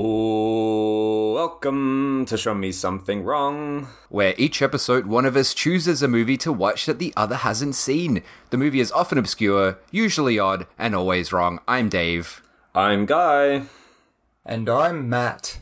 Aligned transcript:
Oh, 0.00 1.32
welcome 1.34 2.24
to 2.26 2.36
Show 2.36 2.54
Me 2.54 2.70
Something 2.70 3.24
Wrong. 3.24 3.88
where 4.08 4.32
each 4.38 4.62
episode 4.62 5.06
one 5.06 5.26
of 5.26 5.34
us 5.34 5.52
chooses 5.52 6.04
a 6.04 6.06
movie 6.06 6.36
to 6.36 6.52
watch 6.52 6.86
that 6.86 7.00
the 7.00 7.12
other 7.16 7.34
hasn't 7.34 7.74
seen. 7.74 8.22
The 8.50 8.58
movie 8.58 8.78
is 8.78 8.92
often 8.92 9.18
obscure, 9.18 9.76
usually 9.90 10.38
odd, 10.38 10.68
and 10.78 10.94
always 10.94 11.32
wrong. 11.32 11.58
I'm 11.66 11.88
Dave. 11.88 12.42
I'm 12.76 13.06
Guy. 13.06 13.62
And 14.46 14.68
I'm 14.68 15.08
Matt. 15.08 15.58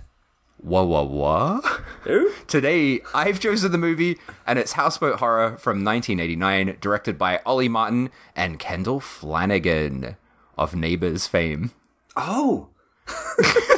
Whoa, 0.58 0.84
whoa, 0.84 1.04
whoa. 1.04 1.62
Who? 2.02 2.30
Today, 2.46 3.00
I've 3.14 3.40
chosen 3.40 3.72
the 3.72 3.78
movie, 3.78 4.18
and 4.46 4.58
it's 4.58 4.72
Houseboat 4.72 5.18
Horror 5.18 5.56
from 5.56 5.82
1989, 5.82 6.76
directed 6.82 7.16
by 7.16 7.40
Ollie 7.46 7.70
Martin 7.70 8.10
and 8.36 8.58
Kendall 8.58 9.00
Flanagan 9.00 10.16
of 10.58 10.76
Neighbours 10.76 11.26
fame. 11.26 11.70
Oh. 12.18 12.68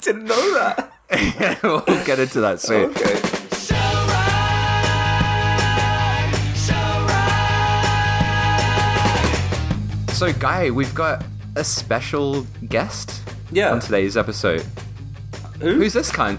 I 0.00 0.02
didn't 0.02 0.24
know 0.24 0.54
that. 0.54 1.60
we'll 1.62 1.80
get 2.06 2.18
into 2.18 2.40
that 2.40 2.58
soon. 2.58 2.88
Okay. 2.92 3.20
So, 10.12 10.30
Guy, 10.34 10.68
we've 10.70 10.94
got 10.94 11.24
a 11.56 11.64
special 11.64 12.46
guest 12.68 13.22
Yeah. 13.52 13.72
on 13.72 13.80
today's 13.80 14.18
episode. 14.18 14.60
Who? 15.60 15.72
Who's 15.76 15.94
this 15.94 16.12
cunt? 16.12 16.36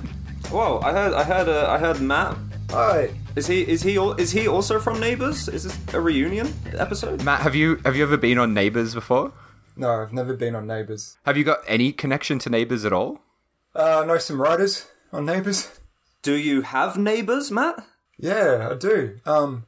Whoa, 0.52 0.80
I 0.84 0.92
heard 0.92 1.14
I 1.14 1.24
heard 1.24 1.50
uh, 1.50 1.66
I 1.68 1.80
heard 1.80 2.00
Matt. 2.00 2.38
Hi. 2.70 3.10
Is 3.36 3.48
he 3.48 3.62
is 3.68 3.82
he 3.82 3.98
al- 3.98 4.14
is 4.20 4.32
he 4.32 4.48
also 4.48 4.80
from 4.80 5.00
Neighbours? 5.00 5.48
Is 5.48 5.64
this 5.64 5.76
a 5.96 6.00
reunion 6.02 6.54
episode? 6.78 7.24
Matt, 7.24 7.42
have 7.42 7.56
you 7.56 7.78
have 7.84 7.96
you 7.96 8.04
ever 8.04 8.18
been 8.18 8.38
on 8.38 8.54
Neighbours 8.54 8.94
before? 8.94 9.32
No, 9.76 9.90
I've 10.02 10.14
never 10.14 10.36
been 10.36 10.54
on 10.56 10.68
Neighbours. 10.68 11.18
Have 11.26 11.36
you 11.38 11.44
got 11.44 11.60
any 11.68 11.92
connection 11.92 12.38
to 12.40 12.50
Neighbours 12.52 12.86
at 12.86 12.94
all? 12.94 13.20
Uh, 13.76 14.02
I 14.04 14.06
know 14.06 14.18
some 14.18 14.42
writers 14.42 14.88
on 15.14 15.26
Neighbours. 15.26 15.80
Do 16.22 16.36
you 16.36 16.62
have 16.62 16.98
neighbours, 16.98 17.50
Matt? 17.50 17.84
Yeah, 18.18 18.70
I 18.72 18.76
do. 18.76 19.20
Um, 19.26 19.66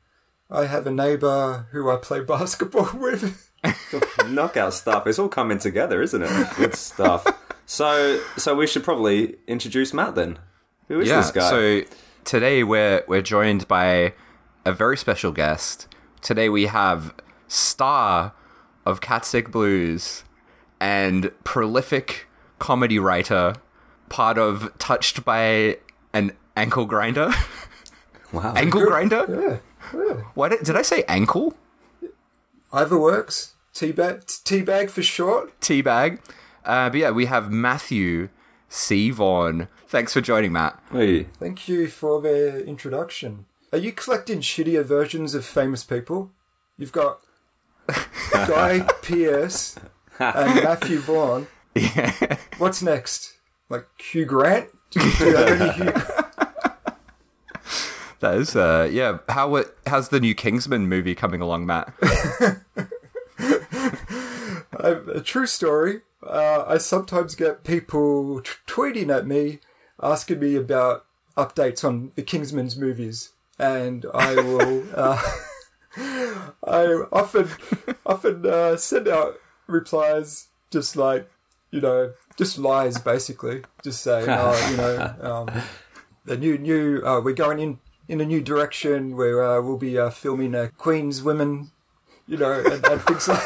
I 0.51 0.65
have 0.65 0.85
a 0.85 0.91
neighbour 0.91 1.67
who 1.71 1.89
I 1.89 1.97
play 1.97 2.19
basketball 2.23 2.89
with. 2.93 3.51
Knockout 4.29 4.73
stuff. 4.73 5.07
It's 5.07 5.17
all 5.17 5.29
coming 5.29 5.57
together, 5.57 6.01
isn't 6.01 6.21
it? 6.21 6.47
Good 6.57 6.75
stuff. 6.75 7.25
So 7.65 8.21
so 8.37 8.55
we 8.55 8.67
should 8.67 8.83
probably 8.83 9.35
introduce 9.47 9.93
Matt 9.93 10.15
then. 10.15 10.37
Who 10.89 10.99
is 10.99 11.07
yeah. 11.07 11.21
this 11.21 11.31
guy? 11.31 11.49
So 11.49 11.81
today 12.25 12.63
we're 12.63 13.03
we're 13.07 13.21
joined 13.21 13.67
by 13.67 14.13
a 14.65 14.73
very 14.73 14.97
special 14.97 15.31
guest. 15.31 15.87
Today 16.21 16.49
we 16.49 16.65
have 16.65 17.13
star 17.47 18.33
of 18.85 18.99
Cat 19.01 19.25
Sick 19.25 19.49
Blues 19.49 20.23
and 20.79 21.31
prolific 21.45 22.27
comedy 22.59 22.99
writer, 22.99 23.55
part 24.09 24.37
of 24.37 24.71
Touched 24.77 25.25
by 25.25 25.77
an 26.13 26.33
Ankle 26.55 26.85
Grinder. 26.85 27.31
wow. 28.31 28.53
ankle 28.55 28.85
Grinder? 28.85 29.61
Yeah, 29.93 29.99
yeah. 29.99 30.13
What 30.33 30.49
did, 30.49 30.63
did 30.63 30.75
I 30.75 30.81
say? 30.81 31.03
Ankle? 31.07 31.55
Either 32.71 32.97
works. 32.97 33.53
Teabag, 33.73 34.25
teabag 34.43 34.89
for 34.89 35.01
short. 35.01 35.59
Teabag. 35.59 36.19
Uh, 36.63 36.89
but 36.89 36.99
yeah, 36.99 37.11
we 37.11 37.25
have 37.25 37.51
Matthew 37.51 38.29
C. 38.69 39.09
Vaughan. 39.09 39.67
Thanks 39.87 40.13
for 40.13 40.21
joining, 40.21 40.51
Matt. 40.51 40.79
Hey. 40.91 41.23
Thank 41.39 41.67
you 41.67 41.87
for 41.87 42.21
the 42.21 42.65
introduction. 42.65 43.45
Are 43.71 43.77
you 43.77 43.91
collecting 43.91 44.41
shittier 44.41 44.83
versions 44.83 45.33
of 45.33 45.45
famous 45.45 45.83
people? 45.83 46.31
You've 46.77 46.91
got 46.91 47.19
Guy 48.31 48.87
Pearce 49.01 49.75
and 50.19 50.63
Matthew 50.63 50.99
Vaughn. 50.99 51.47
Yeah. 51.75 52.37
What's 52.59 52.83
next? 52.83 53.33
Like 53.73 53.87
Hugh 53.99 54.25
Grant? 54.25 54.69
Do 54.91 54.99
you 54.99 55.09
have 55.35 55.61
any 55.61 55.71
Hugh 55.71 55.93
That 58.19 58.35
is, 58.35 58.55
uh, 58.55 58.87
yeah. 58.91 59.17
How 59.29 59.55
it, 59.55 59.75
how's 59.87 60.09
the 60.09 60.19
new 60.19 60.35
Kingsman 60.35 60.87
movie 60.87 61.15
coming 61.15 61.41
along, 61.41 61.65
Matt? 61.65 61.91
Uh, 64.79 65.01
a 65.13 65.21
true 65.21 65.45
story. 65.45 66.01
Uh, 66.21 66.65
I 66.67 66.77
sometimes 66.77 67.35
get 67.35 67.63
people 67.63 68.41
t- 68.41 68.51
tweeting 68.67 69.15
at 69.15 69.25
me 69.25 69.59
asking 70.01 70.39
me 70.39 70.55
about 70.55 71.05
updates 71.37 71.87
on 71.87 72.11
the 72.15 72.23
Kingsman's 72.23 72.75
movies, 72.75 73.29
and 73.57 74.05
I 74.13 74.35
will. 74.35 74.83
Uh, 74.93 75.21
I 76.67 77.03
often, 77.13 77.49
often 78.05 78.45
uh, 78.45 78.75
send 78.75 79.07
out 79.07 79.39
replies 79.67 80.47
just 80.71 80.97
like, 80.97 81.29
you 81.71 81.79
know, 81.79 82.13
just 82.37 82.57
lies 82.57 82.99
basically, 82.99 83.63
just 83.83 84.01
saying, 84.01 84.27
oh, 84.29 84.69
you 84.69 84.77
know, 84.77 85.15
um, 85.21 85.49
the 86.25 86.37
new 86.37 86.57
new 86.57 87.01
uh, 87.05 87.21
we're 87.21 87.33
going 87.33 87.59
in 87.59 87.79
in 88.07 88.21
a 88.21 88.25
new 88.25 88.41
direction 88.41 89.15
where 89.15 89.43
uh, 89.43 89.61
we'll 89.61 89.77
be 89.77 89.97
uh, 89.97 90.09
filming 90.09 90.55
uh, 90.55 90.69
Queen's 90.77 91.23
Women, 91.23 91.71
you 92.27 92.37
know, 92.37 92.59
and, 92.59 92.85
and 92.85 93.01
things 93.01 93.27
like. 93.27 93.41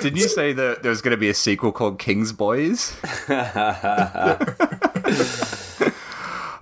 Didn't 0.00 0.18
you 0.18 0.28
say 0.28 0.52
that 0.52 0.82
there 0.82 0.90
was 0.90 1.02
going 1.02 1.10
to 1.10 1.18
be 1.18 1.28
a 1.28 1.34
sequel 1.34 1.72
called 1.72 1.98
King's 1.98 2.32
Boys? 2.32 2.96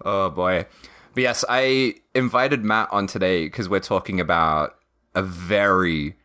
oh 0.04 0.30
boy. 0.34 0.66
But 1.14 1.22
yes, 1.22 1.44
I 1.48 1.96
invited 2.14 2.64
Matt 2.64 2.88
on 2.92 3.06
today 3.06 3.44
because 3.44 3.68
we're 3.68 3.80
talking 3.80 4.20
about 4.20 4.76
a 5.14 5.22
very, 5.22 6.16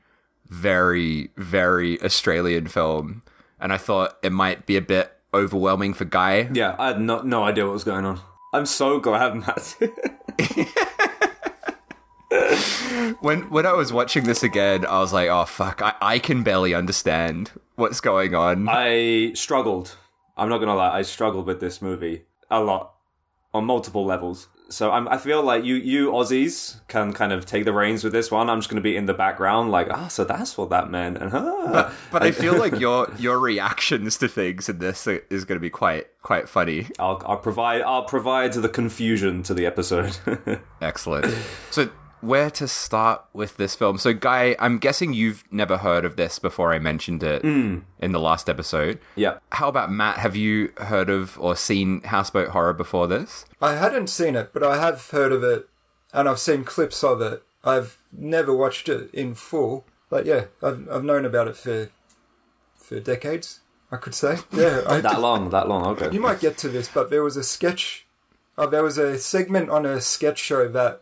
very, 0.47 1.31
very 1.35 2.01
Australian 2.01 2.67
film. 2.67 3.23
And 3.61 3.72
I 3.72 3.77
thought 3.77 4.17
it 4.23 4.31
might 4.31 4.66
be 4.66 4.75
a 4.75 4.81
bit 4.81 5.11
overwhelming 5.33 5.94
for 5.94 6.05
Guy. 6.05 6.49
Yeah, 6.51 6.75
I 6.77 6.88
had 6.88 7.01
no, 7.01 7.22
no 7.22 7.44
idea 7.44 7.66
what 7.66 7.73
was 7.73 7.83
going 7.83 8.05
on. 8.05 8.19
I'm 8.53 8.66
so 8.66 8.99
glad, 8.99 9.35
Matt. 9.35 9.77
When 13.19 13.49
when 13.49 13.66
I 13.66 13.73
was 13.73 13.91
watching 13.91 14.23
this 14.23 14.41
again, 14.41 14.85
I 14.85 14.99
was 14.99 15.11
like, 15.11 15.29
oh 15.29 15.45
fuck, 15.45 15.81
I, 15.81 15.94
I 16.01 16.19
can 16.19 16.44
barely 16.44 16.73
understand 16.73 17.51
what's 17.75 17.99
going 17.99 18.33
on. 18.33 18.67
I 18.69 19.33
struggled. 19.33 19.97
I'm 20.38 20.47
not 20.49 20.59
gonna 20.59 20.75
lie, 20.75 20.97
I 20.97 21.01
struggled 21.01 21.45
with 21.45 21.59
this 21.59 21.81
movie 21.81 22.23
a 22.49 22.61
lot 22.61 22.93
on 23.53 23.66
multiple 23.66 24.05
levels. 24.05 24.47
So 24.72 24.92
I'm, 24.92 25.08
I 25.08 25.18
feel 25.18 25.44
like 25.44 25.64
you 25.64 25.76
you 25.76 26.12
Aussies 26.12 26.80
can 26.88 27.14
kind 27.14 27.34
of 27.34 27.46
take 27.46 27.66
the 27.66 27.74
reins 27.74 28.04
with 28.04 28.14
this 28.14 28.32
one. 28.32 28.50
I'm 28.50 28.59
just 28.59 28.70
gonna 28.70 28.82
be 28.82 28.96
in 28.96 29.06
the 29.06 29.14
background, 29.14 29.70
like, 29.70 29.88
ah, 29.92 30.08
so 30.08 30.24
that's 30.24 30.58
what 30.58 30.70
that 30.70 30.90
meant. 30.90 31.18
And 31.18 31.32
ah. 31.34 31.94
but 32.12 32.24
I 32.24 32.32
feel 32.32 32.58
like 32.58 32.80
your 32.80 33.12
your 33.18 33.40
reactions 33.40 34.18
to 34.18 34.28
things 34.28 34.70
in 34.70 34.80
this 34.80 35.08
is 35.08 35.46
going 35.46 35.58
to 35.58 35.62
be 35.62 35.70
quite 35.70 36.08
quite 36.22 36.48
funny. 36.48 36.88
I'll, 37.00 37.22
I'll 37.26 37.38
provide 37.38 37.82
I'll 37.82 38.06
provide 38.06 38.54
the 38.54 38.70
confusion 38.70 39.44
to 39.44 39.54
the 39.54 39.66
episode. 39.66 40.18
Excellent. 40.82 41.34
So, 41.70 41.90
where 42.22 42.50
to 42.52 42.68
start 42.68 43.24
with 43.34 43.58
this 43.58 43.76
film? 43.76 43.98
So, 43.98 44.14
Guy, 44.14 44.56
I'm 44.59 44.78
guessing 44.78 45.14
you've 45.14 45.44
never 45.52 45.78
heard 45.78 46.06
of 46.06 46.16
this 46.16 46.40
before 46.40 46.74
I 46.74 46.80
mentioned 46.80 47.24
it 47.24 47.44
in 47.44 47.84
the 48.00 48.20
last 48.20 48.50
episode. 48.50 49.00
yeah. 49.16 49.40
How 49.52 49.68
about 49.68 49.92
Matt? 49.92 50.18
Have 50.18 50.36
you 50.36 50.72
heard 50.78 51.09
of 51.09 51.40
or 51.40 51.56
seen 51.56 52.02
Houseboat 52.04 52.50
Horror 52.50 52.74
before 52.74 53.08
this? 53.08 53.46
I 53.62 53.74
hadn't 53.76 54.08
seen 54.08 54.36
it, 54.36 54.52
but 54.54 54.64
I 54.64 54.78
have 54.78 55.09
heard 55.09 55.32
of 55.32 55.44
it, 55.44 55.68
and 56.14 56.30
I've 56.30 56.40
seen 56.40 56.64
clips 56.64 57.04
of 57.04 57.22
it. 57.22 57.44
I've 57.64 57.98
never 58.12 58.56
watched 58.56 58.90
it 58.90 59.14
in 59.14 59.36
full, 59.36 59.86
but 60.09 60.26
yeah, 60.26 60.46
I've 60.64 60.90
I've 60.90 61.03
known 61.03 61.26
about 61.26 61.48
it 61.48 61.56
for 61.56 61.90
for 62.76 63.00
decades. 63.00 63.59
I 63.92 63.98
could 63.98 64.16
say, 64.16 64.38
yeah. 64.52 64.82
I, 64.88 65.02
That 65.02 65.20
long, 65.20 65.50
that 65.50 65.68
long, 65.68 65.86
okay. 65.88 66.09
you 66.14 66.22
might 66.22 66.40
get 66.40 66.58
to 66.59 66.70
this, 66.70 66.88
but 66.88 67.09
there 67.09 67.24
was 67.24 67.36
a 67.36 67.44
sketch. 67.44 68.06
Uh, 68.58 68.66
there 68.66 68.84
was 68.84 68.98
a 68.98 69.18
segment 69.18 69.70
on 69.70 69.86
a 69.86 70.00
sketch 70.02 70.40
show 70.40 70.68
that 70.70 71.02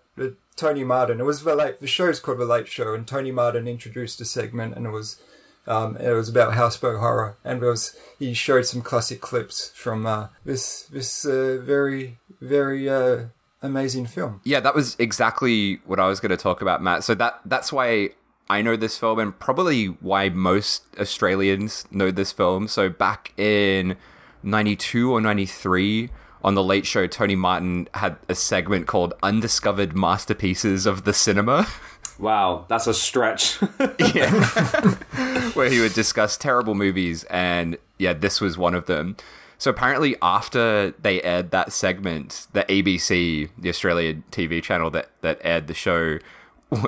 Tony 0.60 0.84
Martin. 0.84 1.20
It 1.20 1.26
was 1.26 1.44
the 1.44 1.56
late. 1.56 1.80
The 1.80 1.88
show's 1.88 2.20
called 2.20 2.40
the 2.40 2.46
Late 2.46 2.68
Show, 2.68 2.94
and 2.94 3.08
Tony 3.08 3.32
Martin 3.32 3.68
introduced 3.68 4.20
a 4.22 4.26
segment, 4.26 4.76
and 4.76 4.86
it 4.86 4.92
was. 4.92 5.22
Um, 5.68 5.98
it 5.98 6.14
was 6.14 6.30
about 6.30 6.56
houseboat 6.56 7.00
horror, 7.00 7.38
and 7.44 7.62
was 7.62 7.96
he 8.18 8.34
showed 8.34 8.66
some 8.66 8.82
classic 8.82 9.22
clips 9.22 9.70
from 9.76 10.06
uh, 10.06 10.30
this 10.44 10.84
this 10.84 11.26
uh, 11.26 11.60
very 11.62 12.18
very 12.42 12.90
uh, 12.90 13.26
amazing 13.62 14.08
film. 14.08 14.42
Yeah, 14.44 14.62
that 14.62 14.74
was 14.74 14.96
exactly 14.98 15.80
what 15.86 16.00
I 16.00 16.08
was 16.08 16.20
going 16.20 16.32
to 16.32 16.38
talk 16.38 16.62
about, 16.62 16.82
Matt. 16.82 17.04
So 17.04 17.14
that 17.16 17.42
that's 17.46 17.72
why 17.72 18.12
I 18.50 18.62
know 18.64 18.76
this 18.76 18.98
film, 18.98 19.20
and 19.20 19.38
probably 19.38 19.88
why 19.88 20.30
most 20.30 20.84
Australians 21.00 21.86
know 21.92 22.10
this 22.10 22.32
film. 22.32 22.68
So 22.68 22.90
back 22.90 23.34
in 23.38 23.96
'92 24.42 25.12
or 25.12 25.22
'93, 25.22 26.10
on 26.44 26.56
the 26.56 26.64
Late 26.64 26.86
Show, 26.86 27.08
Tony 27.08 27.36
Martin 27.36 27.88
had 27.96 28.18
a 28.28 28.36
segment 28.36 28.88
called 28.88 29.14
"Undiscovered 29.24 29.96
Masterpieces 29.96 30.86
of 30.86 31.04
the 31.04 31.14
Cinema." 31.14 31.68
Wow, 32.20 32.66
that's 32.68 32.86
a 32.86 32.94
stretch. 32.94 33.60
yeah. 34.14 34.30
where 35.54 35.70
he 35.70 35.80
would 35.80 35.94
discuss 35.94 36.36
terrible 36.36 36.76
movies, 36.76 37.24
and 37.26 37.78
yeah, 37.98 38.12
this 38.12 38.42
was 38.42 38.58
one 38.58 38.76
of 38.76 38.88
them. 38.88 39.16
So 39.58 39.72
apparently, 39.72 40.18
after 40.22 40.92
they 40.92 41.22
aired 41.22 41.52
that 41.52 41.72
segment, 41.72 42.48
the 42.52 42.64
ABC, 42.66 43.50
the 43.58 43.70
Australian 43.70 44.26
TV 44.32 44.62
channel 44.62 44.90
that 44.92 45.10
that 45.22 45.40
aired 45.46 45.68
the 45.68 45.74
show, 45.74 46.20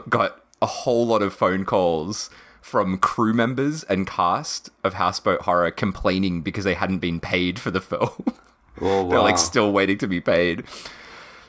got 0.10 0.42
a 0.62 0.66
whole 0.66 1.08
lot 1.08 1.22
of 1.22 1.34
phone 1.34 1.64
calls 1.64 2.30
from 2.62 2.98
crew 2.98 3.34
members 3.34 3.84
and 3.86 4.06
cast 4.06 4.70
of 4.84 4.96
Houseboat 4.96 5.44
Horror 5.44 5.72
complaining 5.72 6.42
because 6.42 6.64
they 6.64 6.76
hadn't 6.76 7.00
been 7.00 7.20
paid 7.20 7.58
for 7.58 7.72
the 7.72 7.82
film. 7.82 8.36
Oh, 8.80 9.08
They're 9.10 9.20
like 9.20 9.38
still 9.38 9.72
waiting 9.72 9.98
to 10.00 10.08
be 10.08 10.22
paid. 10.22 10.64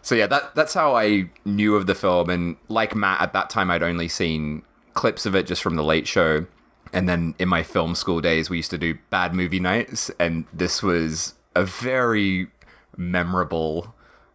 So 0.02 0.14
yeah, 0.14 0.26
that 0.26 0.54
that's 0.54 0.74
how 0.74 0.96
I 0.96 1.30
knew 1.44 1.76
of 1.76 1.86
the 1.86 1.94
film. 1.94 2.28
And 2.30 2.56
like 2.68 2.94
Matt, 2.94 3.20
at 3.20 3.32
that 3.32 3.50
time, 3.50 3.70
I'd 3.70 3.82
only 3.82 4.08
seen 4.08 4.62
clips 4.94 5.26
of 5.26 5.34
it 5.34 5.46
just 5.46 5.62
from 5.62 5.76
the 5.76 5.84
Late 5.84 6.08
Show. 6.08 6.46
And 6.92 7.08
then 7.08 7.34
in 7.38 7.48
my 7.48 7.62
film 7.62 7.94
school 7.94 8.20
days, 8.20 8.50
we 8.50 8.58
used 8.58 8.70
to 8.70 8.78
do 8.78 8.98
bad 9.08 9.32
movie 9.32 9.60
nights, 9.60 10.10
and 10.18 10.44
this 10.52 10.82
was 10.82 11.34
a 11.54 11.64
very 11.64 12.48
memorable 12.96 13.94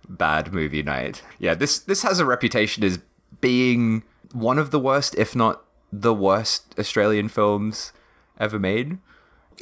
bad 0.09 0.53
movie 0.53 0.81
night. 0.81 1.21
Yeah, 1.37 1.53
this 1.53 1.79
this 1.79 2.01
has 2.03 2.19
a 2.19 2.25
reputation 2.25 2.83
as 2.83 2.99
being 3.41 4.03
one 4.33 4.57
of 4.57 4.71
the 4.71 4.79
worst, 4.79 5.15
if 5.15 5.35
not 5.35 5.63
the 5.91 6.13
worst, 6.13 6.73
Australian 6.79 7.29
films 7.29 7.91
ever 8.39 8.59
made. 8.59 8.97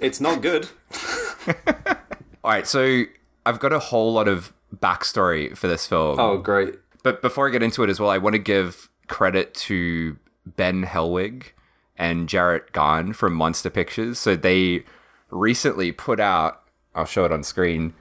It's 0.01 0.21
not 0.21 0.42
good. 0.42 0.69
All 2.45 2.51
right, 2.51 2.68
so 2.68 3.06
I've 3.44 3.59
got 3.59 3.74
a 3.74 3.80
whole 3.80 4.13
lot 4.13 4.27
of 4.27 4.53
backstory 4.71 5.57
for 5.57 5.68
this 5.68 5.88
film. 5.88 6.19
Oh, 6.19 6.38
great. 6.38 6.75
But 7.01 7.24
before 7.24 7.47
I 7.47 7.51
get 7.51 7.63
into 7.63 7.81
it 7.81 7.89
as 7.89 8.00
well, 8.00 8.12
I 8.12 8.19
want 8.19 8.33
to 8.33 8.39
give 8.39 8.88
credit 9.07 9.56
to 9.56 10.18
Ben 10.45 10.83
Helwig 10.86 11.53
and 11.97 12.30
Jarrett 12.30 12.71
Gahn 12.71 13.13
from 13.13 13.33
Monster 13.33 13.71
Pictures. 13.71 14.19
So 14.19 14.36
they 14.36 14.83
recently 15.31 15.92
put 15.92 16.19
out, 16.19 16.62
I'll 16.94 17.06
show 17.06 17.25
it 17.25 17.31
on 17.31 17.42
screen, 17.42 17.95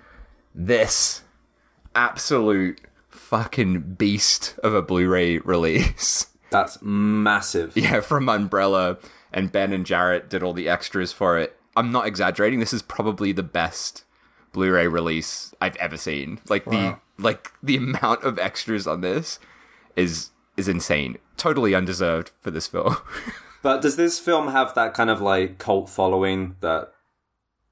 this 0.54 1.22
absolute 1.94 2.82
fucking 3.08 3.94
beast 3.94 4.58
of 4.62 4.74
a 4.74 4.82
Blu 4.82 5.08
ray 5.08 5.38
release. 5.38 6.26
That's 6.50 6.76
massive. 6.82 7.74
yeah, 7.78 8.00
from 8.00 8.28
Umbrella. 8.28 8.98
And 9.32 9.50
Ben 9.50 9.72
and 9.72 9.86
Jarrett 9.86 10.28
did 10.28 10.42
all 10.42 10.52
the 10.52 10.68
extras 10.68 11.12
for 11.12 11.38
it. 11.38 11.56
I'm 11.74 11.90
not 11.90 12.06
exaggerating. 12.06 12.60
This 12.60 12.74
is 12.74 12.82
probably 12.82 13.32
the 13.32 13.42
best 13.42 14.04
Blu-ray 14.54 14.86
release 14.88 15.52
I've 15.60 15.76
ever 15.76 15.98
seen. 15.98 16.40
Like 16.48 16.64
the 16.64 16.98
like 17.18 17.52
the 17.62 17.76
amount 17.76 18.22
of 18.24 18.38
extras 18.38 18.86
on 18.86 19.02
this 19.02 19.38
is 19.96 20.30
is 20.56 20.68
insane. 20.68 21.18
Totally 21.36 21.74
undeserved 21.74 22.30
for 22.40 22.50
this 22.50 22.66
film. 22.66 22.96
But 23.64 23.80
does 23.80 23.96
this 23.96 24.20
film 24.20 24.48
have 24.48 24.74
that 24.74 24.92
kind 24.92 25.08
of 25.08 25.22
like 25.22 25.56
cult 25.56 25.88
following 25.88 26.56
that 26.60 26.92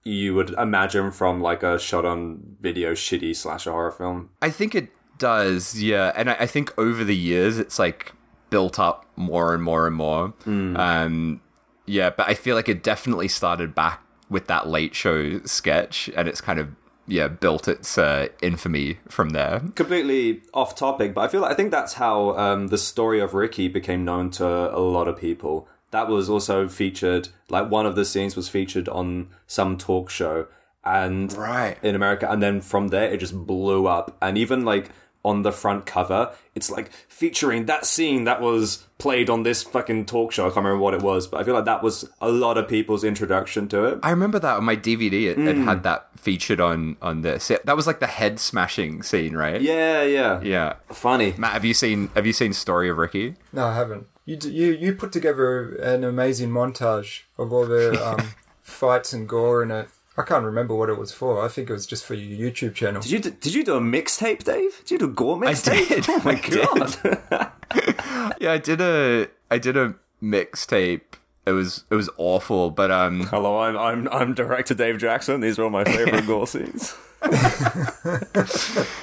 you 0.05 0.35
would 0.35 0.49
imagine 0.55 1.11
from 1.11 1.43
like 1.43 1.63
a 1.63 1.79
shot 1.79 2.07
on 2.07 2.57
video 2.63 2.93
shitty 2.93 3.37
slasher 3.37 3.73
horror 3.73 3.91
film? 3.91 4.31
I 4.41 4.49
think 4.49 4.75
it 4.75 4.89
does, 5.19 5.83
yeah. 5.83 6.13
And 6.17 6.31
I, 6.31 6.37
I 6.41 6.47
think 6.47 6.73
over 6.79 7.05
the 7.05 7.15
years 7.15 7.59
it's 7.59 7.79
like 7.79 8.13
built 8.49 8.79
up 8.79 9.05
more 9.17 9.53
and 9.53 9.63
more 9.63 9.87
and 9.87 9.95
more. 9.95 10.33
Um 10.47 11.43
yeah, 11.85 12.09
but 12.09 12.27
I 12.27 12.33
feel 12.35 12.57
like 12.57 12.71
it 12.71 12.83
definitely 12.83 13.29
started 13.29 13.75
back 13.75 14.03
with 14.33 14.47
that 14.49 14.67
late 14.67 14.95
show 14.95 15.39
sketch 15.45 16.11
and 16.17 16.27
it's 16.29 16.41
kind 16.41 16.59
of 16.59 16.69
yeah, 17.07 17.27
built 17.29 17.67
its 17.67 17.99
uh, 17.99 18.29
infamy 18.41 18.99
from 19.09 19.31
there. 19.31 19.61
Completely 19.75 20.43
off 20.55 20.75
topic, 20.77 21.15
but 21.15 21.23
I 21.23 21.29
feel 21.29 21.41
like 21.41 21.51
I 21.51 21.55
think 21.55 21.73
that's 21.73 21.95
how 21.95 22.37
um, 22.39 22.69
the 22.69 22.79
story 22.79 23.21
of 23.21 23.35
Ricky 23.35 23.67
became 23.69 24.05
known 24.05 24.31
to 24.33 24.47
a 24.47 24.79
lot 24.79 25.09
of 25.09 25.19
people. 25.19 25.69
That 25.91 26.09
was 26.09 26.31
also 26.31 26.69
featured, 26.69 27.29
like 27.49 27.71
one 27.71 27.87
of 27.87 27.97
the 27.97 28.05
scenes 28.05 28.37
was 28.37 28.49
featured 28.49 28.89
on 28.89 29.29
some 29.47 29.77
talk 29.77 30.11
show, 30.11 30.47
and 30.85 31.33
Right. 31.37 31.77
in 31.83 31.95
America, 31.97 32.31
and 32.31 32.41
then 32.43 32.61
from 32.61 32.89
there 32.89 33.11
it 33.13 33.19
just 33.19 33.47
blew 33.47 33.87
up. 33.89 34.17
And 34.23 34.39
even 34.39 34.65
like 34.65 34.91
on 35.25 35.43
the 35.43 35.53
front 35.53 35.87
cover, 35.87 36.33
it's 36.55 36.71
like 36.71 36.91
featuring 37.09 37.67
that 37.67 37.87
scene 37.87 38.25
that 38.25 38.41
was 38.41 38.85
played 38.99 39.31
on 39.31 39.43
this 39.43 39.63
fucking 39.63 40.05
talk 40.07 40.33
show. 40.33 40.45
I 40.45 40.49
can't 40.49 40.57
remember 40.57 40.79
what 40.79 40.95
it 40.95 41.03
was, 41.03 41.27
but 41.29 41.41
I 41.41 41.45
feel 41.45 41.55
like 41.55 41.65
that 41.65 41.83
was 41.83 42.09
a 42.21 42.29
lot 42.31 42.59
of 42.59 42.69
people's 42.69 43.05
introduction 43.05 43.69
to 43.69 43.85
it. 43.85 44.01
I 44.03 44.11
remember 44.11 44.39
that 44.39 44.57
on 44.57 44.65
my 44.65 44.77
DVD. 44.77 45.27
It, 45.31 45.39
it 45.39 45.57
had 45.59 45.83
that 45.85 46.09
featured 46.17 46.61
on 46.61 46.97
on 47.01 47.23
this. 47.23 47.51
Yeah, 47.51 47.59
that 47.65 47.77
was 47.77 47.87
like 47.87 48.01
the 48.01 48.07
head 48.07 48.39
smashing 48.41 49.03
scene, 49.03 49.37
right? 49.37 49.61
Yeah, 49.61 50.03
yeah, 50.03 50.41
Yeah. 50.43 50.75
Funny. 50.91 51.35
Matt, 51.37 51.53
have 51.53 51.65
you 51.65 51.75
seen 51.75 52.11
have 52.15 52.27
you 52.27 52.33
seen 52.33 52.53
Story 52.53 52.89
of 52.89 52.97
Ricky? 52.99 53.35
No, 53.53 53.67
I 53.67 53.75
haven't. 53.75 54.07
You 54.25 54.37
d- 54.37 54.51
you 54.51 54.73
you 54.73 54.95
put 54.95 55.13
together 55.13 55.75
an 55.77 56.05
amazing 56.05 56.51
montage 56.51 57.23
of 57.39 57.53
all 57.53 57.67
the 57.67 57.93
um, 58.09 58.29
fights 58.63 59.13
and 59.13 59.29
gore 59.29 59.63
in 59.63 59.71
it. 59.71 59.89
I 60.23 60.25
can't 60.25 60.45
remember 60.45 60.75
what 60.75 60.89
it 60.89 60.97
was 60.99 61.11
for. 61.11 61.45
I 61.45 61.49
think 61.49 61.69
it 61.69 61.73
was 61.73 61.85
just 61.85 62.05
for 62.05 62.15
your 62.15 62.51
YouTube 62.51 62.75
channel. 62.75 63.03
Did 63.03 63.11
you 63.11 63.19
do, 63.19 63.31
did 63.33 63.55
you 63.55 63.65
do 63.65 63.75
a 63.75 63.81
mixtape, 63.81 64.45
Dave? 64.45 64.79
Did 64.85 64.91
you 64.93 64.99
do 64.99 65.05
a 65.07 65.09
gore 65.09 65.37
mixtape? 65.37 65.91
I 65.91 65.95
did. 65.95 66.07
Oh 66.09 66.23
my 66.25 66.35
god! 67.35 67.53
Yeah, 68.41 68.53
I 68.53 68.59
did 68.59 68.81
a 68.81 69.29
I 69.51 69.59
did 69.59 69.77
a 69.77 69.95
mixtape. 70.23 71.01
It 71.45 71.53
was 71.53 71.85
it 71.91 71.97
was 71.97 72.09
awful, 72.19 72.71
but 72.71 72.91
um 72.93 73.23
Hello, 73.27 73.59
I'm 73.59 73.77
I'm 73.77 74.09
I'm 74.09 74.35
director 74.35 74.75
Dave 74.75 74.99
Jackson. 74.99 75.41
These 75.41 75.59
are 75.59 75.65
all 75.65 75.71
my 75.71 75.85
favorite 75.85 76.27
gore 76.27 76.47
scenes. 76.47 76.95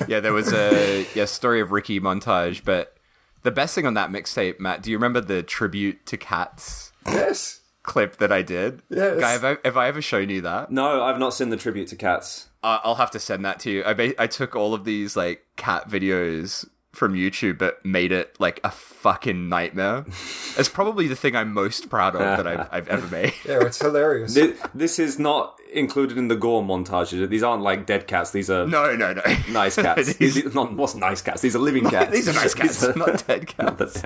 yeah, 0.07 0.19
there 0.19 0.33
was 0.33 0.53
a 0.53 1.05
yeah 1.15 1.25
story 1.25 1.59
of 1.59 1.71
Ricky 1.71 1.99
montage, 1.99 2.63
but 2.63 2.95
the 3.43 3.51
best 3.51 3.75
thing 3.75 3.85
on 3.85 3.93
that 3.95 4.09
mixtape, 4.09 4.59
Matt, 4.59 4.81
do 4.83 4.91
you 4.91 4.97
remember 4.97 5.21
the 5.21 5.43
tribute 5.43 6.05
to 6.05 6.17
cats 6.17 6.91
Yes. 7.05 7.58
Clip 7.89 8.17
that 8.17 8.31
I 8.31 8.41
did? 8.43 8.81
Yes. 8.89 9.19
Guy, 9.19 9.31
have 9.31 9.43
I, 9.43 9.57
have 9.65 9.75
I 9.77 9.87
ever 9.87 10.01
shown 10.01 10.29
you 10.29 10.41
that? 10.41 10.71
No, 10.71 11.03
I've 11.03 11.19
not 11.19 11.33
seen 11.33 11.49
the 11.49 11.57
tribute 11.57 11.87
to 11.89 11.95
cats. 11.95 12.47
Uh, 12.63 12.77
I'll 12.83 12.95
have 12.95 13.11
to 13.11 13.19
send 13.19 13.43
that 13.45 13.59
to 13.61 13.71
you. 13.71 13.83
I 13.85 13.93
ba- 13.93 14.21
I 14.21 14.27
took 14.27 14.55
all 14.55 14.73
of 14.73 14.85
these 14.85 15.17
like 15.17 15.45
cat 15.55 15.89
videos 15.89 16.67
from 16.91 17.13
YouTube, 17.13 17.57
but 17.57 17.83
made 17.85 18.11
it 18.11 18.35
like 18.39 18.59
a 18.63 18.69
fucking 18.71 19.47
nightmare. 19.49 20.05
it's 20.57 20.69
probably 20.69 21.07
the 21.07 21.15
thing 21.15 21.35
I'm 21.35 21.53
most 21.53 21.89
proud 21.89 22.15
of 22.15 22.21
that 22.21 22.45
I've, 22.47 22.67
I've 22.71 22.87
ever 22.89 23.07
made. 23.07 23.33
Yeah, 23.45 23.59
it's 23.65 23.79
hilarious. 23.81 24.33
This, 24.33 24.59
this 24.73 24.99
is 24.99 25.17
not 25.19 25.55
included 25.71 26.17
in 26.17 26.27
the 26.29 26.35
gore 26.35 26.63
montage. 26.63 27.29
These 27.29 27.43
aren't 27.43 27.61
like 27.63 27.85
dead 27.85 28.07
cats. 28.07 28.31
These 28.31 28.49
are 28.49 28.65
No, 28.67 28.95
no, 28.95 29.13
no. 29.13 29.21
nice 29.49 29.75
cats. 29.87 30.13
These- 30.15 30.35
These, 30.35 30.53
not 30.53 30.73
what's 30.73 30.95
nice 30.95 31.21
cats. 31.21 31.41
These 31.41 31.55
are 31.55 31.59
living 31.59 31.85
cats. 31.89 32.11
These 32.11 32.27
are 32.27 32.33
nice 32.33 32.53
cats, 32.55 32.81
These 32.81 32.89
are- 32.89 32.95
not 32.99 33.25
dead 33.27 33.47
cats. 33.47 34.03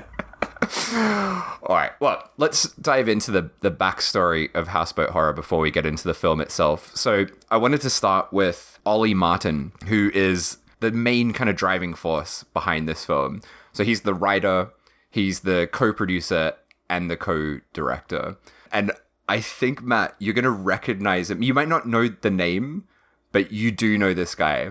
All 1.62 1.76
right. 1.76 1.92
Well, 2.00 2.30
let's 2.36 2.72
dive 2.74 3.08
into 3.08 3.30
the 3.30 3.50
the 3.60 3.70
backstory 3.70 4.54
of 4.54 4.68
Houseboat 4.68 5.10
Horror 5.10 5.32
before 5.32 5.60
we 5.60 5.70
get 5.70 5.86
into 5.86 6.04
the 6.04 6.14
film 6.14 6.40
itself. 6.40 6.94
So, 6.94 7.26
I 7.50 7.56
wanted 7.56 7.80
to 7.82 7.90
start 7.90 8.32
with 8.32 8.78
Ollie 8.86 9.14
Martin, 9.14 9.72
who 9.86 10.10
is 10.14 10.58
the 10.80 10.90
main 10.90 11.32
kind 11.32 11.48
of 11.48 11.56
driving 11.56 11.94
force 11.94 12.44
behind 12.52 12.88
this 12.88 13.04
film. 13.04 13.40
So, 13.72 13.84
he's 13.84 14.02
the 14.02 14.14
writer, 14.14 14.70
he's 15.10 15.40
the 15.40 15.68
co-producer, 15.72 16.54
and 16.88 17.10
the 17.10 17.16
co-director. 17.16 18.36
And 18.72 18.92
I 19.28 19.40
think 19.40 19.82
Matt, 19.82 20.14
you're 20.18 20.34
gonna 20.34 20.50
recognize 20.50 21.30
him. 21.30 21.42
You 21.42 21.54
might 21.54 21.68
not 21.68 21.88
know 21.88 22.08
the 22.08 22.30
name, 22.30 22.84
but 23.32 23.52
you 23.52 23.70
do 23.70 23.98
know 23.98 24.14
this 24.14 24.34
guy, 24.34 24.70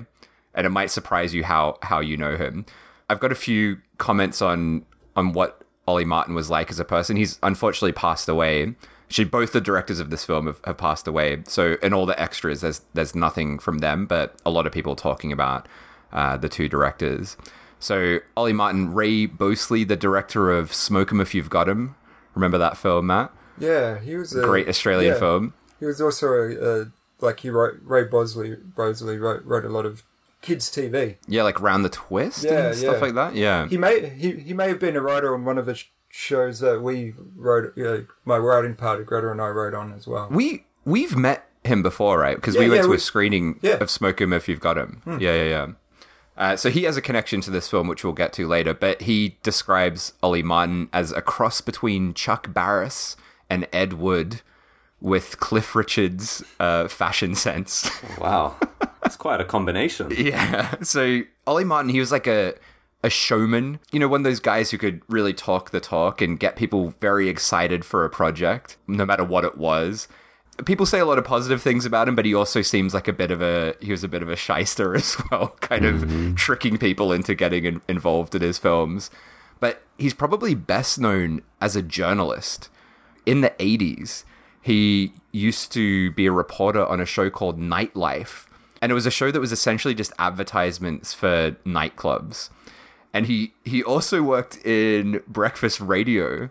and 0.54 0.68
it 0.68 0.70
might 0.70 0.92
surprise 0.92 1.34
you 1.34 1.44
how 1.44 1.78
how 1.84 2.00
you 2.00 2.18
know 2.18 2.38
him. 2.38 2.66
I've 3.10 3.20
got 3.20 3.32
a 3.32 3.36
few 3.36 3.80
comments 3.98 4.42
on 4.42 4.86
on 5.16 5.34
what 5.34 5.63
Ollie 5.88 6.06
Martin 6.06 6.34
was 6.34 6.50
like 6.50 6.70
as 6.70 6.80
a 6.80 6.86
person. 6.86 7.18
He's 7.18 7.40
unfortunately 7.44 7.92
passed 7.92 8.30
away. 8.30 8.76
Actually, 9.08 9.26
both 9.26 9.52
the 9.52 9.62
directors 9.62 10.00
of 10.00 10.10
this 10.10 10.26
film 10.26 10.48
have, 10.48 10.60
have 10.66 10.78
passed 10.78 11.08
away. 11.08 11.44
So, 11.46 11.78
in 11.84 11.94
all 11.94 12.06
the 12.06 12.20
extras, 12.20 12.62
there's 12.62 12.82
there's 12.94 13.14
nothing 13.14 13.60
from 13.60 13.80
them, 13.80 14.06
but 14.06 14.36
a 14.46 14.50
lot 14.50 14.66
of 14.66 14.72
people 14.72 14.96
talking 14.96 15.32
about 15.32 15.68
uh, 16.12 16.38
the 16.38 16.50
two 16.50 16.68
directors. 16.70 17.38
So, 17.80 18.20
Ollie 18.38 18.54
Martin, 18.54 18.94
Ray 18.94 19.28
Boseley, 19.28 19.88
the 19.88 19.98
director 19.98 20.52
of 20.52 20.74
Smoke 20.74 21.12
'Em 21.12 21.20
If 21.20 21.36
You've 21.36 21.50
Got 21.50 21.68
'Em. 21.68 21.96
Remember 22.34 22.58
that 22.58 22.78
film, 22.78 23.08
Matt? 23.08 23.32
Yeah, 23.60 24.00
he 24.00 24.16
was 24.16 24.36
a 24.36 24.42
Great 24.42 24.68
Australian 24.68 25.14
yeah. 25.14 25.20
film. 25.20 25.54
He 25.80 25.86
was 25.86 26.02
also 26.02 26.28
a, 26.28 26.82
a 26.82 26.86
like 27.20 27.42
he 27.42 27.50
wrote 27.50 27.76
Ray 27.84 28.06
Boseley. 28.06 28.56
Boseley 28.74 29.20
wrote 29.20 29.44
wrote 29.44 29.66
a 29.66 29.70
lot 29.70 29.86
of 29.86 30.04
kids 30.44 30.70
TV. 30.70 31.16
Yeah, 31.28 31.42
like 31.42 31.60
Round 31.60 31.84
the 31.84 31.90
Twist 31.90 32.44
Yeah, 32.44 32.68
and 32.68 32.76
stuff 32.76 32.96
yeah. 32.98 33.02
like 33.02 33.16
that. 33.16 33.36
Yeah. 33.36 33.68
He 33.68 33.78
may 33.78 34.10
he, 34.10 34.34
he 34.34 34.54
may 34.54 34.68
have 34.68 34.80
been 34.80 34.96
a 34.96 35.02
writer 35.02 35.34
on 35.34 35.44
one 35.46 35.58
of 35.58 35.66
the 35.66 35.74
sh- 35.74 35.88
shows 36.10 36.60
that 36.60 36.84
we 36.84 37.16
wrote. 37.36 37.74
You 37.76 37.84
know, 37.84 38.06
my 38.26 38.38
writing 38.38 38.76
party, 38.76 39.04
Greta 39.04 39.32
and 39.32 39.42
I 39.42 39.48
wrote 39.48 39.74
on 39.74 39.92
as 39.94 40.06
well. 40.06 40.28
We 40.30 40.66
we've 40.86 41.16
met 41.16 41.50
him 41.64 41.82
before, 41.82 42.20
right? 42.20 42.36
Because 42.36 42.56
we 42.56 42.66
went 42.70 42.76
yeah, 42.76 42.82
to 42.84 42.90
we- 42.90 42.98
a 42.98 43.00
screening 43.00 43.58
yeah. 43.64 43.78
Hmm. 43.78 43.84
of 43.84 43.90
Smoke 43.90 44.22
'Em 44.22 44.34
If 44.34 44.48
You've 44.48 44.60
Got 44.60 44.78
Him. 44.78 45.02
Yeah, 45.08 45.18
yeah, 45.34 45.44
yeah. 45.44 45.68
Uh, 46.36 46.56
so 46.56 46.70
he 46.72 46.84
has 46.84 46.98
a 46.98 47.02
connection 47.02 47.42
to 47.42 47.52
this 47.52 47.70
film, 47.70 47.88
which 47.88 48.04
we'll 48.04 48.12
get 48.12 48.34
to 48.34 48.48
later. 48.48 48.74
But 48.74 49.04
he 49.04 49.38
describes 49.44 50.14
Ollie 50.24 50.42
Martin 50.44 50.90
as 50.92 51.12
a 51.12 51.22
cross 51.22 51.62
between 51.62 52.14
Chuck 52.16 52.52
Barris 52.54 53.16
and 53.52 53.68
Ed 53.72 53.94
Wood, 53.94 54.42
with 55.04 55.38
Cliff 55.40 55.76
Richard's 55.76 56.44
uh, 56.60 56.88
fashion 56.88 57.36
sense. 57.36 57.92
Wow, 58.20 58.56
that's 59.04 59.18
quite 59.18 59.40
a 59.42 59.46
combination. 59.46 60.10
Yeah. 60.18 60.76
So 60.82 61.22
Ollie 61.46 61.66
Martin, 61.66 61.90
he 61.90 62.00
was 62.00 62.12
like 62.12 62.26
a 62.26 62.56
a 63.04 63.10
showman. 63.10 63.80
You 63.92 64.00
know, 64.00 64.08
one 64.08 64.22
of 64.22 64.24
those 64.24 64.40
guys 64.40 64.72
who 64.72 64.78
could 64.78 65.02
really 65.10 65.34
talk 65.34 65.72
the 65.72 65.82
talk 65.82 66.22
and 66.22 66.40
get 66.40 66.56
people 66.56 66.94
very 67.02 67.28
excited 67.28 67.84
for 67.84 68.06
a 68.06 68.10
project, 68.10 68.78
no 68.88 69.06
matter 69.06 69.26
what 69.26 69.44
it 69.44 69.58
was. 69.58 70.08
People 70.66 70.86
say 70.86 71.00
a 71.00 71.06
lot 71.06 71.18
of 71.18 71.26
positive 71.26 71.62
things 71.62 71.86
about 71.86 72.08
him, 72.08 72.16
but 72.16 72.24
he 72.26 72.34
also 72.34 72.62
seems 72.62 72.94
like 72.94 73.08
a 73.10 73.14
bit 73.14 73.30
of 73.32 73.42
a 73.42 73.76
he 73.82 73.92
was 73.92 74.04
a 74.06 74.08
bit 74.08 74.22
of 74.22 74.30
a 74.30 74.38
shyster 74.38 74.96
as 75.02 75.18
well, 75.30 75.50
kind 75.60 75.84
of 75.86 76.36
tricking 76.38 76.78
people 76.78 77.12
into 77.12 77.36
getting 77.36 77.66
in, 77.66 77.82
involved 77.90 78.36
in 78.36 78.42
his 78.42 78.58
films. 78.58 79.10
But 79.60 79.82
he's 79.98 80.14
probably 80.14 80.56
best 80.56 80.98
known 81.00 81.42
as 81.60 81.76
a 81.76 81.82
journalist. 81.82 82.70
in 83.26 83.42
the 83.42 83.50
80s, 83.60 84.24
he 84.64 85.12
used 85.34 85.74
to 85.74 86.12
be 86.12 86.26
a 86.26 86.32
reporter 86.32 86.86
on 86.86 87.02
a 87.02 87.06
show 87.06 87.30
called 87.30 87.60
Nightlife. 87.60 88.46
And 88.82 88.92
it 88.92 88.96
was 88.96 89.06
a 89.06 89.12
show 89.12 89.30
that 89.30 89.40
was 89.40 89.52
essentially 89.52 89.94
just 89.94 90.14
advertisements 90.18 91.14
for 91.14 91.52
nightclubs. 91.66 92.50
And 93.14 93.28
he, 93.28 93.54
he 93.66 93.84
also 93.84 94.24
worked 94.24 94.66
in 94.66 95.22
breakfast 95.28 95.82
radio 95.82 96.50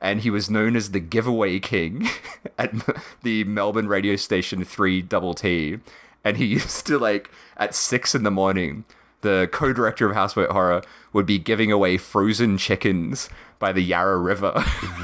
and 0.00 0.20
he 0.20 0.30
was 0.30 0.48
known 0.48 0.76
as 0.76 0.92
the 0.92 1.00
giveaway 1.00 1.58
king 1.58 2.08
at 2.58 2.72
the 3.24 3.42
Melbourne 3.42 3.88
radio 3.88 4.14
station 4.14 4.64
3 4.64 5.02
Double 5.02 5.34
T. 5.34 5.78
And 6.24 6.36
he 6.36 6.44
used 6.60 6.86
to, 6.86 6.96
like, 6.96 7.28
at 7.56 7.74
six 7.74 8.14
in 8.14 8.22
the 8.22 8.30
morning, 8.30 8.84
the 9.22 9.48
co 9.52 9.72
director 9.72 10.08
of 10.08 10.14
Houseboat 10.14 10.50
Horror 10.50 10.82
would 11.12 11.26
be 11.26 11.38
giving 11.38 11.72
away 11.72 11.96
frozen 11.96 12.56
chickens 12.58 13.28
by 13.58 13.72
the 13.72 13.80
Yarra 13.82 14.18
River. 14.18 14.52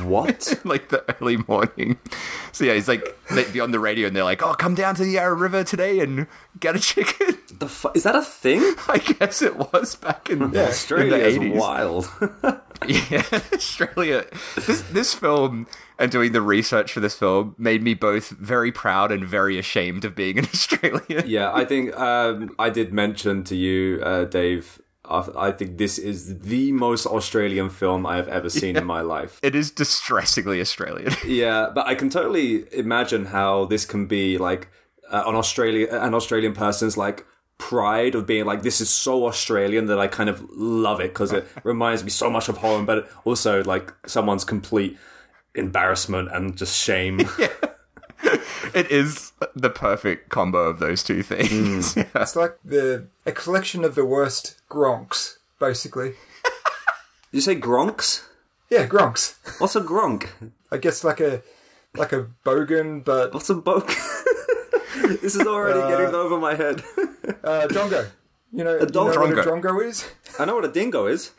What? 0.04 0.60
like 0.64 0.90
the 0.90 1.04
early 1.20 1.38
morning. 1.48 1.98
So 2.52 2.64
yeah, 2.64 2.74
he's 2.74 2.86
like 2.88 3.16
they'd 3.30 3.52
be 3.52 3.60
on 3.60 3.72
the 3.72 3.80
radio 3.80 4.06
and 4.06 4.14
they're 4.14 4.22
like, 4.24 4.42
"Oh, 4.42 4.54
come 4.54 4.74
down 4.74 4.94
to 4.96 5.04
the 5.04 5.12
Yarra 5.12 5.34
River 5.34 5.64
today 5.64 5.98
and 6.00 6.26
get 6.60 6.76
a 6.76 6.78
chicken." 6.78 7.38
the 7.58 7.68
fu- 7.68 7.90
is 7.94 8.02
that 8.04 8.14
a 8.16 8.22
thing? 8.22 8.60
I 8.88 8.98
guess 8.98 9.42
it 9.42 9.56
was 9.56 9.96
back 9.96 10.28
in, 10.30 10.50
Yeah, 10.52 10.62
Australia 10.68 11.14
in 11.14 11.20
the 11.20 11.26
is 11.26 11.38
80s. 11.38 11.56
wild. 11.56 12.08
Yeah, 12.86 13.24
Australia. 13.52 14.24
This 14.66 14.82
this 14.92 15.14
film 15.14 15.66
and 15.98 16.10
doing 16.10 16.32
the 16.32 16.42
research 16.42 16.92
for 16.92 17.00
this 17.00 17.14
film 17.14 17.54
made 17.58 17.82
me 17.82 17.94
both 17.94 18.30
very 18.30 18.72
proud 18.72 19.12
and 19.12 19.24
very 19.24 19.58
ashamed 19.58 20.04
of 20.04 20.14
being 20.14 20.38
an 20.38 20.44
Australian. 20.52 21.24
yeah, 21.26 21.52
I 21.52 21.64
think 21.64 21.96
um, 21.98 22.54
I 22.58 22.70
did 22.70 22.92
mention 22.92 23.44
to 23.44 23.56
you, 23.56 24.00
uh, 24.02 24.24
Dave. 24.24 24.80
I, 25.06 25.52
think 25.52 25.76
this 25.76 25.98
is 25.98 26.38
the 26.40 26.72
most 26.72 27.04
Australian 27.04 27.68
film 27.68 28.06
I 28.06 28.16
have 28.16 28.26
ever 28.28 28.48
seen 28.48 28.74
in 28.74 28.86
my 28.86 29.02
life. 29.02 29.38
It 29.42 29.54
is 29.54 29.70
distressingly 29.70 30.62
Australian. 30.62 31.12
Yeah, 31.26 31.70
but 31.74 31.86
I 31.86 31.94
can 31.94 32.08
totally 32.08 32.64
imagine 32.72 33.26
how 33.26 33.66
this 33.66 33.84
can 33.84 34.06
be 34.06 34.38
like 34.38 34.68
uh, 35.10 35.24
an 35.26 35.34
Australia, 35.34 35.88
an 35.90 36.14
Australian 36.14 36.54
person's 36.54 36.96
like 36.96 37.26
pride 37.58 38.14
of 38.14 38.26
being 38.26 38.46
like 38.46 38.62
this 38.62 38.80
is 38.80 38.88
so 38.88 39.26
Australian 39.26 39.86
that 39.86 39.98
I 39.98 40.06
kind 40.06 40.30
of 40.30 40.42
love 40.50 41.00
it 41.00 41.12
because 41.12 41.32
it 41.32 41.46
reminds 41.64 42.02
me 42.02 42.10
so 42.10 42.30
much 42.30 42.48
of 42.48 42.58
home, 42.58 42.86
but 42.86 43.10
also 43.24 43.62
like 43.64 43.92
someone's 44.06 44.44
complete 44.44 44.96
embarrassment 45.54 46.28
and 46.32 46.56
just 46.56 46.76
shame. 46.76 47.20
yeah. 47.38 47.48
it 48.74 48.90
is 48.90 49.32
the 49.54 49.70
perfect 49.70 50.30
combo 50.30 50.58
of 50.68 50.78
those 50.78 51.02
two 51.02 51.22
things. 51.22 51.96
Yeah. 51.96 52.04
It's 52.16 52.36
like 52.36 52.56
the 52.64 53.06
a 53.26 53.32
collection 53.32 53.84
of 53.84 53.94
the 53.94 54.04
worst 54.04 54.56
gronks, 54.70 55.36
basically. 55.58 56.10
Did 56.10 57.38
you 57.38 57.40
say 57.40 57.56
gronks? 57.56 58.24
Yeah, 58.70 58.86
gronks. 58.86 59.34
What's 59.60 59.76
a 59.76 59.80
gronk? 59.80 60.28
I 60.70 60.78
guess 60.78 61.04
like 61.04 61.20
a 61.20 61.42
like 61.94 62.12
a 62.12 62.28
bogan, 62.44 63.04
but 63.04 63.32
What's 63.34 63.50
a 63.50 63.54
boke? 63.54 63.88
this 65.20 65.34
is 65.36 65.46
already 65.46 65.80
getting 65.90 66.14
over 66.14 66.38
my 66.38 66.54
head. 66.54 66.82
uh, 67.44 67.66
drongo. 67.68 68.08
You 68.52 68.62
know, 68.64 68.78
you 68.78 68.86
dong- 68.86 69.12
know 69.12 69.20
what 69.20 69.30
a 69.30 69.42
Drongo. 69.42 69.62
drongo 69.62 69.84
is? 69.84 70.08
I 70.38 70.44
know 70.44 70.54
what 70.54 70.64
a 70.64 70.68
dingo 70.72 71.06
is. 71.06 71.32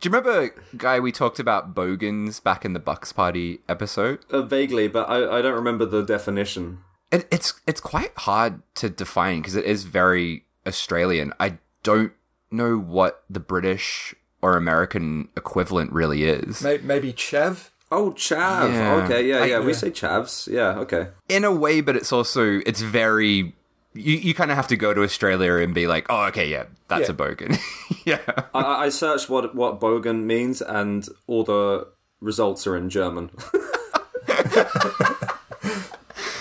Do 0.00 0.08
you 0.08 0.14
remember, 0.14 0.54
guy, 0.76 1.00
we 1.00 1.10
talked 1.10 1.40
about 1.40 1.74
bogans 1.74 2.38
back 2.38 2.64
in 2.64 2.72
the 2.72 2.78
Bucks 2.78 3.12
Party 3.12 3.60
episode? 3.68 4.20
Uh, 4.30 4.42
vaguely, 4.42 4.86
but 4.86 5.08
I, 5.08 5.38
I 5.38 5.42
don't 5.42 5.54
remember 5.54 5.84
the 5.86 6.02
definition. 6.02 6.78
It, 7.10 7.26
it's 7.32 7.60
it's 7.66 7.80
quite 7.80 8.12
hard 8.18 8.62
to 8.76 8.90
define 8.90 9.40
because 9.40 9.56
it 9.56 9.64
is 9.64 9.84
very 9.84 10.44
Australian. 10.66 11.32
I 11.40 11.58
don't 11.82 12.12
know 12.50 12.78
what 12.78 13.24
the 13.28 13.40
British 13.40 14.14
or 14.40 14.56
American 14.56 15.28
equivalent 15.36 15.90
really 15.92 16.24
is. 16.24 16.62
May- 16.62 16.78
Maybe 16.78 17.12
chav. 17.12 17.70
Oh, 17.90 18.10
chav. 18.12 18.70
Yeah. 18.72 18.94
Okay, 19.04 19.26
yeah, 19.26 19.38
I- 19.38 19.46
yeah. 19.46 19.58
We 19.60 19.72
yeah. 19.72 19.78
say 19.78 19.90
chavs. 19.90 20.46
Yeah, 20.52 20.78
okay. 20.80 21.08
In 21.28 21.42
a 21.44 21.50
way, 21.52 21.80
but 21.80 21.96
it's 21.96 22.12
also 22.12 22.60
it's 22.66 22.82
very. 22.82 23.54
You, 23.98 24.16
you 24.16 24.34
kind 24.34 24.50
of 24.50 24.56
have 24.56 24.68
to 24.68 24.76
go 24.76 24.94
to 24.94 25.02
Australia 25.02 25.54
and 25.56 25.74
be 25.74 25.86
like, 25.86 26.06
oh, 26.08 26.26
okay, 26.26 26.48
yeah, 26.48 26.64
that's 26.88 27.08
Yeah. 27.08 27.14
a 27.14 27.18
bogan. 27.18 27.58
yeah. 28.06 28.20
I- 28.54 28.86
I, 28.86 28.88
searched 28.90 29.28
what 29.28 29.54
what 29.54 29.80
bogan 29.80 30.24
means, 30.24 30.62
and 30.62 31.06
all 31.26 31.42
the 31.44 31.86
results 32.20 32.66
are 32.66 32.76
in 32.76 32.88
German. 32.90 33.30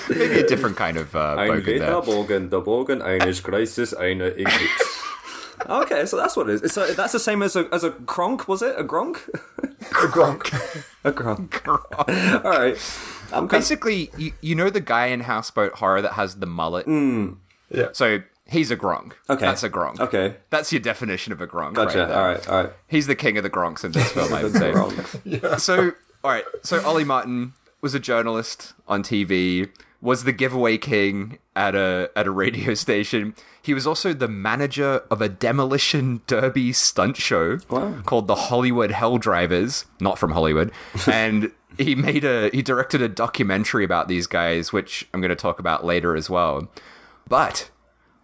Maybe 0.10 0.40
a 0.40 0.48
different 0.48 0.78
kind 0.78 0.98
of 0.98 1.16
uh, 1.16 1.36
Ein 1.38 1.50
bogan 1.50 1.80
there. 1.80 2.02
Bogen, 2.02 2.50
der 2.50 2.62
Bogen 2.62 3.02
eines 3.02 3.42
Kreises, 3.44 3.94
eine 3.94 4.28
Eclipse. 4.38 4.94
Okay, 5.68 6.06
so 6.06 6.16
that's 6.16 6.38
what 6.38 6.48
it 6.50 6.64
is. 6.64 6.72
So 6.72 6.86
that's 6.94 7.12
the 7.12 7.20
same 7.20 7.42
as 7.42 7.56
a 7.56 7.68
as 7.74 7.84
a 7.84 7.90
cronk, 8.06 8.48
was 8.48 8.62
it? 8.62 8.76
A 8.78 8.84
gronk? 8.84 9.18
A 9.82 10.08
gronk. 10.08 10.54
a 11.04 11.12
gronk. 11.12 11.68
All 12.46 12.52
right. 12.52 12.78
I'm 13.34 13.48
Basically, 13.48 14.10
you, 14.18 14.32
you 14.40 14.54
know 14.56 14.70
the 14.70 14.80
guy 14.80 15.08
in 15.08 15.22
Houseboat 15.22 15.74
Horror 15.74 16.04
that 16.04 16.14
has 16.14 16.36
the 16.36 16.46
mullet? 16.46 16.86
Yeah. 17.70 17.88
So 17.94 18.22
he's 18.46 18.72
a 18.72 18.78
gronk. 18.78 19.14
Okay. 19.30 19.46
That's 19.46 19.64
a 19.64 19.70
gronk. 19.70 20.00
Okay. 20.00 20.36
That's 20.50 20.72
your 20.72 20.82
definition 20.82 21.34
of 21.34 21.42
a 21.42 21.48
gronk. 21.48 21.74
Gotcha. 21.74 22.00
Right 22.00 22.12
all 22.12 22.28
right. 22.28 22.50
All 22.50 22.64
right. 22.64 22.74
He's 22.88 23.08
the 23.08 23.16
king 23.16 23.38
of 23.38 23.44
the 23.44 23.50
gronks 23.50 23.84
in 23.84 23.92
this 23.92 24.12
film, 24.12 24.34
I 24.34 24.44
would 24.44 24.54
say. 24.62 24.72
Gronk. 24.72 25.60
So, 25.60 25.92
all 26.24 26.32
right. 26.32 26.46
So 26.64 26.84
Ollie 26.86 27.04
Martin 27.04 27.54
was 27.82 27.94
a 27.94 28.00
journalist 28.00 28.74
on 28.88 29.04
TV, 29.04 29.70
was 30.02 30.24
the 30.24 30.32
giveaway 30.32 30.78
king 30.78 31.40
at 31.56 31.76
a 31.76 32.10
at 32.16 32.28
a 32.28 32.32
radio 32.32 32.74
station. 32.86 33.36
He 33.62 33.74
was 33.74 33.86
also 33.86 34.14
the 34.14 34.30
manager 34.30 35.02
of 35.12 35.22
a 35.22 35.28
demolition 35.28 36.22
derby 36.26 36.72
stunt 36.72 37.18
show 37.18 37.58
called 38.06 38.28
the 38.28 38.36
Hollywood 38.36 38.92
Hell 38.92 39.18
Drivers, 39.18 39.84
not 40.00 40.18
from 40.18 40.32
Hollywood, 40.32 40.72
and 41.06 41.52
he 41.78 41.94
made 41.94 42.24
a 42.24 42.50
he 42.54 42.62
directed 42.62 43.02
a 43.02 43.10
documentary 43.10 43.84
about 43.84 44.08
these 44.08 44.26
guys, 44.26 44.72
which 44.72 45.06
I'm 45.14 45.20
going 45.20 45.30
to 45.30 45.36
talk 45.36 45.60
about 45.60 45.84
later 45.84 46.16
as 46.16 46.30
well. 46.30 46.70
But 47.28 47.72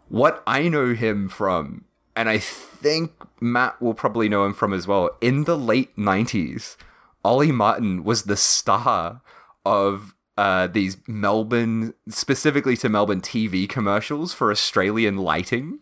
what 0.10 0.44
I 0.46 0.68
know 0.70 0.94
him 0.94 1.30
from, 1.30 1.86
and 2.16 2.30
I 2.30 2.38
think 2.38 3.12
Matt 3.42 3.82
will 3.82 3.94
probably 3.94 4.30
know 4.30 4.46
him 4.46 4.54
from 4.54 4.74
as 4.74 4.88
well, 4.88 5.12
in 5.22 5.46
the 5.46 5.58
late 5.58 5.96
90s, 5.98 6.78
Ollie 7.24 7.52
Martin 7.52 8.04
was 8.04 8.24
the 8.24 8.38
star 8.38 9.22
of 9.66 10.16
uh, 10.38 10.68
these 10.68 10.98
Melbourne, 11.08 11.94
specifically 12.10 12.76
to 12.78 12.90
Melbourne 12.90 13.22
TV 13.22 13.68
commercials 13.68 14.34
for 14.34 14.52
Australian 14.52 15.18
lighting. 15.18 15.80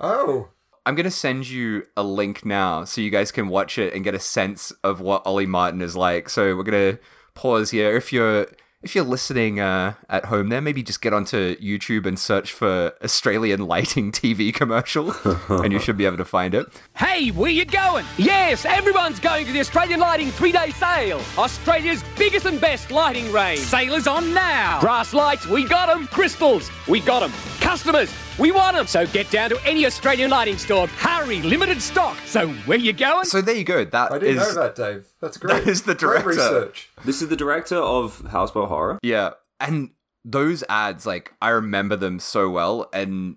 Oh, 0.00 0.50
I'm 0.84 0.94
going 0.94 1.04
to 1.04 1.10
send 1.10 1.48
you 1.48 1.84
a 1.96 2.04
link 2.04 2.44
now 2.44 2.84
so 2.84 3.00
you 3.00 3.10
guys 3.10 3.32
can 3.32 3.48
watch 3.48 3.76
it 3.76 3.92
and 3.92 4.04
get 4.04 4.14
a 4.14 4.20
sense 4.20 4.70
of 4.84 5.00
what 5.00 5.26
Ollie 5.26 5.46
Martin 5.46 5.82
is 5.82 5.96
like. 5.96 6.28
So 6.28 6.54
we're 6.54 6.62
going 6.62 6.94
to 6.94 7.02
pause 7.34 7.72
here. 7.72 7.96
If 7.96 8.12
you're 8.12 8.46
if 8.82 8.94
you're 8.94 9.04
listening 9.04 9.58
uh, 9.58 9.94
at 10.08 10.26
home 10.26 10.48
there, 10.48 10.60
maybe 10.60 10.82
just 10.82 11.00
get 11.00 11.12
onto 11.12 11.56
YouTube 11.56 12.06
and 12.06 12.18
search 12.18 12.52
for 12.52 12.92
Australian 13.02 13.66
lighting 13.66 14.12
TV 14.12 14.52
commercial 14.54 15.12
and 15.48 15.72
you 15.72 15.78
should 15.80 15.96
be 15.96 16.04
able 16.06 16.18
to 16.18 16.24
find 16.24 16.54
it. 16.54 16.66
Hey, 16.96 17.30
where 17.30 17.50
you 17.50 17.64
going? 17.64 18.04
Yes, 18.18 18.64
everyone's 18.64 19.18
going 19.18 19.46
to 19.46 19.52
the 19.52 19.60
Australian 19.60 20.00
Lighting 20.00 20.30
three-day 20.30 20.70
sale. 20.70 21.20
Australia's 21.38 22.04
biggest 22.16 22.46
and 22.46 22.60
best 22.60 22.90
lighting 22.90 23.32
range. 23.32 23.60
Sale 23.60 23.94
is 23.94 24.06
on 24.06 24.32
now. 24.34 24.80
Brass 24.80 25.12
lights, 25.14 25.46
we 25.46 25.64
got 25.64 25.88
'em. 25.88 26.06
Crystals, 26.08 26.70
we 26.86 27.00
got 27.00 27.22
'em. 27.22 27.32
Customers, 27.60 28.12
we 28.38 28.52
want 28.52 28.76
them. 28.76 28.86
So 28.86 29.06
get 29.06 29.30
down 29.30 29.50
to 29.50 29.60
any 29.64 29.86
Australian 29.86 30.30
lighting 30.30 30.58
store. 30.58 30.86
Hurry, 30.88 31.40
limited 31.42 31.80
stock. 31.80 32.16
So 32.26 32.48
where 32.66 32.78
you 32.78 32.92
going? 32.92 33.24
So 33.24 33.40
there 33.40 33.54
you 33.54 33.64
go. 33.64 33.84
That 33.84 34.12
I 34.12 34.18
didn't 34.18 34.42
is 34.42 34.54
know 34.54 34.62
that, 34.62 34.74
Dave. 34.74 35.06
That's 35.20 35.36
great. 35.36 35.64
That 35.64 35.70
is 35.70 35.82
the 35.82 35.94
Great 35.94 36.22
director. 36.24 36.28
research. 36.28 36.88
This 37.04 37.22
is 37.22 37.28
the 37.28 37.36
director 37.36 37.76
of 37.76 38.20
Houseboat 38.30 38.68
Horror. 38.68 38.98
Yeah. 39.02 39.30
And 39.60 39.90
those 40.24 40.62
ads, 40.68 41.06
like, 41.06 41.32
I 41.40 41.48
remember 41.50 41.96
them 41.96 42.18
so 42.18 42.50
well. 42.50 42.88
And 42.92 43.36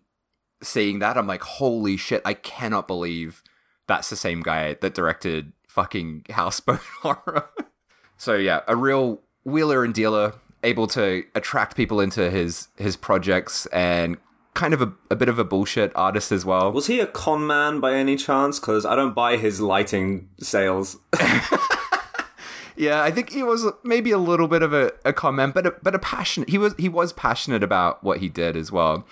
seeing 0.61 0.99
that, 0.99 1.17
I'm 1.17 1.27
like, 1.27 1.43
holy 1.43 1.95
shit, 1.97 2.21
I 2.25 2.33
cannot 2.33 2.87
believe 2.87 3.43
that's 3.87 4.09
the 4.09 4.15
same 4.15 4.41
guy 4.41 4.75
that 4.81 4.93
directed 4.93 5.53
fucking 5.67 6.25
Houseboat 6.31 6.79
Horror. 7.01 7.49
so, 8.17 8.35
yeah, 8.35 8.61
a 8.67 8.75
real 8.75 9.21
wheeler 9.45 9.83
and 9.83 9.93
dealer, 9.93 10.33
able 10.63 10.87
to 10.87 11.23
attract 11.35 11.77
people 11.77 12.01
into 12.01 12.29
his, 12.29 12.67
his 12.75 12.97
projects 12.97 13.65
and 13.67 14.17
kind 14.59 14.73
of 14.73 14.81
a, 14.81 14.91
a 15.09 15.15
bit 15.15 15.29
of 15.29 15.39
a 15.39 15.45
bullshit 15.45 15.91
artist 15.95 16.31
as 16.33 16.43
well. 16.43 16.71
Was 16.71 16.87
he 16.87 16.99
a 16.99 17.07
con 17.07 17.47
man 17.47 17.79
by 17.79 17.93
any 17.93 18.17
chance? 18.17 18.59
Because 18.59 18.85
I 18.85 18.95
don't 18.95 19.15
buy 19.15 19.37
his 19.37 19.61
lighting 19.61 20.29
sales. 20.39 20.97
Yeah, 22.79 23.03
I 23.03 23.11
think 23.11 23.31
he 23.31 23.43
was 23.43 23.69
maybe 23.83 24.11
a 24.11 24.17
little 24.17 24.47
bit 24.47 24.61
of 24.61 24.71
a, 24.71 24.93
a 25.03 25.11
comment, 25.11 25.53
but 25.53 25.67
a, 25.67 25.71
but 25.83 25.93
a 25.93 25.99
passionate. 25.99 26.47
He 26.47 26.57
was 26.57 26.73
he 26.77 26.87
was 26.87 27.11
passionate 27.11 27.61
about 27.61 28.01
what 28.05 28.19
he 28.19 28.29
did 28.29 28.55
as 28.55 28.71
well. 28.71 29.05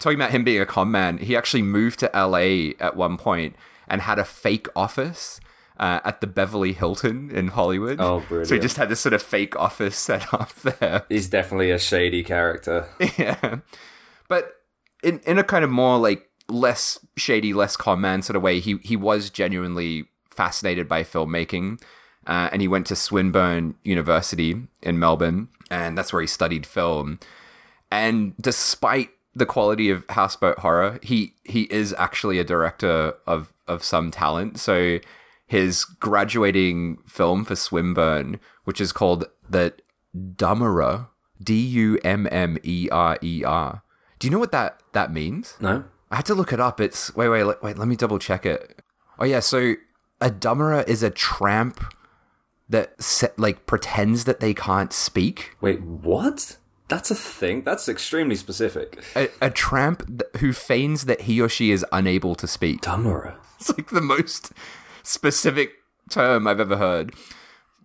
Talking 0.00 0.18
about 0.18 0.32
him 0.32 0.42
being 0.42 0.60
a 0.60 0.66
con 0.66 0.90
man, 0.90 1.18
he 1.18 1.36
actually 1.36 1.62
moved 1.62 2.00
to 2.00 2.10
LA 2.12 2.72
at 2.84 2.96
one 2.96 3.16
point 3.16 3.54
and 3.86 4.02
had 4.02 4.18
a 4.18 4.24
fake 4.24 4.66
office 4.74 5.38
uh, 5.78 6.00
at 6.04 6.20
the 6.20 6.26
Beverly 6.26 6.72
Hilton 6.72 7.30
in 7.30 7.48
Hollywood. 7.48 8.00
Oh, 8.00 8.24
brilliant! 8.26 8.48
So 8.48 8.56
he 8.56 8.60
just 8.60 8.78
had 8.78 8.88
this 8.88 8.98
sort 8.98 9.12
of 9.12 9.22
fake 9.22 9.54
office 9.54 9.96
set 10.10 10.34
up 10.34 10.52
there. 10.56 11.04
He's 11.08 11.28
definitely 11.28 11.70
a 11.70 11.78
shady 11.78 12.24
character. 12.24 12.88
yeah, 13.16 13.60
but 14.26 14.56
in 15.04 15.20
in 15.26 15.38
a 15.38 15.44
kind 15.44 15.64
of 15.64 15.70
more 15.70 15.98
like 15.98 16.28
less 16.48 16.98
shady, 17.16 17.52
less 17.54 17.76
con 17.76 18.00
man 18.00 18.22
sort 18.22 18.36
of 18.36 18.42
way, 18.42 18.60
he 18.60 18.78
he 18.82 18.96
was 18.96 19.30
genuinely 19.30 20.06
fascinated 20.30 20.88
by 20.88 21.04
filmmaking. 21.04 21.78
uh, 22.26 22.48
and 22.52 22.62
he 22.62 22.68
went 22.68 22.86
to 22.88 22.96
Swinburne 22.96 23.74
University 23.84 24.56
in 24.82 24.98
Melbourne, 24.98 25.48
and 25.70 25.96
that's 25.96 26.12
where 26.12 26.22
he 26.22 26.26
studied 26.26 26.66
film. 26.66 27.18
And 27.90 28.34
despite 28.40 29.10
the 29.34 29.46
quality 29.46 29.90
of 29.90 30.04
Houseboat 30.10 30.60
Horror, 30.60 30.98
he 31.02 31.34
he 31.44 31.62
is 31.64 31.94
actually 31.98 32.38
a 32.38 32.44
director 32.44 33.14
of 33.26 33.52
of 33.68 33.84
some 33.84 34.10
talent. 34.10 34.58
So 34.58 35.00
his 35.46 35.84
graduating 35.84 36.98
film 37.06 37.44
for 37.44 37.56
Swinburne, 37.56 38.40
which 38.64 38.80
is 38.80 38.92
called 38.92 39.26
the 39.48 39.74
Dummerer, 40.16 41.08
D 41.42 41.54
U 41.60 41.98
M 42.04 42.26
M 42.30 42.58
E 42.62 42.88
R 42.90 43.18
E 43.22 43.44
R. 43.44 43.82
Do 44.18 44.26
you 44.26 44.30
know 44.30 44.38
what 44.38 44.52
that 44.52 44.80
that 44.94 45.12
means? 45.12 45.56
No. 45.60 45.84
I 46.10 46.16
had 46.16 46.26
to 46.26 46.34
look 46.34 46.52
it 46.52 46.60
up. 46.60 46.80
It's 46.80 47.14
wait, 47.14 47.28
wait, 47.28 47.44
wait. 47.62 47.78
Let 47.78 47.88
me 47.88 47.96
double 47.96 48.18
check 48.18 48.46
it. 48.46 48.80
Oh 49.18 49.24
yeah, 49.24 49.40
so 49.40 49.74
a 50.20 50.30
dummerer 50.30 50.86
is 50.88 51.02
a 51.02 51.10
tramp 51.10 51.80
that 52.68 52.94
like 53.36 53.66
pretends 53.66 54.24
that 54.24 54.40
they 54.40 54.54
can't 54.54 54.92
speak. 54.92 55.56
Wait, 55.60 55.82
what? 55.82 56.56
That's 56.88 57.10
a 57.10 57.14
thing. 57.14 57.62
That's 57.62 57.88
extremely 57.88 58.36
specific. 58.36 59.02
A, 59.16 59.28
a 59.40 59.50
tramp 59.50 60.06
th- 60.06 60.22
who 60.38 60.52
feigns 60.52 61.06
that 61.06 61.22
he 61.22 61.40
or 61.40 61.48
she 61.48 61.70
is 61.70 61.84
unable 61.92 62.34
to 62.36 62.46
speak. 62.46 62.82
Dummerer. 62.82 63.36
It's 63.58 63.70
like 63.70 63.90
the 63.90 64.00
most 64.02 64.52
specific 65.02 65.72
term 66.10 66.46
I've 66.46 66.60
ever 66.60 66.76
heard. 66.76 67.14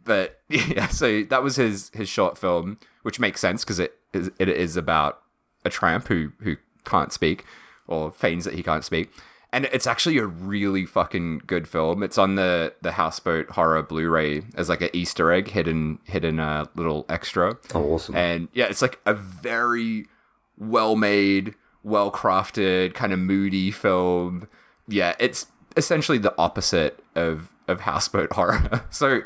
But 0.03 0.41
yeah, 0.49 0.87
so 0.87 1.23
that 1.23 1.43
was 1.43 1.55
his 1.55 1.91
his 1.93 2.09
short 2.09 2.37
film, 2.37 2.77
which 3.03 3.19
makes 3.19 3.39
sense 3.39 3.63
because 3.63 3.79
it 3.79 3.93
is 4.13 4.31
it 4.39 4.49
is 4.49 4.75
about 4.75 5.21
a 5.63 5.69
tramp 5.69 6.07
who 6.07 6.31
who 6.41 6.57
can't 6.89 7.13
speak 7.13 7.45
or 7.87 8.11
feigns 8.11 8.45
that 8.45 8.53
he 8.53 8.63
can't 8.63 8.83
speak. 8.83 9.11
And 9.51 9.65
it's 9.65 9.87
actually 9.87 10.19
a 10.19 10.27
really 10.27 10.85
fucking 10.85 11.41
good 11.47 11.67
film. 11.67 12.03
It's 12.03 12.17
on 12.19 12.35
the 12.35 12.73
the 12.81 12.91
Houseboat 12.91 13.51
Horror 13.51 13.81
Blu-ray 13.81 14.43
as 14.55 14.69
like 14.69 14.81
an 14.81 14.89
Easter 14.93 15.31
egg 15.31 15.49
hidden 15.49 15.99
hidden 16.03 16.39
a 16.39 16.69
little 16.75 17.05
extra. 17.09 17.57
Oh, 17.73 17.93
awesome. 17.93 18.15
And 18.15 18.47
yeah, 18.53 18.65
it's 18.65 18.81
like 18.81 18.99
a 19.07 19.13
very 19.13 20.05
well 20.57 20.95
made, 20.95 21.55
well 21.83 22.11
crafted, 22.11 22.93
kind 22.93 23.11
of 23.11 23.19
moody 23.19 23.71
film. 23.71 24.47
Yeah, 24.87 25.15
it's 25.19 25.47
essentially 25.75 26.19
the 26.19 26.35
opposite 26.37 27.03
of 27.15 27.53
of 27.67 27.81
houseboat 27.81 28.33
horror. 28.33 28.85
so 28.91 29.21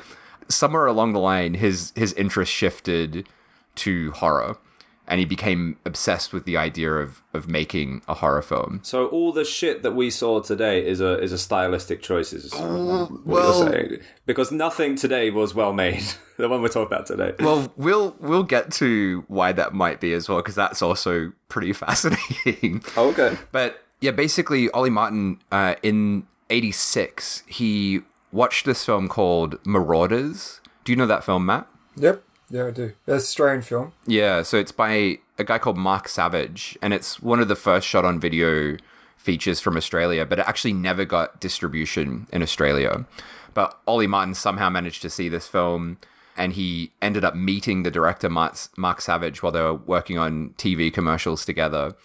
somewhere 0.47 0.85
along 0.85 1.11
the 1.11 1.19
line, 1.19 1.55
his 1.55 1.91
his 1.95 2.13
interest 2.13 2.51
shifted 2.51 3.27
to 3.75 4.11
horror, 4.11 4.57
and 5.07 5.19
he 5.19 5.25
became 5.25 5.77
obsessed 5.85 6.31
with 6.33 6.45
the 6.45 6.57
idea 6.57 6.91
of 6.93 7.21
of 7.33 7.47
making 7.47 8.01
a 8.07 8.13
horror 8.15 8.41
film. 8.41 8.79
So 8.83 9.07
all 9.07 9.31
the 9.31 9.43
shit 9.45 9.83
that 9.83 9.91
we 9.95 10.09
saw 10.09 10.41
today 10.41 10.85
is 10.85 11.01
a 11.01 11.19
is 11.21 11.31
a 11.31 11.37
stylistic 11.37 12.01
choice. 12.01 12.33
Is 12.33 12.53
what 12.53 13.25
well- 13.25 13.63
you're 13.63 13.71
saying? 13.71 13.97
Because 14.25 14.51
nothing 14.51 14.95
today 14.95 15.29
was 15.29 15.53
well 15.53 15.73
made. 15.73 16.03
the 16.37 16.47
one 16.47 16.61
we're 16.61 16.69
talking 16.69 16.93
about 16.93 17.05
today. 17.05 17.33
Well, 17.39 17.71
we'll 17.75 18.15
we'll 18.19 18.43
get 18.43 18.71
to 18.73 19.23
why 19.27 19.51
that 19.51 19.73
might 19.73 19.99
be 19.99 20.13
as 20.13 20.29
well, 20.29 20.39
because 20.39 20.55
that's 20.55 20.81
also 20.81 21.33
pretty 21.49 21.73
fascinating. 21.85 22.83
Oh, 22.95 23.09
okay. 23.09 23.37
But 23.51 23.83
yeah, 24.01 24.11
basically, 24.11 24.69
Ollie 24.71 24.89
Martin 24.89 25.39
uh, 25.51 25.75
in 25.83 26.25
'86 26.49 27.43
he 27.47 28.01
watched 28.31 28.65
this 28.65 28.83
film 28.85 29.07
called 29.07 29.63
Marauders. 29.65 30.59
Do 30.83 30.91
you 30.91 30.95
know 30.95 31.05
that 31.05 31.23
film, 31.23 31.45
Matt? 31.45 31.67
Yep. 31.97 32.23
Yeah, 32.53 32.67
I 32.67 32.71
do. 32.71 32.93
That's 33.07 33.23
Australian 33.23 33.63
film. 33.63 33.93
Yeah, 34.05 34.43
so 34.43 34.57
it's 34.57 34.71
by 34.71 35.17
a 35.39 35.43
guy 35.43 35.57
called 35.57 35.75
Mark 35.75 36.07
Savage, 36.07 36.77
and 36.83 36.93
it's 36.93 37.19
one 37.19 37.39
of 37.39 37.47
the 37.47 37.55
first 37.55 37.87
shot 37.87 38.05
on 38.05 38.19
video 38.19 38.77
features 39.17 39.59
from 39.59 39.75
Australia, 39.75 40.23
but 40.23 40.37
it 40.37 40.47
actually 40.47 40.73
never 40.73 41.03
got 41.03 41.41
distribution 41.41 42.27
in 42.31 42.43
Australia. 42.43 43.07
But 43.55 43.79
Ollie 43.87 44.05
Martin 44.05 44.35
somehow 44.35 44.69
managed 44.69 45.01
to 45.01 45.09
see 45.09 45.29
this 45.29 45.47
film, 45.47 45.97
and 46.37 46.53
he 46.53 46.91
ended 47.01 47.25
up 47.25 47.35
meeting 47.35 47.81
the 47.81 47.89
director, 47.89 48.29
Mark 48.29 49.01
Savage, 49.01 49.41
while 49.41 49.51
they 49.51 49.61
were 49.61 49.73
working 49.73 50.19
on 50.19 50.53
TV 50.59 50.93
commercials 50.93 51.45
together. 51.45 51.95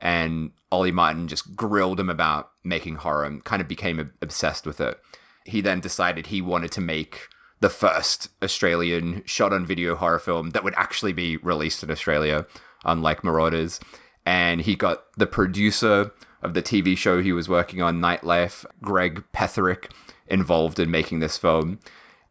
And 0.00 0.52
Ollie 0.70 0.92
Martin 0.92 1.26
just 1.26 1.56
grilled 1.56 1.98
him 1.98 2.10
about 2.10 2.50
making 2.62 2.96
horror 2.96 3.24
and 3.24 3.42
kind 3.42 3.60
of 3.60 3.66
became 3.66 4.12
obsessed 4.22 4.66
with 4.66 4.80
it. 4.80 5.00
He 5.44 5.60
then 5.60 5.80
decided 5.80 6.28
he 6.28 6.40
wanted 6.40 6.70
to 6.72 6.80
make 6.80 7.26
the 7.66 7.70
first 7.70 8.28
Australian 8.44 9.24
shot 9.26 9.52
on 9.52 9.66
video 9.66 9.96
horror 9.96 10.20
film 10.20 10.50
that 10.50 10.62
would 10.62 10.74
actually 10.76 11.12
be 11.12 11.36
released 11.38 11.82
in 11.82 11.90
Australia, 11.90 12.46
unlike 12.84 13.24
Marauders. 13.24 13.80
And 14.24 14.60
he 14.60 14.76
got 14.76 15.02
the 15.16 15.26
producer 15.26 16.12
of 16.42 16.54
the 16.54 16.62
TV 16.62 16.96
show 16.96 17.20
he 17.20 17.32
was 17.32 17.48
working 17.48 17.82
on, 17.82 18.00
Nightlife, 18.00 18.64
Greg 18.82 19.24
Petherick, 19.32 19.90
involved 20.28 20.78
in 20.78 20.92
making 20.92 21.18
this 21.18 21.36
film. 21.36 21.80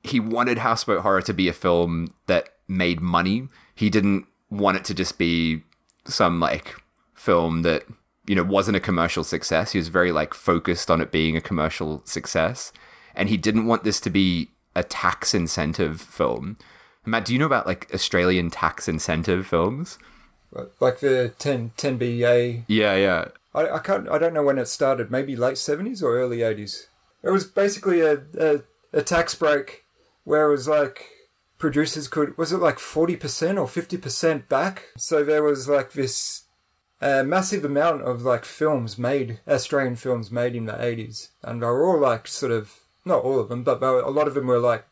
He 0.04 0.22
wanted 0.22 0.60
Houseboat 0.60 1.02
Horror 1.02 1.24
to 1.24 1.34
be 1.34 1.50
a 1.50 1.54
film 1.54 2.14
that 2.28 2.52
made 2.70 3.02
money. 3.02 3.50
He 3.76 3.90
didn't 3.90 4.28
want 4.50 4.78
it 4.78 4.86
to 4.86 4.94
just 4.94 5.18
be 5.18 5.64
some 6.06 6.40
like 6.40 6.76
film 7.14 7.64
that 7.64 7.84
you 8.26 8.36
know 8.36 8.44
wasn't 8.44 8.78
a 8.78 8.80
commercial 8.80 9.26
success. 9.26 9.74
He 9.74 9.80
was 9.80 9.90
very 9.90 10.14
like 10.14 10.34
focused 10.34 10.90
on 10.90 11.02
it 11.02 11.12
being 11.12 11.36
a 11.36 11.42
commercial 11.42 12.04
success, 12.06 12.72
and 13.14 13.28
he 13.28 13.36
didn't 13.36 13.66
want 13.66 13.84
this 13.84 14.00
to 14.00 14.10
be 14.10 14.52
a 14.76 14.84
tax 14.84 15.34
incentive 15.34 16.02
film. 16.02 16.58
Matt, 17.06 17.26
do 17.26 17.34
you 17.34 17.40
know 17.40 17.46
about 17.46 17.68
like 17.68 17.90
Australian 17.94 18.50
tax 18.50 18.88
incentive 18.88 19.46
films? 19.46 19.98
Like 20.80 21.00
the 21.00 21.34
10, 21.38 21.72
10BA. 21.78 22.64
Yeah, 22.68 22.96
yeah. 22.96 23.26
I, 23.56 23.76
I 23.76 23.80
can't. 23.80 24.10
I 24.10 24.18
don't 24.18 24.34
know 24.34 24.44
when 24.44 24.58
it 24.58 24.68
started. 24.68 25.10
Maybe 25.10 25.36
late 25.36 25.58
seventies 25.58 26.04
or 26.04 26.18
early 26.18 26.42
eighties. 26.42 26.88
It 27.24 27.30
was 27.32 27.46
basically 27.46 28.02
a, 28.02 28.22
a 28.38 28.62
a 28.94 29.02
tax 29.02 29.34
break 29.34 29.86
where 30.26 30.48
it 30.48 30.52
was 30.52 30.68
like 30.68 31.06
producers 31.58 32.08
could 32.08 32.38
was 32.38 32.52
it 32.52 32.58
like 32.58 32.80
forty 32.80 33.16
percent 33.16 33.58
or 33.58 33.68
fifty 33.68 33.98
percent 33.98 34.50
back. 34.50 34.90
So 34.98 35.24
there 35.24 35.42
was 35.42 35.70
like 35.70 35.94
this 35.94 36.44
uh, 37.02 37.24
massive 37.24 37.64
amount 37.64 38.02
of 38.02 38.24
like 38.24 38.44
films 38.44 38.98
made, 38.98 39.40
Australian 39.48 39.96
films 39.96 40.32
made 40.32 40.56
in 40.56 40.66
the 40.66 40.84
eighties, 40.84 41.30
and 41.42 41.62
they 41.62 41.66
were 41.66 41.86
all 41.86 42.00
like 42.00 42.28
sort 42.28 42.52
of 42.52 42.82
not 43.06 43.24
all 43.24 43.40
of 43.40 43.50
them, 43.50 43.64
but 43.64 43.82
a 43.82 44.10
lot 44.10 44.28
of 44.28 44.34
them 44.34 44.48
were 44.48 44.60
like 44.60 44.86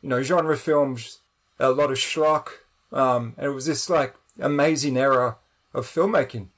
you 0.00 0.08
know 0.08 0.22
genre 0.22 0.56
films, 0.56 1.18
a 1.58 1.70
lot 1.70 1.90
of 1.90 1.98
schlock, 1.98 2.48
um, 2.92 3.34
and 3.36 3.46
it 3.46 3.54
was 3.54 3.66
this 3.66 3.90
like 3.90 4.14
amazing 4.40 4.96
era 4.96 5.36
of 5.74 5.86
filmmaking 5.86 6.48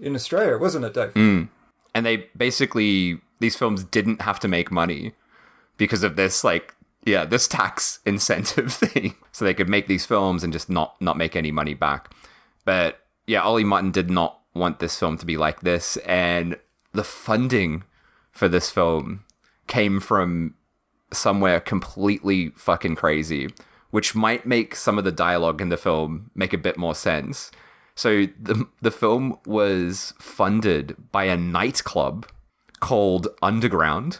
in 0.00 0.14
Australia, 0.14 0.56
wasn't 0.58 0.84
it, 0.84 0.94
Dave? 0.94 1.16
and 1.94 2.04
they 2.04 2.28
basically 2.36 3.20
these 3.40 3.56
films 3.56 3.84
didn't 3.84 4.22
have 4.22 4.40
to 4.40 4.48
make 4.48 4.70
money 4.70 5.12
because 5.76 6.02
of 6.02 6.16
this 6.16 6.44
like 6.44 6.74
yeah 7.04 7.24
this 7.24 7.46
tax 7.48 8.00
incentive 8.06 8.72
thing. 8.72 9.14
So 9.32 9.44
they 9.44 9.54
could 9.54 9.68
make 9.68 9.86
these 9.86 10.06
films 10.06 10.44
and 10.44 10.52
just 10.52 10.68
not 10.68 11.00
not 11.00 11.16
make 11.16 11.36
any 11.36 11.52
money 11.52 11.74
back. 11.74 12.10
But 12.64 13.00
yeah 13.26 13.42
ollie 13.42 13.64
martin 13.64 13.90
did 13.90 14.10
not 14.10 14.40
want 14.54 14.78
this 14.78 14.98
film 14.98 15.16
to 15.18 15.26
be 15.26 15.36
like 15.36 15.60
this. 15.60 15.96
And 15.98 16.58
the 16.92 17.04
funding 17.04 17.84
for 18.30 18.48
this 18.48 18.70
film 18.70 19.23
came 19.66 20.00
from 20.00 20.54
somewhere 21.12 21.60
completely 21.60 22.50
fucking 22.56 22.94
crazy 22.94 23.48
which 23.90 24.14
might 24.14 24.44
make 24.44 24.74
some 24.74 24.98
of 24.98 25.04
the 25.04 25.12
dialogue 25.12 25.60
in 25.60 25.68
the 25.68 25.76
film 25.76 26.30
make 26.34 26.52
a 26.52 26.58
bit 26.58 26.76
more 26.76 26.94
sense 26.94 27.50
so 27.94 28.26
the 28.40 28.66
the 28.82 28.90
film 28.90 29.38
was 29.46 30.14
funded 30.18 30.96
by 31.12 31.24
a 31.24 31.36
nightclub 31.36 32.26
called 32.80 33.28
Underground, 33.40 34.18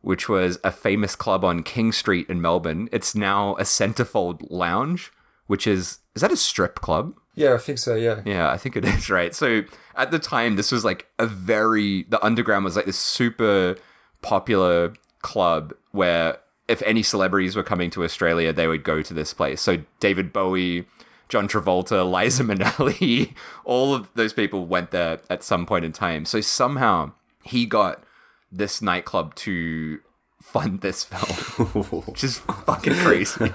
which 0.00 0.28
was 0.28 0.58
a 0.64 0.70
famous 0.70 1.14
club 1.14 1.44
on 1.44 1.62
King 1.62 1.92
Street 1.92 2.28
in 2.28 2.40
Melbourne. 2.40 2.88
It's 2.92 3.14
now 3.14 3.54
a 3.56 3.62
Centerfold 3.62 4.46
Lounge, 4.50 5.12
which 5.46 5.66
is 5.66 5.98
is 6.14 6.22
that 6.22 6.32
a 6.32 6.36
strip 6.36 6.76
club? 6.76 7.14
Yeah, 7.36 7.54
I 7.54 7.58
think 7.58 7.78
so. 7.78 7.94
Yeah, 7.94 8.20
Yeah, 8.24 8.50
I 8.50 8.56
think 8.56 8.76
it 8.76 8.84
is 8.84 9.08
right. 9.08 9.34
So 9.34 9.62
at 9.94 10.10
the 10.10 10.18
time, 10.18 10.56
this 10.56 10.72
was 10.72 10.84
like 10.84 11.06
a 11.18 11.26
very 11.26 12.04
the 12.08 12.22
Underground 12.24 12.64
was 12.64 12.76
like 12.76 12.86
this 12.86 12.98
super 12.98 13.76
popular 14.22 14.94
club 15.22 15.74
where 15.92 16.38
if 16.68 16.82
any 16.82 17.02
celebrities 17.02 17.56
were 17.56 17.62
coming 17.62 17.90
to 17.90 18.04
Australia, 18.04 18.52
they 18.52 18.68
would 18.68 18.84
go 18.84 19.02
to 19.02 19.12
this 19.12 19.34
place. 19.34 19.60
So 19.60 19.78
David 19.98 20.32
Bowie, 20.32 20.86
John 21.28 21.48
Travolta, 21.48 22.08
Liza 22.24 22.44
Minnelli, 22.44 23.34
all 23.64 23.94
of 23.94 24.08
those 24.14 24.32
people 24.32 24.66
went 24.66 24.90
there 24.92 25.20
at 25.28 25.42
some 25.42 25.66
point 25.66 25.84
in 25.84 25.92
time. 25.92 26.24
So 26.24 26.40
somehow 26.40 27.12
he 27.42 27.66
got 27.66 28.04
this 28.52 28.80
nightclub 28.80 29.34
to 29.36 30.00
fund 30.40 30.80
this 30.80 31.04
film, 31.04 31.84
which 32.06 32.24
is 32.24 32.38
fucking 32.38 32.94
crazy. 32.94 33.52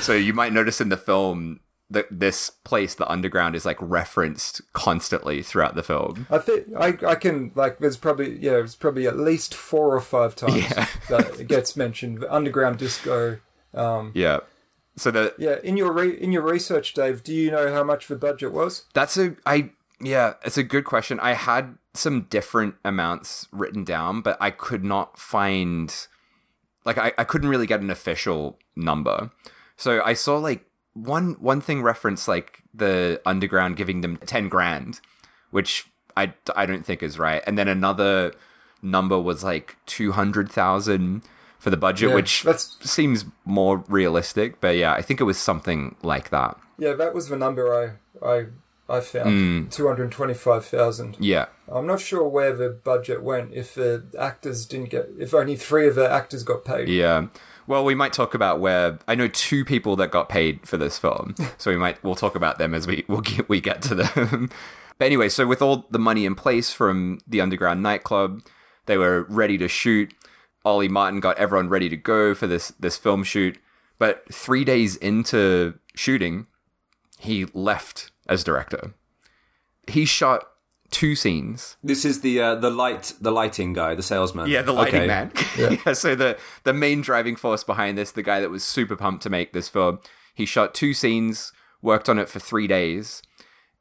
so 0.00 0.12
you 0.12 0.32
might 0.34 0.52
notice 0.52 0.80
in 0.80 0.88
the 0.88 0.96
film 0.96 1.60
that 1.92 2.06
this 2.10 2.50
place, 2.50 2.94
the 2.94 3.08
underground, 3.10 3.54
is 3.54 3.64
like 3.64 3.76
referenced 3.80 4.60
constantly 4.72 5.42
throughout 5.42 5.74
the 5.74 5.82
film. 5.82 6.26
I 6.30 6.38
think 6.38 6.66
I 6.78 6.96
I 7.06 7.14
can 7.14 7.52
like. 7.54 7.78
There's 7.78 7.96
probably 7.96 8.38
yeah. 8.38 8.58
It's 8.58 8.74
probably 8.76 9.06
at 9.06 9.16
least 9.18 9.54
four 9.54 9.94
or 9.94 10.00
five 10.00 10.34
times 10.34 10.56
Yeah. 10.56 10.86
that 11.08 11.40
it 11.40 11.48
gets 11.48 11.76
mentioned. 11.76 12.24
Underground 12.28 12.78
disco. 12.78 13.38
Um, 13.74 14.12
Yeah. 14.14 14.40
So 14.96 15.10
that 15.10 15.34
yeah. 15.38 15.56
In 15.62 15.76
your 15.76 15.92
re- 15.92 16.18
in 16.20 16.32
your 16.32 16.42
research, 16.42 16.92
Dave, 16.94 17.22
do 17.22 17.32
you 17.32 17.50
know 17.50 17.72
how 17.72 17.82
much 17.84 18.08
the 18.08 18.16
budget 18.16 18.52
was? 18.52 18.84
That's 18.92 19.16
a 19.16 19.36
I 19.46 19.70
yeah, 20.00 20.34
it's 20.44 20.58
a 20.58 20.62
good 20.64 20.84
question. 20.84 21.20
I 21.20 21.34
had 21.34 21.78
some 21.94 22.22
different 22.22 22.74
amounts 22.84 23.46
written 23.52 23.84
down, 23.84 24.20
but 24.20 24.36
I 24.40 24.50
could 24.50 24.84
not 24.84 25.18
find 25.18 25.94
like 26.84 26.98
I, 26.98 27.12
I 27.16 27.24
couldn't 27.24 27.48
really 27.48 27.66
get 27.66 27.80
an 27.80 27.90
official 27.90 28.58
number. 28.74 29.30
So 29.76 30.02
I 30.02 30.14
saw 30.14 30.38
like 30.38 30.64
one 30.94 31.34
one 31.40 31.60
thing 31.60 31.82
reference 31.82 32.28
like 32.28 32.62
the 32.74 33.20
underground 33.26 33.76
giving 33.76 34.00
them 34.00 34.16
10 34.18 34.48
grand, 34.48 35.00
which 35.50 35.86
I, 36.16 36.34
I 36.54 36.66
don't 36.66 36.84
think 36.84 37.02
is 37.02 37.18
right. 37.18 37.42
And 37.46 37.56
then 37.58 37.68
another 37.68 38.32
number 38.82 39.18
was 39.18 39.42
like 39.44 39.76
200,000 39.86 41.22
for 41.58 41.70
the 41.70 41.76
budget, 41.76 42.08
Yeah, 42.10 42.14
which 42.16 42.42
that's- 42.42 42.76
seems 42.82 43.24
more 43.44 43.84
realistic. 43.88 44.60
But 44.60 44.76
yeah, 44.76 44.92
I 44.92 45.02
think 45.02 45.20
it 45.20 45.24
was 45.24 45.38
something 45.38 45.96
like 46.02 46.30
that. 46.30 46.58
Yeah, 46.78 46.94
that 46.94 47.14
was 47.14 47.28
the 47.28 47.36
number 47.36 47.72
I 48.22 48.26
I 48.26 48.46
I 48.88 49.00
found. 49.00 49.28
Hmm. 49.28 49.68
Two 49.68 49.86
hundred 49.86 50.10
twenty-five 50.10 50.64
thousand. 50.64 51.16
Yeah. 51.20 51.46
I'm 51.70 51.86
not 51.86 52.00
sure 52.00 52.26
where 52.26 52.54
the 52.54 52.68
budget 52.70 53.22
went. 53.22 53.52
If 53.54 53.74
the 53.74 54.04
actors 54.18 54.66
didn't 54.66 54.90
get, 54.90 55.08
if 55.18 55.32
only 55.32 55.54
three 55.56 55.86
of 55.86 55.94
the 55.94 56.10
actors 56.10 56.42
got 56.42 56.64
paid. 56.64 56.88
Yeah. 56.88 57.28
Well, 57.66 57.84
we 57.84 57.94
might 57.94 58.12
talk 58.12 58.34
about 58.34 58.60
where 58.60 58.98
I 59.06 59.14
know 59.14 59.28
two 59.28 59.64
people 59.64 59.96
that 59.96 60.10
got 60.10 60.28
paid 60.28 60.66
for 60.66 60.76
this 60.76 60.98
film, 60.98 61.34
so 61.58 61.70
we 61.70 61.76
might 61.76 62.02
we'll 62.02 62.14
talk 62.14 62.34
about 62.34 62.58
them 62.58 62.74
as 62.74 62.86
we 62.86 63.04
we'll 63.08 63.20
get, 63.20 63.48
we 63.48 63.60
get 63.60 63.82
to 63.82 63.94
them. 63.94 64.50
but 64.98 65.04
anyway, 65.04 65.28
so 65.28 65.46
with 65.46 65.62
all 65.62 65.86
the 65.90 65.98
money 65.98 66.24
in 66.24 66.34
place 66.34 66.72
from 66.72 67.20
the 67.26 67.40
underground 67.40 67.82
nightclub, 67.82 68.42
they 68.86 68.96
were 68.96 69.26
ready 69.28 69.58
to 69.58 69.68
shoot. 69.68 70.12
Ollie 70.64 70.88
Martin 70.88 71.20
got 71.20 71.38
everyone 71.38 71.68
ready 71.68 71.88
to 71.88 71.96
go 71.96 72.34
for 72.34 72.46
this 72.46 72.68
this 72.78 72.96
film 72.96 73.24
shoot, 73.24 73.58
but 73.98 74.24
three 74.32 74.64
days 74.64 74.96
into 74.96 75.74
shooting, 75.94 76.46
he 77.18 77.46
left 77.52 78.10
as 78.28 78.44
director. 78.44 78.94
He 79.88 80.04
shot 80.04 80.51
two 80.92 81.16
scenes 81.16 81.76
This 81.82 82.04
is 82.04 82.20
the 82.20 82.40
uh, 82.40 82.54
the 82.54 82.70
light 82.70 83.14
the 83.20 83.32
lighting 83.32 83.72
guy, 83.72 83.94
the 83.96 84.02
salesman. 84.02 84.48
yeah, 84.48 84.62
the 84.62 84.72
lighting 84.72 85.00
Okay. 85.02 85.06
man. 85.08 85.32
Yeah. 85.58 85.92
So 85.94 86.14
the 86.14 86.38
the 86.64 86.72
main 86.72 87.00
driving 87.00 87.34
force 87.36 87.64
behind 87.64 87.98
this, 87.98 88.12
the 88.12 88.22
guy 88.22 88.40
that 88.40 88.50
was 88.50 88.62
super 88.62 88.94
pumped 88.96 89.22
to 89.24 89.30
make 89.30 89.52
this 89.52 89.68
film, 89.68 89.98
he 90.34 90.46
shot 90.46 90.74
two 90.74 90.94
scenes, 90.94 91.52
worked 91.82 92.08
on 92.08 92.18
it 92.18 92.28
for 92.28 92.38
three 92.38 92.66
days, 92.66 93.22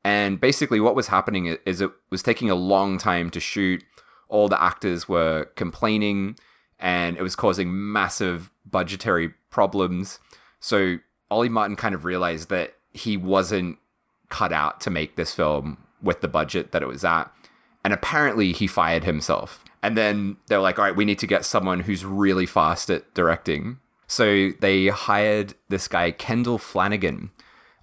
and 0.03 0.39
basically 0.39 0.79
what 0.79 0.95
was 0.95 1.07
happening 1.07 1.57
is 1.65 1.81
it 1.81 1.91
was 2.09 2.23
taking 2.23 2.49
a 2.49 2.55
long 2.55 2.97
time 2.97 3.29
to 3.31 3.39
shoot. 3.39 3.83
All 4.29 4.47
the 4.47 4.61
actors 4.61 5.07
were 5.09 5.45
complaining, 5.55 6.37
and 6.79 7.17
it 7.17 7.21
was 7.21 7.35
causing 7.35 7.69
massive 7.91 8.49
budgetary 8.65 9.33
problems. 9.49 10.19
So 10.59 10.97
Ollie 11.29 11.49
Martin 11.49 11.75
kind 11.75 11.93
of 11.93 12.05
realized 12.05 12.49
that 12.49 12.75
he 12.93 13.17
wasn't 13.17 13.77
cut 14.29 14.53
out 14.53 14.79
to 14.81 14.89
make 14.89 15.15
this 15.17 15.33
film 15.33 15.77
with 16.01 16.21
the 16.21 16.27
budget 16.27 16.71
that 16.71 16.81
it 16.81 16.87
was 16.87 17.03
at. 17.03 17.31
And 17.83 17.93
apparently 17.93 18.51
he 18.51 18.67
fired 18.67 19.03
himself. 19.03 19.63
And 19.83 19.97
then 19.97 20.37
they're 20.47 20.59
like, 20.59 20.77
all 20.77 20.85
right, 20.85 20.95
we 20.95 21.05
need 21.05 21.19
to 21.19 21.27
get 21.27 21.45
someone 21.45 21.81
who's 21.81 22.05
really 22.05 22.45
fast 22.45 22.89
at 22.89 23.11
directing. 23.13 23.79
So 24.07 24.51
they 24.59 24.87
hired 24.87 25.55
this 25.69 25.87
guy, 25.87 26.11
Kendall 26.11 26.57
Flanagan, 26.57 27.31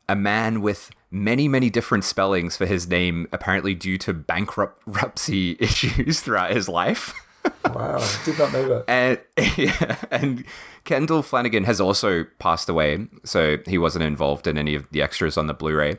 a 0.09 0.15
man 0.15 0.61
with 0.61 0.91
many, 1.11 1.49
many 1.49 1.71
different 1.71 2.05
spellings 2.05 2.57
for 2.57 2.67
his 2.67 2.87
name, 2.87 3.27
apparently 3.33 3.75
due 3.75 3.99
to 3.99 4.13
bankruptcy 4.13 5.57
issues 5.61 6.21
throughout 6.21 6.51
his 6.51 6.69
life. 6.69 7.15
Wow, 7.65 7.99
I 7.99 8.21
did 8.25 8.39
not 8.39 8.53
know 8.53 8.69
that. 8.69 8.85
And 8.89 9.57
yeah, 9.57 9.97
and 10.11 10.45
Kendall 10.85 11.23
Flanagan 11.23 11.65
has 11.65 11.81
also 11.81 12.25
passed 12.39 12.69
away, 12.69 13.07
so 13.25 13.59
he 13.67 13.79
wasn't 13.79 14.05
involved 14.05 14.47
in 14.47 14.59
any 14.59 14.75
of 14.75 14.87
the 14.91 15.01
extras 15.01 15.39
on 15.39 15.47
the 15.47 15.55
Blu-ray. 15.55 15.97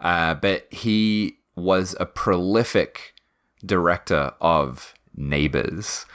Uh, 0.00 0.34
but 0.34 0.66
he 0.72 1.36
was 1.60 1.94
a 2.00 2.06
prolific 2.06 3.14
director 3.64 4.32
of 4.40 4.94
Neighbors. 5.14 6.06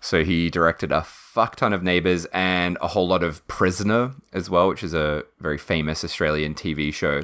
So 0.00 0.24
he 0.24 0.50
directed 0.50 0.92
a 0.92 1.02
fuck 1.02 1.56
ton 1.56 1.72
of 1.72 1.82
Neighbors 1.82 2.26
and 2.26 2.76
a 2.80 2.88
whole 2.88 3.08
lot 3.08 3.22
of 3.22 3.46
Prisoner 3.46 4.14
as 4.32 4.50
well, 4.50 4.68
which 4.68 4.82
is 4.82 4.94
a 4.94 5.24
very 5.40 5.58
famous 5.58 6.04
Australian 6.04 6.54
TV 6.54 6.92
show. 6.92 7.22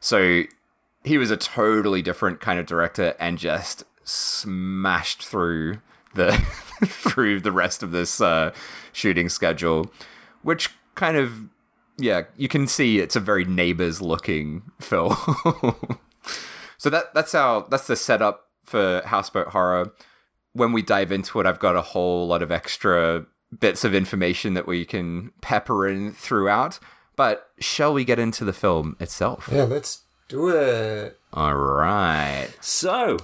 So 0.00 0.44
he 1.04 1.18
was 1.18 1.30
a 1.30 1.36
totally 1.36 2.02
different 2.02 2.40
kind 2.40 2.58
of 2.58 2.66
director 2.66 3.14
and 3.18 3.38
just 3.38 3.84
smashed 4.04 5.24
through 5.24 5.78
the 6.14 6.32
through 6.84 7.40
the 7.40 7.52
rest 7.52 7.82
of 7.82 7.90
this 7.90 8.20
uh, 8.20 8.52
shooting 8.92 9.28
schedule, 9.28 9.90
which 10.42 10.70
kind 10.94 11.16
of 11.16 11.48
yeah, 11.98 12.22
you 12.36 12.48
can 12.48 12.66
see 12.66 12.98
it's 12.98 13.16
a 13.16 13.20
very 13.20 13.44
neighbors 13.44 14.00
looking 14.00 14.62
film. 14.80 15.16
so 16.82 16.90
that 16.90 17.14
that's 17.14 17.32
our 17.32 17.64
that's 17.70 17.86
the 17.86 17.94
setup 17.94 18.48
for 18.64 19.02
Houseboat 19.06 19.46
Horror. 19.50 19.92
When 20.52 20.72
we 20.72 20.82
dive 20.82 21.12
into 21.12 21.38
it, 21.38 21.46
I've 21.46 21.60
got 21.60 21.76
a 21.76 21.80
whole 21.80 22.26
lot 22.26 22.42
of 22.42 22.50
extra 22.50 23.24
bits 23.56 23.84
of 23.84 23.94
information 23.94 24.54
that 24.54 24.66
we 24.66 24.84
can 24.84 25.30
pepper 25.40 25.86
in 25.86 26.10
throughout. 26.10 26.80
But 27.14 27.50
shall 27.60 27.94
we 27.94 28.04
get 28.04 28.18
into 28.18 28.44
the 28.44 28.52
film 28.52 28.96
itself? 28.98 29.48
Yeah, 29.52 29.62
let's 29.62 30.02
do 30.26 30.48
it. 30.48 31.20
All 31.32 31.54
right. 31.54 32.48
So, 32.60 33.16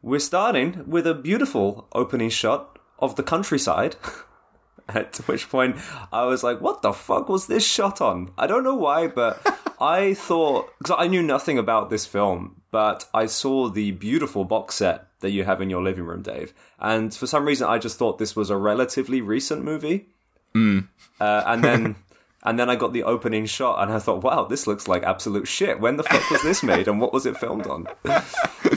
we're 0.00 0.18
starting 0.18 0.82
with 0.86 1.06
a 1.06 1.12
beautiful 1.12 1.88
opening 1.92 2.30
shot 2.30 2.78
of 2.98 3.16
the 3.16 3.22
countryside. 3.22 3.96
At 4.88 5.14
which 5.26 5.50
point, 5.50 5.76
I 6.10 6.24
was 6.24 6.42
like, 6.42 6.62
what 6.62 6.80
the 6.80 6.94
fuck 6.94 7.28
was 7.28 7.48
this 7.48 7.66
shot 7.66 8.00
on? 8.00 8.30
I 8.38 8.46
don't 8.46 8.64
know 8.64 8.76
why, 8.76 9.08
but 9.08 9.44
I 9.80 10.14
thought, 10.14 10.72
because 10.78 10.96
I 10.98 11.06
knew 11.06 11.22
nothing 11.22 11.58
about 11.58 11.90
this 11.90 12.06
film, 12.06 12.62
but 12.70 13.08
I 13.12 13.26
saw 13.26 13.68
the 13.68 13.90
beautiful 13.92 14.44
box 14.44 14.76
set 14.76 15.06
that 15.20 15.30
you 15.30 15.44
have 15.44 15.60
in 15.60 15.70
your 15.70 15.82
living 15.82 16.04
room, 16.04 16.22
Dave. 16.22 16.54
And 16.78 17.14
for 17.14 17.26
some 17.26 17.44
reason, 17.44 17.68
I 17.68 17.78
just 17.78 17.98
thought 17.98 18.18
this 18.18 18.36
was 18.36 18.50
a 18.50 18.56
relatively 18.56 19.20
recent 19.20 19.64
movie. 19.64 20.06
Uh, 21.20 21.42
and 21.46 21.62
then. 21.64 21.96
And 22.42 22.60
then 22.60 22.70
I 22.70 22.76
got 22.76 22.92
the 22.92 23.02
opening 23.02 23.44
shot, 23.46 23.82
and 23.82 23.92
I 23.92 23.98
thought, 23.98 24.22
"Wow, 24.22 24.44
this 24.44 24.68
looks 24.68 24.86
like 24.86 25.02
absolute 25.02 25.48
shit." 25.48 25.80
When 25.80 25.96
the 25.96 26.04
fuck 26.04 26.30
was 26.30 26.42
this 26.44 26.62
made, 26.62 26.86
and 26.86 27.00
what 27.00 27.12
was 27.12 27.26
it 27.26 27.36
filmed 27.36 27.66
on? 27.66 27.88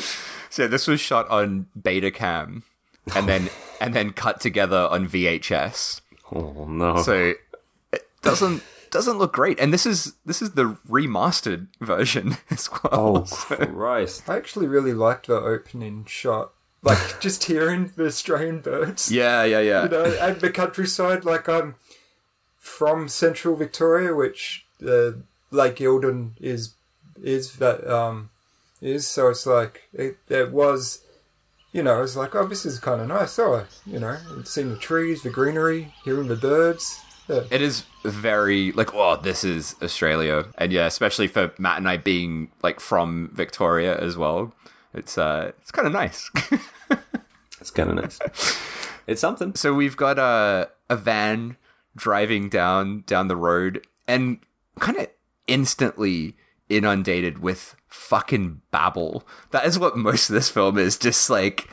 So 0.49 0.67
this 0.67 0.87
was 0.87 0.99
shot 0.99 1.29
on 1.29 1.67
Betacam, 1.79 2.63
and 3.15 3.29
then 3.29 3.49
and 3.79 3.93
then 3.93 4.11
cut 4.11 4.41
together 4.41 4.87
on 4.89 5.07
VHS. 5.07 6.01
Oh 6.31 6.65
no! 6.65 7.01
So 7.01 7.33
it 7.91 8.07
doesn't 8.21 8.61
doesn't 8.91 9.17
look 9.17 9.33
great. 9.33 9.59
And 9.59 9.73
this 9.73 9.85
is 9.85 10.15
this 10.25 10.41
is 10.41 10.51
the 10.51 10.77
remastered 10.87 11.67
version 11.79 12.37
as 12.49 12.69
well. 12.71 12.89
Oh 12.91 13.21
Christ! 13.25 14.29
I 14.29 14.37
actually 14.37 14.67
really 14.67 14.93
liked 14.93 15.27
the 15.27 15.35
opening 15.35 16.05
shot. 16.05 16.51
Like 16.81 16.97
just 17.19 17.43
hearing 17.45 17.91
the 17.95 18.05
Australian 18.05 18.61
birds. 18.61 19.11
Yeah, 19.11 19.43
yeah, 19.43 19.59
yeah. 19.59 19.83
You 19.83 19.89
know, 19.89 20.05
and 20.05 20.39
the 20.39 20.49
countryside. 20.49 21.25
Like 21.25 21.49
I'm 21.49 21.75
from 22.57 23.07
central 23.09 23.55
Victoria, 23.55 24.13
which 24.13 24.65
uh, 24.85 25.11
Lake 25.51 25.77
Eildon 25.77 26.31
is 26.39 26.75
is 27.21 27.57
that 27.57 27.85
um 27.89 28.29
is. 28.81 29.07
So 29.07 29.29
it's 29.29 29.45
like 29.45 29.89
it, 29.93 30.17
it 30.29 30.51
was. 30.51 31.03
You 31.71 31.83
know, 31.83 32.01
it's 32.01 32.15
like, 32.15 32.33
oh, 32.33 32.47
this 32.47 32.65
is 32.65 32.79
kind 32.79 32.99
of 32.99 33.07
nice. 33.09 33.37
Oh, 33.37 33.63
you 33.85 33.99
know, 33.99 34.17
seeing 34.43 34.71
the 34.71 34.75
trees, 34.75 35.21
the 35.21 35.29
greenery, 35.29 35.93
hearing 36.03 36.27
the 36.27 36.35
birds. 36.35 36.99
Yeah. 37.29 37.43
It 37.51 37.61
is 37.61 37.85
very 38.03 38.71
like, 38.71 38.93
oh, 38.93 39.15
this 39.15 39.43
is 39.43 39.75
Australia, 39.83 40.45
and 40.57 40.71
yeah, 40.71 40.87
especially 40.87 41.27
for 41.27 41.53
Matt 41.59 41.77
and 41.77 41.87
I 41.87 41.97
being 41.97 42.51
like 42.63 42.79
from 42.79 43.29
Victoria 43.33 43.97
as 43.97 44.17
well. 44.17 44.53
It's 44.93 45.17
uh, 45.17 45.51
it's 45.61 45.71
kind 45.71 45.87
of 45.87 45.93
nice. 45.93 46.29
It's 47.61 47.71
kind 47.71 47.89
of 47.89 47.95
nice. 47.97 48.19
It's 49.05 49.21
something. 49.21 49.55
so 49.55 49.73
we've 49.73 49.97
got 49.97 50.17
a 50.17 50.69
a 50.89 50.95
van 50.95 51.57
driving 51.95 52.49
down 52.49 53.03
down 53.05 53.27
the 53.27 53.35
road, 53.35 53.85
and 54.07 54.39
kind 54.79 54.97
of 54.97 55.07
instantly 55.47 56.35
inundated 56.69 57.39
with 57.39 57.75
fucking 57.87 58.61
babble. 58.71 59.27
That 59.51 59.65
is 59.65 59.79
what 59.79 59.97
most 59.97 60.29
of 60.29 60.35
this 60.35 60.49
film 60.49 60.77
is, 60.77 60.97
just 60.97 61.29
like 61.29 61.69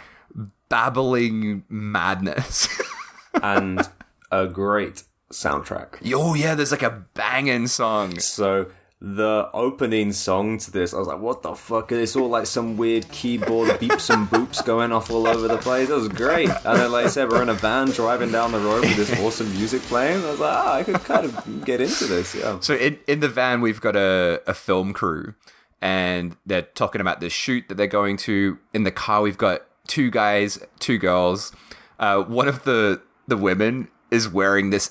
babbling 0.69 1.65
madness. 1.69 2.69
and 3.43 3.89
a 4.31 4.47
great 4.47 5.05
soundtrack. 5.31 5.99
oh 6.15 6.35
yeah, 6.35 6.55
there's 6.55 6.71
like 6.71 6.83
a 6.83 7.05
banging 7.15 7.67
song. 7.67 8.19
So 8.21 8.67
the 9.01 9.51
opening 9.53 10.11
song 10.13 10.57
to 10.57 10.71
this, 10.71 10.95
I 10.95 10.99
was 10.99 11.07
like, 11.07 11.21
"What 11.21 11.43
the 11.43 11.55
fuck?" 11.55 11.93
It's 11.93 12.17
all 12.17 12.29
like 12.29 12.47
some 12.47 12.77
weird 12.77 13.09
keyboard 13.11 13.69
beeps 13.79 14.09
and 14.13 14.27
boops 14.29 14.65
going 14.65 14.91
off 14.93 15.11
all 15.11 15.27
over 15.27 15.47
the 15.49 15.59
place. 15.59 15.91
It 15.91 15.95
was 15.95 16.09
great. 16.09 16.49
And 16.49 16.79
then, 16.79 16.91
like 16.93 17.07
I 17.07 17.09
said, 17.09 17.29
we're 17.29 17.43
in 17.43 17.49
a 17.51 17.55
van 17.55 17.89
driving 17.89 18.33
down 18.33 18.53
the 18.53 18.59
road 18.59 18.83
with 18.83 18.97
this 18.97 19.21
awesome 19.21 19.51
music 19.53 19.83
playing. 19.83 20.25
I 20.25 20.31
was 20.31 20.41
like, 20.41 20.55
"Ah, 20.55 20.75
I 20.77 20.83
could 20.83 21.05
kind 21.05 21.27
of 21.27 21.65
get 21.65 21.81
into 21.81 22.07
this." 22.07 22.35
Yeah. 22.35 22.59
So 22.61 22.75
in, 22.75 22.99
in 23.07 23.21
the 23.21 23.29
van, 23.29 23.61
we've 23.61 23.81
got 23.81 23.97
a, 23.97 24.41
a 24.47 24.55
film 24.55 24.93
crew, 24.95 25.35
and 25.83 26.37
they're 26.47 26.63
talking 26.63 27.01
about 27.01 27.21
this 27.21 27.33
shoot 27.35 27.65
that 27.69 27.75
they're 27.77 27.87
going 27.87 28.17
to. 28.19 28.59
In 28.73 28.85
the 28.85 28.91
car, 28.93 29.21
we've 29.23 29.39
got 29.39 29.63
two 29.87 30.11
guys, 30.11 30.59
two 30.79 30.97
girls. 30.99 31.53
Uh, 31.99 32.23
one 32.23 32.49
of 32.49 32.65
the 32.65 33.03
the 33.29 33.37
women 33.37 33.89
is 34.11 34.29
wearing 34.29 34.71
this 34.71 34.89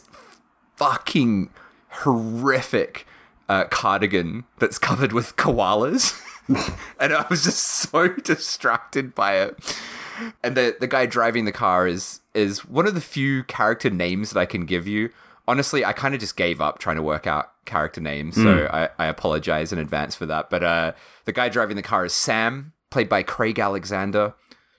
fucking 0.78 1.50
horrific 1.90 3.06
uh, 3.48 3.66
cardigan 3.66 4.44
that's 4.60 4.78
covered 4.78 5.14
with 5.14 5.36
koalas, 5.36 6.20
and 7.00 7.14
I 7.14 7.26
was 7.30 7.44
just 7.44 7.64
so 7.64 8.08
distracted 8.24 9.16
by 9.16 9.38
it. 9.38 9.78
and 10.44 10.56
the 10.56 10.76
the 10.80 10.88
guy 10.88 11.06
driving 11.06 11.46
the 11.46 11.52
car 11.52 11.88
is 11.88 12.22
is 12.34 12.66
one 12.66 12.88
of 12.88 12.96
the 12.96 13.02
few 13.02 13.44
character 13.44 13.90
names 13.90 14.32
that 14.32 14.40
I 14.40 14.46
can 14.46 14.66
give 14.66 14.88
you. 14.88 15.10
Honestly, 15.48 15.86
I 15.86 15.94
kind 15.94 16.16
of 16.16 16.20
just 16.20 16.36
gave 16.36 16.60
up 16.60 16.80
trying 16.80 16.96
to 16.96 17.04
work 17.04 17.28
out 17.28 17.52
character 17.66 18.02
names, 18.02 18.36
so 18.36 18.68
I, 18.74 18.90
I 18.98 19.06
apologize 19.06 19.72
in 19.72 19.78
advance 19.78 20.16
for 20.16 20.26
that. 20.26 20.50
But 20.50 20.64
uh, 20.64 20.94
the 21.26 21.32
guy 21.32 21.50
driving 21.50 21.76
the 21.76 21.84
car 21.84 22.04
is 22.04 22.14
Sam, 22.14 22.74
played 22.90 23.08
by 23.10 23.22
Craig 23.22 23.60
Alexander. 23.60 24.34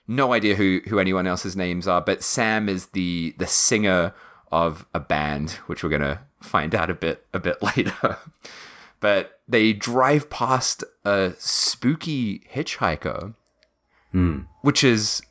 No 0.09 0.33
idea 0.33 0.55
who 0.55 0.81
who 0.89 0.99
anyone 0.99 1.25
else's 1.25 1.55
names 1.55 1.87
are, 1.87 2.01
but 2.01 2.21
Sam 2.21 2.67
is 2.67 2.87
the 2.87 3.33
the 3.37 3.47
singer 3.47 4.13
of 4.51 4.85
a 4.93 4.99
band, 4.99 5.51
which 5.67 5.83
we're 5.83 5.89
gonna 5.89 6.21
find 6.41 6.73
out 6.73 6.89
a 6.89 6.93
bit 6.93 7.25
a 7.33 7.39
bit 7.39 7.61
later. 7.77 8.17
but 8.99 9.39
they 9.47 9.73
drive 9.73 10.29
past 10.29 10.83
a 11.05 11.33
spooky 11.37 12.39
hitchhiker, 12.53 13.33
hmm. 14.11 14.39
which 14.61 14.83
is 14.83 15.21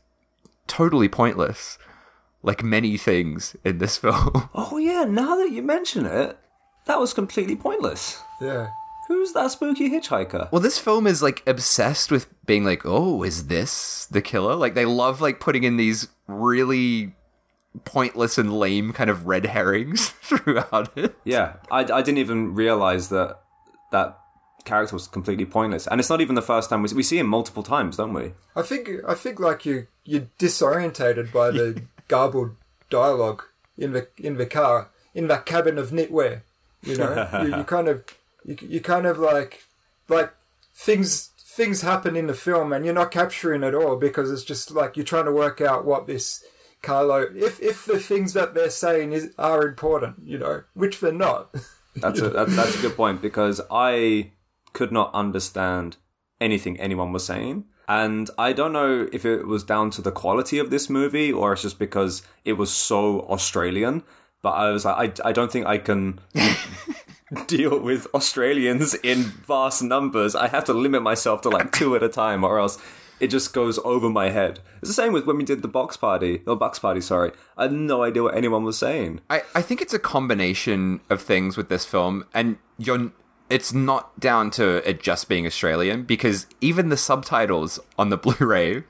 totally 0.67 1.09
pointless, 1.09 1.79
like 2.43 2.63
many 2.63 2.97
things 2.97 3.57
in 3.65 3.79
this 3.79 3.97
film. 3.99 4.49
Oh 4.55 4.79
yeah, 4.79 5.05
now 5.05 5.37
that 5.37 5.51
you 5.51 5.63
mention 5.63 6.07
it, 6.07 6.39
that 6.87 7.01
was 7.01 7.13
completely 7.13 7.57
pointless. 7.57 8.23
Yeah. 8.41 8.69
Who's 9.09 9.33
that 9.35 9.53
spooky 9.53 9.89
hitchhiker? 9.89 10.51
well, 10.51 10.61
this 10.61 10.81
film 10.81 11.07
is 11.07 11.23
like 11.23 11.43
obsessed 11.47 12.11
with 12.11 12.27
being 12.45 12.65
like, 12.65 12.83
oh, 12.85 13.23
is 13.23 13.47
this 13.47 14.07
the 14.07 14.21
killer? 14.21 14.57
Like 14.57 14.75
they 14.75 14.85
love 14.85 15.21
like 15.21 15.39
putting 15.39 15.63
in 15.63 15.77
these 15.77 16.09
really 16.27 17.15
pointless 17.85 18.39
and 18.39 18.59
lame 18.59 18.93
kind 18.93 19.11
of 19.11 19.27
red 19.27 19.47
herrings 19.47 20.09
throughout 20.23 20.97
it. 20.97 21.17
Yeah, 21.25 21.55
I, 21.71 21.81
I 21.81 22.03
didn't 22.03 22.19
even 22.19 22.55
realize 22.55 23.09
that 23.11 23.41
that 23.93 24.19
character 24.65 24.95
was 24.95 25.07
completely 25.07 25.47
pointless, 25.47 25.87
and 25.87 26.01
it's 26.01 26.11
not 26.11 26.21
even 26.21 26.35
the 26.35 26.43
first 26.43 26.71
time 26.71 26.83
we 26.83 26.93
we 26.95 27.03
see 27.03 27.19
him 27.19 27.27
multiple 27.27 27.63
times, 27.63 27.97
don't 27.97 28.13
we? 28.13 28.33
I 28.55 28.63
think 28.63 28.91
I 29.07 29.15
think 29.15 29.41
like 29.41 29.65
you 29.67 29.87
you're 30.05 30.29
disorientated 30.39 31.33
by 31.33 31.51
the 31.51 31.83
garbled 32.09 32.57
dialogue 32.91 33.45
in 33.77 33.93
the 33.93 34.09
in 34.19 34.37
the 34.37 34.47
car 34.47 34.89
in 35.15 35.29
that 35.29 35.47
cabin 35.47 35.79
of 35.79 35.91
knitwear. 35.91 36.43
You 36.83 36.97
know, 36.97 37.29
you, 37.43 37.57
you 37.57 37.65
kind 37.65 37.89
of 37.89 38.05
you, 38.45 38.57
you 38.61 38.81
kind 38.81 39.07
of 39.07 39.19
like 39.19 39.65
like 40.09 40.33
things 40.75 41.31
things 41.39 41.81
happen 41.81 42.17
in 42.17 42.27
the 42.27 42.35
film 42.35 42.71
and 42.71 42.85
you're 42.85 42.93
not 42.93 43.11
capturing 43.11 43.63
it 43.63 43.75
all 43.75 43.97
because 43.97 44.31
it's 44.31 44.45
just 44.45 44.71
like 44.71 44.95
you're 44.95 45.07
trying 45.07 45.25
to 45.25 45.33
work 45.33 45.63
out 45.63 45.87
what 45.87 46.07
this 46.07 46.45
Carlo 46.87 47.27
if 47.35 47.61
if 47.61 47.85
the 47.85 47.99
things 47.99 48.33
that 48.35 48.55
they're 48.55 48.71
saying 48.71 49.13
is 49.13 49.35
are 49.39 49.67
important, 49.67 50.17
you 50.23 50.39
know, 50.39 50.63
which 50.75 51.01
they're 51.01 51.13
not. 51.13 51.55
That's 51.97 52.21
a 52.21 52.29
that, 52.29 52.49
that's 52.51 52.79
a 52.79 52.83
good 52.83 52.95
point 52.95 53.23
because 53.23 53.59
I 53.71 54.33
could 54.75 54.93
not 54.93 55.15
understand 55.15 55.97
anything 56.43 56.79
anyone 56.79 57.11
was 57.11 57.25
saying. 57.25 57.65
And 57.89 58.29
I 58.37 58.53
don't 58.53 58.75
know 58.75 59.09
if 59.13 59.25
it 59.25 59.47
was 59.47 59.65
down 59.65 59.91
to 59.93 60.03
the 60.03 60.13
quality 60.13 60.59
of 60.59 60.69
this 60.69 60.91
movie 60.91 61.33
or 61.33 61.55
it's 61.55 61.63
just 61.63 61.79
because 61.79 62.23
it 62.45 62.55
was 62.55 62.71
so 62.71 63.21
Australian. 63.21 64.03
But 64.43 64.51
I 64.51 64.71
was 64.73 64.85
like, 64.85 65.21
I, 65.25 65.29
I 65.31 65.33
don't 65.33 65.51
think 65.51 65.65
I 65.65 65.79
can 65.79 66.21
deal 67.47 67.79
with 67.79 68.07
Australians 68.13 68.93
in 68.97 69.23
vast 69.23 69.83
numbers. 69.83 70.35
I 70.35 70.49
have 70.49 70.65
to 70.65 70.75
limit 70.75 71.03
myself 71.03 71.41
to 71.43 71.49
like 71.49 71.73
two 71.73 71.97
at 71.97 72.03
a 72.03 72.11
time 72.11 72.45
or 72.45 72.59
else 72.59 72.77
it 73.21 73.29
just 73.29 73.53
goes 73.53 73.79
over 73.79 74.09
my 74.11 74.31
head. 74.31 74.61
It's 74.81 74.89
the 74.89 74.95
same 74.95 75.13
with 75.13 75.27
when 75.27 75.37
we 75.37 75.45
did 75.45 75.63
the 75.63 75.69
box 75.69 75.97
party, 75.97 76.43
or 76.47 76.57
box 76.57 76.79
party, 76.79 77.01
sorry. 77.01 77.33
I 77.57 77.65
had 77.65 77.73
no 77.73 78.03
idea 78.03 78.23
what 78.23 78.37
anyone 78.37 78.65
was 78.65 78.79
saying. 78.79 79.21
I, 79.31 79.43
I 79.55 79.63
think 79.63 79.81
it's 79.81 79.95
a 79.95 79.99
combination 79.99 81.01
of 81.09 81.23
things 81.23 81.57
with 81.57 81.69
this 81.69 81.85
film, 81.85 82.27
and 82.35 82.59
you're 82.79 83.13
it's 83.49 83.73
not 83.73 84.19
down 84.19 84.51
to 84.51 84.89
it 84.89 85.01
just 85.01 85.29
being 85.29 85.47
Australian 85.47 86.03
because 86.03 86.47
even 86.61 86.89
the 86.89 86.97
subtitles 86.97 87.79
on 87.97 88.11
the 88.11 88.17
Blu-ray, 88.17 88.83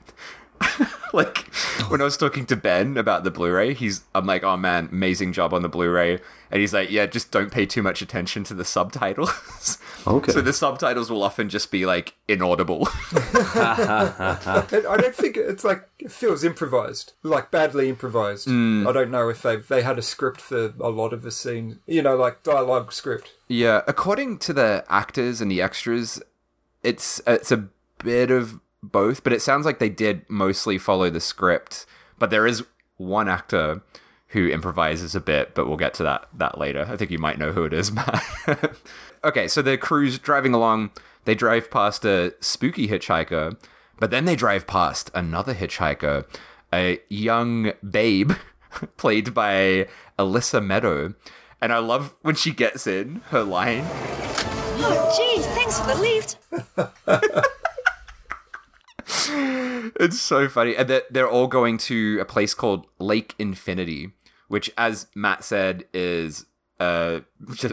like 1.13 1.53
when 1.89 2.01
I 2.01 2.03
was 2.03 2.17
talking 2.17 2.45
to 2.47 2.55
Ben 2.55 2.97
about 2.97 3.23
the 3.23 3.31
Blu-ray, 3.31 3.73
he's 3.73 4.03
I'm 4.13 4.25
like, 4.25 4.43
oh 4.43 4.57
man, 4.57 4.89
amazing 4.91 5.33
job 5.33 5.53
on 5.53 5.61
the 5.61 5.69
Blu-ray, 5.69 6.19
and 6.51 6.61
he's 6.61 6.73
like, 6.73 6.89
yeah, 6.91 7.05
just 7.05 7.31
don't 7.31 7.51
pay 7.51 7.65
too 7.65 7.81
much 7.81 8.01
attention 8.01 8.43
to 8.45 8.53
the 8.53 8.65
subtitles. 8.65 9.77
Okay. 10.07 10.31
so 10.31 10.39
the 10.39 10.53
subtitles 10.53 11.11
will 11.11 11.21
often 11.21 11.49
just 11.49 11.69
be 11.69 11.85
like 11.85 12.15
inaudible. 12.29 12.87
I 13.11 14.65
don't 14.71 15.13
think 15.13 15.35
it's 15.35 15.65
like 15.65 15.89
it 15.99 16.13
feels 16.13 16.45
improvised, 16.45 17.11
like 17.23 17.51
badly 17.51 17.89
improvised. 17.89 18.47
Mm. 18.47 18.87
I 18.87 18.93
don't 18.93 19.11
know 19.11 19.27
if 19.27 19.41
they 19.41 19.57
they 19.57 19.81
had 19.81 19.97
a 19.97 20.01
script 20.01 20.39
for 20.39 20.73
a 20.79 20.89
lot 20.89 21.11
of 21.11 21.23
the 21.23 21.31
scene, 21.31 21.79
you 21.87 22.01
know, 22.01 22.15
like 22.15 22.41
dialogue 22.41 22.93
script. 22.93 23.33
Yeah, 23.49 23.81
according 23.85 24.37
to 24.39 24.53
the 24.53 24.85
actors 24.87 25.41
and 25.41 25.51
the 25.51 25.61
extras, 25.61 26.21
it's 26.83 27.19
it's 27.27 27.51
a 27.51 27.67
bit 28.01 28.31
of 28.31 28.61
both, 28.83 29.23
but 29.23 29.33
it 29.33 29.41
sounds 29.41 29.65
like 29.65 29.79
they 29.79 29.89
did 29.89 30.21
mostly 30.29 30.77
follow 30.77 31.09
the 31.09 31.19
script. 31.19 31.85
But 32.19 32.29
there 32.29 32.47
is 32.47 32.63
one 32.97 33.27
actor 33.29 33.81
who 34.29 34.47
improvises 34.49 35.15
a 35.15 35.21
bit, 35.21 35.55
but 35.55 35.67
we'll 35.67 35.77
get 35.77 35.93
to 35.95 36.03
that 36.03 36.27
that 36.33 36.57
later. 36.57 36.85
I 36.89 36.97
think 36.97 37.11
you 37.11 37.19
might 37.19 37.39
know 37.39 37.51
who 37.51 37.63
it 37.63 37.73
is, 37.73 37.91
Matt. 37.93 38.23
okay, 39.23 39.47
so 39.47 39.61
the 39.61 39.77
crew's 39.77 40.19
driving 40.19 40.53
along. 40.53 40.91
They 41.25 41.35
drive 41.35 41.69
past 41.71 42.05
a 42.05 42.33
spooky 42.39 42.87
hitchhiker, 42.87 43.57
but 43.99 44.11
then 44.11 44.25
they 44.25 44.35
drive 44.35 44.67
past 44.67 45.11
another 45.13 45.53
hitchhiker, 45.53 46.25
a 46.73 46.99
young 47.09 47.73
babe 47.89 48.33
played 48.97 49.33
by 49.33 49.87
Alyssa 50.17 50.63
Meadow. 50.65 51.13
And 51.59 51.73
I 51.73 51.79
love 51.79 52.15
when 52.21 52.35
she 52.35 52.51
gets 52.51 52.85
in 52.85 53.21
her 53.29 53.43
line. 53.43 53.83
Oh, 54.79 55.13
geez, 55.17 55.45
thanks 55.47 55.79
for 55.79 55.87
the 55.87 55.95
lift. 55.95 57.47
It's 59.99 60.19
so 60.19 60.49
funny. 60.49 60.75
And 60.75 60.89
they're, 60.89 61.03
they're 61.09 61.29
all 61.29 61.47
going 61.47 61.77
to 61.79 62.19
a 62.19 62.25
place 62.25 62.53
called 62.53 62.87
Lake 62.99 63.35
Infinity, 63.39 64.11
which, 64.49 64.69
as 64.77 65.07
Matt 65.15 65.43
said, 65.43 65.85
is 65.93 66.45
a 66.79 67.23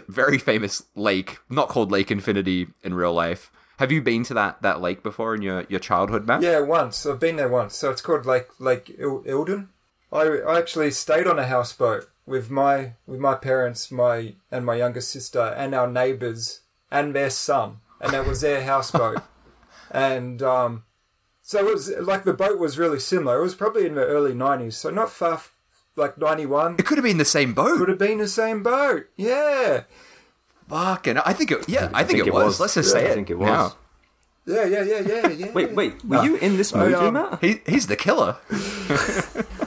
very 0.07 0.37
famous 0.37 0.83
lake, 0.95 1.39
not 1.49 1.67
called 1.69 1.91
Lake 1.91 2.09
Infinity 2.09 2.67
in 2.83 2.93
real 2.93 3.13
life. 3.13 3.51
Have 3.79 3.91
you 3.91 4.01
been 4.01 4.23
to 4.23 4.33
that, 4.33 4.61
that 4.61 4.79
lake 4.79 5.03
before 5.03 5.35
in 5.35 5.41
your, 5.41 5.65
your 5.67 5.81
childhood, 5.81 6.25
Matt? 6.25 6.41
Yeah, 6.41 6.61
once 6.61 7.05
I've 7.05 7.19
been 7.19 7.35
there 7.35 7.49
once. 7.49 7.75
So 7.75 7.91
it's 7.91 8.01
called 8.01 8.25
Lake 8.25 8.47
Lake 8.59 8.95
Il- 8.97 9.23
Ilden. 9.23 9.67
I, 10.13 10.39
I 10.47 10.57
actually 10.57 10.91
stayed 10.91 11.27
on 11.27 11.37
a 11.37 11.47
houseboat 11.47 12.07
with 12.25 12.49
my 12.49 12.93
with 13.05 13.19
my 13.19 13.35
parents, 13.35 13.91
my 13.91 14.35
and 14.49 14.65
my 14.65 14.75
younger 14.75 15.01
sister, 15.01 15.53
and 15.57 15.75
our 15.75 15.87
neighbours 15.91 16.61
and 16.89 17.13
their 17.13 17.29
son, 17.29 17.79
and 17.99 18.13
that 18.13 18.25
was 18.25 18.39
their 18.39 18.63
houseboat. 18.71 19.21
and 19.91 20.41
um, 20.41 20.84
so 21.45 21.59
it 21.59 21.71
was 21.73 21.89
like 22.01 22.23
the 22.25 22.33
boat 22.33 22.57
was 22.59 22.77
really 22.77 22.99
similar. 22.99 23.37
It 23.39 23.43
was 23.43 23.55
probably 23.55 23.85
in 23.85 23.95
the 23.95 24.03
early 24.05 24.33
'90s, 24.33 24.73
so 24.73 24.89
not 24.89 25.09
far, 25.11 25.35
f- 25.35 25.53
like 25.95 26.17
'91. 26.17 26.75
It 26.79 26.85
could 26.85 26.97
have 26.97 27.05
been 27.05 27.19
the 27.19 27.23
same 27.25 27.53
boat. 27.53 27.79
Would 27.79 27.87
have 27.89 27.97
been 27.99 28.17
the 28.17 28.27
same 28.27 28.63
boat. 28.63 29.05
Yeah, 29.15 29.83
Fucking, 30.69 31.19
I 31.19 31.33
think 31.33 31.51
it. 31.51 31.69
Yeah, 31.69 31.89
I, 31.93 31.99
think, 32.03 32.17
think 32.17 32.19
it, 32.21 32.27
it 32.29 32.33
was. 32.33 32.43
was. 32.45 32.59
Let's 32.59 32.73
just 32.73 32.93
Yeah, 32.95 33.01
say 33.01 33.07
I 33.07 33.11
it. 33.11 33.13
think 33.13 33.29
it 33.29 33.37
was. 33.37 33.47
now. 33.47 33.75
yeah, 34.47 34.65
yeah, 34.65 34.83
yeah, 34.83 34.99
yeah, 35.01 35.27
yeah. 35.29 35.51
Wait, 35.51 35.73
wait, 35.73 36.03
were 36.03 36.23
you 36.23 36.35
in 36.37 36.57
this 36.57 36.73
I, 36.73 36.79
movie, 36.79 36.95
um, 36.95 37.13
Matt? 37.13 37.39
He, 37.41 37.61
he's 37.67 37.85
the 37.87 37.95
killer. 37.95 38.37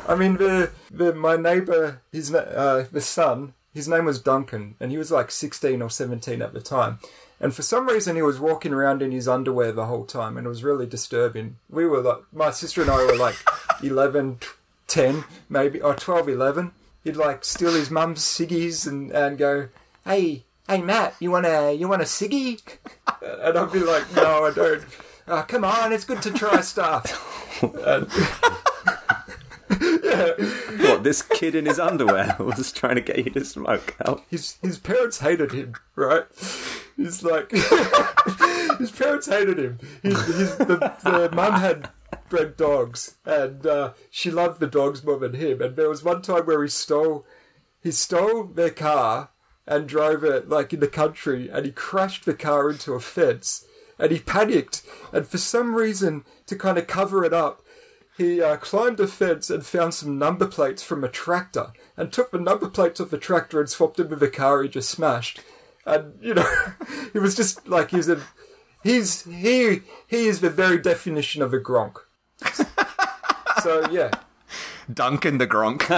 I 0.08 0.14
mean, 0.16 0.36
the, 0.38 0.72
the 0.90 1.14
my 1.14 1.36
neighbor, 1.36 2.02
his 2.10 2.34
uh, 2.34 2.86
the 2.90 3.00
son, 3.00 3.54
his 3.72 3.86
name 3.88 4.06
was 4.06 4.20
Duncan, 4.20 4.74
and 4.80 4.90
he 4.90 4.98
was 4.98 5.10
like 5.12 5.30
sixteen 5.30 5.82
or 5.82 5.90
seventeen 5.90 6.42
at 6.42 6.52
the 6.52 6.60
time. 6.60 6.98
And 7.40 7.54
for 7.54 7.62
some 7.62 7.86
reason, 7.88 8.16
he 8.16 8.22
was 8.22 8.40
walking 8.40 8.72
around 8.72 9.00
in 9.00 9.12
his 9.12 9.28
underwear 9.28 9.70
the 9.72 9.86
whole 9.86 10.04
time, 10.04 10.36
and 10.36 10.44
it 10.46 10.48
was 10.50 10.64
really 10.64 10.86
disturbing. 10.86 11.56
We 11.70 11.86
were 11.86 12.00
like, 12.00 12.18
my 12.32 12.50
sister 12.50 12.82
and 12.82 12.90
I 12.90 13.04
were 13.06 13.16
like 13.16 13.36
11, 13.82 14.38
10, 14.88 15.24
maybe, 15.48 15.80
or 15.80 15.94
12, 15.94 16.28
11. 16.30 16.72
He'd 17.04 17.16
like 17.16 17.44
steal 17.44 17.72
his 17.74 17.90
mum's 17.92 18.20
ciggies 18.22 18.86
and, 18.86 19.12
and 19.12 19.38
go, 19.38 19.68
"Hey, 20.04 20.42
hey, 20.66 20.82
Matt, 20.82 21.14
you 21.20 21.30
want 21.30 21.46
a 21.46 21.72
you 21.72 21.86
want 21.88 22.02
a 22.02 22.06
ciggy?" 22.06 22.60
And 23.22 23.56
I'd 23.56 23.72
be 23.72 23.78
like, 23.80 24.12
"No, 24.16 24.44
I 24.44 24.50
don't." 24.50 24.84
Oh, 25.28 25.44
come 25.46 25.62
on, 25.64 25.92
it's 25.92 26.04
good 26.04 26.20
to 26.22 26.32
try 26.32 26.60
stuff. 26.60 27.62
And- 27.62 28.08
What, 30.80 31.02
this 31.04 31.22
kid 31.22 31.54
in 31.54 31.66
his 31.66 31.78
underwear 31.78 32.36
was 32.38 32.72
trying 32.72 32.96
to 32.96 33.00
get 33.00 33.18
you 33.24 33.30
to 33.32 33.44
smoke? 33.44 33.94
How? 34.04 34.22
his 34.30 34.56
his 34.62 34.78
parents 34.78 35.20
hated 35.20 35.52
him, 35.52 35.74
right? 35.94 36.24
He's 36.98 37.22
like 37.22 37.50
his 38.78 38.90
parents 38.90 39.28
hated 39.28 39.58
him. 39.58 39.78
His, 40.02 40.20
his, 40.26 40.56
the, 40.58 40.94
the 41.04 41.30
mum 41.32 41.54
had 41.54 41.90
bred 42.28 42.56
dogs, 42.56 43.16
and 43.24 43.64
uh, 43.64 43.92
she 44.10 44.32
loved 44.32 44.58
the 44.58 44.66
dogs 44.66 45.04
more 45.04 45.18
than 45.18 45.34
him. 45.34 45.62
And 45.62 45.76
there 45.76 45.88
was 45.88 46.02
one 46.02 46.22
time 46.22 46.44
where 46.44 46.62
he 46.62 46.68
stole 46.68 47.24
he 47.80 47.92
stole 47.92 48.44
their 48.44 48.70
car 48.70 49.30
and 49.64 49.88
drove 49.88 50.24
it 50.24 50.48
like 50.48 50.72
in 50.72 50.80
the 50.80 50.88
country, 50.88 51.48
and 51.48 51.64
he 51.64 51.70
crashed 51.70 52.24
the 52.24 52.34
car 52.34 52.68
into 52.68 52.94
a 52.94 53.00
fence. 53.00 53.64
And 53.96 54.10
he 54.10 54.18
panicked, 54.18 54.82
and 55.12 55.26
for 55.26 55.38
some 55.38 55.74
reason, 55.74 56.24
to 56.46 56.56
kind 56.56 56.78
of 56.78 56.86
cover 56.86 57.24
it 57.24 57.32
up, 57.32 57.62
he 58.16 58.42
uh, 58.42 58.56
climbed 58.56 58.98
a 58.98 59.06
fence 59.06 59.50
and 59.50 59.64
found 59.64 59.94
some 59.94 60.18
number 60.18 60.46
plates 60.46 60.82
from 60.82 61.04
a 61.04 61.08
tractor 61.08 61.72
and 61.96 62.12
took 62.12 62.32
the 62.32 62.38
number 62.38 62.68
plates 62.68 63.00
off 63.00 63.10
the 63.10 63.18
tractor 63.18 63.60
and 63.60 63.68
swapped 63.68 63.96
them 63.96 64.08
with 64.08 64.18
the 64.20 64.28
car 64.28 64.62
he 64.62 64.68
just 64.68 64.90
smashed. 64.90 65.40
And 65.88 66.14
you 66.20 66.34
know, 66.34 66.46
he 67.12 67.18
was 67.18 67.34
just 67.34 67.66
like 67.66 67.90
he's 67.90 68.08
a 68.08 68.20
he's 68.82 69.24
he 69.24 69.80
he 70.06 70.26
is 70.26 70.40
the 70.40 70.50
very 70.50 70.78
definition 70.78 71.42
of 71.42 71.52
a 71.54 71.58
gronk. 71.58 71.96
so 73.62 73.88
yeah, 73.90 74.10
Duncan 74.92 75.38
the 75.38 75.46
Gronk. 75.46 75.88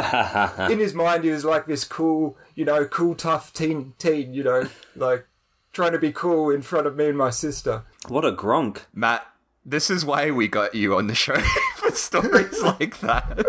in 0.70 0.78
his 0.78 0.94
mind, 0.94 1.24
he 1.24 1.30
was 1.30 1.44
like 1.44 1.66
this 1.66 1.84
cool, 1.84 2.36
you 2.54 2.64
know, 2.64 2.84
cool, 2.84 3.14
tough 3.14 3.52
teen, 3.52 3.94
teen, 3.98 4.32
you 4.32 4.42
know, 4.42 4.68
like 4.96 5.26
trying 5.72 5.92
to 5.92 5.98
be 5.98 6.12
cool 6.12 6.50
in 6.50 6.62
front 6.62 6.86
of 6.86 6.96
me 6.96 7.08
and 7.08 7.18
my 7.18 7.30
sister. 7.30 7.84
What 8.08 8.24
a 8.24 8.32
gronk. 8.32 8.82
Matt, 8.92 9.26
this 9.64 9.90
is 9.90 10.04
why 10.04 10.30
we 10.30 10.48
got 10.48 10.74
you 10.74 10.96
on 10.96 11.06
the 11.06 11.14
show 11.14 11.36
for 11.76 11.90
stories 11.92 12.62
like 12.62 12.98
that. 13.00 13.46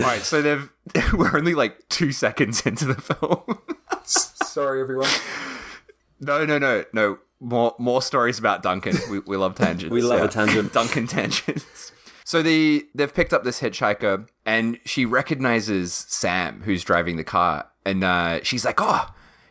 Right, 0.00 0.20
so 0.22 0.42
they've 0.42 0.70
we're 1.12 1.36
only 1.36 1.54
like 1.54 1.88
two 1.88 2.12
seconds 2.12 2.64
into 2.66 2.84
the 2.86 2.94
film. 3.00 3.58
Sorry, 4.04 4.80
everyone. 4.80 5.08
no, 6.20 6.44
no, 6.44 6.58
no, 6.58 6.84
no. 6.92 7.18
More 7.42 7.74
more 7.78 8.02
stories 8.02 8.38
about 8.38 8.62
Duncan. 8.62 8.96
We, 9.10 9.20
we 9.20 9.36
love 9.36 9.54
tangents. 9.54 9.90
We 9.94 10.02
love 10.02 10.18
Yeah. 10.18 10.24
a 10.26 10.28
tangent. 10.28 10.72
Duncan 10.72 11.06
tangents. 11.06 11.92
So 12.24 12.42
the 12.42 12.86
they've 12.94 13.12
picked 13.12 13.32
up 13.32 13.44
this 13.44 13.60
hitchhiker, 13.60 14.28
and 14.44 14.78
she 14.84 15.04
recognizes 15.06 15.92
Sam, 15.94 16.62
who's 16.62 16.84
driving 16.84 17.16
the 17.16 17.24
car, 17.24 17.66
and 17.86 18.04
uh, 18.04 18.40
she's 18.42 18.64
like, 18.64 18.78
"Oh, 18.80 19.08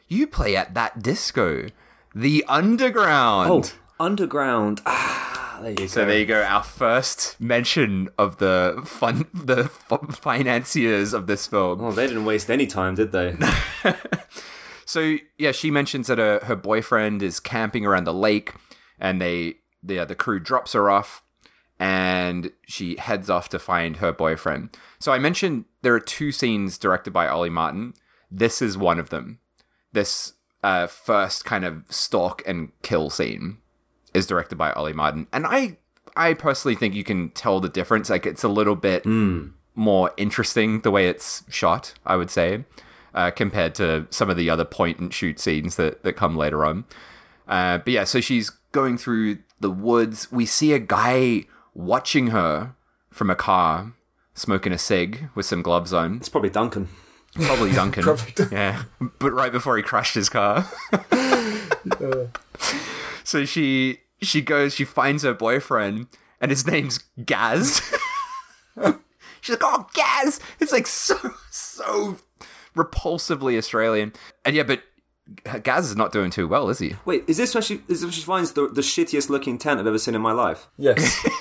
you 0.08 0.28
play 0.28 0.56
at 0.56 0.76
that 0.76 1.02
disco, 1.02 1.68
the 2.14 2.46
Underground." 2.48 3.50
Oh, 4.00 4.04
underground. 4.06 4.82
Ah, 4.86 5.29
Ah, 5.60 5.63
there 5.63 5.72
you 5.80 5.88
So 5.88 6.02
go. 6.02 6.08
there 6.08 6.19
you 6.19 6.26
go. 6.26 6.41
Our 6.43 6.63
first 6.63 7.39
mention 7.39 8.10
of 8.17 8.38
the 8.38 8.82
fun, 8.86 9.26
the 9.34 9.65
f- 9.91 10.15
financiers 10.15 11.13
of 11.13 11.28
this 11.28 11.48
film. 11.48 11.82
Oh, 11.84 11.91
they 11.91 12.08
didn't 12.08 12.26
waste 12.26 12.50
any 12.50 12.65
time, 12.67 12.95
did 12.95 13.12
they? 13.12 13.36
So 14.86 15.17
yeah, 15.38 15.52
she 15.52 15.69
mentions 15.69 16.08
that 16.08 16.17
her, 16.17 16.39
her 16.45 16.56
boyfriend 16.56 17.22
is 17.22 17.39
camping 17.39 17.86
around 17.86 18.06
the 18.06 18.13
lake, 18.13 18.56
and 19.00 19.22
they 19.22 19.58
the 19.84 20.00
uh, 20.00 20.06
the 20.06 20.15
crew 20.15 20.39
drops 20.39 20.74
her 20.74 20.89
off, 20.89 21.22
and 21.80 22.52
she 22.65 22.95
heads 22.95 23.30
off 23.30 23.50
to 23.50 23.60
find 23.60 23.98
her 23.98 24.12
boyfriend. 24.12 24.76
So 24.98 25.12
I 25.12 25.19
mentioned 25.19 25.65
there 25.84 25.93
are 25.93 26.00
two 26.00 26.32
scenes 26.32 26.80
directed 26.80 27.12
by 27.12 27.28
Ollie 27.28 27.52
Martin. 27.52 27.93
This 28.32 28.63
is 28.63 28.80
one 28.80 29.00
of 29.00 29.12
them. 29.12 29.38
This 29.93 30.34
uh, 30.63 30.88
first 30.88 31.45
kind 31.45 31.65
of 31.65 31.84
stalk 31.91 32.41
and 32.48 32.72
kill 32.82 33.12
scene 33.12 33.60
is 34.13 34.28
directed 34.28 34.58
by 34.58 34.72
Ollie 34.72 34.93
Martin, 34.93 35.28
and 35.32 35.45
I 35.45 35.78
I 36.15 36.34
personally 36.34 36.76
think 36.76 36.93
you 36.95 37.04
can 37.04 37.30
tell 37.30 37.60
the 37.60 37.69
difference. 37.69 38.10
Like 38.10 38.26
it's 38.26 38.43
a 38.43 38.50
little 38.50 38.76
bit 38.76 39.06
more 39.76 40.12
interesting 40.17 40.82
the 40.82 40.91
way 40.91 41.08
it's 41.08 41.43
shot. 41.50 41.93
I 42.06 42.15
would 42.15 42.30
say 42.30 42.65
uh, 43.13 43.32
compared 43.32 43.76
to 43.76 44.08
some 44.10 44.30
of 44.30 44.38
the 44.38 44.50
other 44.50 44.65
point 44.65 45.00
and 45.00 45.13
shoot 45.13 45.39
scenes 45.39 45.76
that, 45.78 46.04
that 46.04 46.13
come 46.13 46.36
later 46.36 46.65
on. 46.65 46.86
Uh, 47.48 47.78
but 47.80 47.89
yeah, 47.93 48.04
so 48.04 48.19
she's 48.22 48.50
going 48.72 48.98
through 48.98 49.39
the 49.60 49.72
woods. 49.72 50.32
We 50.32 50.45
see 50.45 50.74
a 50.74 50.80
guy 50.80 51.45
watching 51.74 52.28
her 52.28 52.76
from 53.10 53.30
a 53.30 53.36
car, 53.36 53.93
smoking 54.34 54.72
a 54.72 54.78
cig 54.78 55.30
with 55.36 55.45
some 55.45 55.62
gloves 55.62 55.93
on. 55.93 56.17
It's 56.17 56.30
probably 56.30 56.50
Duncan. 56.50 56.89
Probably 57.34 57.72
Duncan. 57.74 58.04
Probably 58.04 58.32
Duncan. 58.34 58.58
Yeah, 58.58 58.84
but 59.19 59.32
right 59.32 59.52
before 59.52 59.78
he 59.78 59.84
crashed 59.84 60.15
his 60.15 60.30
car. 60.30 60.67
so 63.30 63.46
she 63.46 64.00
she 64.22 64.42
goes, 64.42 64.74
she 64.74 64.84
finds 64.86 65.24
her 65.24 65.34
boyfriend, 65.34 66.08
and 66.42 66.50
his 66.52 66.65
name's 66.65 67.00
Gaz. 67.26 67.82
She's 69.42 69.56
like, 69.56 69.62
"Oh, 69.63 69.88
Gaz!" 69.94 70.39
It's 70.60 70.72
like 70.72 70.88
so 70.88 71.15
so 71.52 72.18
repulsively 72.76 73.58
Australian, 73.58 74.13
and 74.44 74.56
yeah, 74.56 74.63
but 74.63 74.82
Gaz 75.63 75.89
is 75.89 75.96
not 75.96 76.12
doing 76.12 76.30
too 76.32 76.48
well, 76.48 76.70
is 76.70 76.80
he? 76.80 76.96
Wait, 77.06 77.24
is 77.28 77.38
this 77.38 77.54
when 77.54 77.63
she 77.63 77.76
is 77.88 78.02
this 78.02 78.04
when 78.04 78.12
she 78.12 78.22
finds 78.22 78.54
the, 78.54 78.68
the 78.68 78.82
shittiest 78.82 79.30
looking 79.30 79.58
tent 79.58 79.80
I've 79.80 79.88
ever 79.88 79.98
seen 80.00 80.15
in 80.15 80.22
my 80.22 80.34
life? 80.34 80.68
Yes. 80.78 81.26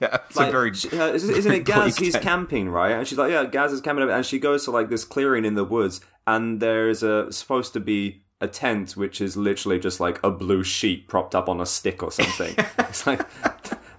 Yeah, 0.00 0.18
it's 0.26 0.34
Like, 0.36 0.48
a 0.48 0.50
very 0.50 0.74
she- 0.74 0.88
uh, 0.98 1.12
isn't 1.12 1.32
isn't 1.36 1.52
it 1.52 1.64
Gaz? 1.64 1.96
He's 1.96 2.14
tent. 2.14 2.24
camping, 2.24 2.68
right? 2.68 2.90
And 2.90 3.06
she's 3.06 3.16
like, 3.18 3.30
"Yeah, 3.30 3.44
Gaz 3.44 3.72
is 3.72 3.80
camping," 3.80 4.10
and 4.10 4.26
she 4.26 4.40
goes 4.40 4.64
to 4.64 4.72
like 4.72 4.88
this 4.90 5.04
clearing 5.04 5.44
in 5.44 5.54
the 5.54 5.62
woods, 5.64 6.00
and 6.26 6.58
there's 6.60 7.04
a 7.04 7.30
supposed 7.30 7.72
to 7.74 7.80
be 7.80 8.24
a 8.40 8.48
tent 8.48 8.96
which 8.96 9.20
is 9.20 9.36
literally 9.36 9.78
just 9.78 10.00
like 10.00 10.22
a 10.22 10.30
blue 10.30 10.62
sheet 10.62 11.08
propped 11.08 11.34
up 11.34 11.48
on 11.48 11.60
a 11.60 11.66
stick 11.66 12.02
or 12.02 12.12
something. 12.12 12.54
it's 12.78 13.06
like 13.06 13.22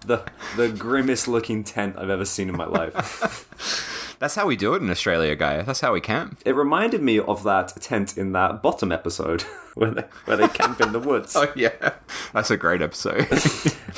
the 0.02 0.24
the 0.56 0.70
grimmest 0.70 1.28
looking 1.28 1.64
tent 1.64 1.96
I've 1.98 2.10
ever 2.10 2.26
seen 2.26 2.50
in 2.50 2.58
my 2.58 2.66
life. 2.66 4.16
That's 4.20 4.34
how 4.34 4.48
we 4.48 4.56
do 4.56 4.74
it 4.74 4.82
in 4.82 4.90
Australia, 4.90 5.36
guy. 5.36 5.62
That's 5.62 5.82
how 5.82 5.94
we 5.94 6.02
camp. 6.02 6.42
It 6.44 6.56
reminded 6.56 7.04
me 7.04 7.20
of 7.20 7.44
that 7.44 7.80
tent 7.80 8.18
in 8.18 8.32
that 8.32 8.64
bottom 8.64 8.92
episode 8.92 9.42
where 9.76 9.92
they 9.92 10.04
where 10.26 10.38
they 10.38 10.48
camp 10.48 10.82
in 10.82 10.92
the 10.92 11.00
woods. 11.00 11.36
Oh 11.36 11.52
yeah, 11.56 11.94
that's 12.34 12.50
a 12.50 12.58
great 12.58 12.82
episode. 12.82 13.28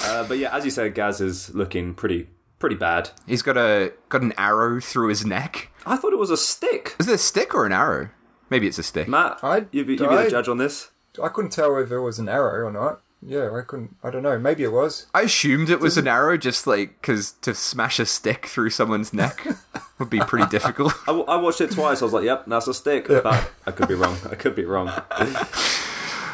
Uh, 0.01 0.27
but 0.27 0.37
yeah, 0.37 0.55
as 0.55 0.65
you 0.65 0.71
said, 0.71 0.93
Gaz 0.95 1.21
is 1.21 1.53
looking 1.53 1.93
pretty 1.93 2.27
pretty 2.59 2.75
bad. 2.75 3.11
He's 3.25 3.41
got 3.41 3.57
a 3.57 3.93
got 4.09 4.21
an 4.21 4.33
arrow 4.37 4.79
through 4.79 5.09
his 5.09 5.25
neck. 5.25 5.71
I 5.85 5.95
thought 5.95 6.13
it 6.13 6.19
was 6.19 6.29
a 6.29 6.37
stick. 6.37 6.95
Is 6.99 7.07
it 7.07 7.15
a 7.15 7.17
stick 7.17 7.55
or 7.55 7.65
an 7.65 7.71
arrow? 7.71 8.09
Maybe 8.49 8.67
it's 8.67 8.79
a 8.79 8.83
stick. 8.83 9.07
Matt, 9.07 9.39
I- 9.43 9.65
you 9.71 9.85
be, 9.85 9.93
you 9.93 10.07
be 10.09 10.15
the 10.15 10.29
judge 10.29 10.47
on 10.47 10.57
this. 10.57 10.89
I 11.21 11.27
couldn't 11.29 11.51
tell 11.51 11.77
if 11.77 11.91
it 11.91 11.99
was 11.99 12.19
an 12.19 12.29
arrow 12.29 12.67
or 12.67 12.71
not. 12.71 13.01
Yeah, 13.21 13.51
I 13.53 13.61
couldn't. 13.63 13.97
I 14.01 14.11
don't 14.11 14.23
know. 14.23 14.39
Maybe 14.39 14.63
it 14.63 14.71
was. 14.71 15.07
I 15.13 15.23
assumed 15.23 15.69
it 15.69 15.81
was 15.81 15.97
an 15.97 16.07
arrow, 16.07 16.37
just 16.37 16.65
like 16.65 17.01
because 17.01 17.33
to 17.41 17.53
smash 17.53 17.99
a 17.99 18.05
stick 18.05 18.45
through 18.45 18.69
someone's 18.69 19.11
neck 19.13 19.45
would 19.99 20.09
be 20.09 20.19
pretty 20.21 20.47
difficult. 20.47 20.93
I, 21.05 21.11
I 21.11 21.35
watched 21.35 21.59
it 21.59 21.71
twice. 21.71 22.01
I 22.01 22.05
was 22.05 22.13
like, 22.13 22.23
"Yep, 22.23 22.45
that's 22.47 22.67
a 22.69 22.73
stick." 22.73 23.09
But 23.09 23.25
I 23.67 23.71
could 23.71 23.89
be 23.89 23.95
wrong. 23.95 24.15
I 24.31 24.35
could 24.35 24.55
be 24.55 24.63
wrong. 24.65 24.89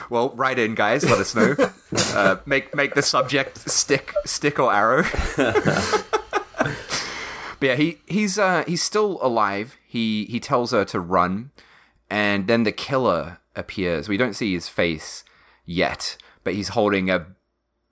Well, 0.07 0.29
write 0.35 0.59
in, 0.59 0.75
guys. 0.75 1.03
Let 1.03 1.17
us 1.19 1.33
know. 1.33 1.55
Uh, 2.13 2.37
make 2.45 2.75
make 2.75 2.93
the 2.93 3.01
subject 3.01 3.69
stick, 3.69 4.13
stick 4.25 4.59
or 4.59 4.71
arrow. 4.73 5.03
but 6.57 6.75
yeah, 7.61 7.75
he 7.75 7.99
he's 8.05 8.37
uh, 8.37 8.63
he's 8.67 8.83
still 8.83 9.17
alive. 9.21 9.77
He 9.87 10.25
he 10.25 10.39
tells 10.39 10.71
her 10.71 10.83
to 10.85 10.99
run, 10.99 11.51
and 12.09 12.47
then 12.47 12.63
the 12.63 12.71
killer 12.71 13.39
appears. 13.55 14.09
We 14.09 14.17
don't 14.17 14.35
see 14.35 14.53
his 14.53 14.69
face 14.69 15.23
yet, 15.65 16.17
but 16.43 16.53
he's 16.53 16.69
holding 16.69 17.09
a 17.09 17.27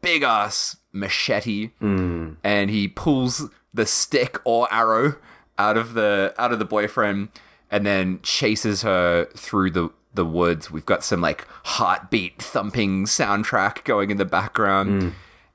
big 0.01 0.23
ass 0.23 0.77
machete, 0.91 1.67
hmm. 1.79 2.33
and 2.43 2.69
he 2.69 2.87
pulls 2.87 3.49
the 3.73 3.85
stick 3.85 4.39
or 4.43 4.71
arrow 4.71 5.15
out 5.57 5.77
of 5.77 5.93
the 5.93 6.33
out 6.37 6.51
of 6.51 6.59
the 6.59 6.65
boyfriend, 6.65 7.29
and 7.71 7.85
then 7.85 8.19
chases 8.21 8.83
her 8.83 9.25
through 9.35 9.71
the 9.71 9.89
the 10.13 10.25
woods. 10.25 10.69
We've 10.69 10.85
got 10.85 11.03
some 11.03 11.21
like 11.21 11.47
heartbeat 11.63 12.41
thumping 12.41 13.05
soundtrack 13.05 13.83
going 13.83 14.11
in 14.11 14.17
the 14.17 14.25
background. 14.25 15.01
Hmm. 15.01 15.09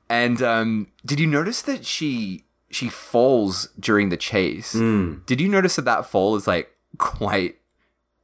And 0.09 0.41
um, 0.41 0.87
did 1.05 1.19
you 1.19 1.27
notice 1.27 1.61
that 1.61 1.85
she 1.85 2.43
she 2.69 2.89
falls 2.89 3.69
during 3.79 4.09
the 4.09 4.17
chase? 4.17 4.73
Hmm. 4.73 5.19
Did 5.25 5.39
you 5.39 5.47
notice 5.47 5.75
that 5.77 5.85
that 5.85 6.05
fall 6.05 6.35
is 6.35 6.47
like 6.47 6.75
quite 6.97 7.58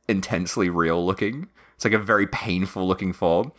intensely 0.08 0.70
real 0.70 1.06
looking? 1.06 1.48
It's 1.76 1.86
like 1.86 1.94
a 1.94 2.00
very 2.00 2.28
painful 2.28 2.88
looking 2.88 3.14
fall. 3.14 3.56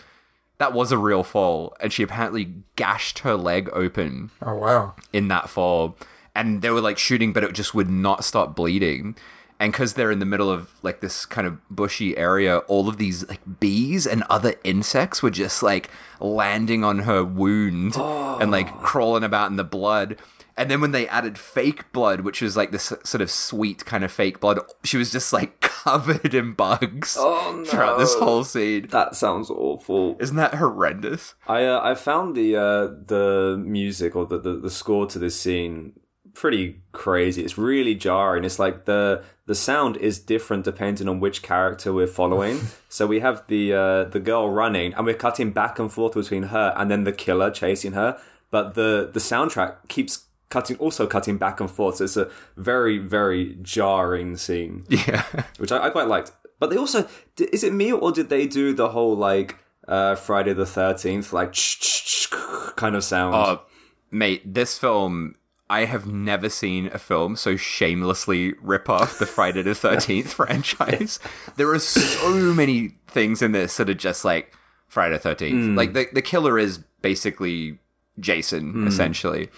That 0.58 0.72
was 0.72 0.90
a 0.90 0.96
real 0.98 1.22
fall, 1.22 1.76
and 1.80 1.92
she 1.92 2.02
apparently 2.02 2.54
gashed 2.76 3.18
her 3.20 3.34
leg 3.36 3.68
open 3.72 4.30
Oh 4.40 4.54
wow. 4.54 4.94
in 5.12 5.28
that 5.28 5.50
fall 5.50 5.96
and 6.34 6.60
they 6.62 6.68
were 6.70 6.80
like 6.82 6.98
shooting 6.98 7.32
but 7.32 7.42
it 7.44 7.52
just 7.54 7.74
would 7.74 7.88
not 7.90 8.22
stop 8.24 8.54
bleeding 8.54 9.16
and 9.58 9.72
because 9.72 9.94
they're 9.94 10.10
in 10.10 10.18
the 10.18 10.26
middle 10.26 10.50
of 10.50 10.70
like 10.82 11.00
this 11.00 11.24
kind 11.24 11.46
of 11.46 11.58
bushy 11.74 12.14
area 12.18 12.58
all 12.68 12.90
of 12.90 12.98
these 12.98 13.26
like 13.28 13.40
bees 13.58 14.06
and 14.06 14.22
other 14.28 14.54
insects 14.62 15.22
were 15.22 15.30
just 15.30 15.62
like 15.62 15.88
landing 16.20 16.84
on 16.84 17.00
her 17.00 17.24
wound 17.24 17.96
and 17.96 18.50
like 18.50 18.70
crawling 18.82 19.24
about 19.24 19.50
in 19.50 19.56
the 19.56 19.64
blood 19.64 20.18
and 20.56 20.70
then 20.70 20.80
when 20.80 20.92
they 20.92 21.06
added 21.08 21.36
fake 21.38 21.90
blood 21.92 22.20
which 22.22 22.40
was 22.40 22.56
like 22.56 22.70
this 22.72 22.92
sort 23.04 23.20
of 23.20 23.30
sweet 23.30 23.84
kind 23.84 24.04
of 24.04 24.10
fake 24.12 24.40
blood 24.40 24.58
she 24.84 24.96
was 24.96 25.10
just 25.12 25.32
like 25.32 25.60
covered 25.86 26.34
in 26.34 26.52
bugs 26.54 27.16
Oh, 27.18 27.64
throughout 27.66 27.98
this 27.98 28.14
whole 28.14 28.44
scene 28.44 28.86
That 28.88 29.14
sounds 29.14 29.50
awful. 29.50 30.16
isn't 30.20 30.36
that 30.36 30.54
horrendous 30.54 31.34
I 31.46 31.64
uh, 31.64 31.80
I 31.82 31.94
found 31.94 32.34
the 32.36 32.56
uh, 32.56 32.86
the 33.06 33.56
music 33.64 34.16
or 34.16 34.26
the, 34.26 34.38
the 34.38 34.54
the 34.56 34.70
score 34.70 35.06
to 35.06 35.18
this 35.18 35.38
scene 35.38 35.92
pretty 36.34 36.82
crazy. 36.92 37.42
It's 37.42 37.56
really 37.56 37.94
jarring. 37.94 38.44
It's 38.44 38.58
like 38.58 38.84
the 38.84 39.22
the 39.46 39.54
sound 39.54 39.96
is 39.96 40.18
different 40.18 40.64
depending 40.66 41.08
on 41.08 41.18
which 41.18 41.40
character 41.40 41.94
we're 41.94 42.06
following. 42.06 42.60
so 42.90 43.06
we 43.06 43.20
have 43.20 43.42
the 43.48 43.72
uh, 43.72 44.04
the 44.04 44.20
girl 44.20 44.50
running, 44.50 44.92
and 44.92 45.06
we're 45.06 45.14
cutting 45.14 45.50
back 45.52 45.78
and 45.78 45.90
forth 45.90 46.12
between 46.12 46.42
her 46.44 46.74
and 46.76 46.90
then 46.90 47.04
the 47.04 47.12
killer 47.12 47.50
chasing 47.50 47.92
her. 47.92 48.20
But 48.50 48.74
the 48.74 49.08
the 49.12 49.18
soundtrack 49.20 49.88
keeps 49.88 50.25
cutting, 50.48 50.76
also 50.78 51.06
cutting 51.06 51.36
back 51.38 51.60
and 51.60 51.70
forth. 51.70 51.96
So 51.96 52.04
it's 52.04 52.16
a 52.16 52.30
very 52.56 52.98
very 52.98 53.56
jarring 53.62 54.36
scene 54.36 54.84
yeah 54.88 55.24
which 55.58 55.72
I, 55.72 55.86
I 55.86 55.90
quite 55.90 56.08
liked. 56.08 56.32
But 56.58 56.70
they 56.70 56.76
also, 56.76 57.08
di- 57.36 57.48
is 57.52 57.62
it 57.62 57.72
me 57.72 57.92
or 57.92 58.12
did 58.12 58.28
they 58.28 58.46
do 58.46 58.72
the 58.72 58.88
whole 58.90 59.14
like 59.14 59.58
uh, 59.86 60.14
Friday 60.14 60.54
the 60.54 60.66
Thirteenth 60.66 61.32
like 61.32 61.54
kind 62.76 62.96
of 62.96 63.04
sound? 63.04 63.34
Oh, 63.34 63.62
mate, 64.10 64.54
this 64.54 64.78
film. 64.78 65.34
I 65.68 65.86
have 65.86 66.06
never 66.06 66.48
seen 66.48 66.90
a 66.92 66.98
film 66.98 67.34
so 67.34 67.56
shamelessly 67.56 68.54
rip 68.62 68.88
off 68.88 69.18
the 69.18 69.26
Friday 69.26 69.62
the 69.62 69.72
13th 69.72 70.26
franchise. 70.26 71.18
There 71.56 71.72
are 71.72 71.80
so 71.80 72.54
many 72.54 72.92
things 73.08 73.42
in 73.42 73.50
this 73.50 73.76
that 73.78 73.90
are 73.90 73.94
just 73.94 74.24
like 74.24 74.54
Friday 74.86 75.18
the 75.18 75.28
13th. 75.28 75.50
Hmm. 75.50 75.74
Like, 75.74 75.92
the, 75.92 76.06
the 76.12 76.22
killer 76.22 76.56
is 76.56 76.78
basically 77.02 77.80
Jason 78.20 78.72
hmm. 78.72 78.86
essentially, 78.86 79.48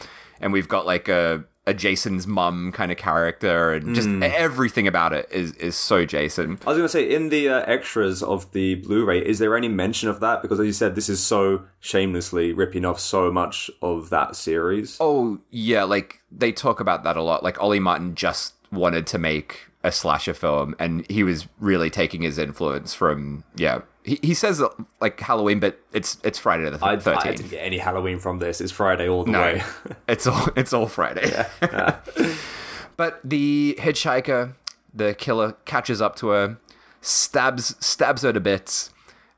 and 0.40 0.52
we've 0.52 0.68
got 0.68 0.86
like 0.86 1.08
a 1.08 1.44
a 1.68 1.74
Jason's 1.74 2.26
mum 2.26 2.72
kind 2.72 2.90
of 2.90 2.96
character, 2.96 3.74
and 3.74 3.94
just 3.94 4.08
everything 4.08 4.88
about 4.88 5.12
it 5.12 5.28
is 5.30 5.52
is 5.52 5.76
so 5.76 6.06
Jason. 6.06 6.58
I 6.66 6.70
was 6.70 6.78
going 6.78 6.82
to 6.82 6.88
say, 6.88 7.08
in 7.14 7.28
the 7.28 7.50
uh, 7.50 7.60
extras 7.66 8.22
of 8.22 8.50
the 8.52 8.76
Blu-ray, 8.76 9.20
is 9.20 9.38
there 9.38 9.54
any 9.54 9.68
mention 9.68 10.08
of 10.08 10.20
that? 10.20 10.40
Because 10.40 10.58
as 10.58 10.66
you 10.66 10.72
said, 10.72 10.94
this 10.94 11.10
is 11.10 11.22
so 11.22 11.64
shamelessly 11.78 12.54
ripping 12.54 12.86
off 12.86 12.98
so 12.98 13.30
much 13.30 13.70
of 13.82 14.08
that 14.08 14.34
series. 14.34 14.96
Oh 14.98 15.40
yeah, 15.50 15.84
like 15.84 16.22
they 16.32 16.52
talk 16.52 16.80
about 16.80 17.04
that 17.04 17.18
a 17.18 17.22
lot. 17.22 17.44
Like 17.44 17.62
Ollie 17.62 17.80
Martin 17.80 18.14
just 18.14 18.54
wanted 18.72 19.06
to 19.08 19.18
make 19.18 19.66
a 19.84 19.92
slasher 19.92 20.34
film, 20.34 20.74
and 20.78 21.08
he 21.10 21.22
was 21.22 21.48
really 21.60 21.90
taking 21.90 22.22
his 22.22 22.38
influence 22.38 22.94
from 22.94 23.44
yeah. 23.56 23.80
He, 24.08 24.18
he 24.22 24.34
says 24.34 24.62
like 25.00 25.20
Halloween, 25.20 25.60
but 25.60 25.78
it's 25.92 26.16
it's 26.24 26.38
Friday 26.38 26.68
the 26.70 26.82
I, 26.82 26.92
I 26.92 26.96
didn't 27.32 27.50
get 27.50 27.58
any 27.58 27.78
Halloween 27.78 28.18
from 28.18 28.38
this. 28.38 28.60
It's 28.60 28.72
Friday 28.72 29.08
all 29.08 29.24
the 29.24 29.30
No, 29.30 29.40
way. 29.40 29.62
it's 30.08 30.26
all 30.26 30.48
it's 30.56 30.72
all 30.72 30.86
Friday. 30.86 31.44
but 32.96 33.20
the 33.22 33.76
hitchhiker, 33.78 34.54
the 34.94 35.14
killer, 35.14 35.52
catches 35.66 36.00
up 36.00 36.16
to 36.16 36.28
her, 36.28 36.58
stabs 37.02 37.76
stabs 37.84 38.22
her 38.22 38.32
to 38.32 38.40
bits, 38.40 38.90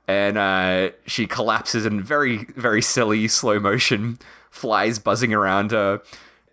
and 0.06 0.38
uh, 0.38 0.90
she 1.04 1.26
collapses 1.26 1.84
in 1.84 2.00
very 2.00 2.46
very 2.56 2.80
silly 2.82 3.26
slow 3.26 3.58
motion, 3.58 4.18
flies 4.50 4.98
buzzing 4.98 5.34
around 5.34 5.72
her. 5.72 6.00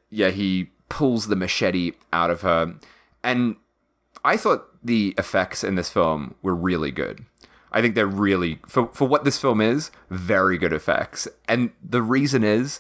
Yeah, 0.10 0.30
he 0.30 0.72
pulls 0.90 1.28
the 1.28 1.36
machete 1.36 1.92
out 2.12 2.30
of 2.30 2.42
her, 2.42 2.76
and 3.24 3.58
I 4.26 4.38
thought 4.38 4.66
the 4.84 5.14
effects 5.18 5.64
in 5.64 5.76
this 5.76 5.90
film 5.90 6.36
were 6.42 6.56
really 6.56 6.92
good. 6.92 7.26
I 7.72 7.82
think 7.82 7.96
they're 7.96 8.08
really 8.08 8.60
for 8.68 8.88
for 8.88 9.08
what 9.08 9.24
this 9.24 9.38
film 9.38 9.62
is, 9.62 9.92
very 10.10 10.58
good 10.58 10.74
effects. 10.74 11.28
And 11.48 11.72
the 11.84 12.02
reason 12.02 12.44
is 12.44 12.80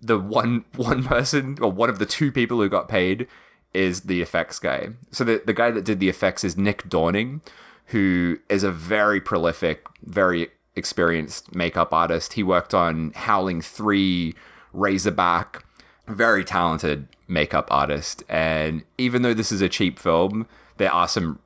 the 0.00 0.18
one 0.18 0.64
one 0.76 1.04
person 1.04 1.58
or 1.60 1.70
one 1.70 1.90
of 1.90 1.98
the 1.98 2.06
two 2.06 2.32
people 2.32 2.58
who 2.58 2.68
got 2.68 2.88
paid 2.88 3.26
is 3.72 4.02
the 4.02 4.20
effects 4.20 4.58
guy. 4.58 4.90
So 5.10 5.24
the 5.24 5.42
the 5.44 5.52
guy 5.52 5.70
that 5.70 5.84
did 5.84 6.00
the 6.00 6.08
effects 6.08 6.44
is 6.44 6.56
Nick 6.56 6.88
Dawning, 6.88 7.42
who 7.86 8.38
is 8.48 8.64
a 8.64 8.72
very 8.72 9.20
prolific, 9.20 9.86
very 10.02 10.50
experienced 10.76 11.54
makeup 11.54 11.92
artist. 11.92 12.34
He 12.34 12.42
worked 12.42 12.74
on 12.74 13.12
Howling 13.14 13.60
3, 13.60 14.34
Razorback, 14.72 15.64
very 16.06 16.44
talented 16.44 17.08
makeup 17.28 17.68
artist. 17.70 18.22
And 18.28 18.84
even 18.98 19.22
though 19.22 19.34
this 19.34 19.52
is 19.52 19.60
a 19.60 19.68
cheap 19.68 19.98
film, 19.98 20.46
there 20.76 20.92
are 20.92 21.08
some 21.08 21.40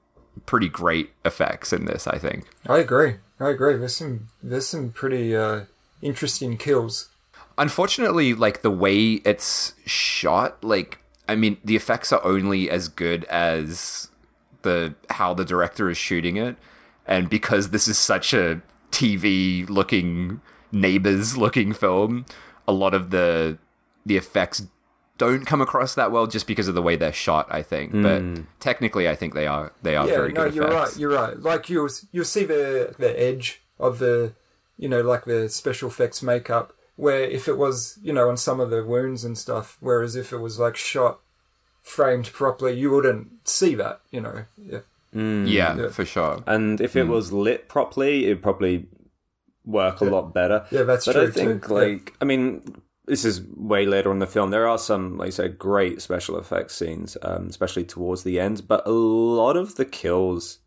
pretty 0.47 0.68
great 0.68 1.11
effects 1.24 1.72
in 1.72 1.85
this, 1.85 2.07
I 2.07 2.18
think. 2.18 2.47
I 2.66 2.78
agree. 2.78 3.16
I 3.41 3.51
agree. 3.51 3.76
There's 3.76 3.97
some 3.97 4.28
there's 4.43 4.66
some 4.66 4.91
pretty 4.91 5.37
uh, 5.37 5.62
interesting 6.03 6.57
kills. 6.57 7.09
Unfortunately, 7.57 8.35
like 8.35 8.62
the 8.62 8.70
way 8.70 9.14
it's 9.24 9.74
shot, 9.87 10.62
like 10.62 10.99
I 11.28 11.37
mean, 11.37 11.57
the 11.64 11.76
effects 11.76 12.12
are 12.12 12.24
only 12.24 12.70
as 12.70 12.89
good 12.89 13.24
as 13.24 14.09
the 14.62 14.95
how 15.11 15.35
the 15.35 15.45
director 15.45 15.91
is 15.91 15.97
shooting 15.97 16.37
it, 16.37 16.57
and 17.07 17.28
because 17.28 17.70
this 17.70 17.89
is 17.89 17.99
such 17.99 18.32
a 18.32 18.61
TV 18.91 19.68
looking 19.68 20.41
neighbors 20.70 21.37
looking 21.37 21.72
film, 21.72 22.26
a 22.68 22.72
lot 22.72 22.95
of 22.95 23.11
the 23.11 23.59
the 24.07 24.16
effects 24.16 24.66
don't 25.16 25.46
come 25.46 25.60
across 25.60 25.94
that 25.94 26.10
well 26.10 26.26
just 26.26 26.46
because 26.46 26.68
of 26.68 26.74
the 26.74 26.82
way 26.82 26.96
they're 26.96 27.12
shot. 27.12 27.46
I 27.50 27.62
think, 27.62 27.92
but 27.92 28.20
hmm. 28.20 28.42
technically, 28.60 29.08
I 29.08 29.14
think 29.14 29.34
they 29.34 29.46
are 29.46 29.72
they 29.82 29.96
are 29.96 30.06
yeah, 30.06 30.14
very 30.14 30.32
no, 30.32 30.44
good 30.44 30.54
you're 30.54 30.68
effects. 30.68 30.92
right. 30.92 31.00
You're 31.00 31.10
right. 31.14 31.38
Like 31.38 31.68
you'll 31.68 31.88
you'll 32.12 32.24
see 32.24 32.44
the 32.44 32.94
the 32.98 33.20
edge 33.20 33.62
of 33.78 33.98
the 33.98 34.34
you 34.76 34.88
know 34.88 35.02
like 35.02 35.24
the 35.24 35.48
special 35.48 35.88
effects 35.88 36.22
makeup 36.22 36.72
where 36.96 37.22
if 37.22 37.48
it 37.48 37.56
was 37.56 37.98
you 38.02 38.12
know 38.12 38.28
on 38.28 38.36
some 38.36 38.60
of 38.60 38.70
the 38.70 38.84
wounds 38.84 39.24
and 39.24 39.38
stuff, 39.38 39.76
whereas 39.80 40.16
if 40.16 40.32
it 40.32 40.38
was 40.38 40.58
like 40.58 40.76
shot 40.76 41.20
framed 41.82 42.32
properly, 42.32 42.78
you 42.78 42.90
wouldn't 42.90 43.46
see 43.48 43.74
that. 43.74 44.00
You 44.10 44.20
know. 44.20 44.44
Yeah. 44.56 44.80
Hmm. 45.12 45.46
yeah, 45.46 45.76
Yeah. 45.76 45.88
for 45.90 46.04
sure. 46.04 46.42
And 46.44 46.80
if 46.80 46.96
it 46.96 47.04
hmm. 47.04 47.12
was 47.12 47.32
lit 47.32 47.68
properly, 47.68 48.24
it'd 48.24 48.42
probably 48.42 48.86
work 49.64 50.00
a 50.00 50.04
lot 50.04 50.34
better. 50.34 50.66
Yeah, 50.72 50.82
that's 50.82 51.06
but 51.06 51.12
true 51.12 51.22
I 51.22 51.30
think, 51.30 51.68
too. 51.68 51.74
like, 51.74 52.14
I 52.20 52.24
mean, 52.24 52.62
this 53.07 53.24
is 53.24 53.42
way 53.42 53.86
later 53.86 54.11
in 54.12 54.18
the 54.18 54.26
film. 54.26 54.50
There 54.50 54.66
are 54.68 54.78
some, 54.78 55.16
like 55.18 55.28
I 55.28 55.30
said, 55.30 55.59
great 55.59 56.00
special 56.02 56.38
effects 56.38 56.74
scenes, 56.74 57.16
um, 57.22 57.46
especially 57.48 57.84
towards 57.84 58.22
the 58.22 58.40
end. 58.40 58.66
But 58.66 58.86
a 58.86 58.90
lot 58.92 59.57
of 59.57 59.76
the 59.76 59.84
kills, 59.84 60.59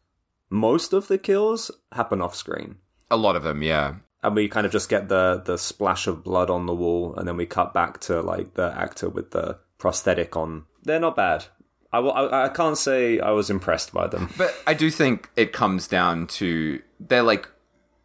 most 0.49 0.93
of 0.93 1.07
the 1.07 1.17
kills, 1.17 1.71
happen 1.93 2.21
off 2.21 2.35
screen. 2.35 2.75
A 3.09 3.17
lot 3.17 3.35
of 3.35 3.43
them, 3.43 3.63
yeah. 3.63 3.95
and 4.23 4.35
we 4.35 4.47
kind 4.49 4.65
of 4.65 4.71
just 4.71 4.89
get 4.89 5.07
the 5.09 5.41
the 5.45 5.57
splash 5.57 6.07
of 6.07 6.23
blood 6.23 6.49
on 6.49 6.65
the 6.65 6.75
wall, 6.75 7.15
and 7.15 7.27
then 7.27 7.37
we 7.37 7.45
cut 7.45 7.73
back 7.73 7.99
to 8.01 8.21
like 8.21 8.53
the 8.55 8.73
actor 8.77 9.07
with 9.09 9.31
the 9.31 9.57
prosthetic 9.77 10.35
on. 10.35 10.65
They're 10.83 10.99
not 10.99 11.15
bad. 11.15 11.45
I, 11.93 11.99
will- 11.99 12.11
I, 12.13 12.45
I 12.45 12.49
can't 12.49 12.77
say 12.77 13.19
I 13.19 13.31
was 13.31 13.49
impressed 13.49 13.93
by 13.93 14.07
them. 14.07 14.29
But 14.37 14.53
I 14.67 14.73
do 14.73 14.91
think 14.91 15.29
it 15.37 15.53
comes 15.53 15.87
down 15.87 16.27
to 16.27 16.81
they're 16.99 17.23
like 17.23 17.47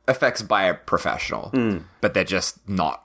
effects 0.07 0.43
by 0.43 0.65
a 0.65 0.75
professional, 0.75 1.51
but 2.01 2.15
they're 2.15 2.23
just 2.25 2.67
not 2.69 3.05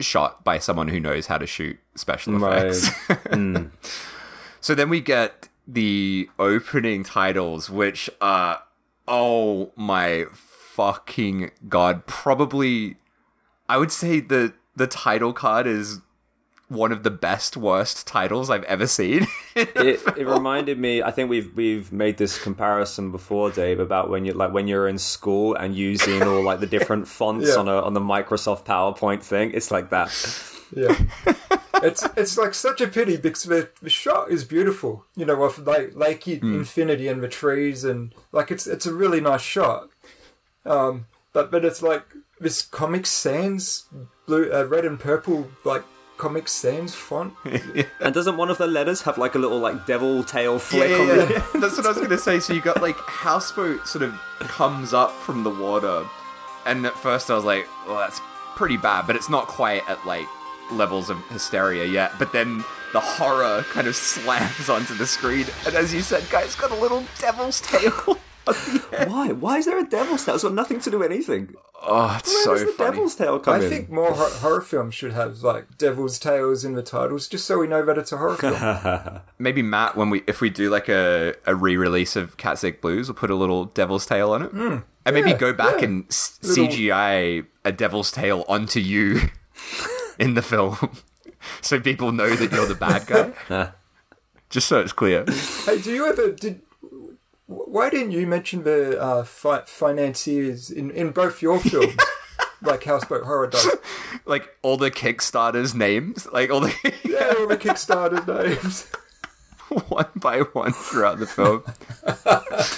shot 0.00 0.44
by 0.44 0.58
someone 0.58 0.88
who 0.88 1.00
knows 1.00 1.26
how 1.26 1.38
to 1.38 1.46
shoot 1.46 1.78
special 1.94 2.36
effects. 2.36 2.88
Hmm. 3.30 3.66
so 4.60 4.74
then 4.74 4.88
we 4.88 5.00
get 5.00 5.48
the 5.66 6.28
opening 6.38 7.04
titles, 7.04 7.68
which 7.70 8.08
are 8.20 8.62
oh 9.06 9.72
my 9.76 10.26
fucking 10.32 11.50
god! 11.68 12.06
Probably, 12.06 12.96
I 13.68 13.76
would 13.76 13.92
say 13.92 14.20
the 14.20 14.54
the 14.76 14.86
title 14.86 15.32
card 15.32 15.66
is 15.66 16.00
one 16.68 16.92
of 16.92 17.02
the 17.02 17.10
best 17.10 17.56
worst 17.56 18.06
titles 18.06 18.50
I've 18.50 18.64
ever 18.64 18.86
seen. 18.86 19.26
it, 19.56 20.00
it 20.16 20.26
reminded 20.26 20.78
me. 20.78 21.02
I 21.02 21.10
think 21.10 21.30
we've 21.30 21.54
we've 21.56 21.90
made 21.92 22.18
this 22.18 22.38
comparison 22.38 23.10
before, 23.10 23.50
Dave, 23.50 23.80
about 23.80 24.10
when 24.10 24.24
you 24.24 24.32
like 24.32 24.52
when 24.52 24.68
you're 24.68 24.86
in 24.88 24.98
school 24.98 25.54
and 25.54 25.74
using 25.74 26.22
all 26.22 26.42
like 26.42 26.60
the 26.60 26.66
different 26.66 27.08
fonts 27.16 27.48
Yeah. 27.48 27.56
on 27.56 27.68
a 27.68 27.80
on 27.80 27.94
the 27.94 28.00
Microsoft 28.00 28.64
PowerPoint 28.64 29.22
thing. 29.22 29.52
It's 29.54 29.70
like 29.70 29.90
that. 29.90 30.10
Yeah. 30.76 30.98
it's 31.82 32.06
it's 32.16 32.36
like 32.36 32.52
such 32.52 32.80
a 32.82 32.88
pity 32.88 33.16
because 33.16 33.44
the, 33.44 33.70
the 33.80 33.88
shot 33.90 34.30
is 34.30 34.44
beautiful. 34.44 35.06
You 35.16 35.24
know, 35.24 35.42
of 35.44 35.66
like 35.66 35.94
Lake 35.96 36.28
Infinity 36.28 37.08
and 37.08 37.22
the 37.22 37.28
trees 37.28 37.84
and 37.84 38.14
like 38.32 38.50
it's 38.50 38.66
it's 38.66 38.84
a 38.86 38.92
really 38.92 39.20
nice 39.20 39.40
shot. 39.40 39.88
Um, 40.66 41.06
but 41.32 41.50
but 41.50 41.64
it's 41.64 41.82
like 41.82 42.02
this 42.40 42.60
Comic 42.62 43.06
Sans 43.06 43.86
blue, 44.26 44.52
uh, 44.52 44.64
red 44.64 44.84
and 44.84 45.00
purple 45.00 45.48
like 45.64 45.82
Comic 46.18 46.48
Sans 46.48 46.94
font. 46.94 47.32
And 48.00 48.12
doesn't 48.14 48.36
one 48.36 48.50
of 48.50 48.58
the 48.58 48.66
letters 48.66 49.02
have 49.02 49.16
like 49.18 49.34
a 49.34 49.38
little 49.38 49.58
like 49.58 49.86
devil 49.86 50.22
tail 50.24 50.54
Yeah, 50.54 50.58
flick 50.58 50.90
yeah, 50.90 50.96
on 50.98 51.08
yeah. 51.08 51.24
the 51.24 51.44
That's 51.60 51.76
what 51.76 51.86
I 51.86 51.88
was 51.90 51.98
going 51.98 52.10
to 52.10 52.18
say. 52.18 52.40
So 52.40 52.52
you 52.52 52.60
got 52.60 52.82
like 52.82 52.96
houseboat 52.96 53.86
sort 53.86 54.02
of 54.02 54.12
comes 54.40 54.92
up 54.92 55.12
from 55.12 55.44
the 55.44 55.50
water, 55.50 56.04
and 56.66 56.84
at 56.86 56.94
first 56.94 57.30
I 57.30 57.34
was 57.34 57.44
like, 57.44 57.66
"Well, 57.86 57.98
that's 57.98 58.20
pretty 58.56 58.76
bad," 58.76 59.06
but 59.06 59.16
it's 59.16 59.30
not 59.30 59.46
quite 59.48 59.88
at 59.88 60.04
like 60.06 60.26
levels 60.72 61.08
of 61.08 61.18
hysteria 61.28 61.84
yet. 61.86 62.12
But 62.18 62.32
then 62.32 62.64
the 62.92 63.00
horror 63.00 63.64
kind 63.72 63.86
of 63.86 63.94
slams 64.12 64.68
onto 64.68 64.94
the 64.94 65.06
screen, 65.06 65.46
and 65.66 65.74
as 65.74 65.94
you 65.94 66.02
said, 66.02 66.24
guys, 66.30 66.54
got 66.56 66.70
a 66.70 66.74
little 66.76 67.04
devil's 67.20 67.60
tail. 67.60 68.18
On 68.48 68.54
the 68.90 69.00
end. 69.00 69.10
Why? 69.12 69.28
Why 69.32 69.58
is 69.58 69.66
there 69.66 69.78
a 69.78 69.84
devil's 69.88 70.24
tail? 70.24 70.34
It's 70.34 70.44
got 70.44 70.54
nothing 70.54 70.80
to 70.80 70.90
do 70.90 70.98
with 70.98 71.10
anything. 71.12 71.54
Oh, 71.80 72.16
it's 72.18 72.32
Where 72.32 72.44
so 72.44 72.52
does 72.54 72.64
the 72.64 72.72
funny. 72.72 72.90
devil's 72.90 73.14
tail 73.14 73.38
come 73.38 73.54
I 73.54 73.64
in? 73.64 73.70
think 73.70 73.88
more 73.90 74.12
hor- 74.12 74.28
horror 74.30 74.60
films 74.60 74.94
should 74.94 75.12
have 75.12 75.42
like 75.42 75.78
devil's 75.78 76.18
tails 76.18 76.64
in 76.64 76.72
the 76.74 76.82
titles, 76.82 77.28
just 77.28 77.46
so 77.46 77.58
we 77.58 77.68
know 77.68 77.84
that 77.84 77.96
it's 77.96 78.10
a 78.10 78.16
horror 78.16 78.34
film. 78.36 79.20
Maybe 79.38 79.62
Matt, 79.62 79.96
when 79.96 80.10
we 80.10 80.22
if 80.26 80.40
we 80.40 80.50
do 80.50 80.70
like 80.70 80.88
a, 80.88 81.34
a 81.46 81.54
re-release 81.54 82.16
of 82.16 82.36
Cat 82.36 82.58
Sick 82.58 82.80
Blues, 82.80 83.08
we'll 83.08 83.14
put 83.14 83.30
a 83.30 83.36
little 83.36 83.66
devil's 83.66 84.06
tail 84.06 84.32
on 84.32 84.42
it, 84.42 84.50
hmm. 84.50 84.78
and 85.06 85.14
maybe 85.14 85.30
yeah, 85.30 85.36
go 85.36 85.52
back 85.52 85.78
yeah. 85.80 85.84
and 85.86 86.04
s- 86.08 86.38
Little- 86.42 86.66
CGI 86.66 87.46
a 87.64 87.70
devil's 87.72 88.10
tail 88.10 88.44
onto 88.48 88.80
you 88.80 89.20
in 90.18 90.34
the 90.34 90.42
film, 90.42 90.76
so 91.60 91.78
people 91.78 92.10
know 92.10 92.30
that 92.34 92.50
you're 92.50 92.66
the 92.66 92.74
bad 92.74 93.06
guy. 93.06 93.72
Just 94.50 94.66
so 94.66 94.80
it's 94.80 94.92
clear. 94.92 95.24
Hey, 95.66 95.78
do 95.80 95.92
you 95.92 96.06
ever 96.06 96.32
did? 96.32 96.62
Why 97.48 97.88
didn't 97.88 98.12
you 98.12 98.26
mention 98.26 98.62
the 98.64 99.00
uh, 99.00 99.24
fi- 99.24 99.62
financiers 99.66 100.70
in, 100.70 100.90
in 100.90 101.10
both 101.12 101.40
your 101.40 101.58
films, 101.58 101.96
like 102.62 102.84
Houseboat 102.84 103.24
Horror 103.24 103.48
does? 103.48 103.76
Like 104.26 104.54
all 104.62 104.76
the 104.76 104.90
Kickstarters 104.90 105.74
names, 105.74 106.26
like 106.32 106.50
all 106.50 106.60
the 106.60 106.74
Yeah, 107.04 107.32
all 107.38 107.46
the 107.46 107.56
Kickstarter 107.56 108.26
names. 108.26 108.86
one 109.88 110.06
by 110.16 110.40
one 110.40 110.72
throughout 110.72 111.18
the 111.18 111.26
film. 111.26 111.62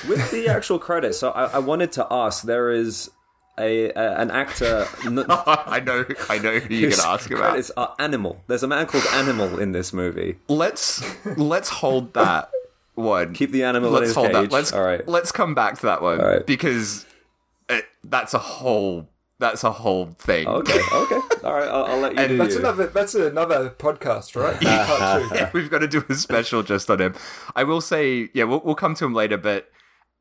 with 0.09 0.31
the 0.31 0.47
actual 0.49 0.79
credits, 0.79 1.19
so 1.19 1.31
I, 1.31 1.45
I 1.55 1.59
wanted 1.59 1.91
to 1.93 2.07
ask. 2.11 2.45
There 2.45 2.71
is 2.71 3.11
a, 3.59 3.91
a 3.91 4.17
an 4.21 4.31
actor. 4.31 4.87
N- 5.05 5.25
I 5.29 5.81
know, 5.85 6.05
I 6.29 6.39
know 6.39 6.59
who 6.61 6.75
you're 6.75 6.91
gonna 6.91 7.03
ask 7.09 7.31
about. 7.31 7.59
It's 7.59 7.71
are 7.77 7.95
Animal. 7.99 8.43
There's 8.47 8.63
a 8.63 8.69
man 8.69 8.87
called 8.87 9.05
Animal 9.13 9.59
in 9.59 9.73
this 9.73 9.93
movie. 9.93 10.37
Let's 10.49 11.03
let's 11.37 11.69
hold 11.69 12.15
that 12.15 12.51
one. 13.01 13.35
Keep 13.35 13.51
the 13.53 13.65
animal 13.65 13.91
let's 13.91 14.07
his 14.09 14.15
hold 14.15 14.27
cage. 14.33 14.35
that. 14.51 14.53
Let's 14.53 14.73
All 14.73 14.83
right. 14.83 15.07
let's 15.09 15.33
come 15.33 15.55
back 15.55 15.77
to 15.77 15.87
that 15.87 16.03
one 16.03 16.21
All 16.21 16.27
right. 16.27 16.47
because 16.47 17.07
it, 17.69 17.85
that's 18.05 18.35
a 18.35 18.39
whole 18.39 19.09
that's 19.39 19.65
a 19.65 19.73
whole 19.73 20.15
thing. 20.19 20.47
Okay. 20.47 20.79
Okay. 20.93 21.21
All 21.45 21.55
right, 21.55 21.67
I'll, 21.69 21.85
I'll 21.87 21.99
let 21.99 22.13
you 22.13 22.19
And 22.19 22.29
do 22.29 22.37
That's 22.37 22.53
you. 22.55 22.61
another. 22.61 22.87
That's 22.89 23.15
another 23.15 23.71
podcast, 23.71 24.37
right? 24.37 24.61
Part 25.31 25.39
two. 25.53 25.59
We've 25.59 25.71
got 25.71 25.79
to 25.79 25.89
do 25.89 26.05
a 26.11 26.15
special 26.15 26.63
just 26.63 26.91
on 26.91 27.01
him. 27.01 27.15
I 27.57 27.65
will 27.65 27.81
say, 27.81 28.29
yeah, 28.35 28.45
we'll, 28.45 28.61
we'll 28.63 28.75
come 28.75 28.95
to 28.97 29.05
him 29.07 29.15
later, 29.15 29.39
but 29.39 29.71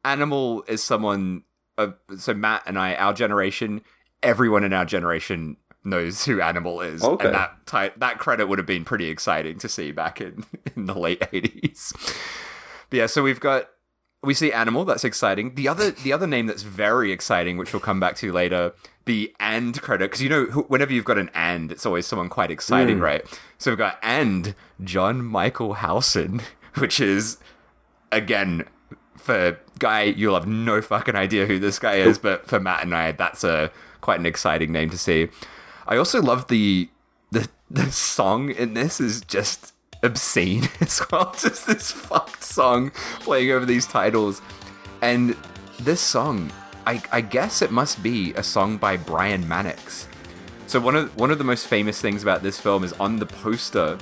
Animal 0.06 0.64
is 0.70 0.82
someone. 0.82 1.44
Uh, 1.78 1.90
so 2.18 2.34
Matt 2.34 2.64
and 2.66 2.80
I, 2.80 2.96
our 2.96 3.12
generation, 3.12 3.82
everyone 4.24 4.64
in 4.64 4.72
our 4.72 4.86
generation 4.86 5.58
knows 5.84 6.24
who 6.24 6.40
Animal 6.40 6.80
is, 6.80 7.04
Okay. 7.04 7.26
and 7.28 7.36
that 7.36 7.66
ty- 7.66 7.92
that 7.98 8.20
credit 8.20 8.48
would 8.48 8.58
have 8.60 8.66
been 8.66 8.86
pretty 8.86 9.10
exciting 9.10 9.58
to 9.60 9.68
see 9.68 9.92
back 9.92 10.22
in 10.22 10.46
in 10.78 10.86
the 10.86 10.94
late 10.98 11.22
eighties. 11.34 11.92
But 12.90 12.98
yeah, 12.98 13.06
so 13.06 13.24
we've 13.24 13.40
got 13.40 13.70
we 14.22 14.34
see 14.34 14.52
Animal. 14.52 14.86
That's 14.86 15.04
exciting. 15.04 15.56
The 15.56 15.68
other 15.68 15.92
the 15.92 16.12
other 16.12 16.28
name 16.28 16.46
that's 16.48 16.64
very 16.64 17.12
exciting, 17.12 17.58
which 17.58 17.74
we'll 17.74 17.80
come 17.80 18.00
back 18.00 18.16
to 18.18 18.32
later, 18.32 18.74
the 19.06 19.34
and 19.40 19.82
credit, 19.82 20.06
because 20.06 20.22
you 20.22 20.30
know 20.30 20.46
who- 20.46 20.64
whenever 20.64 20.94
you've 20.94 21.06
got 21.06 21.18
an 21.18 21.30
and, 21.34 21.72
it's 21.72 21.86
always 21.86 22.06
someone 22.06 22.30
quite 22.30 22.52
exciting, 22.52 23.00
mm. 23.00 23.02
right? 23.02 23.40
So 23.58 23.72
we've 23.72 23.78
got 23.78 23.98
and 24.02 24.56
John 24.84 25.24
Michael 25.24 25.76
Howson, 25.76 26.42
which 26.76 27.00
is 27.00 27.38
again 28.12 28.66
for 29.16 29.60
guy 29.78 30.04
you'll 30.04 30.34
have 30.34 30.48
no 30.48 30.82
fucking 30.82 31.16
idea 31.16 31.46
who 31.46 31.60
this 31.60 31.80
guy 31.80 31.96
is, 31.96 32.18
but 32.18 32.48
for 32.48 32.60
Matt 32.60 32.84
and 32.84 32.96
I, 32.96 33.12
that's 33.14 33.44
a 33.44 33.72
quite 34.02 34.20
an 34.20 34.26
exciting 34.26 34.72
name 34.72 34.90
to 34.90 34.98
see. 34.98 35.30
I 35.88 35.98
also 35.98 36.22
love 36.22 36.48
the 36.48 36.90
the 37.32 37.48
the 37.70 37.92
song 37.92 38.50
in 38.50 38.74
this 38.74 39.00
is 39.00 39.22
just 39.22 39.74
obscene 40.04 40.68
as 40.82 41.02
well. 41.12 41.34
Just 41.38 41.68
this 41.68 41.92
fucked 41.92 42.44
song 42.44 42.92
playing 43.22 43.52
over 43.52 43.66
these 43.66 43.86
titles. 43.86 44.42
And 45.02 45.36
this 45.80 46.02
song, 46.02 46.52
I, 46.86 47.02
I 47.12 47.22
guess 47.22 47.62
it 47.62 47.72
must 47.72 48.04
be 48.04 48.34
a 48.34 48.44
song 48.44 48.78
by 48.78 48.98
Brian 48.98 49.48
Mannix. 49.48 50.08
So 50.68 50.80
one 50.80 50.96
of 50.96 51.18
one 51.18 51.32
of 51.32 51.40
the 51.40 51.44
most 51.44 51.68
famous 51.68 52.00
things 52.00 52.22
about 52.22 52.44
this 52.44 52.60
film 52.60 52.84
is 52.84 52.94
on 52.94 53.18
the 53.18 53.26
poster, 53.26 53.98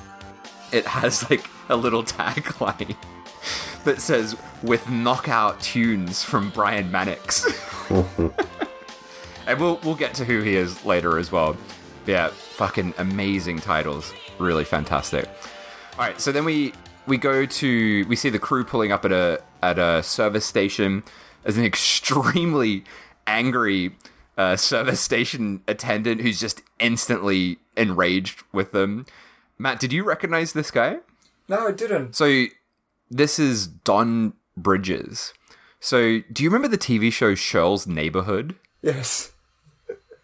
it 0.74 0.86
has 0.86 1.30
like 1.30 1.50
a 1.70 1.76
little 1.76 2.04
tagline 2.04 2.96
that 3.86 4.02
says 4.02 4.36
with 4.64 4.90
knockout 4.90 5.62
tunes 5.62 6.24
from 6.24 6.50
Brian 6.50 6.92
Mannix. 6.92 7.46
and 7.90 9.60
we'll 9.62 9.80
we'll 9.84 9.96
get 9.96 10.14
to 10.16 10.26
who 10.26 10.42
he 10.42 10.56
is 10.58 10.84
later 10.84 11.18
as 11.18 11.32
well. 11.32 11.56
Yeah, 12.06 12.28
fucking 12.30 12.94
amazing 12.98 13.60
titles. 13.60 14.14
Really 14.38 14.66
fantastic. 14.66 15.30
All 15.98 16.06
right, 16.06 16.22
so 16.22 16.32
then 16.32 16.46
we 16.46 16.74
we 17.08 17.18
go 17.18 17.48
to 17.48 18.06
we 18.08 18.16
see 18.16 18.30
the 18.30 18.38
crew 18.38 18.64
pulling 18.64 18.92
up 18.92 19.04
at 19.04 19.12
a 19.12 19.42
at 19.64 19.80
a 19.80 20.04
service 20.04 20.46
station 20.46 21.04
as 21.44 21.58
an 21.58 21.66
extremely 21.74 22.84
angry 23.26 23.96
uh, 24.38 24.56
service 24.58 25.02
station 25.02 25.64
attendant 25.68 26.22
who's 26.22 26.40
just 26.40 26.62
instantly 26.80 27.58
enraged 27.76 28.44
with 28.54 28.74
them. 28.74 29.08
Matt, 29.58 29.80
did 29.80 29.92
you 29.92 30.04
recognize 30.04 30.54
this 30.54 30.70
guy? 30.70 30.98
No, 31.50 31.68
I 31.68 31.72
didn't. 31.72 32.16
So 32.16 32.46
this 33.10 33.40
is 33.40 33.66
Don 33.66 34.34
Bridges. 34.56 35.34
So 35.80 36.20
do 36.32 36.44
you 36.44 36.50
remember 36.52 36.68
the 36.68 36.78
TV 36.78 37.12
show 37.12 37.34
Shirl's 37.34 37.88
Neighborhood? 37.88 38.56
Yes. 38.84 39.32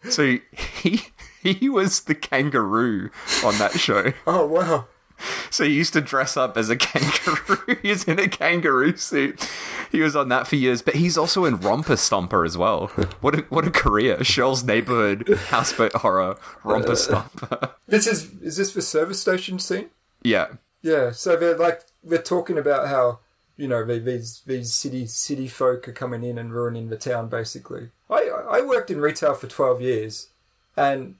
So 0.07 0.37
he 0.51 1.01
he 1.41 1.67
was 1.67 2.01
the 2.01 2.13
kangaroo 2.13 3.09
on 3.43 3.57
that 3.57 3.79
show. 3.79 4.13
Oh 4.27 4.45
wow. 4.45 4.85
So 5.49 5.63
he 5.65 5.73
used 5.73 5.93
to 5.93 6.01
dress 6.01 6.35
up 6.35 6.57
as 6.57 6.69
a 6.69 6.75
kangaroo. 6.87 7.77
He's 7.81 8.05
in 8.05 8.17
a 8.17 8.27
kangaroo 8.27 8.97
suit. 8.97 9.47
He 9.91 10.01
was 10.01 10.15
on 10.15 10.29
that 10.29 10.47
for 10.47 10.55
years, 10.55 10.81
but 10.81 10.95
he's 10.95 11.15
also 11.17 11.45
in 11.45 11.59
Romper 11.59 11.93
Stomper 11.93 12.43
as 12.45 12.57
well. 12.57 12.87
What 13.21 13.35
a 13.35 13.41
what 13.49 13.67
a 13.67 13.71
career! 13.71 14.23
Shirl's 14.23 14.63
Neighborhood, 14.63 15.27
Houseboat 15.49 15.93
Horror, 15.93 16.37
Romper 16.63 16.93
Stomper. 16.93 17.71
This 17.87 18.07
is 18.07 18.31
is 18.41 18.57
this 18.57 18.73
the 18.73 18.81
service 18.81 19.21
station 19.21 19.59
scene? 19.59 19.89
Yeah, 20.23 20.47
Yeah. 20.81 21.11
So 21.11 21.35
they're 21.35 21.57
like 21.57 21.81
they're 22.03 22.17
talking 22.17 22.57
about 22.57 22.87
how 22.87 23.19
you 23.55 23.67
know 23.67 23.85
these 23.85 24.41
these 24.47 24.73
city 24.73 25.05
city 25.05 25.47
folk 25.47 25.87
are 25.87 25.93
coming 25.93 26.23
in 26.23 26.39
and 26.39 26.51
ruining 26.51 26.89
the 26.89 26.97
town. 26.97 27.29
Basically, 27.29 27.89
I 28.09 28.31
I 28.49 28.61
worked 28.61 28.89
in 28.89 28.99
retail 28.99 29.35
for 29.35 29.45
twelve 29.47 29.79
years, 29.81 30.29
and 30.75 31.15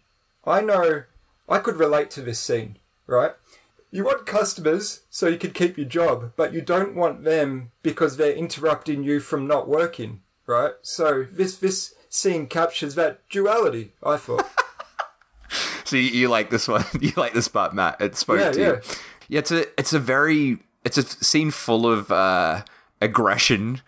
I 0.45 0.61
know 0.61 1.03
I 1.47 1.59
could 1.59 1.75
relate 1.75 2.09
to 2.11 2.21
this 2.21 2.39
scene. 2.39 2.77
Right. 3.05 3.33
You 3.93 4.03
want 4.05 4.25
customers 4.25 5.01
so 5.11 5.27
you 5.27 5.37
can 5.37 5.51
keep 5.51 5.77
your 5.77 5.85
job, 5.87 6.33
but 6.35 6.51
you 6.51 6.61
don't 6.61 6.95
want 6.95 7.23
them 7.23 7.71
because 7.83 8.17
they're 8.17 8.33
interrupting 8.33 9.03
you 9.03 9.19
from 9.19 9.45
not 9.45 9.67
working, 9.69 10.21
right? 10.47 10.71
So 10.81 11.27
this 11.31 11.57
this 11.57 11.93
scene 12.09 12.47
captures 12.47 12.95
that 12.95 13.27
duality, 13.29 13.93
I 14.03 14.17
thought. 14.17 14.45
So 15.85 15.97
you, 15.97 16.09
you 16.09 16.27
like 16.29 16.49
this 16.49 16.67
one? 16.67 16.83
You 17.01 17.11
like 17.15 17.33
this 17.33 17.47
part, 17.47 17.75
Matt? 17.75 18.01
It 18.01 18.15
spoke 18.15 18.39
Yeah, 18.39 18.51
to 18.51 18.59
you. 18.59 18.65
yeah. 18.65 18.79
Yeah, 19.27 19.39
it's 19.39 19.51
a 19.51 19.79
it's 19.79 19.93
a 19.93 19.99
very 19.99 20.57
it's 20.83 20.97
a 20.97 21.03
scene 21.03 21.51
full 21.51 21.85
of 21.85 22.11
uh, 22.11 22.63
aggression. 22.99 23.81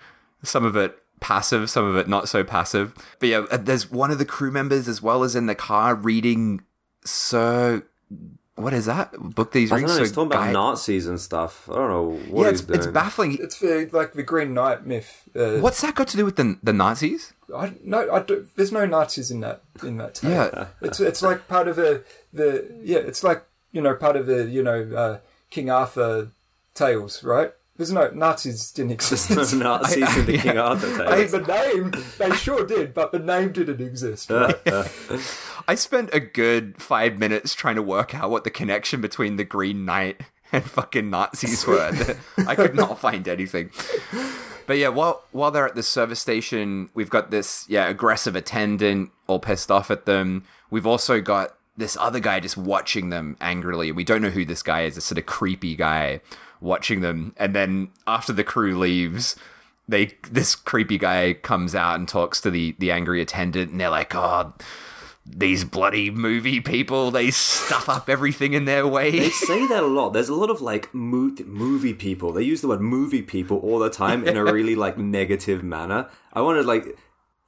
Some 0.43 0.63
of 0.65 0.75
it 0.75 0.95
passive, 1.19 1.67
some 1.69 1.83
of 1.85 1.95
it 1.95 2.07
not 2.07 2.29
so 2.29 2.43
passive. 2.43 2.93
But 3.19 3.29
yeah, 3.29 3.45
uh, 3.49 3.57
there's 3.57 3.89
one 3.89 4.11
of 4.11 4.19
the 4.19 4.25
crew 4.25 4.51
members 4.51 4.87
as 4.87 5.01
well 5.01 5.23
as 5.23 5.35
in 5.35 5.47
the 5.47 5.55
car 5.55 5.95
reading 5.95 6.61
Sir. 7.03 7.83
What 8.55 8.73
is 8.73 8.85
that 8.85 9.11
book? 9.19 9.51
These 9.51 9.71
I 9.73 9.79
don't 9.81 9.89
know. 9.89 9.97
He's 9.99 10.13
talking 10.13 10.31
about 10.31 10.53
Nazis 10.53 11.07
and 11.07 11.19
stuff. 11.19 11.69
I 11.69 11.75
don't 11.75 11.89
know 11.89 12.09
what 12.29 12.43
Yeah, 12.45 12.51
he's 12.51 12.59
it's, 12.61 12.67
doing. 12.67 12.79
it's 12.79 12.87
baffling. 12.87 13.37
it's 13.41 13.59
the 13.59 13.89
like 13.91 14.13
the 14.13 14.23
Green 14.23 14.53
Knight 14.53 14.85
myth. 14.85 15.23
Uh, 15.35 15.57
What's 15.57 15.81
that 15.81 15.95
got 15.95 16.07
to 16.09 16.17
do 16.17 16.23
with 16.23 16.37
the 16.37 16.57
the 16.63 16.71
Nazis? 16.71 17.33
I 17.53 17.73
no, 17.83 18.09
I 18.09 18.19
don't, 18.21 18.55
there's 18.55 18.71
no 18.71 18.85
Nazis 18.85 19.29
in 19.29 19.41
that 19.41 19.61
in 19.83 19.97
that 19.97 20.15
tale. 20.15 20.31
Yeah. 20.31 20.67
it's 20.81 20.99
it's 21.01 21.21
like 21.21 21.47
part 21.49 21.67
of 21.67 21.75
the 21.75 22.03
the 22.31 22.65
yeah, 22.81 22.99
it's 22.99 23.23
like 23.25 23.43
you 23.73 23.81
know 23.81 23.93
part 23.93 24.15
of 24.15 24.25
the 24.25 24.45
you 24.45 24.63
know 24.63 24.89
uh, 24.95 25.17
King 25.49 25.69
Arthur 25.69 26.31
tales, 26.73 27.23
right? 27.25 27.51
There's 27.77 27.91
no 27.91 28.09
Nazis 28.11 28.71
didn't 28.71 28.93
exist. 28.93 29.29
No 29.31 29.35
Nazis 29.63 30.03
I- 30.07 30.19
in 30.19 30.25
the 30.27 30.31
yeah. 30.37 30.41
King 30.43 30.57
Arthur 30.59 30.87
I 30.87 31.17
mean, 31.17 31.27
tales. 31.27 31.31
the 31.33 31.41
name 31.41 31.93
they 32.17 32.31
sure 32.37 32.65
did, 32.65 32.93
but 32.93 33.11
the 33.11 33.19
name 33.19 33.51
didn't 33.51 33.81
exist. 33.81 34.29
Right? 34.29 34.55
I 35.67 35.75
spent 35.75 36.09
a 36.13 36.19
good 36.19 36.81
five 36.81 37.17
minutes 37.17 37.55
trying 37.55 37.75
to 37.75 37.81
work 37.81 38.13
out 38.13 38.29
what 38.29 38.43
the 38.43 38.51
connection 38.51 39.01
between 39.01 39.37
the 39.37 39.43
Green 39.43 39.85
Knight 39.85 40.21
and 40.51 40.63
fucking 40.63 41.09
Nazis 41.09 41.65
were. 41.65 41.91
I 42.47 42.55
could 42.55 42.75
not 42.75 42.99
find 42.99 43.27
anything. 43.27 43.71
But 44.67 44.77
yeah, 44.77 44.89
while 44.89 45.23
while 45.31 45.51
they're 45.51 45.67
at 45.67 45.75
the 45.75 45.83
service 45.83 46.19
station, 46.19 46.89
we've 46.93 47.09
got 47.09 47.31
this 47.31 47.65
yeah 47.67 47.87
aggressive 47.87 48.35
attendant 48.35 49.11
all 49.27 49.39
pissed 49.39 49.71
off 49.71 49.91
at 49.91 50.05
them. 50.05 50.43
We've 50.69 50.87
also 50.87 51.21
got 51.21 51.55
this 51.77 51.97
other 51.97 52.19
guy 52.19 52.39
just 52.39 52.57
watching 52.57 53.09
them 53.09 53.37
angrily. 53.41 53.91
We 53.91 54.03
don't 54.03 54.21
know 54.21 54.29
who 54.29 54.45
this 54.45 54.63
guy 54.63 54.83
is. 54.83 54.95
This 54.95 55.05
sort 55.05 55.17
of 55.17 55.25
creepy 55.25 55.75
guy 55.75 56.21
watching 56.61 57.01
them. 57.01 57.33
And 57.37 57.53
then 57.53 57.89
after 58.07 58.33
the 58.33 58.43
crew 58.43 58.77
leaves, 58.77 59.35
they 59.87 60.13
this 60.31 60.55
creepy 60.55 60.97
guy 60.97 61.33
comes 61.33 61.75
out 61.75 61.95
and 61.95 62.07
talks 62.07 62.41
to 62.41 62.51
the 62.51 62.75
the 62.79 62.91
angry 62.91 63.21
attendant, 63.21 63.71
and 63.71 63.79
they're 63.79 63.89
like, 63.89 64.15
"Oh, 64.15 64.53
these 65.25 65.63
bloody 65.63 66.11
movie 66.11 66.61
people, 66.61 67.11
they 67.11 67.31
stuff 67.31 67.89
up 67.89 68.09
everything 68.09 68.53
in 68.53 68.65
their 68.65 68.87
way." 68.87 69.11
They 69.11 69.29
say 69.47 69.67
that 69.67 69.83
a 69.83 69.87
lot. 69.87 70.13
There's 70.13 70.29
a 70.29 70.35
lot 70.35 70.49
of 70.49 70.61
like 70.61 70.93
mo- 70.93 71.35
movie 71.45 71.93
people. 71.93 72.31
They 72.31 72.43
use 72.43 72.61
the 72.61 72.67
word 72.67 72.81
movie 72.81 73.21
people 73.21 73.57
all 73.59 73.79
the 73.79 73.89
time 73.89 74.27
in 74.27 74.37
a 74.37 74.43
really 74.43 74.75
like 74.75 74.97
negative 74.97 75.63
manner. 75.63 76.09
I 76.33 76.41
wanted 76.41 76.65
like 76.65 76.97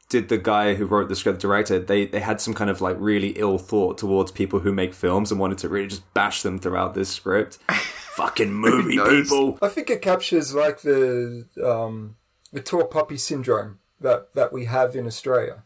did 0.09 0.29
the 0.29 0.37
guy 0.37 0.75
who 0.75 0.85
wrote 0.85 1.09
the 1.09 1.15
script 1.15 1.41
director 1.41 1.79
they 1.79 2.05
they 2.05 2.21
had 2.21 2.39
some 2.39 2.53
kind 2.53 2.69
of 2.69 2.79
like 2.79 2.95
really 2.99 3.29
ill 3.31 3.57
thought 3.57 3.97
towards 3.97 4.31
people 4.31 4.59
who 4.59 4.71
make 4.71 4.93
films 4.93 5.31
and 5.31 5.39
wanted 5.39 5.57
to 5.57 5.69
really 5.69 5.87
just 5.87 6.13
bash 6.13 6.41
them 6.41 6.57
throughout 6.59 6.93
this 6.93 7.09
script. 7.09 7.57
Fucking 8.15 8.51
movie 8.51 8.97
people. 8.97 9.59
I 9.61 9.67
think 9.67 9.89
it 9.89 10.01
captures 10.01 10.55
like 10.55 10.81
the 10.81 11.45
um, 11.63 12.15
the 12.51 12.61
tall 12.61 12.85
poppy 12.85 13.17
syndrome 13.17 13.79
that 13.99 14.33
that 14.33 14.51
we 14.51 14.65
have 14.65 14.95
in 14.95 15.05
Australia, 15.05 15.63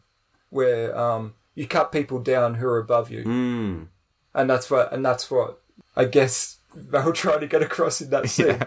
where 0.49 0.97
um, 0.97 1.35
you 1.55 1.67
cut 1.67 1.91
people 1.91 2.19
down 2.19 2.55
who 2.55 2.67
are 2.67 2.79
above 2.79 3.11
you, 3.11 3.23
Mm. 3.23 3.87
and 4.33 4.49
that's 4.49 4.69
what 4.71 4.91
and 4.93 5.05
that's 5.05 5.29
what 5.31 5.59
I 5.95 6.05
guess 6.05 6.57
they 6.75 7.01
were 7.01 7.11
trying 7.13 7.41
to 7.41 7.47
get 7.47 7.61
across 7.61 8.01
in 8.01 8.09
that 8.11 8.29
scene. 8.29 8.59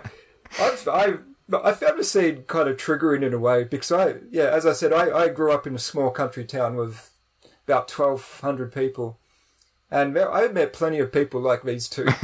I've, 0.61 0.89
I 0.89 1.15
I 1.63 1.73
found 1.73 1.99
the 1.99 2.05
scene 2.05 2.45
kind 2.47 2.69
of 2.69 2.77
triggering 2.77 3.23
in 3.23 3.35
a 3.35 3.39
way 3.39 3.65
because 3.65 3.91
I 3.93 4.17
yeah 4.31 4.45
as 4.51 4.67
I 4.67 4.73
said 4.73 4.93
I, 4.93 5.11
I 5.17 5.29
grew 5.29 5.53
up 5.53 5.67
in 5.67 5.75
a 5.75 5.79
small 5.79 6.11
country 6.11 6.45
town 6.45 6.77
with 6.77 7.11
about 7.67 7.89
twelve 7.89 8.41
hundred 8.43 8.73
people, 8.73 9.19
and 9.95 10.19
I've 10.19 10.53
met 10.53 10.73
plenty 10.73 10.99
of 10.99 11.13
people 11.13 11.41
like 11.41 11.63
these 11.63 11.89
two. 11.89 12.09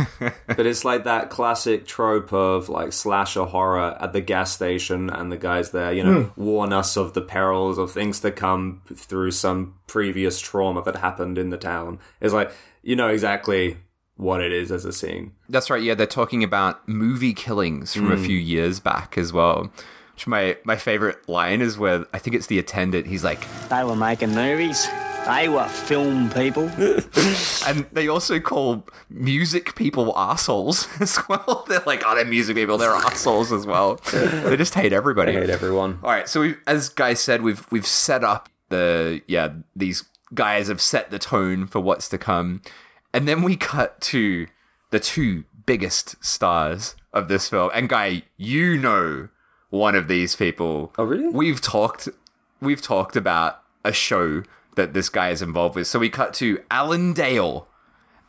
But 0.56 0.66
it's 0.66 0.84
like 0.84 1.04
that 1.04 1.30
classic 1.30 1.86
trope 1.86 2.32
of 2.32 2.68
like 2.68 2.92
slasher 2.92 3.44
horror 3.44 3.96
at 4.00 4.12
the 4.12 4.20
gas 4.20 4.52
station, 4.52 5.08
and 5.08 5.30
the 5.30 5.36
guys 5.36 5.70
there, 5.70 5.92
you 5.92 6.02
know, 6.02 6.22
hmm. 6.24 6.44
warn 6.44 6.72
us 6.72 6.96
of 6.96 7.14
the 7.14 7.22
perils 7.22 7.78
of 7.78 7.92
things 7.92 8.20
to 8.20 8.32
come 8.32 8.82
through 8.92 9.30
some 9.30 9.76
previous 9.86 10.40
trauma 10.40 10.82
that 10.82 10.96
happened 10.96 11.38
in 11.38 11.50
the 11.50 11.56
town. 11.56 12.00
It's 12.20 12.34
like 12.34 12.50
you 12.82 12.96
know 12.96 13.08
exactly 13.08 13.78
what 14.16 14.42
it 14.42 14.52
is 14.52 14.72
as 14.72 14.84
a 14.84 14.92
scene. 14.92 15.32
That's 15.48 15.70
right. 15.70 15.82
Yeah, 15.82 15.94
they're 15.94 16.06
talking 16.06 16.42
about 16.42 16.86
movie 16.88 17.32
killings 17.32 17.94
from 17.94 18.10
a 18.10 18.16
hmm. 18.16 18.24
few 18.24 18.36
years 18.36 18.80
back 18.80 19.16
as 19.16 19.32
well. 19.32 19.72
Which 20.14 20.26
my 20.26 20.58
my 20.64 20.76
favorite 20.76 21.28
line 21.28 21.60
is 21.60 21.78
where 21.78 22.04
I 22.12 22.18
think 22.18 22.34
it's 22.34 22.48
the 22.48 22.58
attendant. 22.58 23.06
He's 23.06 23.24
like, 23.24 23.46
They 23.68 23.84
were 23.84 23.96
making 23.96 24.34
movies. 24.34 24.88
They 25.26 25.48
were 25.48 25.68
film 25.68 26.30
people. 26.30 26.70
And 27.66 27.86
they 27.92 28.08
also 28.08 28.40
call 28.40 28.86
music 29.10 29.74
people 29.74 30.16
assholes 30.16 30.88
as 31.00 31.18
well. 31.28 31.64
They're 31.68 31.82
like, 31.86 32.02
oh, 32.06 32.14
they're 32.14 32.24
music 32.24 32.56
people. 32.56 32.78
They're 32.78 32.90
assholes 32.90 33.52
as 33.52 33.66
well. 33.66 34.00
They 34.12 34.56
just 34.56 34.74
hate 34.74 34.92
everybody. 34.92 35.36
I 35.36 35.40
hate 35.40 35.50
everyone. 35.50 35.98
All 36.02 36.10
right, 36.10 36.28
so 36.28 36.40
we, 36.40 36.54
as 36.66 36.88
Guy 36.88 37.14
said, 37.14 37.42
we've 37.42 37.64
we've 37.70 37.86
set 37.86 38.24
up 38.24 38.48
the 38.70 39.20
yeah 39.26 39.50
these 39.76 40.04
guys 40.34 40.68
have 40.68 40.80
set 40.80 41.10
the 41.10 41.18
tone 41.18 41.66
for 41.66 41.80
what's 41.80 42.08
to 42.08 42.18
come, 42.18 42.62
and 43.12 43.28
then 43.28 43.42
we 43.42 43.56
cut 43.56 44.00
to 44.02 44.46
the 44.90 44.98
two 45.00 45.44
biggest 45.66 46.16
stars 46.24 46.96
of 47.12 47.28
this 47.28 47.48
film. 47.48 47.70
And 47.74 47.88
Guy, 47.88 48.22
you 48.36 48.78
know 48.78 49.28
one 49.68 49.94
of 49.94 50.08
these 50.08 50.34
people. 50.34 50.92
Oh, 50.98 51.04
really? 51.04 51.28
We've 51.28 51.60
talked 51.60 52.08
we've 52.60 52.82
talked 52.82 53.16
about 53.16 53.62
a 53.84 53.92
show 53.92 54.42
that 54.80 54.94
this 54.94 55.10
guy 55.10 55.28
is 55.28 55.42
involved 55.42 55.76
with. 55.76 55.86
So 55.86 55.98
we 55.98 56.08
cut 56.08 56.32
to 56.34 56.62
Alan 56.70 57.12
Dale. 57.12 57.68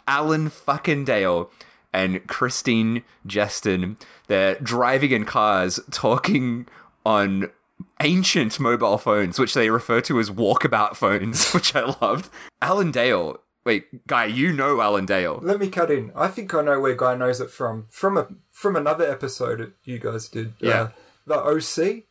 Alan 0.05 0.49
fucking 0.49 1.05
Dale 1.05 1.49
and 1.93 2.27
Christine 2.27 3.03
Jeston. 3.25 3.97
They're 4.27 4.55
driving 4.55 5.11
in 5.11 5.23
cars, 5.23 5.79
talking 5.91 6.67
on 7.05 7.49
ancient 8.01 8.59
mobile 8.59 8.97
phones, 8.97 9.39
which 9.39 9.53
they 9.53 9.69
refer 9.69 10.01
to 10.01 10.19
as 10.19 10.29
walkabout 10.29 10.97
phones, 10.97 11.51
which 11.53 11.73
I 11.73 11.95
loved. 12.01 12.29
Alan 12.61 12.91
Dale. 12.91 13.39
Wait, 13.63 14.07
guy, 14.07 14.25
you 14.25 14.51
know 14.51 14.81
Alan 14.81 15.05
Dale. 15.05 15.39
Let 15.41 15.59
me 15.59 15.69
cut 15.69 15.89
in. 15.89 16.11
I 16.15 16.27
think 16.27 16.53
I 16.53 16.63
know 16.63 16.79
where 16.79 16.95
Guy 16.95 17.15
knows 17.15 17.39
it 17.39 17.51
from. 17.51 17.85
From 17.91 18.17
a 18.17 18.27
from 18.51 18.75
another 18.75 19.09
episode 19.09 19.73
you 19.83 19.99
guys 19.99 20.27
did. 20.27 20.53
Yeah. 20.59 20.81
Uh, 20.81 20.89
the 21.27 21.35
OC. 21.37 22.03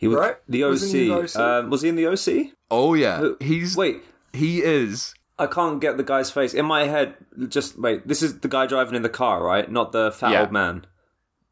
He 0.00 0.08
was 0.08 0.16
Right? 0.18 0.36
the 0.48 0.64
Wasn't 0.64 0.92
he 0.92 1.06
in 1.06 1.12
OC. 1.12 1.18
the 1.32 1.38
OC? 1.40 1.46
Um, 1.64 1.70
was 1.70 1.82
he 1.82 1.88
in 1.90 1.96
the 1.96 2.06
OC? 2.06 2.52
Oh 2.70 2.94
yeah, 2.94 3.18
Who- 3.18 3.36
he's 3.38 3.76
Wait, 3.76 4.02
He 4.32 4.62
is. 4.62 5.14
I 5.38 5.46
can't 5.46 5.80
get 5.80 5.96
the 5.98 6.02
guy's 6.02 6.30
face 6.30 6.54
in 6.54 6.64
my 6.66 6.84
head. 6.86 7.14
Just 7.48 7.78
wait. 7.78 8.06
This 8.08 8.22
is 8.22 8.40
the 8.40 8.48
guy 8.48 8.66
driving 8.66 8.94
in 8.94 9.02
the 9.02 9.08
car, 9.08 9.42
right? 9.42 9.70
Not 9.70 9.92
the 9.92 10.10
fat 10.10 10.32
Yeah. 10.32 10.40
old 10.42 10.52
man 10.52 10.86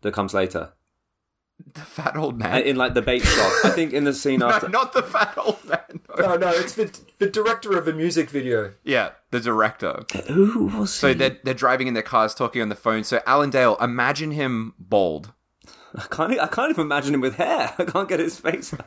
that 0.02 0.12
comes 0.14 0.32
later 0.34 0.72
The 1.74 1.80
fat 1.80 2.16
old 2.16 2.34
Uh, 2.34 2.48
man. 2.48 2.62
in 2.62 2.76
like 2.76 2.94
the 2.94 3.02
bait 3.02 3.20
shop. 3.24 3.52
I 3.64 3.70
think 3.70 3.92
in 3.92 4.04
the 4.04 4.12
scene 4.22 4.40
no, 4.40 4.48
after. 4.48 4.68
not 4.68 4.92
the 4.94 5.02
fat 5.02 5.34
old 5.36 5.62
man. 5.68 6.00
No, 6.18 6.36
no, 6.36 6.48
it's 6.50 6.74
the 6.74 6.90
the 7.18 7.28
director 7.28 7.76
of 7.76 7.84
the 7.84 7.92
music 7.92 8.30
video. 8.30 8.72
Yeah, 8.84 9.10
the 9.30 9.40
director. 9.40 10.04
Who 10.28 10.66
was 10.66 10.92
So 10.92 11.12
they're, 11.14 11.36
they're 11.42 11.54
driving 11.54 11.86
in 11.88 11.94
their 11.94 12.02
cars, 12.02 12.34
talking 12.34 12.62
on 12.62 12.68
the 12.70 12.74
phone. 12.76 13.04
So 13.04 13.20
Alan 13.26 13.50
Dale, 13.50 13.76
imagine 13.80 14.30
him 14.32 14.74
bald. 14.78 15.32
I 15.94 16.06
can't. 16.10 16.38
I 16.40 16.46
can't 16.46 16.70
even 16.70 16.84
imagine 16.86 17.14
him 17.14 17.20
with 17.20 17.36
hair. 17.36 17.74
I 17.78 17.84
can't 17.84 18.08
get 18.08 18.20
his 18.20 18.38
face. 18.38 18.74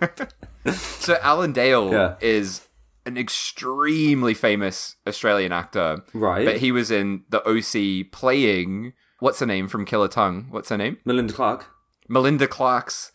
So 0.73 1.17
Alan 1.23 1.53
Dale 1.53 1.91
Yeah. 1.91 2.15
is 2.21 2.67
an 3.07 3.17
extremely 3.17 4.35
famous 4.35 4.95
Australian 5.07 5.51
actor. 5.51 6.03
Right. 6.13 6.45
But 6.45 6.57
he 6.57 6.71
was 6.71 6.91
in 6.91 7.23
the 7.29 7.41
OC 7.47 8.11
playing 8.11 8.93
what's 9.19 9.39
her 9.39 9.45
name 9.47 9.67
from 9.67 9.85
Killer 9.85 10.07
Tongue? 10.07 10.47
What's 10.51 10.69
her 10.69 10.77
name? 10.77 10.97
Melinda 11.03 11.33
Clarke. 11.33 11.65
Melinda 12.07 12.47
Clarke's 12.47 13.11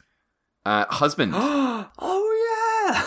uh, 0.64 0.86
husband. 0.90 1.34
Oh 1.98 2.32
yeah, 2.84 3.04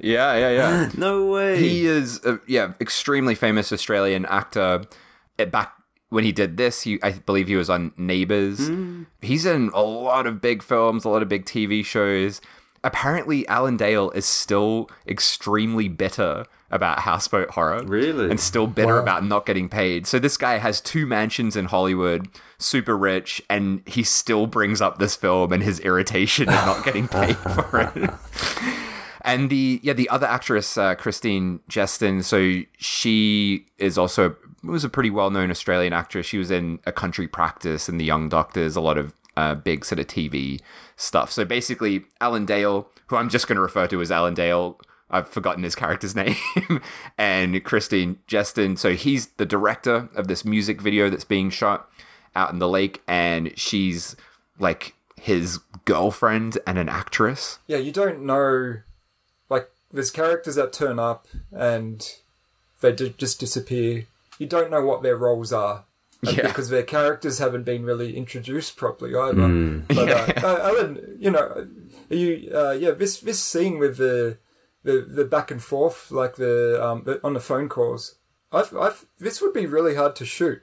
yeah, 0.00 0.36
yeah. 0.36 0.50
yeah. 0.50 0.90
No 0.96 1.26
way. 1.26 1.58
He 1.60 1.84
is, 1.86 2.24
a, 2.24 2.40
yeah, 2.48 2.72
extremely 2.80 3.34
famous 3.34 3.72
Australian 3.72 4.24
actor. 4.26 4.84
Back 5.50 5.74
when 6.12 6.24
he 6.24 6.30
did 6.32 6.56
this, 6.56 6.82
he 6.82 6.98
I 7.02 7.12
believe 7.12 7.48
he 7.48 7.56
was 7.56 7.70
on 7.70 7.92
Neighbours. 7.96 8.70
He's 9.20 9.46
in 9.46 9.70
a 9.74 9.82
lot 9.82 10.26
of 10.26 10.40
big 10.40 10.62
films, 10.62 11.04
a 11.04 11.08
lot 11.08 11.22
of 11.22 11.28
big 11.28 11.44
TV 11.44 11.84
shows. 11.84 12.40
Apparently, 12.84 13.46
Alan 13.46 13.76
Dale 13.76 14.10
is 14.10 14.26
still 14.26 14.90
extremely 15.06 15.88
bitter 15.88 16.44
about 16.70 17.00
Houseboat 17.00 17.50
Horror. 17.50 17.84
Really? 17.84 18.28
And 18.30 18.40
still 18.40 18.66
bitter 18.66 18.96
Wow. 18.96 19.02
about 19.02 19.24
not 19.24 19.46
getting 19.46 19.68
paid. 19.68 20.06
So 20.06 20.18
this 20.18 20.36
guy 20.36 20.58
has 20.58 20.80
two 20.80 21.06
mansions 21.06 21.54
in 21.54 21.66
Hollywood, 21.66 22.28
super 22.58 22.96
rich, 22.98 23.40
and 23.48 23.82
he 23.86 24.02
still 24.02 24.46
brings 24.48 24.80
up 24.80 24.98
this 24.98 25.14
film 25.14 25.52
and 25.52 25.62
his 25.62 25.78
irritation 25.80 26.48
at 26.48 26.66
not 26.66 26.84
getting 26.84 27.06
paid 27.08 27.36
for 27.54 27.92
it. 27.94 28.10
And 29.24 29.48
the 29.50 29.78
yeah, 29.84 29.92
the 29.92 30.08
other 30.08 30.26
actress, 30.26 30.76
uh, 30.76 30.96
Christine 30.96 31.60
Jeston, 31.68 32.24
so 32.24 32.62
she 32.78 33.66
is 33.78 33.96
also 33.96 34.34
was 34.70 34.84
a 34.84 34.88
pretty 34.88 35.10
well 35.10 35.30
known 35.30 35.50
Australian 35.50 35.92
actress. 35.92 36.26
She 36.26 36.38
was 36.38 36.50
in 36.50 36.78
A 36.86 36.92
Country 36.92 37.26
Practice 37.26 37.88
and 37.88 37.98
The 38.00 38.04
Young 38.04 38.28
Doctors, 38.28 38.76
a 38.76 38.80
lot 38.80 38.98
of 38.98 39.14
uh, 39.36 39.54
big 39.54 39.84
sort 39.84 39.98
of 39.98 40.06
TV 40.06 40.60
stuff. 40.96 41.32
So 41.32 41.44
basically, 41.44 42.04
Alan 42.20 42.46
Dale, 42.46 42.88
who 43.06 43.16
I'm 43.16 43.28
just 43.28 43.48
going 43.48 43.56
to 43.56 43.62
refer 43.62 43.86
to 43.88 44.00
as 44.00 44.10
Alan 44.10 44.34
Dale, 44.34 44.78
I've 45.10 45.28
forgotten 45.28 45.62
his 45.62 45.74
character's 45.74 46.14
name, 46.16 46.36
and 47.18 47.62
Christine 47.64 48.18
Jeston. 48.26 48.76
So 48.76 48.94
he's 48.94 49.26
the 49.36 49.46
director 49.46 50.08
of 50.14 50.28
this 50.28 50.44
music 50.44 50.80
video 50.80 51.10
that's 51.10 51.24
being 51.24 51.50
shot 51.50 51.88
out 52.34 52.52
in 52.52 52.58
the 52.58 52.68
lake, 52.68 53.02
and 53.06 53.52
she's 53.58 54.16
like 54.58 54.94
his 55.16 55.58
girlfriend 55.84 56.58
and 56.66 56.78
an 56.78 56.88
actress. 56.88 57.58
Yeah, 57.66 57.78
you 57.78 57.92
don't 57.92 58.22
know. 58.22 58.78
Like, 59.48 59.70
there's 59.92 60.10
characters 60.10 60.56
that 60.56 60.72
turn 60.72 60.98
up 60.98 61.28
and 61.52 62.06
they 62.80 62.92
d- 62.92 63.14
just 63.16 63.38
disappear. 63.38 64.06
You 64.42 64.48
don't 64.48 64.70
know 64.70 64.84
what 64.84 65.02
their 65.02 65.16
roles 65.16 65.52
are. 65.52 65.84
Yeah. 66.22 66.48
Because 66.48 66.68
their 66.68 66.82
characters 66.84 67.38
haven't 67.38 67.64
been 67.64 67.84
really 67.84 68.16
introduced 68.16 68.76
properly 68.76 69.14
either. 69.14 69.48
But, 69.88 70.08
uh, 70.08 70.32
uh, 70.46 70.58
Alan, 70.62 71.16
you 71.18 71.30
know, 71.32 71.66
you, 72.10 72.50
uh, 72.54 72.72
yeah, 72.72 72.92
this, 72.92 73.20
this 73.20 73.42
scene 73.42 73.78
with 73.78 73.96
the, 73.96 74.38
the, 74.84 75.00
the 75.00 75.24
back 75.24 75.50
and 75.50 75.60
forth, 75.60 76.12
like 76.12 76.36
the, 76.36 76.84
um, 76.84 77.02
the, 77.04 77.20
on 77.24 77.34
the 77.34 77.40
phone 77.40 77.68
calls, 77.68 78.16
I've, 78.52 78.76
I've, 78.76 79.06
this 79.18 79.40
would 79.42 79.52
be 79.52 79.66
really 79.66 79.96
hard 79.96 80.14
to 80.16 80.24
shoot. 80.24 80.62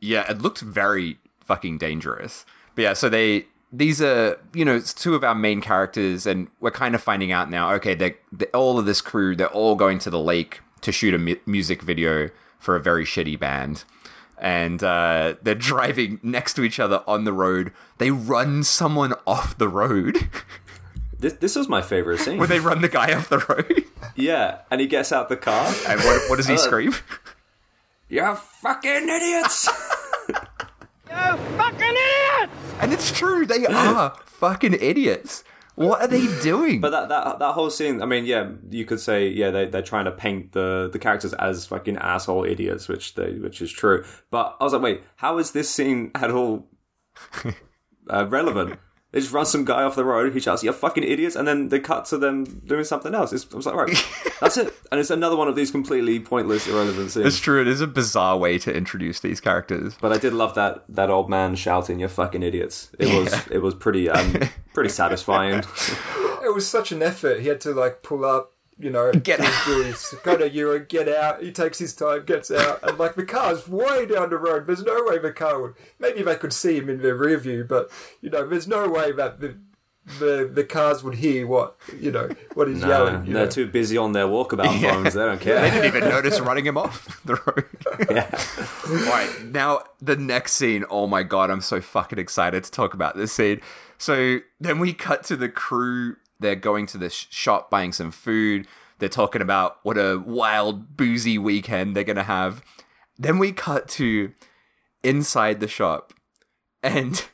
Yeah, 0.00 0.28
it 0.28 0.42
looked 0.42 0.60
very 0.60 1.18
fucking 1.44 1.78
dangerous. 1.78 2.44
But 2.74 2.82
yeah, 2.82 2.92
so 2.94 3.08
they 3.08 3.46
these 3.72 4.02
are 4.02 4.38
you 4.52 4.64
know 4.64 4.74
it's 4.74 4.92
two 4.92 5.14
of 5.14 5.22
our 5.24 5.34
main 5.34 5.60
characters, 5.60 6.26
and 6.26 6.48
we're 6.60 6.70
kind 6.70 6.94
of 6.94 7.02
finding 7.02 7.30
out 7.32 7.48
now. 7.50 7.72
Okay, 7.74 7.94
they 7.94 8.16
they 8.32 8.46
all 8.46 8.78
of 8.78 8.86
this 8.86 9.00
crew 9.00 9.36
they're 9.36 9.46
all 9.48 9.76
going 9.76 9.98
to 10.00 10.10
the 10.10 10.18
lake 10.18 10.60
to 10.80 10.92
shoot 10.92 11.14
a 11.14 11.18
mu- 11.18 11.36
music 11.46 11.82
video 11.82 12.30
for 12.62 12.76
a 12.76 12.80
very 12.80 13.04
shitty 13.04 13.38
band. 13.38 13.84
And 14.38 14.82
uh, 14.82 15.34
they're 15.42 15.54
driving 15.72 16.18
next 16.22 16.54
to 16.54 16.62
each 16.62 16.80
other 16.80 17.02
on 17.06 17.24
the 17.24 17.32
road. 17.32 17.72
They 17.98 18.10
run 18.10 18.62
someone 18.64 19.14
off 19.26 19.58
the 19.58 19.68
road. 19.68 20.30
This 21.18 21.34
this 21.34 21.54
was 21.54 21.68
my 21.68 21.82
favorite 21.82 22.18
scene. 22.18 22.36
Where 22.36 22.48
they 22.48 22.58
run 22.58 22.80
the 22.80 22.88
guy 22.88 23.14
off 23.14 23.28
the 23.28 23.38
road. 23.38 23.84
yeah, 24.16 24.62
and 24.72 24.80
he 24.80 24.88
gets 24.88 25.12
out 25.12 25.28
the 25.28 25.36
car. 25.36 25.72
And 25.86 26.00
what, 26.00 26.28
what 26.28 26.34
does 26.36 26.48
he 26.48 26.54
Uh, 26.54 26.56
scream? 26.56 26.94
You 28.08 28.34
fucking 28.34 29.08
idiots! 29.08 29.68
You 30.28 31.36
fucking 31.56 31.96
idiots! 31.96 32.52
And 32.80 32.92
it's 32.92 33.12
true, 33.12 33.46
they 33.46 33.64
are 33.66 34.16
fucking 34.26 34.74
idiots. 34.80 35.44
What 35.74 36.02
are 36.02 36.06
they 36.06 36.26
doing? 36.42 36.80
But 36.80 36.90
that, 36.90 37.08
that 37.08 37.38
that 37.38 37.52
whole 37.52 37.70
scene, 37.70 38.02
I 38.02 38.06
mean, 38.06 38.26
yeah, 38.26 38.50
you 38.70 38.84
could 38.84 39.00
say, 39.00 39.28
yeah, 39.28 39.50
they 39.50 39.66
they're 39.66 39.82
trying 39.82 40.04
to 40.04 40.10
paint 40.12 40.52
the 40.52 40.90
the 40.92 40.98
characters 40.98 41.32
as 41.34 41.64
fucking 41.66 41.96
asshole 41.96 42.44
idiots, 42.44 42.88
which 42.88 43.14
they 43.14 43.32
which 43.34 43.62
is 43.62 43.72
true. 43.72 44.04
But 44.30 44.56
I 44.60 44.64
was 44.64 44.72
like, 44.74 44.82
wait, 44.82 45.02
how 45.16 45.38
is 45.38 45.52
this 45.52 45.70
scene 45.70 46.10
at 46.14 46.30
all 46.30 46.68
uh, 48.10 48.26
relevant? 48.28 48.78
They 49.12 49.20
just 49.20 49.32
run 49.32 49.44
some 49.44 49.66
guy 49.66 49.82
off 49.82 49.94
the 49.94 50.06
road, 50.06 50.32
he 50.32 50.40
shouts, 50.40 50.62
"You 50.64 50.72
fucking 50.72 51.04
idiots!" 51.04 51.36
and 51.36 51.46
then 51.46 51.68
they 51.68 51.78
cut 51.78 52.06
to 52.06 52.18
them 52.18 52.44
doing 52.44 52.84
something 52.84 53.14
else. 53.14 53.32
It's, 53.32 53.46
I 53.52 53.56
was 53.56 53.66
like, 53.66 53.74
right, 53.74 54.06
that's 54.40 54.56
it. 54.56 54.72
And 54.90 54.98
it's 54.98 55.10
another 55.10 55.36
one 55.36 55.48
of 55.48 55.54
these 55.54 55.70
completely 55.70 56.18
pointless, 56.18 56.66
irrelevant 56.66 57.14
It's 57.16 57.38
true. 57.38 57.60
It 57.60 57.68
is 57.68 57.82
a 57.82 57.86
bizarre 57.86 58.38
way 58.38 58.58
to 58.58 58.74
introduce 58.74 59.20
these 59.20 59.40
characters. 59.40 59.96
But 60.00 60.12
I 60.12 60.18
did 60.18 60.32
love 60.32 60.54
that 60.54 60.84
that 60.88 61.10
old 61.10 61.28
man 61.28 61.56
shouting, 61.56 62.00
"You 62.00 62.08
fucking 62.08 62.42
idiots!" 62.42 62.90
It 62.98 63.14
was 63.14 63.46
it 63.48 63.58
was 63.58 63.74
pretty 63.74 64.08
um 64.08 64.34
pretty 64.74 64.90
satisfying. 64.90 65.62
It 66.44 66.52
was 66.52 66.68
such 66.68 66.90
an 66.90 67.02
effort. 67.04 67.38
He 67.40 67.46
had 67.46 67.60
to 67.60 67.70
like 67.70 68.02
pull 68.02 68.24
up, 68.24 68.52
you 68.82 68.90
know, 68.90 69.12
Get 69.22 69.38
do- 69.40 69.46
out. 69.46 69.64
do 69.66 69.82
his 69.84 70.14
kind 70.24 70.42
of 70.42 70.52
Euro, 70.54 70.80
get 70.80 71.08
out. 71.08 71.42
He 71.42 71.52
takes 71.52 71.78
his 71.78 71.94
time, 71.94 72.24
gets 72.24 72.50
out, 72.50 72.80
and 72.82 72.98
like 72.98 73.14
the 73.14 73.24
car's 73.24 73.68
way 73.68 74.04
down 74.06 74.30
the 74.30 74.36
road. 74.38 74.66
There's 74.66 74.82
no 74.82 75.04
way 75.06 75.18
the 75.18 75.32
car 75.32 75.60
would. 75.62 75.74
Maybe 75.98 76.22
they 76.22 76.34
could 76.36 76.52
see 76.52 76.76
him 76.78 76.88
in 76.90 77.00
their 77.00 77.14
rear 77.14 77.38
view, 77.38 77.64
but 77.68 77.90
you 78.20 78.28
know, 78.30 78.46
there's 78.46 78.66
no 78.68 78.88
way 78.88 79.12
that 79.12 79.40
the 79.40 79.56
the 80.18 80.50
the 80.52 80.64
cars 80.64 81.04
would 81.04 81.14
hear 81.14 81.46
what 81.46 81.76
you 82.00 82.10
know 82.10 82.28
what 82.54 82.66
he's 82.66 82.80
No, 82.80 82.88
yelling. 82.88 83.24
You 83.26 83.34
they're 83.34 83.44
know? 83.44 83.50
too 83.50 83.68
busy 83.68 83.96
on 83.96 84.10
their 84.10 84.26
walkabout 84.26 84.80
Yeah. 84.80 84.94
phones. 84.94 85.14
They 85.14 85.24
don't 85.24 85.40
care. 85.40 85.60
They 85.60 85.70
didn't 85.70 85.96
even 85.96 86.08
notice 86.08 86.40
running 86.40 86.66
him 86.66 86.76
off 86.76 87.20
the 87.24 87.34
road. 87.36 87.66
yeah. 88.10 88.28
All 88.88 89.12
right, 89.12 89.44
now 89.44 89.84
the 90.00 90.16
next 90.16 90.54
scene. 90.54 90.84
Oh 90.90 91.06
my 91.06 91.22
god, 91.22 91.50
I'm 91.50 91.60
so 91.60 91.80
fucking 91.80 92.18
excited 92.18 92.64
to 92.64 92.70
talk 92.72 92.94
about 92.94 93.16
this 93.16 93.32
scene. 93.32 93.60
So 93.96 94.38
then 94.58 94.80
we 94.80 94.92
cut 94.92 95.22
to 95.26 95.36
the 95.36 95.48
crew. 95.48 96.16
They're 96.42 96.56
going 96.56 96.86
to 96.86 96.98
the 96.98 97.10
shop 97.10 97.70
buying 97.70 97.92
some 97.92 98.10
food. 98.10 98.66
They're 98.98 99.08
talking 99.08 99.42
about 99.42 99.78
what 99.82 99.96
a 99.96 100.18
wild 100.18 100.96
boozy 100.96 101.38
weekend 101.38 101.96
they're 101.96 102.04
gonna 102.04 102.22
have. 102.24 102.62
Then 103.18 103.38
we 103.38 103.52
cut 103.52 103.88
to 103.90 104.32
inside 105.02 105.60
the 105.60 105.68
shop, 105.68 106.12
and 106.82 107.24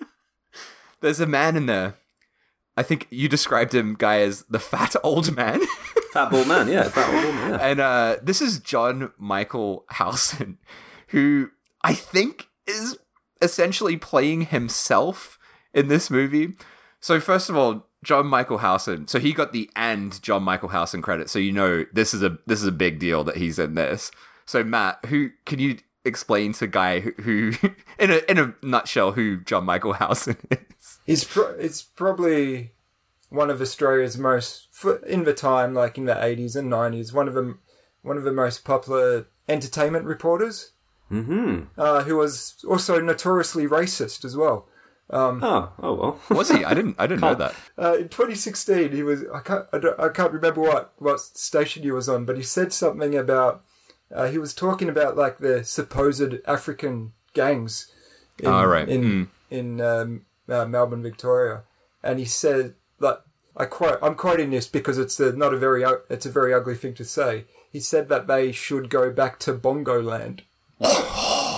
there's 1.00 1.20
a 1.20 1.26
man 1.26 1.56
in 1.56 1.66
there 1.66 1.96
I 2.76 2.82
think 2.82 3.06
you 3.10 3.28
described 3.28 3.74
him, 3.74 3.94
guy, 3.94 4.20
as 4.20 4.44
the 4.48 4.58
fat 4.58 4.96
old 5.04 5.34
man. 5.34 5.60
Fat 6.12 6.30
bald 6.30 6.48
man, 6.48 6.68
yeah, 6.68 6.84
fat 6.84 7.10
bald 7.10 7.34
man, 7.34 7.50
yeah. 7.50 7.66
and 7.66 7.80
uh, 7.80 8.16
this 8.22 8.40
is 8.40 8.60
John 8.60 9.12
Michael 9.18 9.84
Howson, 9.90 10.58
who 11.08 11.50
I 11.82 11.94
think 11.94 12.48
is 12.66 12.98
essentially 13.42 13.96
playing 13.96 14.42
himself 14.42 15.38
in 15.72 15.88
this 15.88 16.10
movie. 16.10 16.54
So 17.00 17.20
first 17.20 17.50
of 17.50 17.56
all, 17.56 17.88
John 18.04 18.26
Michael 18.26 18.58
Howson. 18.58 19.08
So 19.08 19.18
he 19.18 19.32
got 19.32 19.52
the 19.52 19.68
and 19.74 20.22
John 20.22 20.42
Michael 20.42 20.68
Howson 20.68 21.02
credit. 21.02 21.28
So 21.28 21.38
you 21.38 21.52
know 21.52 21.84
this 21.92 22.14
is 22.14 22.22
a 22.22 22.38
this 22.46 22.60
is 22.60 22.66
a 22.66 22.72
big 22.72 22.98
deal 22.98 23.24
that 23.24 23.36
he's 23.36 23.58
in 23.58 23.74
this. 23.74 24.12
So 24.46 24.62
Matt, 24.62 25.04
who 25.06 25.30
can 25.44 25.58
you 25.58 25.78
explain 26.04 26.52
to 26.52 26.66
Guy 26.66 27.00
who, 27.00 27.12
who 27.22 27.52
in 27.98 28.10
a 28.10 28.20
in 28.30 28.38
a 28.38 28.54
nutshell 28.62 29.12
who 29.12 29.40
John 29.40 29.64
Michael 29.64 29.94
Howson 29.94 30.36
is? 30.50 30.98
He's 31.04 31.24
pro- 31.24 31.56
it's 31.58 31.82
probably 31.82 32.72
one 33.30 33.50
of 33.50 33.60
Australia's 33.60 34.16
most 34.16 34.68
in 35.06 35.24
the 35.24 35.34
time, 35.34 35.74
like 35.74 35.98
in 35.98 36.04
the 36.04 36.24
eighties 36.24 36.54
and 36.54 36.70
nineties, 36.70 37.12
one 37.12 37.26
of 37.26 37.34
them, 37.34 37.60
one 38.02 38.16
of 38.16 38.24
the 38.24 38.32
most 38.32 38.64
popular 38.64 39.26
entertainment 39.48 40.04
reporters. 40.04 40.70
Mm-hmm. 41.12 41.64
Uh, 41.78 42.02
who 42.04 42.16
was 42.16 42.64
also 42.66 42.98
notoriously 42.98 43.66
racist 43.66 44.24
as 44.24 44.36
well. 44.38 44.66
Oh, 45.10 45.72
oh 45.82 45.94
well. 45.94 46.20
Was 46.36 46.50
he? 46.50 46.64
I 46.64 46.74
didn't 46.74 46.96
I 46.98 47.06
didn't 47.06 47.20
know 47.20 47.34
that. 47.34 47.54
Uh, 47.78 47.94
in 47.98 48.08
2016, 48.08 48.92
he 48.92 49.02
was 49.02 49.24
I 49.32 49.40
can't 49.40 49.66
I, 49.72 49.78
don't, 49.78 50.00
I 50.00 50.08
can't 50.08 50.32
remember 50.32 50.60
what 50.62 50.92
what 50.98 51.20
station 51.20 51.82
he 51.82 51.90
was 51.90 52.08
on, 52.08 52.24
but 52.24 52.36
he 52.36 52.42
said 52.42 52.72
something 52.72 53.14
about 53.14 53.62
uh, 54.14 54.28
he 54.28 54.38
was 54.38 54.54
talking 54.54 54.88
about 54.88 55.16
like 55.16 55.38
the 55.38 55.62
supposed 55.64 56.34
African 56.46 57.12
gangs 57.34 57.92
in 58.38 58.46
Oh, 58.46 58.64
right. 58.64 58.88
in 58.88 59.28
in 59.50 59.80
um, 59.80 60.24
uh, 60.48 60.64
Melbourne, 60.64 61.02
Victoria, 61.02 61.62
and 62.02 62.18
he 62.18 62.24
said 62.24 62.74
like 62.98 63.18
I 63.56 63.66
quote 63.66 63.98
I'm 64.02 64.14
quoting 64.14 64.50
this 64.50 64.66
because 64.66 64.98
it's 64.98 65.20
a, 65.20 65.32
not 65.32 65.52
a 65.54 65.58
very 65.58 65.84
it's 66.08 66.26
a 66.26 66.30
very 66.30 66.54
ugly 66.54 66.74
thing 66.76 66.94
to 66.94 67.04
say. 67.04 67.44
He 67.70 67.80
said 67.80 68.08
that 68.08 68.26
they 68.26 68.52
should 68.52 68.88
go 68.88 69.10
back 69.10 69.38
to 69.40 69.52
Bongo 69.52 70.00
Land. 70.02 70.42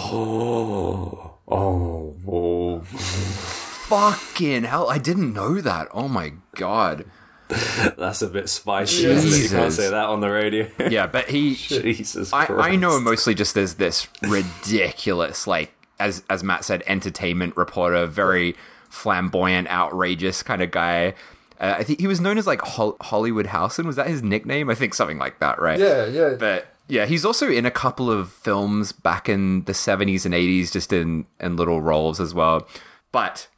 Oh, 0.09 1.26
oh, 1.49 2.16
oh. 2.26 2.80
Fucking 2.80 4.64
hell! 4.64 4.88
I 4.90 4.99
didn't 4.99 5.32
know 5.32 5.61
that. 5.61 5.88
Oh 5.92 6.09
my 6.09 6.32
god. 6.55 7.05
That's 7.49 8.22
a 8.22 8.26
bit 8.26 8.49
spicy, 8.49 9.07
isn't 9.07 9.32
it? 9.32 9.44
You 9.44 9.49
can't 9.49 9.72
say 9.72 9.88
that 9.88 10.07
on 10.07 10.20
the 10.20 10.28
radio. 10.28 10.68
Yeah, 10.90 11.07
but 11.07 11.30
he 11.30 11.55
Jesus 11.55 12.32
I, 12.32 12.47
Christ. 12.47 12.68
I 12.72 12.76
know 12.76 12.97
him 12.97 13.05
mostly 13.05 13.34
just 13.34 13.57
as 13.57 13.74
this 13.76 14.09
ridiculous, 14.22 15.47
like 15.47 15.72
as 16.01 16.24
as 16.28 16.42
Matt 16.42 16.64
said, 16.64 16.82
entertainment 16.86 17.57
reporter, 17.57 18.07
very 18.07 18.57
flamboyant, 18.90 19.68
outrageous 19.68 20.42
kind 20.42 20.62
of 20.62 20.70
guy. 20.70 21.14
Uh, 21.61 21.76
I 21.78 21.84
think 21.84 22.01
he 22.01 22.07
was 22.07 22.20
known 22.20 22.36
as 22.36 22.47
like 22.47 22.61
Hol- 22.62 22.97
Hollywood 23.01 23.47
Howson. 23.47 23.86
Was 23.86 23.97
that 23.97 24.09
his 24.09 24.22
nickname? 24.22 24.68
I 24.68 24.74
think 24.74 24.94
something 24.94 25.18
like 25.18 25.38
that, 25.38 25.61
right? 25.61 25.78
Yeah, 25.78 26.07
yeah. 26.07 26.34
But 26.38 26.66
yeah, 26.89 27.07
he's 27.07 27.24
also 27.24 27.51
in 27.51 27.66
a 27.66 27.70
couple 27.70 28.11
of 28.11 28.30
films 28.30 28.93
back 28.93 29.28
in 29.28 29.64
the 29.64 29.74
seventies 29.74 30.24
and 30.24 30.34
eighties, 30.34 30.70
just 30.70 30.93
in 30.93 31.26
in 31.41 31.57
little 31.57 31.80
roles 31.80 32.20
as 32.20 32.34
well. 32.34 32.66
But 33.12 33.49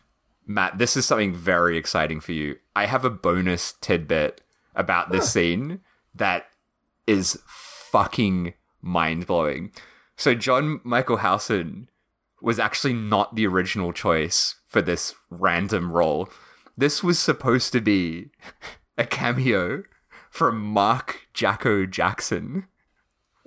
Matt, 0.47 0.79
this 0.79 0.97
is 0.97 1.05
something 1.05 1.35
very 1.35 1.77
exciting 1.77 2.21
for 2.21 2.33
you. 2.33 2.57
I 2.75 2.87
have 2.87 3.05
a 3.05 3.11
bonus 3.11 3.75
tidbit 3.81 4.41
about 4.75 5.11
this 5.11 5.31
scene 5.31 5.81
that 6.15 6.47
is 7.07 7.39
fucking 7.47 8.55
mind 8.81 9.27
blowing. 9.27 9.73
So 10.17 10.35
John 10.35 10.81
Michael 10.85 11.19
Howson 11.19 11.89
was 12.41 12.59
actually 12.59 12.93
not 12.93 13.35
the 13.35 13.47
original 13.47 13.93
choice 13.93 14.57
for 14.67 14.81
this 14.81 15.15
random 15.31 15.93
role. 15.93 16.29
This 16.77 17.03
was 17.03 17.19
supposed 17.19 17.73
to 17.73 17.81
be 17.81 18.31
a 18.99 19.05
cameo 19.05 19.83
from 20.31 20.61
Mark 20.61 21.29
Jacko 21.35 21.87
Jackson. 21.87 22.67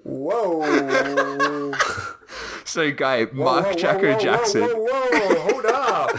Whoa. 0.04 1.74
So, 2.64 2.90
guy, 2.90 3.26
Whoa, 3.26 3.44
Mark 3.44 3.66
whoa, 3.66 3.74
Jacko 3.74 4.14
whoa, 4.14 4.20
Jackson. 4.20 4.62
Whoa, 4.62 4.70
whoa, 4.70 5.10
whoa, 5.12 5.40
hold 5.42 5.66
up. 5.66 6.18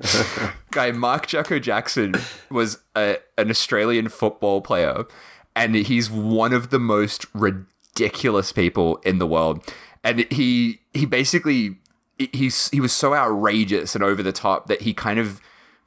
guy 0.70 0.92
Mark 0.92 1.26
Jacko 1.26 1.58
Jackson 1.58 2.14
was 2.50 2.78
a, 2.96 3.18
an 3.36 3.50
Australian 3.50 4.08
football 4.08 4.60
player, 4.60 5.04
and 5.54 5.74
he's 5.74 6.10
one 6.10 6.52
of 6.52 6.70
the 6.70 6.78
most 6.78 7.26
ridiculous 7.34 8.52
people 8.52 8.96
in 8.98 9.18
the 9.18 9.26
world. 9.26 9.62
And 10.02 10.20
he 10.30 10.80
he 10.94 11.04
basically 11.04 11.76
he's 12.18 12.70
he 12.70 12.80
was 12.80 12.92
so 12.92 13.14
outrageous 13.14 13.94
and 13.94 14.02
over 14.02 14.22
the 14.22 14.32
top 14.32 14.66
that 14.68 14.82
he 14.82 14.94
kind 14.94 15.18
of 15.18 15.40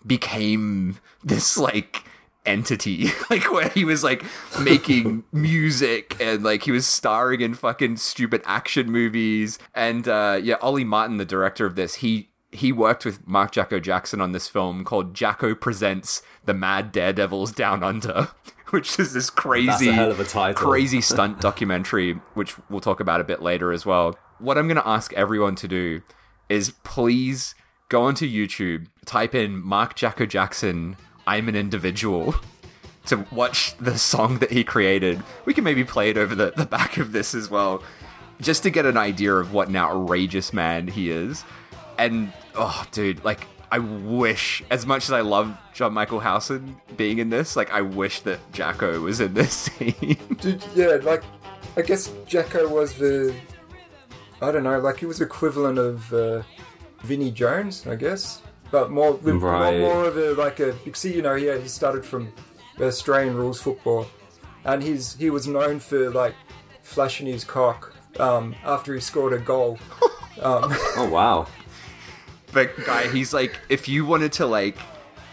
became 0.05 0.99
this 1.23 1.57
like 1.57 2.03
entity 2.45 3.07
like 3.29 3.51
where 3.51 3.69
he 3.69 3.85
was 3.85 4.03
like 4.03 4.23
making 4.61 5.23
music 5.31 6.15
and 6.19 6.43
like 6.43 6.63
he 6.63 6.71
was 6.71 6.85
starring 6.85 7.41
in 7.41 7.53
fucking 7.53 7.95
stupid 7.95 8.41
action 8.45 8.91
movies 8.91 9.57
and 9.73 10.07
uh 10.07 10.39
yeah 10.41 10.55
Ollie 10.61 10.83
Martin 10.83 11.17
the 11.17 11.25
director 11.25 11.65
of 11.65 11.75
this 11.75 11.95
he 11.95 12.29
he 12.51 12.71
worked 12.71 13.05
with 13.05 13.25
Mark 13.25 13.51
Jacko 13.51 13.79
Jackson 13.79 14.21
on 14.21 14.31
this 14.31 14.47
film 14.47 14.83
called 14.83 15.13
Jacko 15.15 15.55
Presents 15.55 16.21
the 16.45 16.53
Mad 16.53 16.91
Daredevils 16.91 17.51
Down 17.53 17.81
Under 17.81 18.29
which 18.71 18.99
is 18.99 19.13
this 19.13 19.29
crazy 19.29 19.91
hell 19.91 20.11
of 20.11 20.19
a 20.19 20.25
title. 20.25 20.69
crazy 20.69 21.01
stunt 21.01 21.39
documentary 21.39 22.13
which 22.33 22.55
we'll 22.69 22.81
talk 22.81 22.99
about 22.99 23.21
a 23.21 23.25
bit 23.25 23.41
later 23.41 23.71
as 23.71 23.85
well 23.85 24.17
what 24.39 24.57
I'm 24.57 24.67
going 24.67 24.75
to 24.75 24.87
ask 24.87 25.13
everyone 25.13 25.55
to 25.55 25.67
do 25.67 26.01
is 26.49 26.71
please 26.83 27.55
go 27.89 28.03
onto 28.03 28.27
YouTube, 28.27 28.87
type 29.05 29.35
in 29.35 29.61
Mark 29.61 29.95
Jacko 29.95 30.25
Jackson, 30.25 30.97
I'm 31.25 31.47
an 31.49 31.55
individual, 31.55 32.35
to 33.05 33.25
watch 33.31 33.75
the 33.77 33.97
song 33.97 34.39
that 34.39 34.51
he 34.51 34.63
created. 34.63 35.21
We 35.45 35.53
can 35.53 35.63
maybe 35.63 35.83
play 35.83 36.09
it 36.09 36.17
over 36.17 36.35
the, 36.35 36.53
the 36.55 36.65
back 36.65 36.97
of 36.97 37.11
this 37.11 37.35
as 37.35 37.49
well, 37.49 37.83
just 38.41 38.63
to 38.63 38.69
get 38.69 38.85
an 38.85 38.97
idea 38.97 39.33
of 39.33 39.53
what 39.53 39.67
an 39.67 39.75
outrageous 39.75 40.53
man 40.53 40.87
he 40.87 41.09
is. 41.09 41.43
And, 41.97 42.31
oh, 42.55 42.85
dude, 42.91 43.23
like, 43.23 43.47
I 43.71 43.79
wish, 43.79 44.63
as 44.69 44.85
much 44.85 45.05
as 45.05 45.11
I 45.11 45.21
love 45.21 45.57
John 45.73 45.93
Michael 45.93 46.19
Howson 46.19 46.77
being 46.95 47.17
in 47.17 47.31
this, 47.31 47.55
like, 47.55 47.71
I 47.71 47.81
wish 47.81 48.19
that 48.21 48.39
Jacko 48.51 48.99
was 48.99 49.19
in 49.19 49.33
this 49.33 49.53
scene. 49.53 50.37
Did, 50.39 50.63
yeah, 50.75 50.99
like, 51.01 51.23
I 51.75 51.81
guess 51.81 52.13
Jacko 52.27 52.67
was 52.67 52.93
the. 52.93 53.33
I 54.43 54.51
don't 54.51 54.61
know, 54.61 54.79
like, 54.79 54.99
he 54.99 55.07
was 55.07 55.21
equivalent 55.21 55.79
of 55.79 56.13
uh, 56.13 56.43
Vinnie 57.01 57.31
Jones, 57.31 57.87
I 57.87 57.95
guess. 57.95 58.42
But 58.73 58.89
more, 58.89 59.11
with 59.13 59.35
Right. 59.35 59.79
more, 59.79 59.93
more 59.93 60.05
of 60.05 60.17
a, 60.17 60.33
like 60.33 60.59
a. 60.59 60.73
You 60.83 60.93
see, 60.95 61.13
you 61.13 61.21
know, 61.21 61.35
he, 61.35 61.45
he 61.61 61.67
started 61.67 62.03
from 62.03 62.33
Australian 62.81 63.35
rules 63.37 63.61
football. 63.61 64.07
And 64.65 64.81
he's 64.81 65.15
he 65.15 65.29
was 65.29 65.45
known 65.45 65.79
for, 65.79 66.09
like, 66.09 66.33
flashing 66.81 67.27
his 67.27 67.43
cock 67.43 67.93
um, 68.19 68.55
after 68.65 68.95
he 68.95 68.99
scored 68.99 69.31
a 69.33 69.37
goal. 69.39 69.77
Oh 70.45 71.07
wow. 71.11 71.45
but 72.51 72.67
guy 72.85 73.07
he's 73.07 73.35
like 73.35 73.59
if 73.69 73.87
you 73.87 74.03
wanted 74.03 74.31
to 74.33 74.47
like 74.47 74.75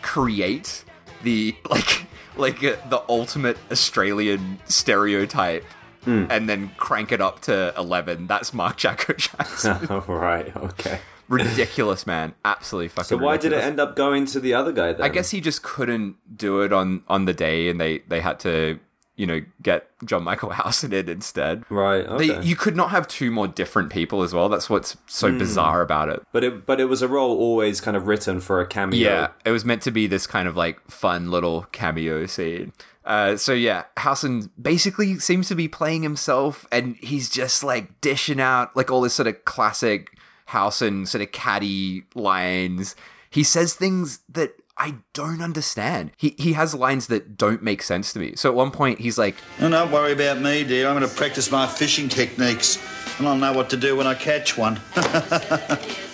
create 0.02 0.84
the 1.22 1.56
like 1.70 2.04
like 2.36 2.62
uh, 2.62 2.76
the 2.90 3.02
ultimate 3.08 3.56
australian 3.72 4.58
stereotype 4.66 5.64
and 6.06 6.48
then 6.50 6.70
crank 6.76 7.12
it 7.12 7.20
up 7.20 7.40
to 7.40 7.72
11 7.78 8.26
that's 8.26 8.52
mark 8.52 8.76
jacko 8.76 9.12
jackson 9.26 9.78
right, 10.06 10.54
Okay. 10.56 11.00
Ridiculous 11.30 12.06
man 12.06 12.34
absolutely 12.44 12.88
fucking 12.88 13.04
So 13.04 13.16
why 13.16 13.36
did 13.36 13.52
it 13.52 13.62
end 13.62 13.78
up 13.80 13.94
going 13.96 14.26
to 14.26 14.40
the 14.40 14.52
other 14.54 14.72
guy 14.72 14.92
then? 14.92 15.02
i 15.02 15.08
guess 15.08 15.30
he 15.30 15.40
just 15.40 15.62
couldn't 15.62 16.16
do 16.36 16.60
it 16.62 16.72
on 16.72 17.02
on 17.08 17.24
the 17.24 17.32
day 17.32 17.68
and 17.68 17.80
they 17.80 18.00
they 18.08 18.20
had 18.20 18.40
to 18.40 18.78
you 19.16 19.26
know 19.26 19.40
get 19.62 19.88
john 20.04 20.24
michael 20.24 20.50
howson 20.60 20.92
in 20.92 20.98
it 21.00 21.08
instead 21.08 21.62
Right. 21.70 22.04
Okay. 22.06 22.28
they, 22.28 22.42
you 22.42 22.56
could 22.56 22.74
not 22.74 22.90
have 22.90 23.06
two 23.06 23.30
more 23.30 23.46
different 23.46 23.90
people 23.90 24.22
as 24.22 24.32
well 24.34 24.48
that's 24.48 24.68
what's 24.68 24.96
so 25.06 25.30
Hmm. 25.30 25.38
bizarre 25.38 25.82
about 25.82 26.08
it 26.08 26.22
but 26.32 26.42
it 26.42 26.66
but 26.66 26.80
it 26.80 26.86
was 26.86 27.00
a 27.02 27.08
role 27.08 27.36
always 27.38 27.80
kind 27.80 27.96
of 27.96 28.06
written 28.08 28.40
for 28.40 28.60
a 28.60 28.66
cameo. 28.66 28.98
Yeah, 28.98 29.28
it 29.44 29.50
was 29.52 29.64
meant 29.64 29.82
to 29.82 29.90
be 29.90 30.06
this 30.06 30.26
kind 30.26 30.48
of 30.48 30.56
like 30.56 30.80
fun 30.90 31.30
little 31.30 31.62
cameo 31.72 32.26
scene. 32.26 32.72
Uh, 33.04 33.34
so 33.36 33.52
yeah, 33.52 33.84
Howson 33.96 34.50
basically 34.60 35.18
seems 35.18 35.48
to 35.48 35.54
be 35.54 35.66
playing 35.68 36.02
himself, 36.02 36.66
and 36.70 36.96
he's 37.00 37.28
just 37.30 37.64
like 37.64 38.00
dishing 38.02 38.40
out 38.40 38.76
like 38.76 38.90
all 38.90 39.00
this 39.00 39.14
sort 39.14 39.26
of 39.26 39.44
classic 39.46 40.16
Howson 40.50 41.06
sort 41.06 41.22
of 41.22 41.32
catty 41.32 42.04
lines. 42.14 42.96
He 43.30 43.42
says 43.42 43.74
things 43.74 44.20
that 44.28 44.54
I 44.76 44.96
don't 45.12 45.42
understand. 45.42 46.12
He 46.16 46.34
he 46.38 46.52
has 46.54 46.74
lines 46.74 47.06
that 47.08 47.36
don't 47.36 47.62
make 47.62 47.82
sense 47.82 48.12
to 48.12 48.18
me. 48.18 48.34
So 48.36 48.48
at 48.48 48.54
one 48.54 48.70
point 48.70 49.00
he's 49.00 49.18
like, 49.18 49.36
Oh, 49.60 49.68
don't 49.68 49.90
worry 49.90 50.12
about 50.12 50.40
me, 50.40 50.64
dear. 50.64 50.88
I'm 50.88 50.96
going 50.96 51.08
to 51.08 51.14
practice 51.14 51.50
my 51.50 51.66
fishing 51.66 52.08
techniques, 52.08 52.78
and 53.18 53.28
I'll 53.28 53.36
know 53.36 53.52
what 53.52 53.70
to 53.70 53.76
do 53.76 53.96
when 53.96 54.06
I 54.06 54.14
catch 54.14 54.56
one. 54.56 54.80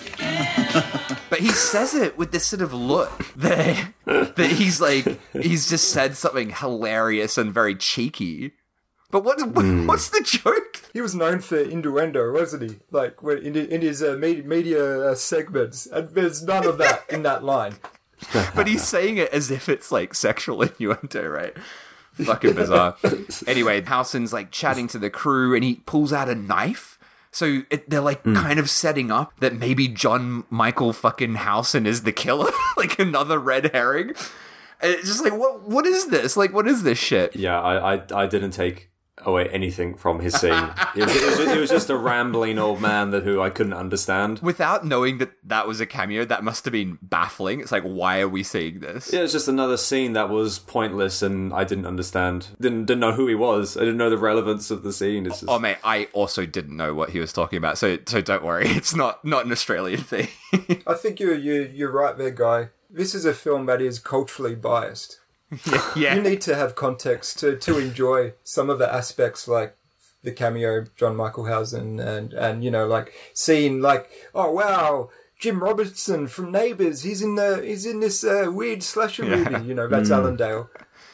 But 1.28 1.41
he 1.41 1.51
says 1.51 1.93
it 1.95 2.16
with 2.16 2.30
this 2.32 2.47
sort 2.47 2.62
of 2.62 2.72
look 2.72 3.26
that 3.34 3.93
that 4.05 4.51
he's 4.53 4.80
like 4.80 5.07
he's 5.32 5.68
just 5.68 5.91
said 5.91 6.16
something 6.16 6.51
hilarious 6.51 7.37
and 7.37 7.53
very 7.53 7.74
cheeky. 7.74 8.53
But 9.11 9.24
what, 9.24 9.40
Hmm. 9.40 9.86
what's 9.86 10.09
the 10.11 10.20
joke? 10.22 10.82
He 10.92 11.00
was 11.00 11.14
known 11.14 11.40
for 11.40 11.59
innuendo, 11.59 12.32
wasn't 12.32 12.70
he? 12.70 12.78
Like 12.90 13.22
when- 13.22 13.38
in, 13.38 13.57
in 13.57 13.80
his 13.82 14.02
uh, 14.02 14.16
media, 14.18 14.44
media 14.44 15.11
uh, 15.11 15.14
segments, 15.14 15.86
and 15.86 16.09
there's 16.11 16.42
none 16.42 16.66
of 16.66 16.78
that 16.78 17.04
in 17.09 17.22
that 17.22 17.44
line. 17.44 17.74
but 18.54 18.66
he's 18.66 18.82
saying 18.86 19.18
it 19.18 19.30
as 19.32 19.50
if 19.50 19.68
it's 19.68 19.92
like 19.92 20.14
sexual 20.14 20.62
innuendo, 20.62 21.26
right? 21.28 21.54
Fucking 22.14 22.54
bizarre. 22.54 22.96
anyway, 23.46 23.82
Howson's 23.82 24.32
like 24.32 24.50
chatting 24.50 24.88
to 24.88 24.98
the 24.98 25.11
crew 25.11 25.54
and 25.54 25.62
he 25.62 25.76
pulls 25.86 26.14
out 26.14 26.30
a 26.30 26.34
knife. 26.34 26.98
So 27.30 27.61
it, 27.68 27.90
they're 27.90 28.00
like 28.00 28.24
kind 28.24 28.59
of 28.59 28.70
setting 28.70 29.11
up 29.11 29.38
that 29.40 29.52
maybe 29.54 29.86
John 29.88 30.44
Michael 30.48 30.94
fucking 30.94 31.34
Howson 31.34 31.86
is 31.86 32.04
the 32.04 32.12
killer, 32.12 32.50
like 32.78 32.98
another 32.98 33.38
red 33.38 33.70
herring. 33.74 34.14
And 34.80 34.92
it's 34.92 35.07
just 35.09 35.22
like, 35.22 35.34
what? 35.34 35.68
What 35.68 35.84
is 35.84 36.07
this? 36.07 36.38
Like, 36.38 36.54
what 36.54 36.66
is 36.66 36.82
this 36.84 36.96
shit? 36.96 37.36
Yeah, 37.36 37.61
I, 37.61 37.96
I, 37.96 38.02
I 38.22 38.26
didn't 38.26 38.52
take 38.52 38.88
away 39.24 39.48
anything 39.48 39.94
from 39.94 40.20
his 40.20 40.34
scene. 40.34 40.52
it, 40.96 41.04
was, 41.06 41.16
it, 41.16 41.26
was 41.26 41.36
just, 41.38 41.56
it 41.56 41.60
was 41.60 41.70
just 41.70 41.90
a 41.90 41.96
rambling 41.96 42.58
old 42.58 42.80
man 42.80 43.10
that 43.10 43.24
who 43.24 43.40
I 43.40 43.50
couldn't 43.50 43.72
understand. 43.72 44.40
Without 44.40 44.84
knowing 44.84 45.18
that 45.18 45.32
that 45.44 45.66
was 45.66 45.80
a 45.80 45.86
cameo, 45.86 46.24
that 46.24 46.44
must 46.44 46.64
have 46.64 46.72
been 46.72 46.98
baffling. 47.02 47.60
It's 47.60 47.72
like, 47.72 47.82
why 47.82 48.20
are 48.20 48.28
we 48.28 48.42
seeing 48.42 48.80
this? 48.80 49.12
Yeah, 49.12 49.20
it's 49.20 49.32
just 49.32 49.48
another 49.48 49.76
scene 49.76 50.12
that 50.12 50.28
was 50.28 50.58
pointless 50.58 51.22
and 51.22 51.52
I 51.52 51.64
didn't 51.64 51.86
understand. 51.86 52.48
Didn't 52.60 52.86
didn't 52.86 53.00
know 53.00 53.12
who 53.12 53.26
he 53.26 53.34
was. 53.34 53.76
I 53.76 53.80
didn't 53.80 53.96
know 53.96 54.10
the 54.10 54.18
relevance 54.18 54.70
of 54.70 54.82
the 54.82 54.92
scene. 54.92 55.26
It's 55.26 55.40
just 55.40 55.50
Oh 55.50 55.58
mate, 55.58 55.78
I 55.82 56.08
also 56.12 56.46
didn't 56.46 56.76
know 56.76 56.94
what 56.94 57.10
he 57.10 57.18
was 57.18 57.32
talking 57.32 57.56
about, 57.56 57.78
so 57.78 57.98
so 58.06 58.20
don't 58.20 58.44
worry, 58.44 58.66
it's 58.68 58.94
not 58.94 59.24
not 59.24 59.46
an 59.46 59.52
Australian 59.52 60.00
thing. 60.00 60.28
I 60.86 60.94
think 60.94 61.20
you're 61.20 61.34
you 61.34 61.70
you're 61.72 61.90
right 61.90 62.16
there, 62.16 62.30
guy. 62.30 62.70
This 62.88 63.14
is 63.14 63.24
a 63.24 63.34
film 63.34 63.66
that 63.66 63.82
is 63.82 63.98
culturally 63.98 64.54
biased. 64.54 65.20
yeah, 65.97 66.14
You 66.14 66.22
need 66.22 66.40
to 66.42 66.57
have 66.57 66.74
context 66.74 67.38
to 67.40 67.57
to 67.57 67.78
enjoy 67.78 68.32
some 68.42 68.68
of 68.68 68.78
the 68.78 68.92
aspects, 68.92 69.47
like 69.47 69.76
the 70.22 70.32
cameo 70.32 70.86
John 70.97 71.16
Michael 71.16 71.44
Howson, 71.44 72.01
and 72.01 72.32
and 72.32 72.64
you 72.64 72.70
know 72.70 72.86
like 72.86 73.12
seeing 73.32 73.80
like 73.80 74.11
oh 74.34 74.53
wow. 74.53 75.11
Jim 75.38 75.62
Robertson 75.62 76.28
from 76.28 76.51
Neighbours, 76.51 77.03
he's 77.03 77.20
in 77.20 77.34
the 77.34 77.62
he's 77.62 77.84
in 77.84 78.01
this 78.01 78.24
uh, 78.24 78.47
weird 78.49 78.82
slasher 78.82 79.22
movie. 79.22 79.66
You 79.66 79.74
know 79.74 79.86
that's 79.86 80.11
Alan 80.11 80.34
Dale. 80.36 80.70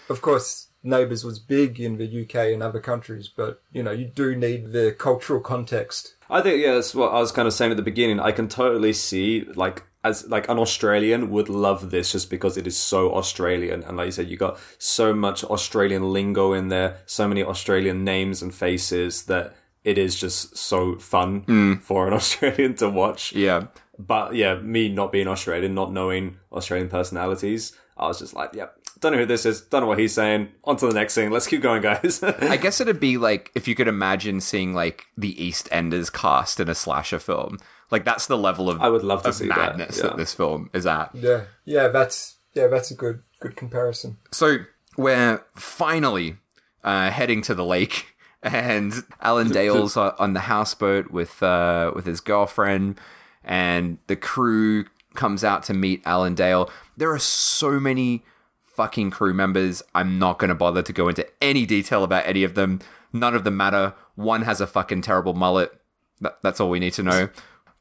Of 0.08 0.22
course, 0.22 0.68
Neighbours 0.84 1.24
was 1.24 1.40
big 1.40 1.80
in 1.80 1.98
the 1.98 2.22
UK 2.22 2.52
and 2.52 2.62
other 2.62 2.78
countries, 2.78 3.28
but 3.28 3.60
you 3.72 3.82
know 3.82 3.90
you 3.90 4.04
do 4.04 4.36
need 4.36 4.70
the 4.70 4.94
cultural 4.96 5.40
context. 5.40 6.14
I 6.30 6.40
think 6.40 6.62
yeah, 6.62 6.74
that's 6.74 6.94
what 6.94 7.12
I 7.12 7.18
was 7.18 7.32
kind 7.32 7.48
of 7.48 7.52
saying 7.52 7.72
at 7.72 7.76
the 7.76 7.82
beginning. 7.82 8.20
I 8.20 8.30
can 8.30 8.46
totally 8.46 8.92
see 8.92 9.44
like 9.56 9.82
as 10.04 10.28
like 10.28 10.48
an 10.48 10.58
Australian 10.58 11.30
would 11.30 11.48
love 11.48 11.90
this 11.90 12.12
just 12.12 12.28
because 12.28 12.56
it 12.56 12.66
is 12.66 12.76
so 12.76 13.14
Australian, 13.14 13.82
and 13.84 13.96
like 13.96 14.06
you 14.06 14.12
said, 14.12 14.28
you 14.28 14.36
got 14.36 14.58
so 14.78 15.14
much 15.14 15.44
Australian 15.44 16.12
lingo 16.12 16.52
in 16.52 16.68
there, 16.68 16.98
so 17.06 17.28
many 17.28 17.42
Australian 17.42 18.04
names 18.04 18.42
and 18.42 18.54
faces 18.54 19.24
that 19.24 19.54
it 19.84 19.98
is 19.98 20.18
just 20.18 20.56
so 20.56 20.96
fun 20.96 21.42
mm. 21.42 21.82
for 21.82 22.06
an 22.06 22.12
Australian 22.22 22.74
to 22.76 22.88
watch. 22.88 23.32
yeah. 23.32 23.66
But 23.98 24.34
yeah, 24.34 24.56
me 24.56 24.88
not 24.88 25.12
being 25.12 25.28
Australian, 25.28 25.74
not 25.74 25.92
knowing 25.92 26.38
Australian 26.50 26.88
personalities, 26.88 27.76
I 27.96 28.08
was 28.08 28.18
just 28.18 28.34
like, 28.34 28.54
yep, 28.54 28.76
don't 29.00 29.12
know 29.12 29.18
who 29.18 29.26
this 29.26 29.44
is, 29.44 29.60
don't 29.60 29.82
know 29.82 29.86
what 29.86 29.98
he's 29.98 30.14
saying. 30.14 30.48
On 30.64 30.76
to 30.76 30.86
the 30.86 30.94
next 30.94 31.14
thing 31.14 31.30
Let's 31.30 31.46
keep 31.46 31.60
going, 31.60 31.82
guys. 31.82 32.22
I 32.22 32.56
guess 32.56 32.80
it'd 32.80 33.00
be 33.00 33.18
like 33.18 33.50
if 33.54 33.68
you 33.68 33.74
could 33.74 33.88
imagine 33.88 34.40
seeing 34.40 34.74
like 34.74 35.06
the 35.16 35.40
East 35.42 35.68
Enders 35.70 36.10
cast 36.10 36.58
in 36.58 36.68
a 36.68 36.74
slasher 36.74 37.18
film. 37.18 37.58
Like 37.92 38.06
that's 38.06 38.26
the 38.26 38.38
level 38.38 38.70
of 38.70 38.80
I 38.80 38.88
would 38.88 39.04
love 39.04 39.22
to 39.24 39.28
of 39.28 39.34
see 39.34 39.48
that, 39.48 39.76
madness 39.76 39.98
yeah. 39.98 40.04
that 40.04 40.16
this 40.16 40.32
film 40.32 40.70
is 40.72 40.86
at. 40.86 41.10
Yeah, 41.14 41.42
yeah, 41.66 41.88
that's 41.88 42.36
yeah, 42.54 42.66
that's 42.68 42.90
a 42.90 42.94
good 42.94 43.22
good 43.38 43.54
comparison. 43.54 44.16
So 44.30 44.60
we're 44.96 45.44
finally 45.54 46.36
uh, 46.82 47.10
heading 47.10 47.42
to 47.42 47.54
the 47.54 47.66
lake, 47.66 48.16
and 48.42 48.94
Alan 49.20 49.50
Dale's 49.50 49.96
on 49.98 50.14
on 50.18 50.32
the 50.32 50.40
houseboat 50.40 51.10
with 51.10 51.42
uh, 51.42 51.92
with 51.94 52.06
his 52.06 52.20
girlfriend, 52.20 52.98
and 53.44 53.98
the 54.06 54.16
crew 54.16 54.86
comes 55.14 55.44
out 55.44 55.62
to 55.64 55.74
meet 55.74 56.00
Alan 56.06 56.34
Dale. 56.34 56.70
There 56.96 57.12
are 57.12 57.18
so 57.18 57.78
many 57.78 58.24
fucking 58.64 59.10
crew 59.10 59.34
members. 59.34 59.82
I'm 59.94 60.18
not 60.18 60.38
going 60.38 60.48
to 60.48 60.54
bother 60.54 60.80
to 60.82 60.92
go 60.94 61.08
into 61.08 61.26
any 61.42 61.66
detail 61.66 62.04
about 62.04 62.26
any 62.26 62.42
of 62.42 62.54
them. 62.54 62.80
None 63.12 63.34
of 63.34 63.44
them 63.44 63.58
matter. 63.58 63.92
One 64.14 64.42
has 64.42 64.62
a 64.62 64.66
fucking 64.66 65.02
terrible 65.02 65.34
mullet. 65.34 65.78
That, 66.22 66.38
that's 66.42 66.58
all 66.58 66.70
we 66.70 66.78
need 66.78 66.94
to 66.94 67.02
know. 67.02 67.28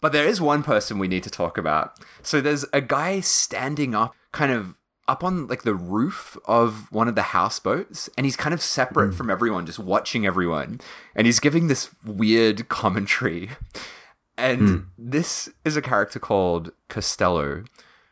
But 0.01 0.11
there 0.11 0.27
is 0.27 0.41
one 0.41 0.63
person 0.63 0.99
we 0.99 1.07
need 1.07 1.23
to 1.23 1.29
talk 1.29 1.57
about. 1.57 1.97
So 2.23 2.41
there's 2.41 2.65
a 2.73 2.81
guy 2.81 3.19
standing 3.19 3.93
up, 3.93 4.15
kind 4.31 4.51
of 4.51 4.75
up 5.07 5.23
on 5.23 5.47
like 5.47 5.63
the 5.63 5.75
roof 5.75 6.37
of 6.45 6.91
one 6.91 7.07
of 7.07 7.15
the 7.15 7.21
houseboats, 7.21 8.09
and 8.17 8.25
he's 8.25 8.35
kind 8.35 8.53
of 8.53 8.61
separate 8.61 9.09
hmm. 9.09 9.15
from 9.15 9.29
everyone, 9.29 9.65
just 9.65 9.79
watching 9.79 10.25
everyone. 10.25 10.81
And 11.15 11.27
he's 11.27 11.39
giving 11.39 11.67
this 11.67 11.89
weird 12.03 12.67
commentary. 12.69 13.51
And 14.37 14.69
hmm. 14.69 14.77
this 14.97 15.49
is 15.63 15.77
a 15.77 15.81
character 15.81 16.19
called 16.19 16.71
Costello, 16.89 17.63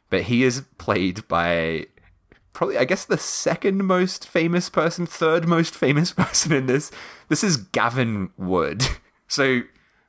but 0.10 0.24
he 0.24 0.44
is 0.44 0.64
played 0.78 1.28
by 1.28 1.88
probably 2.54 2.78
I 2.78 2.84
guess 2.86 3.06
the 3.06 3.18
second 3.18 3.86
most 3.86 4.28
famous 4.28 4.70
person, 4.70 5.06
third 5.06 5.48
most 5.48 5.74
famous 5.74 6.12
person 6.14 6.52
in 6.52 6.66
this. 6.68 6.92
This 7.30 7.44
is 7.44 7.58
Gavin 7.58 8.32
Wood. 8.38 8.84
So 9.32 9.62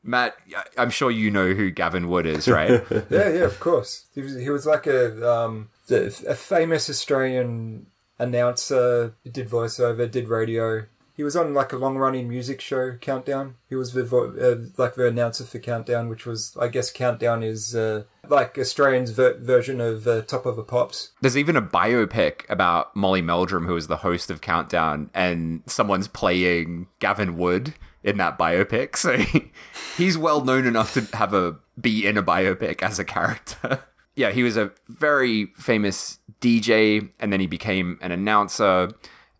Matt, 0.03 0.37
I'm 0.79 0.91
sure 0.91 1.11
you 1.11 1.31
know 1.31 1.53
who 1.53 1.71
Gavin 1.71 2.09
Wood 2.09 2.27
is, 2.27 2.49
right? 2.49 2.83
Yeah, 3.11 3.29
yeah, 3.29 3.45
of 3.45 3.61
course. 3.61 4.07
He 4.15 4.23
was 4.23 4.35
he 4.37 4.51
was 4.51 4.67
like 4.67 4.87
a 4.87 5.31
um 5.31 5.71
a 5.91 6.35
famous 6.35 6.89
Australian 6.89 7.87
announcer. 8.19 9.15
He 9.25 9.31
did 9.31 9.49
voiceover, 9.49 10.11
did 10.11 10.29
radio. 10.29 10.85
He 11.17 11.25
was 11.25 11.37
on 11.37 11.53
like 11.53 11.73
a 11.73 11.77
long 11.77 11.99
running 11.99 12.29
music 12.31 12.63
show, 12.63 12.97
Countdown. 12.99 13.57
He 13.69 13.75
was 13.75 13.93
the 13.93 14.05
vo- 14.05 14.35
uh, 14.41 14.69
like 14.79 14.95
the 14.95 15.07
announcer 15.07 15.45
for 15.45 15.59
Countdown, 15.59 16.09
which 16.09 16.25
was 16.25 16.57
I 16.59 16.69
guess 16.69 16.91
Countdown 16.91 17.43
is 17.43 17.75
uh, 17.75 18.05
like 18.27 18.57
Australian's 18.59 19.11
ver- 19.11 19.37
version 19.39 19.83
of 19.83 20.07
uh, 20.07 20.23
Top 20.23 20.47
of 20.47 20.57
the 20.57 20.63
Pops. 20.63 21.11
There's 21.21 21.37
even 21.37 21.57
a 21.57 21.63
biopic 21.63 22.49
about 22.49 22.97
Molly 22.97 23.21
Meldrum, 23.21 23.67
who 23.67 23.77
is 23.77 23.87
the 23.87 23.99
host 23.99 24.31
of 24.31 24.41
Countdown, 24.41 25.11
and 25.13 25.63
someone's 25.67 26.09
playing 26.09 26.87
Gavin 27.01 27.37
Wood 27.37 27.75
in 28.03 28.17
that 28.19 28.39
biopic. 28.39 28.97
So 28.97 29.17
he's 29.97 30.17
well 30.17 30.45
known 30.45 30.67
enough 30.67 30.95
to 30.95 31.17
have 31.17 31.35
a 31.35 31.57
be 31.81 32.07
in 32.07 32.17
a 32.17 32.23
biopic 32.23 32.83
as 32.83 32.99
a 32.99 33.05
character. 33.05 33.85
yeah, 34.17 34.31
he 34.31 34.43
was 34.43 34.57
a 34.57 34.73
very 34.89 35.47
famous 35.57 36.19
DJ, 36.41 37.11
and 37.19 37.33
then 37.33 37.41
he 37.41 37.47
became 37.47 37.99
an 38.01 38.13
announcer. 38.13 38.93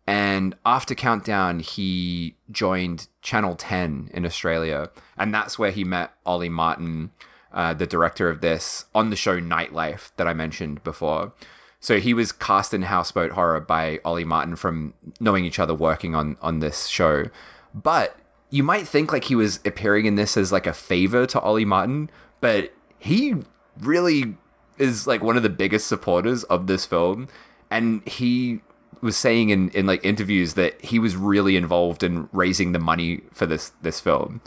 And 0.07 0.55
after 0.65 0.95
Countdown, 0.95 1.59
he 1.59 2.35
joined 2.49 3.07
Channel 3.21 3.55
10 3.55 4.09
in 4.13 4.25
Australia. 4.25 4.89
And 5.17 5.33
that's 5.33 5.59
where 5.59 5.71
he 5.71 5.83
met 5.83 6.13
Ollie 6.25 6.49
Martin, 6.49 7.11
uh, 7.53 7.73
the 7.73 7.85
director 7.85 8.29
of 8.29 8.41
this, 8.41 8.85
on 8.95 9.09
the 9.09 9.15
show 9.15 9.39
Nightlife 9.39 10.11
that 10.17 10.27
I 10.27 10.33
mentioned 10.33 10.83
before. 10.83 11.33
So 11.79 11.99
he 11.99 12.13
was 12.13 12.31
cast 12.31 12.73
in 12.73 12.83
Houseboat 12.83 13.31
Horror 13.31 13.61
by 13.61 13.99
Ollie 14.05 14.23
Martin 14.23 14.55
from 14.55 14.93
knowing 15.19 15.45
each 15.45 15.59
other 15.59 15.73
working 15.73 16.13
on, 16.13 16.37
on 16.41 16.59
this 16.59 16.87
show. 16.87 17.25
But 17.73 18.17
you 18.51 18.63
might 18.63 18.87
think 18.87 19.11
like 19.11 19.23
he 19.23 19.35
was 19.35 19.59
appearing 19.65 20.05
in 20.05 20.15
this 20.15 20.37
as 20.37 20.51
like 20.51 20.67
a 20.67 20.73
favor 20.73 21.25
to 21.25 21.39
Ollie 21.39 21.65
Martin, 21.65 22.09
but 22.41 22.73
he 22.99 23.35
really 23.79 24.35
is 24.77 25.07
like 25.07 25.23
one 25.23 25.37
of 25.37 25.43
the 25.43 25.49
biggest 25.49 25.87
supporters 25.87 26.43
of 26.43 26.67
this 26.67 26.85
film. 26.85 27.29
And 27.71 28.05
he 28.07 28.61
was 29.01 29.15
saying 29.15 29.49
in, 29.49 29.69
in 29.69 29.85
like 29.85 30.05
interviews 30.05 30.53
that 30.55 30.79
he 30.83 30.99
was 30.99 31.15
really 31.15 31.55
involved 31.55 32.03
in 32.03 32.29
raising 32.33 32.73
the 32.73 32.79
money 32.79 33.21
for 33.31 33.45
this 33.45 33.71
this 33.81 33.99
film. 33.99 34.41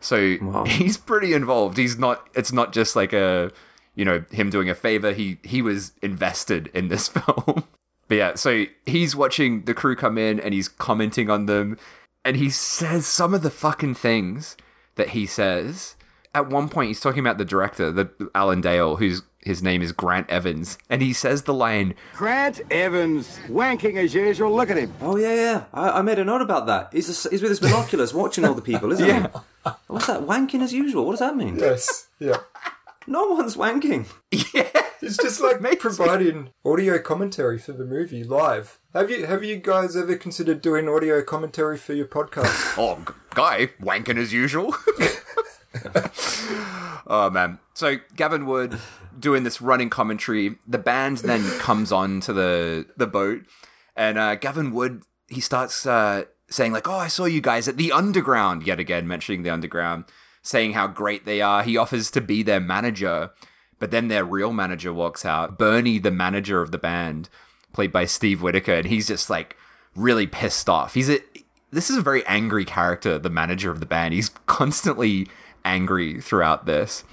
So 0.00 0.36
he's 0.66 0.96
pretty 0.96 1.34
involved. 1.34 1.76
He's 1.76 1.98
not 1.98 2.28
it's 2.34 2.52
not 2.52 2.72
just 2.72 2.94
like 2.94 3.12
a 3.12 3.50
you 3.96 4.04
know, 4.04 4.24
him 4.30 4.48
doing 4.48 4.70
a 4.70 4.74
favor. 4.76 5.12
He 5.12 5.38
he 5.42 5.60
was 5.60 5.92
invested 6.00 6.70
in 6.72 6.86
this 6.86 7.08
film. 7.08 7.64
but 8.06 8.14
yeah, 8.14 8.34
so 8.36 8.66
he's 8.86 9.16
watching 9.16 9.62
the 9.64 9.74
crew 9.74 9.96
come 9.96 10.16
in 10.16 10.38
and 10.38 10.54
he's 10.54 10.68
commenting 10.68 11.28
on 11.28 11.46
them 11.46 11.76
and 12.24 12.36
he 12.36 12.50
says 12.50 13.06
some 13.06 13.34
of 13.34 13.42
the 13.42 13.50
fucking 13.50 13.94
things 13.94 14.56
that 14.96 15.10
he 15.10 15.26
says. 15.26 15.96
At 16.34 16.48
one 16.48 16.68
point 16.68 16.88
he's 16.88 17.00
talking 17.00 17.20
about 17.20 17.38
the 17.38 17.44
director, 17.44 17.90
the 17.90 18.10
Alan 18.34 18.60
Dale, 18.60 18.96
whose 18.96 19.22
his 19.40 19.62
name 19.62 19.82
is 19.82 19.92
Grant 19.92 20.28
Evans, 20.28 20.78
and 20.90 21.00
he 21.00 21.12
says 21.12 21.42
the 21.44 21.54
line, 21.54 21.94
Grant 22.14 22.60
Evans, 22.70 23.38
wanking 23.48 23.96
as 23.96 24.12
usual. 24.12 24.54
Look 24.54 24.70
at 24.70 24.76
him. 24.76 24.92
Oh 25.00 25.16
yeah, 25.16 25.34
yeah. 25.34 25.64
I, 25.72 25.90
I 25.98 26.02
made 26.02 26.18
a 26.18 26.24
note 26.24 26.42
about 26.42 26.66
that. 26.66 26.90
He's 26.92 27.06
he's 27.30 27.40
with 27.40 27.50
his 27.50 27.60
binoculars 27.60 28.12
watching 28.12 28.44
all 28.44 28.54
the 28.54 28.62
people, 28.62 28.92
isn't 28.92 29.08
he? 29.08 29.28
What's 29.86 30.06
that? 30.06 30.20
Wanking 30.20 30.60
as 30.60 30.72
usual. 30.72 31.06
What 31.06 31.12
does 31.12 31.20
that 31.20 31.36
mean? 31.36 31.58
Yes, 31.58 32.08
yeah. 32.18 32.36
No 33.08 33.28
one's 33.28 33.56
wanking. 33.56 34.06
Yeah. 34.54 34.68
It's 35.00 35.16
just 35.16 35.40
like 35.40 35.78
providing 35.78 36.50
audio 36.64 36.98
commentary 36.98 37.56
for 37.56 37.72
the 37.72 37.84
movie 37.84 38.24
live. 38.24 38.80
Have 38.92 39.10
you 39.10 39.26
have 39.26 39.44
you 39.44 39.56
guys 39.56 39.96
ever 39.96 40.16
considered 40.16 40.60
doing 40.60 40.88
audio 40.88 41.22
commentary 41.22 41.78
for 41.78 41.94
your 41.94 42.06
podcast? 42.06 42.76
Oh, 42.78 43.02
guy, 43.34 43.68
wanking 43.80 44.18
as 44.18 44.32
usual. 44.32 44.74
oh 47.06 47.30
man. 47.30 47.58
So 47.74 47.96
Gavin 48.16 48.44
Wood 48.44 48.78
doing 49.18 49.44
this 49.44 49.62
running 49.62 49.88
commentary. 49.88 50.56
The 50.66 50.78
band 50.78 51.18
then 51.18 51.48
comes 51.58 51.92
on 51.92 52.20
to 52.22 52.32
the 52.32 52.86
the 52.96 53.06
boat, 53.06 53.42
and 53.96 54.18
uh, 54.18 54.34
Gavin 54.34 54.72
Wood 54.72 55.04
he 55.28 55.40
starts 55.40 55.86
uh, 55.86 56.24
saying 56.50 56.72
like, 56.72 56.88
"Oh, 56.88 56.98
I 56.98 57.08
saw 57.08 57.24
you 57.24 57.40
guys 57.40 57.68
at 57.68 57.76
the 57.76 57.92
Underground." 57.92 58.66
Yet 58.66 58.80
again, 58.80 59.06
mentioning 59.06 59.44
the 59.44 59.50
Underground, 59.50 60.04
saying 60.48 60.72
how 60.72 60.86
great 60.86 61.26
they 61.26 61.42
are. 61.42 61.62
He 61.62 61.76
offers 61.76 62.10
to 62.10 62.22
be 62.22 62.42
their 62.42 62.58
manager, 62.58 63.32
But 63.78 63.90
then 63.90 64.08
their 64.08 64.24
real 64.24 64.52
manager 64.52 64.94
walks 64.94 65.26
out, 65.26 65.58
Bernie, 65.58 65.98
the 65.98 66.10
manager 66.10 66.62
of 66.62 66.72
the 66.72 66.78
band, 66.78 67.28
played 67.74 67.92
by 67.92 68.06
Steve 68.06 68.40
Whitaker, 68.42 68.72
and 68.72 68.86
he's 68.86 69.06
just 69.06 69.28
like 69.28 69.56
really 69.94 70.26
pissed 70.26 70.68
off. 70.70 70.94
He's 70.94 71.10
a 71.10 71.20
this 71.70 71.90
is 71.90 71.98
a 71.98 72.02
very 72.02 72.26
angry 72.26 72.64
character, 72.64 73.18
the 73.18 73.28
manager 73.28 73.70
of 73.70 73.80
the 73.80 73.86
band. 73.86 74.14
He's 74.14 74.30
constantly 74.46 75.28
angry 75.66 76.18
throughout 76.18 76.64
this. 76.64 77.04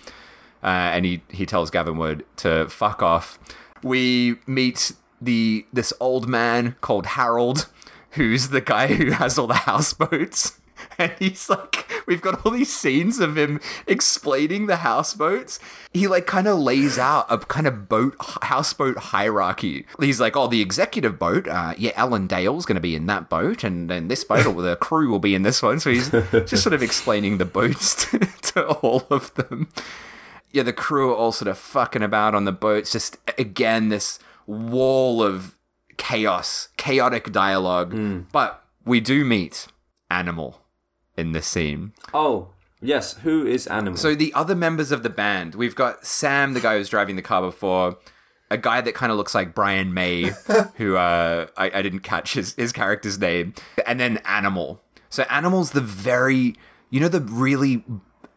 Uh, 0.63 0.95
and 0.95 1.05
he, 1.05 1.21
he 1.29 1.45
tells 1.45 1.69
Gavin 1.69 1.97
Wood 1.97 2.25
to 2.38 2.69
fuck 2.69 3.03
off. 3.03 3.38
We 3.83 4.38
meet 4.47 4.93
the 5.21 5.65
this 5.73 5.91
old 5.99 6.27
man 6.29 6.77
called 6.79 7.05
Harold, 7.05 7.67
who's 8.11 8.47
the 8.47 8.61
guy 8.61 8.88
who 8.88 9.11
has 9.11 9.38
all 9.38 9.47
the 9.47 9.65
houseboats. 9.67 10.57
And 10.99 11.11
he's 11.19 11.49
like, 11.49 11.91
we've 12.07 12.21
got 12.21 12.45
all 12.45 12.51
these 12.51 12.73
scenes 12.73 13.19
of 13.19 13.37
him 13.37 13.59
explaining 13.85 14.67
the 14.67 14.77
houseboats. 14.77 15.59
He 15.93 16.07
like 16.07 16.25
kind 16.25 16.47
of 16.47 16.57
lays 16.59 16.97
out 16.97 17.25
a 17.29 17.37
kind 17.37 17.67
of 17.67 17.89
boat 17.89 18.15
houseboat 18.43 18.97
hierarchy. 18.97 19.85
He's 19.99 20.21
like, 20.21 20.37
oh, 20.37 20.47
the 20.47 20.61
executive 20.61 21.19
boat, 21.19 21.47
uh, 21.47 21.73
yeah, 21.77 21.91
Alan 21.95 22.27
Dale's 22.27 22.65
going 22.65 22.75
to 22.75 22.81
be 22.81 22.95
in 22.95 23.07
that 23.07 23.29
boat, 23.29 23.63
and 23.63 23.89
then 23.89 24.07
this 24.07 24.23
boat, 24.23 24.45
or 24.45 24.61
the 24.61 24.75
crew 24.77 25.09
will 25.09 25.19
be 25.19 25.35
in 25.35 25.43
this 25.43 25.61
one. 25.61 25.79
So 25.79 25.89
he's 25.91 26.09
just 26.09 26.63
sort 26.63 26.73
of 26.73 26.81
explaining 26.81 27.37
the 27.37 27.45
boats 27.45 27.95
to, 28.11 28.19
to 28.19 28.67
all 28.67 29.05
of 29.09 29.33
them. 29.35 29.69
Yeah, 30.51 30.63
the 30.63 30.73
crew 30.73 31.11
are 31.11 31.15
all 31.15 31.31
sort 31.33 31.49
of 31.49 31.57
fucking 31.57 32.03
about 32.03 32.33
on 32.33 32.45
the 32.45 32.53
boats. 32.53 32.91
Just 32.93 33.17
again, 33.37 33.89
this 33.89 34.19
wall 34.47 35.21
of 35.21 35.57
chaos, 35.97 36.69
chaotic 36.77 37.31
dialogue. 37.33 37.93
But 38.31 38.63
we 38.85 39.01
do 39.01 39.25
meet 39.25 39.67
Animal 40.09 40.61
in 41.18 41.32
this 41.32 41.47
scene. 41.47 41.93
Oh, 42.13 42.49
yes. 42.82 43.13
Who 43.20 43.45
is 43.45 43.68
Animal? 43.68 43.97
So 43.97 44.16
the 44.16 44.34
other 44.34 44.55
members 44.55 44.91
of 44.91 45.03
the 45.03 45.09
band, 45.09 45.55
we've 45.55 45.76
got 45.76 46.05
Sam, 46.05 46.53
the 46.53 46.59
guy 46.59 46.78
who's 46.78 46.89
driving 46.89 47.16
the 47.16 47.22
car 47.22 47.41
before, 47.41 47.97
a 48.49 48.57
guy 48.57 48.82
that 48.82 48.93
kind 48.93 49.11
of 49.11 49.18
looks 49.18 49.34
like 49.34 49.55
Brian 49.55 49.93
May, 49.93 50.32
who 50.76 50.95
uh, 50.95 51.47
I, 51.57 51.72
I 51.74 51.82
didn't 51.82 52.01
catch 52.01 52.34
his, 52.34 52.53
his 52.55 52.72
character's 52.72 53.20
name, 53.20 53.53
and 53.86 53.99
then 53.99 54.18
Animal. 54.26 54.82
So 55.09 55.24
Animal's 55.24 55.72
the 55.72 55.82
very, 55.82 56.55
you 56.89 56.99
know, 56.99 57.07
the 57.07 57.22
really 57.22 57.84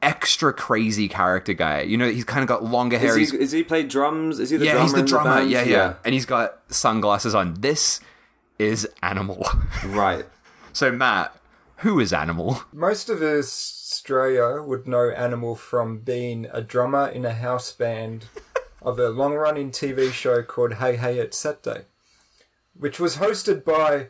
extra 0.03 0.53
crazy 0.53 1.09
character 1.09 1.53
guy. 1.53 1.83
You 1.83 1.97
know, 1.97 2.09
he's 2.09 2.25
kind 2.25 2.43
of 2.43 2.49
got 2.49 2.65
longer 2.65 2.99
hair. 2.99 3.19
is 3.19 3.31
he, 3.31 3.39
is 3.39 3.53
he 3.53 3.63
played 3.63 3.89
drums? 3.89 4.39
Is 4.39 4.51
he 4.51 4.57
the 4.57 4.67
yeah, 4.67 4.73
drummer? 4.73 4.85
he's 4.85 4.93
the 4.95 5.03
drummer. 5.03 5.35
band? 5.37 5.51
yeah, 5.51 5.63
yeah, 5.65 5.95
and 6.05 6.15
he's 6.15 6.27
got 6.27 6.59
sunglasses 6.69 7.35
on. 7.35 7.55
This 7.55 8.01
is 8.59 8.89
Animal. 9.03 9.47
Right. 9.87 10.25
so 10.73 10.91
Matt, 10.91 11.35
who 11.79 12.01
is 12.01 12.13
Animal? 12.13 12.63
Most 12.73 13.09
of 13.09 13.23
Australia 13.23 14.63
would 14.63 14.87
know 14.87 15.11
Animal 15.11 15.55
from 15.55 15.99
being 15.99 16.47
a 16.53 16.61
drummer 16.61 17.09
in 17.09 17.25
a 17.25 17.33
house 17.33 17.73
band 17.73 18.27
of 18.83 18.99
a 18.99 19.11
long 19.11 19.35
running 19.35 19.71
TV 19.71 20.13
show 20.13 20.43
called 20.43 20.75
Hey 20.75 20.97
Hey 20.97 21.19
It's 21.19 21.39
Saturday, 21.39 21.85
which 22.75 22.99
was 22.99 23.17
hosted 23.17 23.65
by 23.65 24.09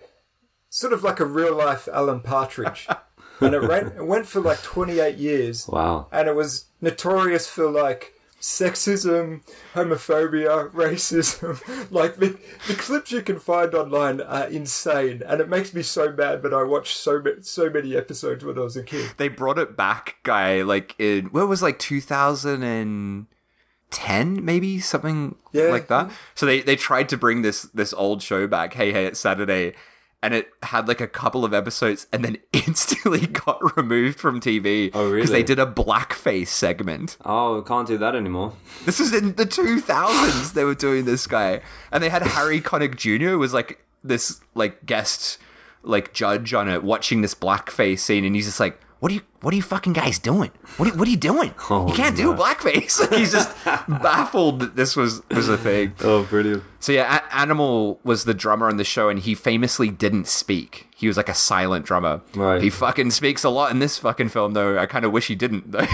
sort 0.70 0.92
of 0.92 1.02
like 1.02 1.20
a 1.20 1.26
real 1.26 1.56
life 1.56 1.88
Alan 1.92 2.20
Partridge. 2.20 2.88
and 3.40 3.54
it, 3.54 3.60
ran, 3.60 3.88
it 3.88 4.06
went 4.06 4.26
for 4.26 4.40
like 4.40 4.62
28 4.62 5.16
years. 5.16 5.68
Wow. 5.68 6.08
And 6.10 6.28
it 6.28 6.34
was 6.34 6.66
notorious 6.80 7.48
for 7.48 7.70
like 7.70 8.17
sexism, 8.40 9.42
homophobia, 9.74 10.70
racism. 10.72 11.90
like 12.00 12.16
the, 12.16 12.38
the 12.66 12.74
clips 12.74 13.12
you 13.12 13.22
can 13.22 13.38
find 13.38 13.74
online 13.74 14.20
are 14.20 14.46
insane, 14.46 15.22
and 15.26 15.40
it 15.40 15.48
makes 15.48 15.74
me 15.74 15.82
so 15.82 16.12
mad. 16.12 16.42
But 16.42 16.54
I 16.54 16.62
watched 16.62 16.96
so 16.96 17.20
ma- 17.20 17.30
so 17.42 17.70
many 17.70 17.96
episodes 17.96 18.44
when 18.44 18.58
I 18.58 18.62
was 18.62 18.76
a 18.76 18.82
kid. 18.82 19.12
they 19.16 19.28
brought 19.28 19.58
it 19.58 19.76
back, 19.76 20.16
guy, 20.22 20.62
like 20.62 20.94
in 20.98 21.26
what 21.26 21.48
was 21.48 21.62
like 21.62 21.78
2010, 21.78 24.44
maybe 24.44 24.80
something 24.80 25.36
Yeah. 25.52 25.64
like 25.64 25.88
that. 25.88 26.10
So 26.34 26.46
they 26.46 26.62
they 26.62 26.76
tried 26.76 27.08
to 27.10 27.16
bring 27.16 27.42
this 27.42 27.62
this 27.74 27.92
old 27.92 28.22
show 28.22 28.46
back. 28.46 28.74
Hey, 28.74 28.92
hey, 28.92 29.06
it's 29.06 29.20
Saturday. 29.20 29.74
And 30.22 30.34
it 30.34 30.48
had 30.64 30.88
like 30.88 31.00
a 31.00 31.06
couple 31.06 31.44
of 31.44 31.54
episodes 31.54 32.08
and 32.12 32.24
then 32.24 32.38
instantly 32.52 33.26
got 33.26 33.76
removed 33.76 34.18
from 34.18 34.40
TV. 34.40 34.90
Oh, 34.92 35.04
really? 35.04 35.16
Because 35.16 35.30
they 35.30 35.42
did 35.44 35.58
a 35.58 35.66
blackface 35.66 36.48
segment. 36.48 37.16
Oh, 37.24 37.62
can't 37.66 37.86
do 37.86 37.98
that 37.98 38.16
anymore. 38.16 38.54
This 38.84 38.98
was 38.98 39.14
in 39.14 39.34
the 39.36 39.46
2000s 39.46 40.52
they 40.54 40.64
were 40.64 40.74
doing 40.74 41.04
this 41.04 41.26
guy. 41.26 41.60
And 41.92 42.02
they 42.02 42.08
had 42.08 42.22
Harry 42.22 42.60
Connick 42.62 42.96
Jr. 42.96 43.36
was 43.36 43.54
like 43.54 43.84
this 44.02 44.40
like 44.54 44.86
guest 44.86 45.38
like 45.82 46.12
judge 46.12 46.52
on 46.52 46.68
it 46.68 46.82
watching 46.82 47.20
this 47.22 47.34
blackface 47.34 48.00
scene 48.00 48.24
and 48.24 48.34
he's 48.34 48.46
just 48.46 48.60
like 48.60 48.80
what 49.00 49.12
are 49.12 49.14
you 49.16 49.20
what 49.40 49.52
are 49.54 49.56
you 49.56 49.62
fucking 49.62 49.92
guys 49.92 50.18
doing? 50.18 50.50
What 50.76 50.88
are, 50.90 50.96
what 50.96 51.06
are 51.06 51.10
you 51.10 51.16
doing? 51.16 51.54
Oh, 51.70 51.86
you 51.88 51.94
can't 51.94 52.16
do 52.16 52.32
blackface. 52.34 52.98
Like, 53.00 53.12
he's 53.18 53.32
just 53.32 53.54
baffled 53.64 54.60
that 54.60 54.76
this 54.76 54.96
was 54.96 55.22
was 55.30 55.48
a 55.48 55.56
thing. 55.58 55.94
Oh, 56.00 56.24
brilliant. 56.24 56.62
So 56.80 56.92
yeah, 56.92 57.20
A- 57.30 57.36
Animal 57.36 58.00
was 58.04 58.24
the 58.24 58.34
drummer 58.34 58.68
on 58.68 58.76
the 58.76 58.84
show, 58.84 59.08
and 59.08 59.18
he 59.20 59.34
famously 59.34 59.90
didn't 59.90 60.26
speak. 60.28 60.88
He 60.96 61.06
was 61.06 61.16
like 61.16 61.28
a 61.28 61.34
silent 61.34 61.84
drummer. 61.86 62.22
Right. 62.34 62.62
He 62.62 62.70
fucking 62.70 63.10
speaks 63.12 63.44
a 63.44 63.50
lot 63.50 63.70
in 63.70 63.78
this 63.78 63.98
fucking 63.98 64.28
film, 64.30 64.54
though. 64.54 64.78
I 64.78 64.86
kind 64.86 65.04
of 65.04 65.12
wish 65.12 65.28
he 65.28 65.34
didn't, 65.34 65.70
though. 65.72 65.86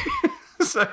so 0.61 0.89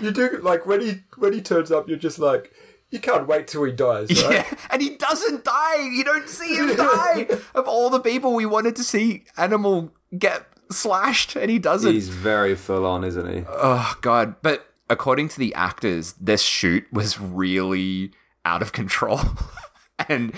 You 0.00 0.10
do 0.10 0.38
like 0.42 0.66
when 0.66 0.80
he 0.80 1.02
when 1.18 1.32
he 1.32 1.40
turns 1.42 1.70
up, 1.70 1.88
you're 1.88 1.98
just 1.98 2.18
like, 2.18 2.52
you 2.90 2.98
can't 3.00 3.26
wait 3.26 3.48
till 3.48 3.64
he 3.64 3.72
dies, 3.72 4.08
right? 4.22 4.32
yeah, 4.36 4.54
and 4.70 4.80
he 4.80 4.96
doesn't 4.96 5.44
die. 5.44 5.82
You 5.92 6.04
don't 6.04 6.28
see 6.28 6.54
him 6.54 6.76
die. 6.76 7.26
of 7.54 7.66
all 7.66 7.90
the 7.90 8.00
people 8.00 8.34
we 8.34 8.46
wanted 8.46 8.76
to 8.76 8.84
see 8.84 9.24
Animal 9.36 9.92
get 10.16 10.46
slashed, 10.70 11.36
and 11.36 11.50
he 11.50 11.58
doesn't. 11.58 11.92
He's 11.92 12.08
very 12.08 12.54
full 12.54 12.86
on, 12.86 13.04
isn't 13.04 13.32
he? 13.32 13.44
Oh 13.48 13.96
god! 14.00 14.36
But 14.42 14.66
according 14.88 15.28
to 15.30 15.38
the 15.38 15.54
actors, 15.54 16.14
this 16.20 16.42
shoot 16.42 16.84
was 16.92 17.20
really 17.20 18.12
out 18.44 18.62
of 18.62 18.72
control, 18.72 19.20
and 20.08 20.34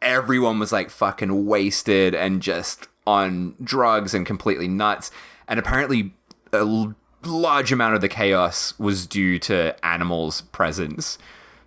everyone 0.00 0.58
was 0.58 0.72
like 0.72 0.90
fucking 0.90 1.46
wasted 1.46 2.14
and 2.14 2.40
just 2.42 2.88
on 3.06 3.54
drugs 3.62 4.14
and 4.14 4.26
completely 4.26 4.68
nuts. 4.68 5.10
And 5.48 5.58
apparently, 5.58 6.12
a 6.52 6.92
large 7.24 7.72
amount 7.72 7.94
of 7.94 8.00
the 8.00 8.08
chaos 8.08 8.78
was 8.78 9.06
due 9.06 9.38
to 9.40 9.74
Animal's 9.84 10.42
presence. 10.42 11.18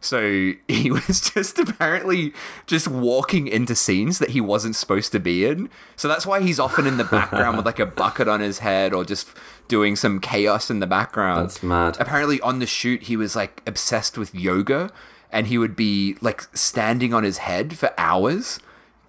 So 0.01 0.53
he 0.67 0.91
was 0.91 1.31
just 1.31 1.57
apparently 1.59 2.33
just 2.65 2.87
walking 2.87 3.47
into 3.47 3.75
scenes 3.75 4.19
that 4.19 4.31
he 4.31 4.41
wasn't 4.41 4.75
supposed 4.75 5.11
to 5.13 5.19
be 5.19 5.45
in. 5.45 5.69
So 5.95 6.07
that's 6.07 6.25
why 6.25 6.41
he's 6.41 6.59
often 6.59 6.85
in 6.85 6.97
the 6.97 7.03
background 7.05 7.55
with 7.55 7.65
like 7.65 7.79
a 7.79 7.85
bucket 7.85 8.27
on 8.27 8.41
his 8.41 8.59
head 8.59 8.93
or 8.93 9.05
just 9.05 9.29
doing 9.67 9.95
some 9.95 10.19
chaos 10.19 10.69
in 10.69 10.79
the 10.79 10.87
background. 10.87 11.43
That's 11.43 11.63
mad. 11.63 11.95
Apparently 11.99 12.41
on 12.41 12.59
the 12.59 12.65
shoot 12.65 13.03
he 13.03 13.15
was 13.15 13.35
like 13.35 13.61
obsessed 13.65 14.17
with 14.17 14.35
yoga 14.35 14.91
and 15.31 15.47
he 15.47 15.57
would 15.57 15.75
be 15.75 16.17
like 16.19 16.43
standing 16.53 17.13
on 17.13 17.23
his 17.23 17.37
head 17.37 17.77
for 17.77 17.93
hours. 17.97 18.59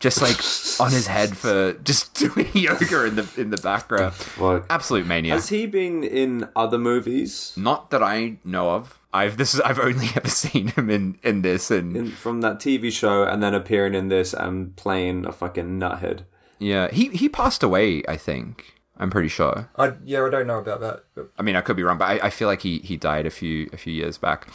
Just 0.02 0.20
like 0.20 0.36
on 0.84 0.90
his 0.92 1.06
head 1.06 1.36
for 1.36 1.74
just 1.84 2.12
doing 2.22 2.48
yoga 2.54 3.04
in 3.06 3.14
the 3.14 3.28
in 3.38 3.50
the 3.50 3.56
background. 3.56 4.14
Fuck. 4.14 4.66
Absolute 4.68 5.06
mania. 5.06 5.34
Has 5.34 5.48
he 5.48 5.64
been 5.66 6.02
in 6.02 6.48
other 6.56 6.76
movies? 6.76 7.52
Not 7.56 7.90
that 7.92 8.02
I 8.02 8.38
know 8.44 8.70
of. 8.70 8.98
I've 9.14 9.36
this 9.36 9.54
is 9.54 9.60
I've 9.60 9.78
only 9.78 10.08
ever 10.16 10.28
seen 10.28 10.68
him 10.68 10.90
in 10.90 11.18
in 11.22 11.42
this 11.42 11.70
and 11.70 11.96
In, 11.96 12.10
from 12.10 12.40
that 12.40 12.58
TV 12.58 12.90
show 12.90 13.22
and 13.22 13.40
then 13.42 13.54
appearing 13.54 13.94
in 13.94 14.08
this 14.08 14.34
and 14.34 14.74
playing 14.74 15.24
a 15.24 15.30
fucking 15.32 15.78
nuthead. 15.78 16.24
yeah, 16.58 16.90
he 16.90 17.08
he 17.10 17.28
passed 17.28 17.62
away. 17.62 18.02
I 18.08 18.16
think 18.16 18.74
I'm 18.98 19.08
pretty 19.10 19.28
sure. 19.28 19.68
I, 19.76 19.92
yeah, 20.04 20.24
I 20.24 20.30
don't 20.30 20.48
know 20.48 20.58
about 20.58 20.80
that. 20.80 21.04
But 21.14 21.30
I 21.38 21.42
mean, 21.42 21.54
I 21.54 21.60
could 21.60 21.76
be 21.76 21.84
wrong, 21.84 21.98
but 21.98 22.06
I, 22.10 22.26
I 22.26 22.30
feel 22.30 22.48
like 22.48 22.62
he 22.62 22.78
he 22.80 22.96
died 22.96 23.24
a 23.24 23.30
few 23.30 23.70
a 23.72 23.76
few 23.76 23.92
years 23.92 24.18
back. 24.18 24.48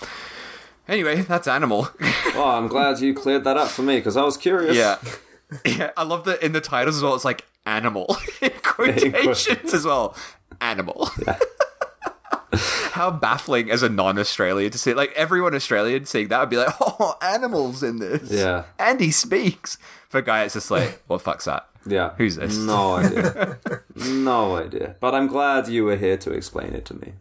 Anyway, 0.90 1.22
that's 1.22 1.48
Animal. 1.48 1.90
Well, 2.02 2.14
oh, 2.36 2.50
I'm 2.58 2.68
glad 2.68 3.00
you 3.00 3.14
cleared 3.14 3.44
that 3.46 3.56
up 3.58 3.70
for 3.70 3.82
me 3.84 3.98
because 3.98 4.18
I 4.18 4.24
was 4.24 4.38
curious. 4.38 4.76
yeah, 4.76 4.98
yeah. 5.66 5.92
I 5.98 6.04
love 6.04 6.26
that 6.26 6.44
in 6.44 6.52
the 6.52 6.62
titles 6.62 6.98
as 6.98 7.04
well. 7.04 7.16
It's 7.16 7.26
like 7.26 7.46
Animal 7.66 8.18
in 8.42 8.52
quotations 8.64 9.74
as 9.74 9.86
well. 9.86 10.16
Animal. 10.62 11.10
How 12.92 13.12
baffling 13.12 13.70
as 13.70 13.84
a 13.84 13.90
non-Australian 13.90 14.72
to 14.72 14.78
see 14.78 14.94
like 14.94 15.12
everyone 15.14 15.54
Australian 15.54 16.06
seeing 16.06 16.30
that 16.30 16.40
would 16.40 16.50
be 16.50 16.58
like, 16.58 16.74
oh, 16.80 17.16
Animal's 17.22 17.84
in 17.84 18.00
this. 18.00 18.32
Yeah. 18.32 18.64
and 18.80 19.00
he 19.00 19.12
speaks. 19.12 19.78
For 20.10 20.20
a 20.20 20.22
guy, 20.22 20.44
it's 20.44 20.54
just 20.54 20.72
like, 20.72 21.04
what 21.08 21.18
the 21.18 21.24
fuck's 21.24 21.46
that? 21.46 21.68
Yeah. 21.86 22.14
Who's 22.18 22.38
this? 22.38 22.58
No 22.58 22.96
idea. 22.96 23.60
no 23.96 24.56
idea. 24.56 24.96
But 25.00 25.14
I'm 25.14 25.28
glad 25.28 25.68
you 25.68 25.84
were 25.84 25.98
here 25.98 26.18
to 26.18 26.32
explain 26.32 26.74
it 26.74 26.86
to 26.86 26.94
me. 26.96 27.14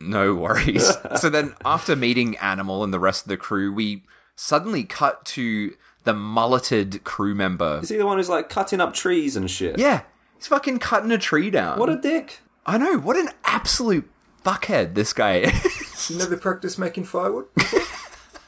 No 0.00 0.34
worries. 0.34 0.90
so 1.20 1.28
then, 1.28 1.54
after 1.64 1.94
meeting 1.94 2.36
Animal 2.38 2.82
and 2.82 2.92
the 2.92 2.98
rest 2.98 3.24
of 3.24 3.28
the 3.28 3.36
crew, 3.36 3.72
we 3.72 4.02
suddenly 4.34 4.84
cut 4.84 5.24
to 5.26 5.74
the 6.04 6.14
mulleted 6.14 7.04
crew 7.04 7.34
member. 7.34 7.80
Is 7.82 7.88
he 7.88 7.96
the 7.96 8.06
one 8.06 8.18
who's 8.18 8.28
like 8.28 8.48
cutting 8.48 8.80
up 8.80 8.94
trees 8.94 9.36
and 9.36 9.50
shit? 9.50 9.78
Yeah, 9.78 10.02
he's 10.36 10.46
fucking 10.46 10.78
cutting 10.78 11.10
a 11.10 11.18
tree 11.18 11.50
down. 11.50 11.78
What 11.78 11.88
a 11.88 11.96
dick. 11.96 12.40
I 12.66 12.78
know. 12.78 12.98
What 12.98 13.16
an 13.16 13.30
absolute 13.44 14.08
fuckhead 14.44 14.94
this 14.94 15.12
guy 15.12 15.36
is. 15.38 16.10
you 16.10 16.18
never 16.18 16.36
practiced 16.36 16.78
making 16.78 17.04
firewood? 17.04 17.46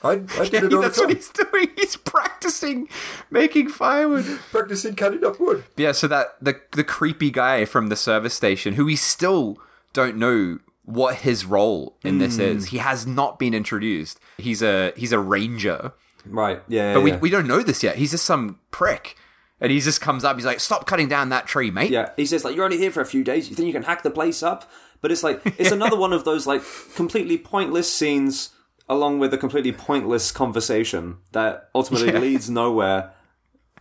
I, 0.05 0.11
I 0.11 0.45
did 0.45 0.53
Yeah, 0.53 0.59
it 0.59 0.63
all 0.65 0.69
the 0.69 0.81
that's 0.83 0.99
what 0.99 1.11
he's 1.11 1.31
doing. 1.31 1.69
He's 1.77 1.97
practicing 1.97 2.89
making 3.31 3.71
firewood. 3.71 4.27
Practicing 4.51 4.95
cutting 4.95 5.25
up 5.25 5.41
wood. 5.41 5.65
Yeah, 5.77 5.93
so 5.93 6.07
that 6.09 6.37
the 6.41 6.61
the 6.73 6.85
creepy 6.85 7.31
guy 7.31 7.65
from 7.65 7.89
the 7.89 7.97
service 7.97 8.35
station, 8.35 8.75
who 8.75 8.85
we 8.85 8.97
still 8.97 9.59
don't 9.95 10.17
know 10.17 10.59
what 10.85 11.17
his 11.17 11.47
role 11.47 11.97
in 12.05 12.19
this 12.19 12.37
hmm. 12.37 12.43
is. 12.43 12.67
He 12.67 12.79
has 12.79 13.07
not 13.07 13.39
been 13.39 13.55
introduced. 13.55 14.21
He's 14.37 14.63
a 14.63 14.93
he's 14.97 15.13
a 15.13 15.19
ranger, 15.19 15.93
Right. 16.27 16.63
Yeah. 16.69 16.95
but 16.95 16.99
yeah, 17.01 17.05
we 17.05 17.11
yeah. 17.13 17.19
we 17.19 17.31
don't 17.31 17.47
know 17.47 17.63
this 17.63 17.83
yet. 17.83 17.97
He's 17.97 18.11
just 18.13 18.25
some 18.25 18.59
prick, 18.71 19.17
and 19.61 19.71
he 19.71 19.81
just 19.81 20.01
comes 20.01 20.25
up. 20.25 20.37
He's 20.37 20.45
like, 20.47 20.61
"Stop 20.61 20.87
cutting 20.87 21.09
down 21.09 21.29
that 21.31 21.47
tree, 21.47 21.71
mate." 21.71 21.91
Yeah, 21.91 22.11
he 22.17 22.27
says 22.27 22.45
like 22.45 22.55
you're 22.57 22.65
only 22.65 22.79
here 22.79 22.91
for 22.91 23.01
a 23.01 23.07
few 23.07 23.23
days. 23.25 23.49
You 23.51 23.57
think 23.57 23.67
you 23.67 23.73
can 23.73 23.83
hack 23.85 24.03
the 24.03 24.11
place 24.11 24.43
up? 24.43 24.71
But 25.01 25.13
it's 25.13 25.23
like 25.23 25.43
it's 25.59 25.71
another 25.71 25.97
one 25.97 26.13
of 26.13 26.25
those 26.25 26.47
like 26.47 26.63
completely 26.95 27.37
pointless 27.37 27.93
scenes, 27.93 28.51
along 28.89 29.19
with 29.19 29.35
a 29.35 29.39
completely 29.39 29.73
pointless 29.73 30.33
conversation 30.33 31.19
that 31.33 31.69
ultimately 31.75 32.13
Yeah. 32.13 32.19
leads 32.21 32.49
nowhere 32.49 33.11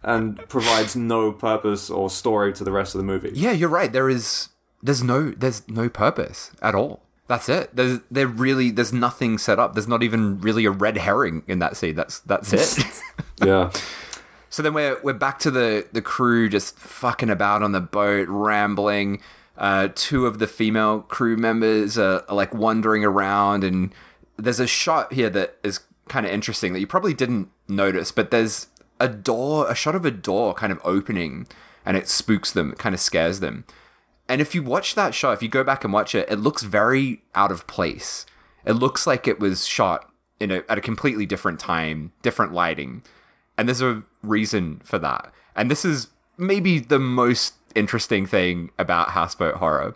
and 0.03 0.37
provides 0.49 0.95
no 0.97 1.31
purpose 1.31 1.89
or 1.89 2.09
story 2.09 2.51
to 2.53 2.63
the 2.65 2.71
rest 2.73 2.93
of 2.93 2.99
the 2.99 3.05
movie. 3.05 3.31
Yeah, 3.33 3.51
you're 3.53 3.69
right. 3.69 3.91
There 3.91 4.09
is 4.09 4.49
there's 4.81 5.01
no 5.01 5.31
there's 5.31 5.65
no 5.69 5.87
purpose 5.87 6.51
at 6.61 6.75
all. 6.75 7.03
That's 7.27 7.47
it. 7.49 7.75
There's 7.75 7.99
there 8.11 8.27
really 8.27 8.69
there's 8.69 8.93
nothing 8.93 9.37
set 9.37 9.59
up. 9.59 9.73
There's 9.73 9.87
not 9.87 10.03
even 10.03 10.39
really 10.41 10.65
a 10.65 10.71
red 10.71 10.97
herring 10.97 11.43
in 11.47 11.59
that 11.59 11.77
scene. 11.77 11.95
That's 11.95 12.19
that's 12.19 12.53
it. 12.53 12.85
Yeah, 13.43 13.71
so 14.49 14.61
then 14.61 14.75
we're 14.75 14.99
we're 15.01 15.13
back 15.13 15.39
to 15.39 15.51
the 15.51 15.87
the 15.91 16.01
crew 16.01 16.47
just 16.47 16.77
fucking 16.77 17.31
about 17.31 17.63
on 17.63 17.71
the 17.71 17.81
boat, 17.81 18.27
rambling. 18.29 19.19
Uh, 19.57 19.89
two 19.95 20.27
of 20.27 20.39
the 20.39 20.47
female 20.47 21.01
crew 21.01 21.35
members 21.35 21.97
are, 21.97 22.23
are 22.29 22.35
like 22.35 22.53
wandering 22.53 23.03
around, 23.03 23.63
and 23.63 23.93
there's 24.37 24.59
a 24.59 24.67
shot 24.67 25.13
here 25.13 25.29
that 25.31 25.57
is 25.63 25.79
kind 26.07 26.25
of 26.25 26.31
interesting 26.31 26.73
that 26.73 26.79
you 26.79 26.87
probably 26.87 27.13
didn't 27.13 27.49
notice, 27.67 28.11
but 28.11 28.29
there's 28.31 28.67
a 28.99 29.07
door, 29.07 29.69
a 29.69 29.75
shot 29.75 29.95
of 29.95 30.05
a 30.05 30.11
door 30.11 30.53
kind 30.53 30.71
of 30.71 30.79
opening, 30.83 31.47
and 31.85 31.97
it 31.97 32.07
spooks 32.07 32.51
them, 32.51 32.73
it 32.73 32.77
kind 32.77 32.93
of 32.93 33.01
scares 33.01 33.39
them. 33.39 33.65
And 34.27 34.41
if 34.41 34.55
you 34.55 34.63
watch 34.63 34.95
that 34.95 35.13
shot, 35.13 35.33
if 35.33 35.43
you 35.43 35.49
go 35.49 35.63
back 35.63 35.83
and 35.83 35.93
watch 35.93 36.15
it, 36.15 36.29
it 36.29 36.37
looks 36.37 36.63
very 36.63 37.21
out 37.35 37.51
of 37.51 37.67
place. 37.67 38.25
It 38.65 38.73
looks 38.73 39.05
like 39.05 39.27
it 39.27 39.39
was 39.39 39.67
shot 39.67 40.09
in 40.39 40.51
a, 40.51 40.63
at 40.69 40.77
a 40.77 40.81
completely 40.81 41.25
different 41.25 41.59
time, 41.59 42.13
different 42.21 42.53
lighting. 42.53 43.03
And 43.57 43.67
there's 43.67 43.81
a 43.81 44.03
reason 44.21 44.81
for 44.83 44.97
that. 44.99 45.31
And 45.55 45.69
this 45.69 45.85
is 45.85 46.07
maybe 46.37 46.79
the 46.79 46.99
most 46.99 47.55
interesting 47.75 48.25
thing 48.25 48.71
about 48.79 49.09
Houseboat 49.09 49.55
Horror. 49.55 49.95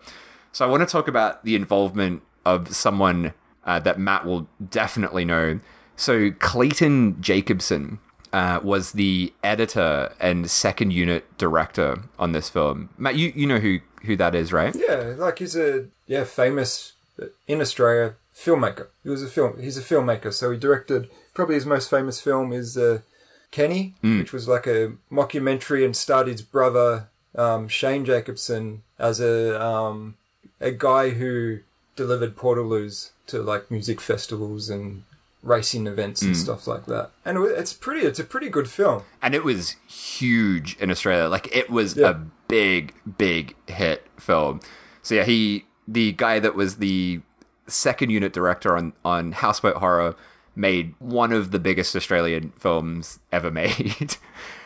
So 0.51 0.65
I 0.65 0.69
want 0.69 0.82
to 0.82 0.91
talk 0.91 1.07
about 1.07 1.43
the 1.45 1.55
involvement 1.55 2.21
of 2.45 2.75
someone 2.75 3.34
uh, 3.65 3.80
that 3.80 3.99
Matt 3.99 4.25
will 4.25 4.47
definitely 4.69 5.25
know. 5.25 5.59
So 5.95 6.32
Clayton 6.32 7.21
Jacobson 7.21 7.99
uh, 8.34 8.59
was 8.63 8.93
the 8.93 9.34
editor 9.43 10.13
and 10.19 10.49
second 10.49 10.91
unit 10.91 11.38
director 11.38 12.03
on 12.19 12.32
this 12.32 12.49
film. 12.49 12.89
Matt, 12.97 13.15
you, 13.15 13.32
you 13.36 13.47
know 13.47 13.59
who, 13.59 13.80
who 14.04 14.16
that 14.18 14.36
is, 14.36 14.54
right? 14.54 14.76
Yeah, 14.76 15.16
like 15.18 15.39
he's 15.39 15.56
a 15.56 15.86
yeah 16.06 16.24
famous 16.24 16.93
in 17.48 17.62
Australia 17.62 18.16
filmmaker. 18.36 18.88
He 19.04 19.10
was 19.10 19.24
a 19.24 19.28
film. 19.28 19.60
He's 19.60 19.78
a 19.78 19.82
filmmaker, 19.82 20.34
so 20.34 20.52
he 20.52 20.58
directed 20.58 21.10
probably 21.34 21.56
his 21.56 21.66
most 21.66 21.89
famous 21.89 22.20
film 22.22 22.52
is 22.52 22.78
uh, 22.78 23.00
Kenny, 23.52 23.95
which 24.02 24.34
was 24.34 24.48
like 24.48 24.68
a 24.68 24.93
mockumentary 25.12 25.86
and 25.86 25.95
starred 25.95 26.28
his 26.28 26.41
brother 26.41 27.08
um, 27.36 27.68
Shane 27.68 28.06
Jacobson 28.06 28.84
as 29.00 29.20
a 29.20 29.62
um, 29.64 30.16
a 30.60 30.72
guy 30.72 31.12
who 31.12 31.60
delivered 31.95 32.36
portaloos 32.36 33.12
to 33.28 33.41
like 33.41 33.70
music 33.72 34.00
festivals 34.02 34.70
and 34.70 35.04
racing 35.44 35.88
events 35.88 36.22
and 36.22 36.36
stuff 36.36 36.68
like 36.68 36.86
that. 36.88 37.12
And 37.26 37.38
it's 37.38 37.74
pretty. 37.74 38.06
It's 38.06 38.20
a 38.20 38.24
pretty 38.24 38.50
good 38.50 38.70
film. 38.70 39.04
and 39.22 39.34
it 39.36 39.44
was 39.44 39.76
huge 39.88 40.76
in 40.78 40.90
Australia. 40.92 41.30
Like 41.30 41.54
it 41.56 41.70
was 41.70 41.96
Yeah. 41.96 42.10
a 42.10 42.14
big, 42.48 42.94
big 43.18 43.56
hit 43.68 44.08
film. 44.20 44.60
So 45.02 45.16
yeah, 45.16 45.24
he 45.24 45.66
the 45.88 46.12
guy 46.14 46.40
that 46.40 46.56
was 46.56 46.78
the 46.78 47.22
second 47.68 48.10
unit 48.10 48.34
director 48.34 48.76
on 48.76 48.94
on 49.06 49.32
Houseboat 49.34 49.78
Horror 49.78 50.16
made 50.56 50.96
one 51.00 51.32
of 51.32 51.52
the 51.52 51.60
biggest 51.60 51.96
Australian 51.96 52.52
films 52.58 53.20
ever 53.32 53.52
made. 53.64 54.18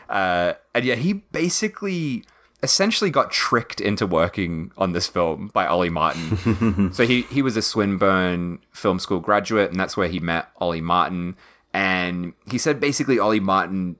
Uh, 0.10 0.54
and 0.74 0.84
yeah, 0.86 0.96
he 0.96 1.14
basically 1.14 2.24
essentially 2.64 3.10
got 3.10 3.32
tricked 3.32 3.82
into 3.82 4.06
working 4.06 4.72
on 4.78 4.94
this 4.94 5.08
film 5.08 5.50
by 5.54 5.66
Ollie 5.66 5.90
Martin. 5.90 6.92
so 6.94 7.06
he 7.06 7.24
he 7.24 7.42
was 7.42 7.58
a 7.58 7.62
Swinburne 7.62 8.60
Film 8.72 9.00
School 9.00 9.20
graduate, 9.20 9.72
and 9.72 9.80
that's 9.80 9.98
where 9.98 10.08
he 10.08 10.20
met 10.20 10.50
Ollie 10.58 10.82
Martin. 10.82 11.36
And 11.74 12.34
he 12.50 12.58
said 12.58 12.80
basically 12.80 13.18
Ollie 13.18 13.40
Martin, 13.40 13.96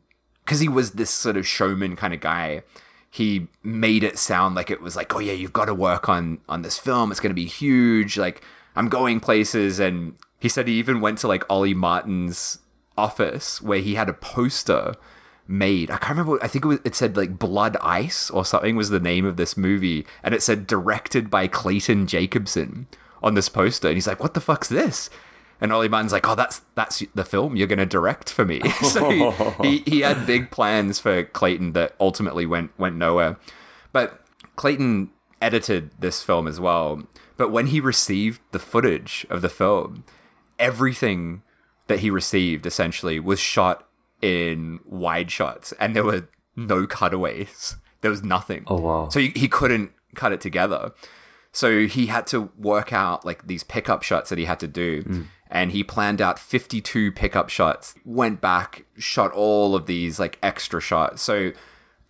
because 0.46 0.60
he 0.60 0.70
was 0.70 0.92
this 0.92 1.10
sort 1.10 1.38
of 1.38 1.48
showman 1.48 1.96
kind 1.96 2.14
of 2.14 2.20
guy, 2.20 2.64
he 3.10 3.48
made 3.64 4.04
it 4.04 4.20
sound 4.20 4.56
like 4.56 4.70
it 4.70 4.82
was 4.82 4.96
like, 4.96 5.16
oh 5.16 5.20
yeah, 5.20 5.34
you've 5.34 5.54
got 5.54 5.66
to 5.66 5.74
work 5.74 6.08
on 6.08 6.40
on 6.48 6.62
this 6.62 6.78
film. 6.78 7.12
It's 7.12 7.20
going 7.20 7.32
to 7.32 7.36
be 7.36 7.46
huge. 7.46 8.18
Like 8.18 8.44
I'm 8.76 8.90
going 8.90 9.20
places, 9.20 9.80
and 9.80 10.16
he 10.40 10.50
said 10.50 10.68
he 10.68 10.76
even 10.76 11.02
went 11.02 11.18
to 11.20 11.28
like 11.28 11.44
Ollie 11.50 11.74
Martin's 11.74 12.60
office 12.98 13.62
where 13.62 13.80
he 13.80 13.96
had 13.96 14.10
a 14.10 14.14
poster 14.14 14.94
made. 15.52 15.92
I 15.92 15.98
can't 15.98 16.18
remember. 16.18 16.44
I 16.44 16.48
think 16.48 16.66
it 16.66 16.68
was. 16.68 16.80
It 16.84 16.96
said 16.96 17.18
like 17.18 17.38
Blood 17.38 17.78
Ice 17.82 18.30
or 18.30 18.46
something 18.46 18.76
was 18.76 18.90
the 18.90 19.00
name 19.00 19.26
of 19.26 19.38
this 19.38 19.58
movie, 19.58 20.06
and 20.24 20.34
it 20.34 20.42
said 20.42 20.66
directed 20.66 21.30
by 21.30 21.48
Clayton 21.48 22.08
Jacobson 22.08 22.88
on 23.22 23.36
this 23.36 23.50
poster. 23.50 23.88
And 23.88 23.98
he's 23.98 24.08
like, 24.08 24.22
"What 24.22 24.34
the 24.34 24.42
fuck's 24.42 24.70
this?" 24.70 25.10
And 25.60 25.72
Ollie 25.72 25.90
Martin's 25.90 26.14
like, 26.14 26.28
"Oh, 26.28 26.36
that's 26.36 26.62
that's 26.76 27.04
the 27.14 27.26
film 27.26 27.56
you're 27.56 27.68
going 27.68 27.80
to 27.80 27.86
direct 27.86 28.30
for 28.30 28.46
me." 28.46 28.62
so 28.82 29.10
he, 29.10 29.32
he 29.62 29.78
he 29.86 30.00
had 30.02 30.26
big 30.26 30.50
plans 30.52 31.00
for 31.00 31.24
Clayton 31.24 31.74
that 31.74 31.96
ultimately 32.00 32.46
went 32.46 32.72
went 32.80 32.96
nowhere. 32.96 33.38
But 33.92 34.26
Clayton 34.56 35.12
edited 35.42 35.92
this 36.00 36.24
film 36.24 36.48
as 36.48 36.60
well. 36.60 37.04
But 37.38 37.52
when 37.52 37.68
he 37.68 37.80
received 37.80 38.42
the 38.52 38.60
footage 38.60 39.26
of 39.30 39.42
the 39.42 39.50
film, 39.50 40.04
everything 40.60 41.42
that 41.88 42.00
he 42.00 42.10
received 42.10 42.66
essentially 42.66 43.20
was 43.20 43.40
shot 43.40 43.88
in 44.22 44.80
wide 44.86 45.32
shots 45.32 45.74
and 45.80 45.96
there 45.96 46.04
were 46.04 46.28
no 46.56 46.86
cutaways. 46.86 47.76
There 48.02 48.12
was 48.12 48.24
nothing. 48.24 48.64
Oh, 48.68 48.80
wow. 48.80 49.10
So 49.10 49.20
he, 49.20 49.30
he 49.36 49.48
couldn't 49.48 49.92
cut 50.16 50.32
it 50.32 50.42
together. 50.42 50.92
So 51.52 51.86
he 51.86 52.08
had 52.08 52.28
to 52.28 52.52
work 52.58 52.94
out 52.94 53.26
like 53.26 53.48
these 53.48 53.64
pickup 53.64 54.04
shots 54.04 54.30
that 54.30 54.40
he 54.40 54.46
had 54.46 54.60
to 54.62 54.68
do. 54.68 55.04
Mm. 55.04 55.26
And 55.50 55.72
he 55.72 55.84
planned 55.84 56.22
out 56.22 56.40
52 56.40 57.12
pickup 57.12 57.50
shots, 57.50 57.94
went 58.06 58.40
back, 58.40 58.86
shot 58.98 59.34
all 59.34 59.76
of 59.76 59.86
these 59.86 60.18
like 60.18 60.40
extra 60.42 60.80
shots. 60.80 61.22
So 61.22 61.52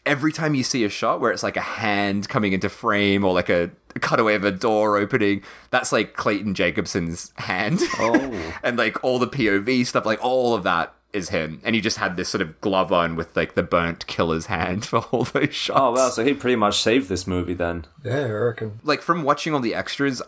every 0.05 0.31
time 0.31 0.53
you 0.53 0.63
see 0.63 0.83
a 0.83 0.89
shot 0.89 1.19
where 1.19 1.31
it's 1.31 1.41
like 1.41 1.57
a 1.57 1.61
hand 1.61 2.29
coming 2.29 2.53
into 2.53 2.69
frame 2.69 3.23
or 3.23 3.33
like 3.33 3.49
a 3.49 3.71
cutaway 3.99 4.35
of 4.35 4.43
a 4.43 4.51
door 4.51 4.97
opening, 4.97 5.41
that's 5.71 5.91
like 5.91 6.13
Clayton 6.13 6.53
Jacobson's 6.53 7.33
hand. 7.37 7.79
Oh. 7.97 8.53
and 8.63 8.77
like 8.77 9.03
all 9.03 9.17
the 9.17 9.27
POV 9.27 9.87
stuff, 9.87 10.05
like 10.05 10.23
all 10.23 10.53
of 10.53 10.61
that 10.63 10.93
is 11.13 11.29
him. 11.29 11.61
And 11.63 11.75
he 11.75 11.81
just 11.81 11.97
had 11.97 12.17
this 12.17 12.29
sort 12.29 12.41
of 12.41 12.59
glove 12.61 12.91
on 12.91 13.15
with 13.15 13.35
like 13.35 13.55
the 13.55 13.63
burnt 13.63 14.07
killer's 14.07 14.47
hand 14.47 14.85
for 14.91 14.99
all 15.11 15.23
those 15.23 15.53
shots. 15.53 15.79
Oh 15.79 15.91
wow, 15.91 16.09
so 16.09 16.23
he 16.23 16.33
pretty 16.33 16.55
much 16.55 16.81
saved 16.81 17.09
this 17.09 17.27
movie 17.27 17.53
then. 17.53 17.85
Yeah, 18.03 18.25
I 18.25 18.31
reckon. 18.31 18.79
like 18.83 19.01
from 19.01 19.23
watching 19.23 19.53
all 19.53 19.59
the 19.59 19.75
extras, 19.75 20.21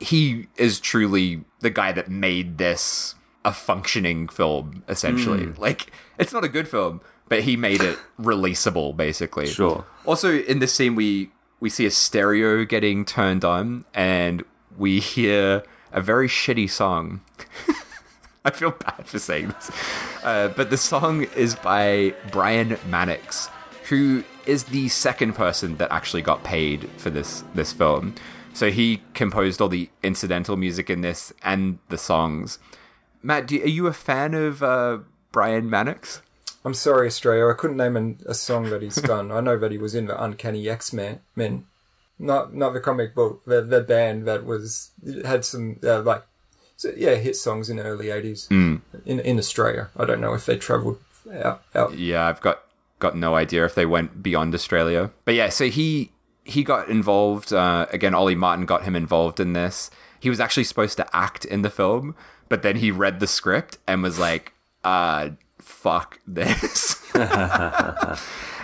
he 0.00 0.48
is 0.56 0.80
truly 0.80 1.44
the 1.60 1.70
guy 1.70 1.92
that 1.92 2.08
made 2.08 2.58
this 2.58 3.14
a 3.44 3.52
functioning 3.52 4.28
film, 4.28 4.82
essentially. 4.88 5.44
Hmm. 5.44 5.60
Like, 5.60 5.90
it's 6.18 6.32
not 6.32 6.44
a 6.44 6.48
good 6.48 6.66
film, 6.66 7.00
but 7.28 7.42
he 7.42 7.56
made 7.56 7.82
it 7.82 7.98
releasable, 8.20 8.96
basically. 8.96 9.46
Sure. 9.46 9.84
Also, 10.06 10.32
in 10.32 10.58
this 10.58 10.72
scene, 10.72 10.94
we 10.94 11.30
we 11.60 11.70
see 11.70 11.86
a 11.86 11.90
stereo 11.90 12.64
getting 12.64 13.04
turned 13.04 13.44
on, 13.44 13.84
and 13.94 14.44
we 14.76 15.00
hear 15.00 15.62
a 15.92 16.00
very 16.00 16.28
shitty 16.28 16.68
song. 16.68 17.20
I 18.46 18.50
feel 18.50 18.72
bad 18.72 19.06
for 19.06 19.18
saying 19.18 19.48
this, 19.48 19.70
uh, 20.22 20.48
but 20.48 20.68
the 20.68 20.76
song 20.76 21.22
is 21.34 21.54
by 21.54 22.14
Brian 22.30 22.76
Mannix, 22.86 23.48
who 23.88 24.22
is 24.44 24.64
the 24.64 24.88
second 24.88 25.34
person 25.34 25.78
that 25.78 25.90
actually 25.90 26.20
got 26.20 26.44
paid 26.44 26.90
for 26.98 27.08
this 27.08 27.42
this 27.54 27.72
film. 27.72 28.14
So 28.52 28.70
he 28.70 29.02
composed 29.14 29.62
all 29.62 29.68
the 29.68 29.88
incidental 30.02 30.56
music 30.56 30.90
in 30.90 31.00
this 31.00 31.32
and 31.42 31.78
the 31.88 31.98
songs. 31.98 32.58
Matt, 33.22 33.46
do, 33.46 33.60
are 33.62 33.66
you 33.66 33.86
a 33.86 33.92
fan 33.92 34.34
of 34.34 34.62
uh, 34.62 34.98
Brian 35.32 35.70
Mannix? 35.70 36.20
I'm 36.64 36.74
sorry, 36.74 37.06
Australia. 37.06 37.48
I 37.48 37.54
couldn't 37.54 37.78
name 37.78 37.96
an, 37.96 38.20
a 38.26 38.34
song 38.34 38.70
that 38.70 38.82
he's 38.82 38.96
done. 38.96 39.32
I 39.32 39.40
know 39.40 39.58
that 39.58 39.72
he 39.72 39.78
was 39.78 39.94
in 39.94 40.06
the 40.06 40.22
Uncanny 40.22 40.68
X 40.68 40.92
Men, 40.92 41.20
not 42.18 42.54
not 42.54 42.74
the 42.74 42.80
comic 42.80 43.14
book. 43.14 43.44
The 43.46 43.62
the 43.62 43.80
band 43.80 44.26
that 44.28 44.44
was 44.44 44.90
had 45.24 45.44
some 45.46 45.80
uh, 45.82 46.02
like 46.02 46.24
so, 46.84 46.94
yeah 46.96 47.14
hit 47.14 47.36
songs 47.36 47.70
in 47.70 47.76
the 47.76 47.84
early 47.84 48.06
'80s 48.06 48.50
in 48.50 49.20
in 49.20 49.38
Australia. 49.38 49.90
I 49.96 50.04
don't 50.04 50.20
know 50.20 50.34
if 50.34 50.46
they 50.46 50.56
travelled 50.56 50.98
out 51.32 51.62
out. 51.74 51.98
Yeah, 51.98 52.26
I've 52.26 52.40
got 52.40 52.62
got 52.98 53.16
no 53.16 53.34
idea 53.34 53.64
if 53.64 53.74
they 53.74 53.86
went 53.86 54.22
beyond 54.22 54.54
Australia. 54.54 55.10
But 55.24 55.34
yeah, 55.34 55.48
so 55.48 55.66
he 55.66 56.12
he 56.44 56.62
got 56.62 56.88
involved 56.88 57.52
uh, 57.52 57.86
again. 57.90 58.14
Ollie 58.14 58.34
Martin 58.34 58.66
got 58.66 58.84
him 58.84 58.94
involved 58.94 59.40
in 59.40 59.52
this. 59.52 59.90
He 60.20 60.30
was 60.30 60.40
actually 60.40 60.64
supposed 60.64 60.96
to 60.96 61.16
act 61.16 61.44
in 61.44 61.62
the 61.62 61.70
film, 61.70 62.14
but 62.48 62.62
then 62.62 62.76
he 62.76 62.90
read 62.90 63.20
the 63.20 63.26
script 63.26 63.78
and 63.86 64.02
was 64.02 64.18
like, 64.18 64.52
"Uh, 64.82 65.30
fuck 65.58 66.20
this." 66.26 67.00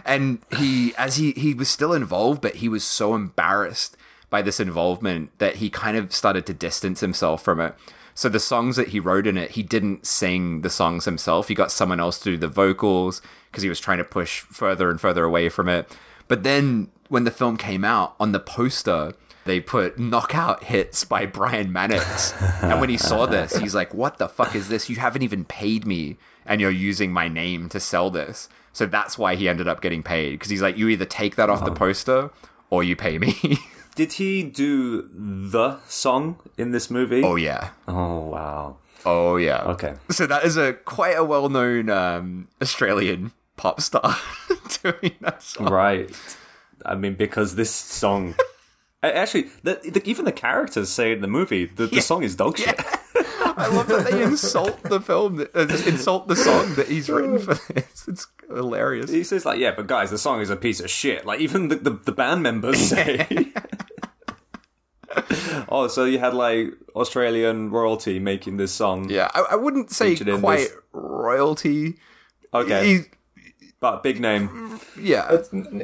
and 0.05 0.40
he, 0.56 0.94
as 0.97 1.16
he 1.16 1.32
he 1.32 1.55
was 1.55 1.68
still 1.68 1.92
involved, 1.92 2.40
but 2.40 2.56
he 2.56 2.68
was 2.68 2.84
so 2.84 3.14
embarrassed 3.14 3.97
by 4.28 4.42
this 4.42 4.60
involvement 4.60 5.36
that 5.38 5.56
he 5.56 5.68
kind 5.68 5.97
of 5.97 6.14
started 6.14 6.47
to 6.47 6.55
distance 6.55 7.01
himself 7.01 7.42
from 7.42 7.60
it. 7.60 7.74
So 8.20 8.28
the 8.28 8.38
songs 8.38 8.76
that 8.76 8.88
he 8.88 9.01
wrote 9.01 9.26
in 9.26 9.38
it, 9.38 9.52
he 9.52 9.62
didn't 9.62 10.05
sing 10.05 10.60
the 10.60 10.68
songs 10.68 11.06
himself. 11.06 11.48
He 11.48 11.55
got 11.55 11.72
someone 11.72 12.01
else 12.01 12.18
to 12.18 12.24
do 12.32 12.36
the 12.36 12.48
vocals 12.48 13.22
because 13.51 13.62
he 13.62 13.70
was 13.70 13.80
trying 13.80 13.97
to 13.97 14.05
push 14.05 14.40
further 14.40 14.90
and 14.90 15.01
further 15.01 15.24
away 15.24 15.48
from 15.48 15.70
it. 15.70 15.90
But 16.28 16.42
then 16.42 16.90
when 17.09 17.24
the 17.24 17.30
film 17.30 17.56
came 17.56 17.82
out 17.82 18.16
on 18.20 18.32
the 18.32 18.38
poster, 18.38 19.14
they 19.47 19.59
put 19.59 19.98
knockout 19.98 20.64
hits 20.64 21.02
by 21.02 21.24
Brian 21.38 21.72
Mannix. 21.72 22.34
and 22.62 22.78
when 22.78 22.90
he 22.90 22.98
saw 22.98 23.24
this, 23.24 23.56
he's 23.56 23.74
like, 23.74 23.94
What 23.94 24.18
the 24.18 24.28
fuck 24.28 24.55
is 24.55 24.68
this? 24.68 24.90
You 24.90 24.97
haven't 24.97 25.22
even 25.22 25.47
paid 25.47 25.86
me, 25.86 26.18
and 26.44 26.60
you're 26.60 26.70
using 26.70 27.14
my 27.14 27.26
name 27.26 27.70
to 27.70 27.80
sell 27.80 28.10
this. 28.10 28.51
So 28.74 28.84
that's 28.84 29.16
why 29.16 29.34
he 29.34 29.48
ended 29.48 29.66
up 29.66 29.80
getting 29.80 30.02
paid. 30.02 30.32
Because 30.32 30.51
he's 30.51 30.60
like, 30.60 30.76
You 30.76 30.90
either 30.90 31.06
take 31.06 31.36
that 31.36 31.48
off 31.48 31.64
the 31.64 31.70
oh. 31.70 31.74
poster 31.74 32.30
or 32.68 32.84
you 32.84 32.97
pay 32.97 33.16
me. 33.16 33.38
Did 34.01 34.14
he 34.14 34.43
do 34.43 35.10
the 35.12 35.78
song 35.86 36.39
in 36.56 36.70
this 36.70 36.90
movie? 36.90 37.22
oh, 37.22 37.36
yeah. 37.36 37.72
Oh, 37.86 38.20
wow. 38.20 38.77
Oh, 39.05 39.36
yeah. 39.36 39.60
Okay. 39.64 39.93
So 40.09 40.27
that 40.27 40.43
is 40.43 40.56
a 40.56 40.72
quite 40.72 41.18
a 41.18 41.22
well 41.22 41.51
known 41.51 41.90
um, 41.90 42.48
Australian 42.62 43.32
pop 43.59 43.82
star 43.82 44.16
doing 44.82 45.16
that 45.20 45.43
song. 45.43 45.66
Right. 45.68 46.10
I 46.86 46.94
mean, 46.94 47.12
because 47.14 47.56
this 47.56 47.70
song. 47.70 48.36
Actually, 49.02 49.51
the, 49.64 49.78
the, 49.85 50.01
even 50.09 50.24
the 50.24 50.32
characters 50.32 50.89
say 50.89 51.12
in 51.12 51.20
the 51.20 51.28
movie 51.28 51.66
the, 51.66 51.86
the 51.86 52.01
song 52.01 52.22
is 52.22 52.35
dog 52.35 52.56
shit. 52.56 52.81
I 53.14 53.66
love 53.66 53.89
that 53.89 54.10
they 54.10 54.22
insult 54.22 54.82
the 54.82 55.02
film, 55.02 55.36
that, 55.36 55.55
uh, 55.55 55.68
insult 55.86 56.27
the 56.27 56.36
song 56.36 56.74
that 56.77 56.89
he's 56.89 57.10
written 57.10 57.39
for 57.39 57.52
this. 57.74 58.09
It's 58.09 58.27
hilarious. 58.48 59.10
He 59.10 59.24
says 59.24 59.44
like, 59.44 59.59
"Yeah, 59.59 59.72
but 59.77 59.86
guys, 59.86 60.10
the 60.10 60.16
song 60.16 60.40
is 60.40 60.48
a 60.48 60.56
piece 60.56 60.81
of 60.81 60.89
shit." 60.89 61.27
Like 61.27 61.40
even 61.40 61.68
the 61.68 61.77
the, 61.77 61.90
the 61.90 62.12
band 62.12 62.43
members 62.43 62.78
say. 62.78 63.27
oh, 65.69 65.89
so 65.89 66.05
you 66.05 66.19
had 66.19 66.35
like 66.35 66.69
Australian 66.95 67.70
royalty 67.70 68.19
making 68.19 68.57
this 68.57 68.73
song? 68.73 69.09
Yeah, 69.11 69.31
I, 69.35 69.45
I 69.53 69.55
wouldn't 69.57 69.91
say 69.91 70.16
quite 70.16 70.59
this. 70.59 70.73
royalty. 70.93 71.95
Okay, 72.53 72.87
He, 72.87 72.99
but 73.81 74.03
big 74.03 74.20
name. 74.20 74.81
yeah, 74.99 75.39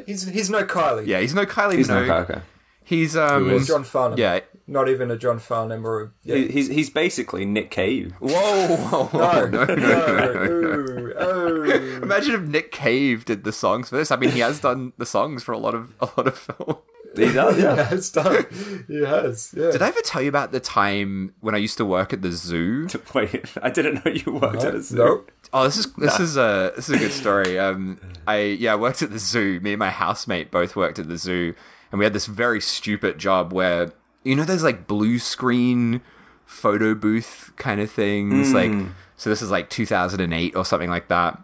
He's 0.07 0.29
he's 0.29 0.51
no 0.51 0.65
Kylie. 0.65 1.07
yeah, 1.07 1.21
he's 1.21 1.35
no 1.35 1.47
Kylie 1.47 1.77
He's 1.77 1.89
Minogue. 1.89 2.07
no 2.09 2.17
okay. 2.19 2.41
He's 2.85 3.17
um, 3.17 3.51
Or 3.51 3.59
John 3.61 3.83
Farnham. 3.85 4.19
yeah. 4.19 4.41
Not 4.69 4.89
even 4.89 5.11
a 5.13 5.17
John 5.17 5.39
Farnham 5.41 5.85
or 5.87 6.03
a. 6.03 6.11
Yeah. 6.25 6.37
He- 6.37 6.49
He's 6.49 6.69
he's 6.69 6.91
basically 6.91 7.45
Nick 7.45 7.71
Cave. 7.71 8.13
Whoa, 8.19 8.31
whoa, 8.77 9.05
whoa, 9.07 9.47
no, 9.49 9.65
no, 9.65 9.75
no, 9.75 9.75
no, 9.75 10.35
no. 10.35 10.51
Ooh, 10.53 11.15
oh. 11.19 11.63
Imagine 12.03 12.35
if 12.35 12.41
Nick 12.43 12.73
Cave 12.73 13.25
did 13.25 13.45
the 13.45 13.53
songs 13.53 13.89
for 13.91 13.97
this. 13.97 14.11
I 14.11 14.17
mean, 14.17 14.31
he 14.31 14.41
has 14.41 14.59
done 14.61 14.93
the 14.99 15.07
songs 15.07 15.43
for 15.45 15.53
a 15.53 15.59
lot 15.59 15.75
of 15.75 15.95
a 16.01 16.07
lot 16.17 16.27
of 16.27 16.37
film. 16.39 16.79
He 17.17 17.33
does, 17.33 17.59
yeah. 17.59 17.77
Yeah, 17.77 17.89
it's 17.95 18.11
done. 18.11 18.47
He 18.87 19.03
has. 19.03 19.55
Yeah. 19.57 19.71
Did 19.71 19.83
I 19.83 19.89
ever 19.89 20.01
tell 20.03 20.23
you 20.23 20.29
about 20.29 20.53
the 20.53 20.61
time 20.61 21.35
when 21.41 21.55
I 21.55 21.59
used 21.59 21.77
to 21.79 21.85
work 21.85 22.13
at 22.13 22.23
the 22.23 22.33
zoo? 22.33 22.89
Wait, 23.15 23.45
I 23.63 23.71
didn't 23.71 24.05
know 24.05 24.13
you 24.13 24.33
worked 24.35 24.65
at 24.65 24.75
a 24.75 24.83
zoo. 24.83 24.97
Nope. 24.97 25.33
Oh, 25.53 25.65
this 25.65 25.77
is 25.77 25.93
this 25.95 26.21
is 26.21 26.37
a 26.37 26.73
this 26.77 26.89
is 26.89 26.97
a 26.97 26.99
good 26.99 27.13
story. 27.23 27.59
Um, 27.59 28.01
I 28.27 28.39
yeah, 28.41 28.73
I 28.73 28.77
worked 28.77 29.03
at 29.03 29.11
the 29.11 29.19
zoo. 29.19 29.61
Me 29.61 29.73
and 29.73 29.79
my 29.79 29.91
housemate 29.91 30.51
both 30.51 30.77
worked 30.77 30.99
at 30.99 31.09
the 31.09 31.17
zoo, 31.17 31.55
and 31.91 31.99
we 31.99 32.05
had 32.05 32.13
this 32.13 32.27
very 32.27 32.61
stupid 32.61 33.19
job 33.19 33.53
where 33.53 33.93
you 34.25 34.35
know 34.35 34.45
there's 34.45 34.65
like 34.65 34.87
blue 34.87 35.19
screen 35.19 36.01
photo 36.45 36.95
booth 36.95 37.53
kind 37.57 37.81
of 37.81 37.91
things. 37.91 38.53
Like, 38.53 38.73
so 39.17 39.31
this 39.31 39.43
is 39.43 39.51
like 39.51 39.69
2008 39.71 40.55
or 40.55 40.65
something 40.65 40.91
like 40.91 41.09
that. 41.09 41.41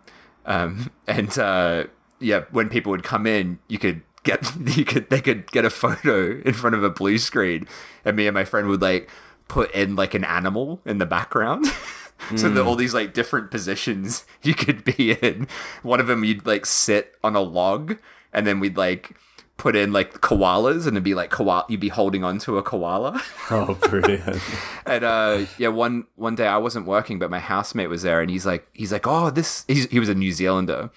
Um, 0.47 0.91
and 1.07 1.37
uh, 1.39 1.85
yeah, 2.21 2.45
when 2.51 2.69
people 2.69 2.91
would 2.91 3.03
come 3.03 3.27
in, 3.27 3.59
you 3.69 3.79
could 3.79 4.03
get 4.23 4.51
you 4.77 4.85
could 4.85 5.11
they 5.11 5.21
could 5.21 5.51
get 5.53 5.65
a 5.65 5.71
photo 5.71 6.41
in 6.41 6.53
front 6.55 6.77
of 6.77 6.83
a 6.83 6.91
blue 6.91 7.19
screen, 7.19 7.67
and 8.05 8.17
me 8.17 8.27
and 8.27 8.35
my 8.35 8.45
friend 8.45 8.69
would 8.69 8.83
like 8.83 9.09
put 9.49 9.73
in 9.75 9.97
like 9.97 10.15
an 10.15 10.25
animal 10.25 10.81
in 10.85 10.99
the 10.99 11.07
background. 11.07 11.67
so 12.37 12.49
that 12.49 12.63
all 12.65 12.77
these 12.77 12.95
like 12.95 13.13
different 13.13 13.51
positions 13.51 14.25
you 14.43 14.55
could 14.55 14.85
be 14.85 15.13
in. 15.13 15.47
One 15.83 16.01
of 16.01 16.07
them 16.07 16.25
you'd 16.25 16.47
like 16.47 16.67
sit 16.67 17.17
on 17.23 17.35
a 17.35 17.41
log, 17.41 17.99
and 18.33 18.47
then 18.47 18.61
we'd 18.61 18.77
like 18.77 19.17
put 19.57 19.77
in 19.77 19.93
like 19.93 20.15
koalas, 20.21 20.87
and 20.87 20.97
it'd 20.97 21.05
be 21.05 21.15
like 21.15 21.31
koala. 21.31 21.65
You'd 21.69 21.81
be 21.81 21.89
holding 21.89 22.25
onto 22.25 22.57
a 22.57 22.63
koala. 22.63 23.23
Oh, 23.51 23.75
brilliant! 23.75 24.41
And 24.87 25.05
uh, 25.05 25.47
yeah, 25.59 25.69
one 25.69 26.07
one 26.17 26.35
day 26.35 26.47
I 26.47 26.59
wasn't 26.59 26.87
working, 26.87 27.19
but 27.19 27.31
my 27.31 27.41
housemate 27.41 27.89
was 27.89 28.03
there, 28.03 28.21
and 28.21 28.31
he's 28.31 28.47
like, 28.47 28.67
he's 28.73 28.93
like, 28.93 29.07
oh, 29.07 29.31
this. 29.31 29.65
He's, 29.69 29.87
he 29.87 29.99
was 30.01 30.09
a 30.09 30.15
New 30.15 30.33
Zealander, 30.33 30.91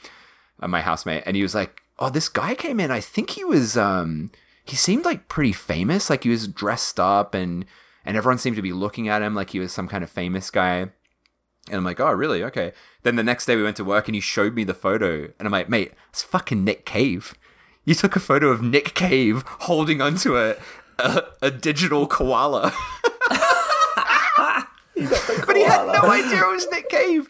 uh, 0.62 0.68
my 0.68 0.82
housemate, 0.82 1.24
and 1.26 1.36
he 1.36 1.44
was 1.44 1.56
like, 1.56 1.82
oh, 2.00 2.10
this 2.10 2.30
guy 2.30 2.56
came 2.56 2.80
in. 2.80 2.92
I 2.92 3.00
think 3.00 3.32
he 3.32 3.44
was, 3.44 3.78
um, 3.78 4.32
he 4.64 4.76
seemed 4.76 5.06
like 5.06 5.28
pretty 5.28 5.54
famous. 5.54 6.10
Like 6.10 6.24
he 6.24 6.30
was 6.30 6.48
dressed 6.48 7.00
up, 7.00 7.34
and 7.34 7.66
and 8.06 8.18
everyone 8.18 8.38
seemed 8.38 8.56
to 8.56 8.62
be 8.62 8.74
looking 8.74 9.08
at 9.08 9.22
him 9.22 9.36
like 9.36 9.52
he 9.52 9.60
was 9.60 9.72
some 9.72 9.88
kind 9.88 10.04
of 10.04 10.10
famous 10.10 10.50
guy. 10.50 10.90
And 11.68 11.78
I'm 11.78 11.84
like, 11.84 12.00
oh, 12.00 12.12
really? 12.12 12.44
Okay. 12.44 12.74
Then 13.02 13.16
the 13.16 13.24
next 13.24 13.48
day 13.48 13.56
we 13.56 13.64
went 13.64 13.78
to 13.78 13.84
work, 13.84 14.08
and 14.08 14.16
he 14.16 14.22
showed 14.22 14.54
me 14.54 14.64
the 14.64 14.74
photo, 14.74 15.32
and 15.40 15.48
I'm 15.48 15.52
like, 15.52 15.70
mate, 15.70 15.94
it's 16.10 16.24
fucking 16.24 16.64
Nick 16.64 16.86
Cave. 16.86 17.34
You 17.84 17.96
took 17.96 18.16
a 18.16 18.20
photo 18.20 18.50
of 18.50 18.62
Nick 18.62 18.94
Cave 18.94 19.44
holding 19.46 20.02
onto 20.02 20.38
a 20.38 20.56
a, 20.98 21.24
a 21.42 21.52
digital 21.52 22.08
koala. 22.08 22.74
but 25.46 25.56
he 25.56 25.64
had 25.64 25.86
no 25.88 26.10
idea 26.10 26.40
it 26.40 26.52
was 26.52 26.68
Nick 26.72 26.90
Cave. 26.90 27.30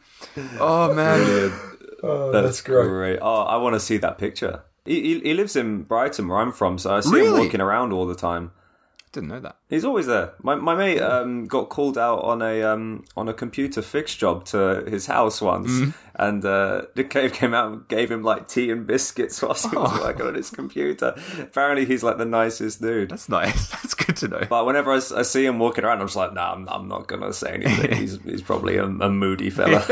Oh 0.59 0.93
man, 0.93 1.74
Oh, 2.06 2.32
That's 2.32 2.45
that's 2.48 2.61
great. 2.61 2.88
great. 2.88 3.19
Oh, 3.22 3.41
I 3.44 3.57
want 3.57 3.73
to 3.76 3.80
see 3.80 3.98
that 3.98 4.18
picture. 4.18 4.61
He, 4.86 5.02
he, 5.02 5.19
he 5.22 5.34
lives 5.34 5.56
in 5.56 5.84
Brighton, 5.84 6.27
where 6.27 6.38
I'm 6.40 6.52
from, 6.52 6.77
so 6.77 6.94
I 6.95 6.99
see 6.99 7.26
him 7.26 7.34
walking 7.34 7.61
around 7.61 7.91
all 7.91 8.06
the 8.06 8.14
time. 8.15 8.52
didn't 9.11 9.30
know 9.30 9.40
that. 9.40 9.56
He's 9.69 9.84
always 9.84 10.06
there. 10.06 10.34
My 10.44 10.53
my 10.56 10.76
mate 10.76 10.99
um, 11.02 11.45
got 11.45 11.69
called 11.69 11.98
out 11.98 12.19
on 12.23 12.41
a 12.44 12.61
um, 12.61 13.03
on 13.18 13.27
a 13.27 13.34
computer 13.34 13.82
fix 13.82 14.14
job 14.15 14.45
to 14.48 14.84
his 14.88 15.07
house 15.07 15.41
once, 15.41 15.72
Mm-hmm. 15.72 15.90
and 16.19 16.45
uh, 16.45 16.84
Nick 16.95 17.10
Cave 17.10 17.34
came 17.34 17.56
out 17.56 17.72
and 17.72 17.88
gave 17.88 18.11
him 18.11 18.22
like 18.22 18.48
tea 18.48 18.69
and 18.69 18.86
biscuits 18.86 19.41
whilst 19.41 19.69
he 19.72 19.76
was 19.76 19.90
Oh. 19.91 20.03
working 20.03 20.27
on 20.27 20.36
his 20.36 20.52
computer. 20.52 21.15
Apparently, 21.40 21.86
he's 21.86 22.03
like 22.03 22.19
the 22.19 22.26
nicest 22.26 22.80
dude. 22.82 23.10
That's 23.10 23.27
nice. 23.27 23.69
That's 23.72 23.95
good 23.95 24.18
to 24.18 24.27
know. 24.27 24.45
But 24.48 24.68
whenever 24.68 24.91
I 24.91 24.99
see 24.99 25.45
him 25.45 25.57
walking 25.57 25.84
around, 25.84 26.02
I'm 26.02 26.06
just 26.07 26.15
like, 26.18 26.34
nah, 26.34 26.53
I'm, 26.53 26.69
I'm 26.69 26.88
not 26.88 27.07
gonna 27.07 27.34
say 27.34 27.53
anything. 27.56 27.98
He's 28.02 28.19
he's 28.22 28.41
probably 28.44 28.77
a, 28.77 28.86
a 28.86 29.10
moody 29.10 29.49
fella. 29.49 29.84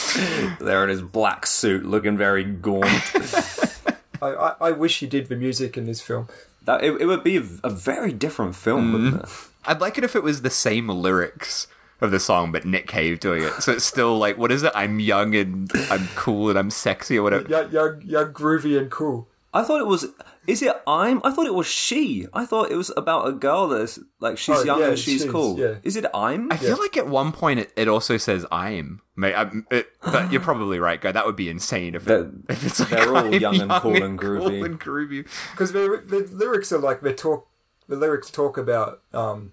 there 0.60 0.82
in 0.82 0.90
his 0.90 1.02
black 1.02 1.46
suit, 1.46 1.84
looking 1.84 2.16
very 2.16 2.44
gaunt. 2.44 2.84
I, 4.22 4.28
I, 4.28 4.54
I 4.60 4.70
wish 4.72 5.00
he 5.00 5.06
did 5.06 5.28
the 5.28 5.36
music 5.36 5.76
in 5.76 5.86
this 5.86 6.00
film. 6.00 6.28
That 6.64 6.82
it, 6.84 7.00
it 7.00 7.06
would 7.06 7.24
be 7.24 7.36
a 7.36 7.70
very 7.70 8.12
different 8.12 8.54
film, 8.54 8.90
mm. 8.90 8.92
wouldn't 8.92 9.22
it? 9.24 9.30
I'd 9.64 9.80
like 9.80 9.98
it 9.98 10.04
if 10.04 10.14
it 10.14 10.22
was 10.22 10.42
the 10.42 10.50
same 10.50 10.88
lyrics 10.88 11.66
of 12.00 12.10
the 12.10 12.20
song, 12.20 12.52
but 12.52 12.64
Nick 12.64 12.86
Cave 12.86 13.20
doing 13.20 13.42
it. 13.42 13.52
So 13.62 13.72
it's 13.72 13.84
still 13.84 14.18
like, 14.18 14.36
what 14.36 14.50
is 14.50 14.62
it? 14.62 14.72
I'm 14.74 15.00
young 15.00 15.34
and 15.34 15.70
I'm 15.90 16.08
cool 16.14 16.50
and 16.50 16.58
I'm 16.58 16.70
sexy 16.70 17.18
or 17.18 17.22
whatever. 17.22 17.48
Young, 17.48 17.70
young, 17.70 18.02
young, 18.02 18.32
groovy, 18.32 18.78
and 18.78 18.90
cool. 18.90 19.28
I 19.54 19.62
thought 19.62 19.80
it 19.80 19.86
was. 19.86 20.06
Is 20.46 20.60
it 20.60 20.74
I'm? 20.88 21.20
I 21.24 21.30
thought 21.30 21.46
it 21.46 21.54
was 21.54 21.66
she. 21.68 22.26
I 22.32 22.44
thought 22.46 22.70
it 22.72 22.76
was 22.76 22.90
about 22.96 23.28
a 23.28 23.32
girl 23.32 23.68
that's 23.68 24.00
like 24.18 24.38
she's 24.38 24.58
Oh, 24.58 24.64
young 24.64 24.80
yeah, 24.80 24.88
and 24.88 24.98
she's, 24.98 25.20
she's- 25.20 25.30
cool. 25.30 25.56
yeah. 25.58 25.76
Is 25.84 25.94
it 25.96 26.04
I'm? 26.12 26.50
I 26.50 26.56
feel 26.56 26.78
like 26.78 26.96
at 26.96 27.06
one 27.06 27.30
point 27.30 27.60
it, 27.60 27.72
it 27.76 27.86
also 27.88 28.16
says 28.16 28.44
I'm. 28.50 29.00
Mate, 29.14 29.34
I'm 29.36 29.66
it, 29.70 29.88
but 30.02 30.32
you're 30.32 30.40
probably 30.40 30.78
right, 30.80 31.00
guy. 31.00 31.12
That 31.12 31.26
would 31.26 31.36
be 31.36 31.48
insane 31.48 31.94
if, 31.94 32.02
it, 32.02 32.06
They're- 32.06 32.30
if 32.48 32.64
it's 32.66 32.80
like 32.80 32.88
they're 32.90 33.14
all 33.14 33.26
I'm 33.26 33.34
young 33.34 33.60
and 33.60 33.70
cool 33.72 34.02
and 34.02 34.18
cool 34.18 34.40
groovy. 34.50 34.64
and 34.64 34.80
groovy. 34.80 35.28
Because 35.52 35.72
the, 35.72 36.02
the 36.04 36.28
lyrics 36.34 36.72
are 36.72 36.78
like 36.78 37.02
they 37.02 37.12
talk. 37.12 37.46
The 37.88 37.96
lyrics 37.96 38.30
talk 38.30 38.56
about 38.58 39.00
um, 39.12 39.52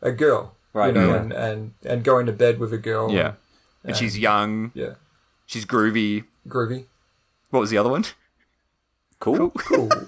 a 0.00 0.10
girl, 0.10 0.54
Right, 0.72 0.94
You 0.94 1.00
know, 1.00 1.08
yeah. 1.10 1.16
and, 1.16 1.32
and 1.32 1.74
and 1.84 2.02
going 2.04 2.26
to 2.26 2.32
bed 2.32 2.58
with 2.58 2.72
a 2.72 2.78
girl. 2.78 3.12
Yeah. 3.12 3.34
And 3.84 3.96
she's 3.96 4.18
young. 4.18 4.72
yeah, 4.74 4.94
She's 5.46 5.64
groovy. 5.64 6.24
groovy, 6.48 6.86
What 7.50 7.60
was 7.60 7.70
the 7.70 7.78
other 7.78 7.88
one? 7.90 8.04
Cool. 9.20 9.50
cool. 9.50 9.90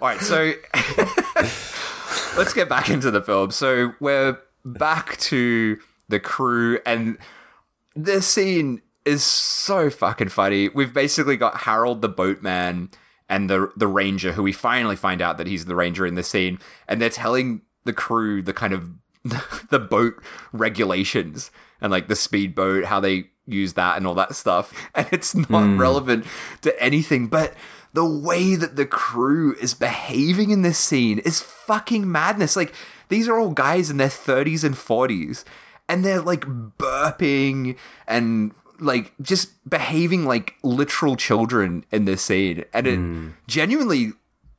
All 0.00 0.08
right, 0.10 0.20
so 0.20 0.52
let's 2.36 2.52
get 2.52 2.68
back 2.68 2.90
into 2.90 3.10
the 3.10 3.22
film. 3.22 3.50
So 3.50 3.92
we're 4.00 4.38
back 4.64 5.16
to 5.18 5.78
the 6.08 6.20
crew, 6.20 6.78
and 6.84 7.16
this 7.96 8.26
scene 8.26 8.82
is 9.04 9.22
so 9.22 9.90
fucking 9.90 10.28
funny. 10.28 10.68
We've 10.68 10.92
basically 10.92 11.36
got 11.36 11.62
Harold 11.62 12.02
the 12.02 12.08
boatman 12.08 12.90
and 13.28 13.48
the 13.48 13.72
the 13.76 13.86
ranger, 13.86 14.32
who 14.32 14.42
we 14.42 14.52
finally 14.52 14.96
find 14.96 15.22
out 15.22 15.38
that 15.38 15.46
he's 15.46 15.64
the 15.64 15.74
ranger 15.74 16.06
in 16.06 16.14
the 16.14 16.22
scene, 16.22 16.58
and 16.86 17.00
they're 17.00 17.08
telling 17.08 17.62
the 17.84 17.92
crew 17.92 18.42
the 18.42 18.52
kind 18.52 18.72
of 18.72 18.90
the 19.70 19.78
boat 19.78 20.22
regulations 20.52 21.50
and 21.80 21.90
like 21.90 22.08
the 22.08 22.16
speedboat, 22.16 22.84
how 22.84 23.00
they 23.00 23.30
use 23.46 23.74
that 23.74 23.96
and 23.96 24.06
all 24.06 24.14
that 24.14 24.34
stuff, 24.34 24.72
and 24.94 25.06
it's 25.12 25.34
not 25.34 25.64
hmm. 25.64 25.80
relevant 25.80 26.26
to 26.62 26.82
anything, 26.82 27.28
but 27.28 27.54
the 27.92 28.04
way 28.04 28.56
that 28.56 28.76
the 28.76 28.86
crew 28.86 29.54
is 29.60 29.72
behaving 29.72 30.50
in 30.50 30.62
this 30.62 30.78
scene 30.78 31.20
is 31.20 31.40
fucking 31.40 32.10
madness. 32.10 32.56
Like 32.56 32.74
these 33.08 33.28
are 33.28 33.38
all 33.38 33.50
guys 33.50 33.88
in 33.88 33.96
their 33.96 34.08
30s 34.08 34.64
and 34.64 34.74
40s 34.74 35.44
and 35.88 36.04
they're 36.04 36.20
like 36.20 36.44
burping 36.44 37.76
and 38.08 38.52
like 38.80 39.12
just 39.22 39.68
behaving 39.70 40.26
like 40.26 40.54
literal 40.64 41.14
children 41.14 41.84
in 41.92 42.04
this 42.04 42.22
scene 42.22 42.64
and 42.72 42.86
it 42.86 42.96
hmm. 42.96 43.28
genuinely 43.46 44.12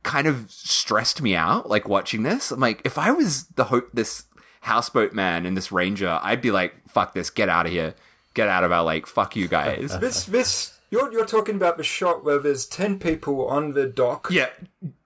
kind 0.03 0.27
of 0.27 0.49
stressed 0.49 1.21
me 1.21 1.35
out. 1.35 1.69
Like 1.69 1.89
watching 1.89 2.23
this, 2.23 2.51
I'm 2.51 2.61
like, 2.61 2.81
if 2.85 2.97
I 2.97 3.11
was 3.11 3.47
the 3.55 3.65
ho- 3.65 3.89
this 3.93 4.23
houseboat 4.61 5.11
man 5.11 5.45
and 5.45 5.57
this 5.57 5.71
ranger, 5.71 6.19
I'd 6.23 6.41
be 6.41 6.51
like, 6.51 6.75
fuck 6.87 7.13
this, 7.13 7.29
get 7.29 7.49
out 7.49 7.65
of 7.65 7.73
here, 7.73 7.95
get 8.35 8.47
out 8.47 8.63
of 8.63 8.71
our 8.71 8.83
lake, 8.83 9.07
fuck 9.07 9.35
you 9.35 9.47
guys. 9.47 9.97
This 9.99 10.25
this 10.25 10.77
you're 10.91 11.11
you're 11.11 11.25
talking 11.25 11.55
about 11.55 11.77
the 11.77 11.83
shot 11.83 12.23
where 12.23 12.37
there's 12.37 12.67
ten 12.67 12.99
people 12.99 13.47
on 13.47 13.71
the 13.73 13.87
dock. 13.87 14.27
yeah, 14.29 14.49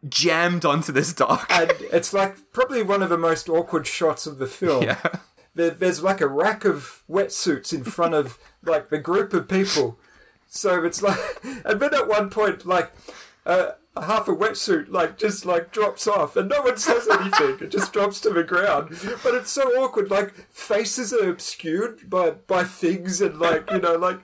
jammed 0.08 0.66
onto 0.66 0.92
this 0.92 1.14
dock. 1.14 1.48
And 1.50 1.72
it's 1.94 2.12
like 2.14 2.52
probably 2.52 2.84
one 2.84 3.02
of 3.02 3.10
the 3.10 3.18
most 3.18 3.48
awkward 3.48 3.88
shots 3.88 4.28
of 4.28 4.38
the 4.40 4.48
film. 4.48 4.84
yeah. 4.84 5.02
There, 5.56 5.72
there's 5.72 6.04
like 6.04 6.22
a 6.22 6.28
rack 6.28 6.64
of 6.66 7.04
wetsuits 7.10 7.74
in 7.74 7.84
front 7.84 8.14
of 8.14 8.38
like 8.64 8.90
the 8.90 9.00
group 9.00 9.34
of 9.34 9.48
people. 9.48 9.98
So 10.48 10.84
it's 10.84 11.02
like, 11.02 11.20
and 11.66 11.80
then 11.80 11.94
at 11.94 12.08
one 12.08 12.30
point, 12.30 12.66
like, 12.66 12.92
uh, 13.46 13.72
half 14.02 14.28
a 14.28 14.36
wetsuit 14.36 14.90
like 14.90 15.18
just 15.18 15.46
like 15.46 15.72
drops 15.72 16.08
off, 16.08 16.36
and 16.36 16.50
no 16.50 16.62
one 16.62 16.78
says 16.78 17.08
anything. 17.10 17.58
it 17.62 17.72
just 17.72 17.94
drops 17.94 18.20
to 18.22 18.30
the 18.30 18.44
ground. 18.44 18.90
But 19.24 19.36
it's 19.36 19.52
so 19.52 19.64
awkward. 19.82 20.10
Like 20.10 20.34
faces 20.52 21.14
are 21.14 21.30
obscured 21.30 22.10
by 22.10 22.32
by 22.32 22.64
things, 22.64 23.22
and 23.22 23.40
like 23.40 23.70
you 23.72 23.80
know, 23.80 23.96
like 23.96 24.24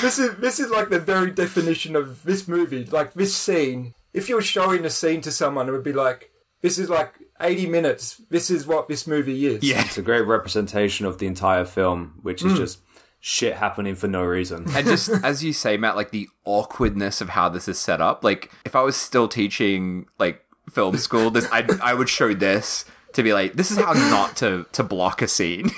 this 0.00 0.18
is 0.18 0.36
this 0.36 0.60
is 0.60 0.70
like 0.70 0.90
the 0.90 0.98
very 1.00 1.30
definition 1.30 1.96
of 1.96 2.22
this 2.24 2.48
movie. 2.48 2.84
Like 2.84 3.14
this 3.14 3.36
scene. 3.36 3.94
If 4.12 4.28
you 4.28 4.34
were 4.34 4.42
showing 4.42 4.84
a 4.84 4.90
scene 4.90 5.20
to 5.20 5.30
someone, 5.30 5.68
it 5.68 5.72
would 5.72 5.84
be 5.84 5.92
like, 5.92 6.32
this 6.62 6.78
is 6.78 6.90
like 6.90 7.14
80 7.40 7.66
minutes. 7.66 8.20
This 8.28 8.50
is 8.50 8.66
what 8.66 8.88
this 8.88 9.06
movie 9.06 9.46
is. 9.46 9.62
Yeah. 9.62 9.84
It's 9.84 9.98
a 9.98 10.02
great 10.02 10.26
representation 10.26 11.06
of 11.06 11.18
the 11.18 11.26
entire 11.26 11.64
film, 11.64 12.18
which 12.22 12.44
is 12.44 12.52
hmm. 12.52 12.58
just 12.58 12.80
shit 13.20 13.54
happening 13.54 13.94
for 13.94 14.08
no 14.08 14.24
reason. 14.24 14.66
and 14.74 14.86
just 14.86 15.10
as 15.24 15.44
you 15.44 15.52
say, 15.52 15.76
Matt, 15.76 15.96
like 15.96 16.10
the 16.10 16.28
awkwardness 16.44 17.20
of 17.20 17.30
how 17.30 17.48
this 17.48 17.68
is 17.68 17.78
set 17.78 18.00
up. 18.00 18.24
Like 18.24 18.50
if 18.64 18.74
I 18.74 18.82
was 18.82 18.96
still 18.96 19.28
teaching 19.28 20.06
like 20.18 20.44
film 20.70 20.96
school, 20.96 21.30
this 21.30 21.46
I 21.52 21.66
I 21.82 21.94
would 21.94 22.08
show 22.08 22.34
this 22.34 22.84
to 23.12 23.22
be 23.22 23.32
like, 23.32 23.52
this 23.54 23.70
is 23.70 23.78
how 23.78 23.92
not 23.92 24.36
to 24.38 24.66
to 24.72 24.82
block 24.82 25.22
a 25.22 25.28
scene. 25.28 25.70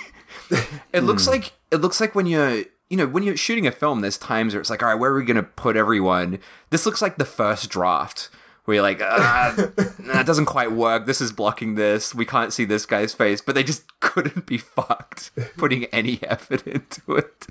it 0.93 1.01
looks 1.01 1.25
hmm. 1.25 1.33
like 1.33 1.53
it 1.71 1.77
looks 1.77 2.01
like 2.01 2.15
when 2.15 2.27
you're 2.27 2.65
you 2.89 2.97
know 2.97 3.07
when 3.07 3.23
you're 3.23 3.37
shooting 3.37 3.67
a 3.67 3.73
film, 3.73 4.01
there's 4.01 4.19
times 4.19 4.55
where 4.55 4.61
it's 4.61 4.71
like, 4.71 4.83
all 4.83 4.89
right, 4.89 4.95
where 4.99 5.11
are 5.11 5.17
we 5.17 5.25
gonna 5.25 5.43
put 5.43 5.77
everyone? 5.77 6.39
This 6.71 6.87
looks 6.87 7.03
like 7.03 7.19
the 7.19 7.25
first 7.25 7.69
draft. 7.69 8.31
Where 8.65 8.77
you're 8.77 8.83
like, 8.83 9.01
ah, 9.03 9.55
that 9.57 10.25
doesn't 10.25 10.47
quite 10.47 10.71
work. 10.71 11.07
This 11.07 11.21
is 11.21 11.33
blocking 11.33 11.75
this. 11.75 12.15
We 12.15 12.25
can't 12.25 12.53
see 12.53 12.65
this 12.65 12.87
guy's 12.87 13.13
face, 13.13 13.41
but 13.41 13.55
they 13.55 13.65
just 13.65 13.83
couldn't 14.01 14.47
be 14.47 14.59
fucked 14.59 15.33
putting 15.57 15.87
any 15.87 16.21
effort 16.23 16.67
into 16.67 17.17
it. 17.17 17.47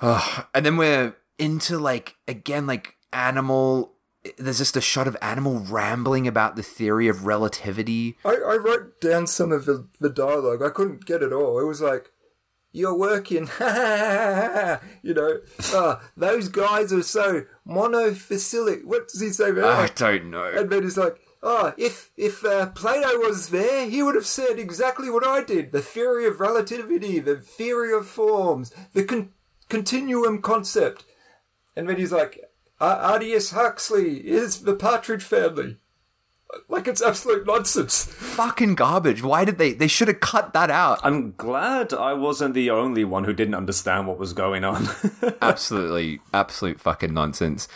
And 0.00 0.64
then 0.66 0.76
we're 0.76 1.16
into 1.38 1.78
like 1.78 2.16
again 2.28 2.66
like 2.66 2.96
animal. 3.12 3.92
There's 4.36 4.58
just 4.58 4.76
a 4.76 4.82
shot 4.82 5.08
of 5.08 5.16
animal 5.22 5.60
rambling 5.60 6.28
about 6.28 6.54
the 6.54 6.62
theory 6.62 7.08
of 7.08 7.24
relativity. 7.24 8.18
I, 8.24 8.34
I 8.34 8.56
wrote 8.56 9.00
down 9.00 9.26
some 9.26 9.50
of 9.50 9.64
the, 9.64 9.88
the 9.98 10.10
dialogue. 10.10 10.62
I 10.62 10.68
couldn't 10.68 11.06
get 11.06 11.22
it 11.22 11.32
all. 11.32 11.58
It 11.58 11.64
was 11.64 11.80
like, 11.80 12.12
you're 12.72 12.96
working, 12.96 13.48
you 15.02 15.14
know, 15.14 15.38
uh, 15.74 15.96
those 16.16 16.48
guys 16.48 16.92
are 16.92 17.02
so 17.02 17.44
monophasic. 17.66 18.84
What 18.84 19.08
does 19.08 19.20
he 19.20 19.30
say 19.30 19.50
there? 19.50 19.64
I 19.64 19.86
don't 19.88 20.30
know. 20.30 20.44
And 20.44 20.70
then 20.70 20.82
he's 20.82 20.96
like, 20.96 21.20
oh, 21.42 21.72
if 21.76 22.10
if 22.16 22.44
uh, 22.44 22.66
Plato 22.66 23.18
was 23.18 23.48
there, 23.48 23.88
he 23.88 24.02
would 24.02 24.14
have 24.14 24.26
said 24.26 24.58
exactly 24.58 25.10
what 25.10 25.26
I 25.26 25.42
did. 25.42 25.72
The 25.72 25.82
theory 25.82 26.26
of 26.26 26.40
relativity, 26.40 27.18
the 27.18 27.36
theory 27.36 27.92
of 27.92 28.06
forms, 28.06 28.72
the 28.92 29.04
con- 29.04 29.30
continuum 29.68 30.40
concept. 30.40 31.04
And 31.76 31.88
then 31.88 31.96
he's 31.96 32.12
like, 32.12 32.40
"Ar- 32.80 33.18
Ardius 33.18 33.52
Huxley 33.52 34.18
is 34.28 34.62
the 34.62 34.74
Partridge 34.74 35.24
Family. 35.24 35.78
Like 36.68 36.88
it's 36.88 37.02
absolute 37.02 37.46
nonsense. 37.46 38.04
Fucking 38.04 38.74
garbage. 38.74 39.22
Why 39.22 39.44
did 39.44 39.58
they? 39.58 39.72
They 39.72 39.88
should 39.88 40.08
have 40.08 40.20
cut 40.20 40.52
that 40.52 40.70
out. 40.70 40.98
I'm 41.02 41.32
glad 41.36 41.92
I 41.92 42.12
wasn't 42.14 42.54
the 42.54 42.70
only 42.70 43.04
one 43.04 43.24
who 43.24 43.32
didn't 43.32 43.54
understand 43.54 44.06
what 44.06 44.18
was 44.18 44.32
going 44.32 44.64
on. 44.64 44.88
absolutely, 45.42 46.20
absolute 46.32 46.80
fucking 46.80 47.12
nonsense. 47.14 47.68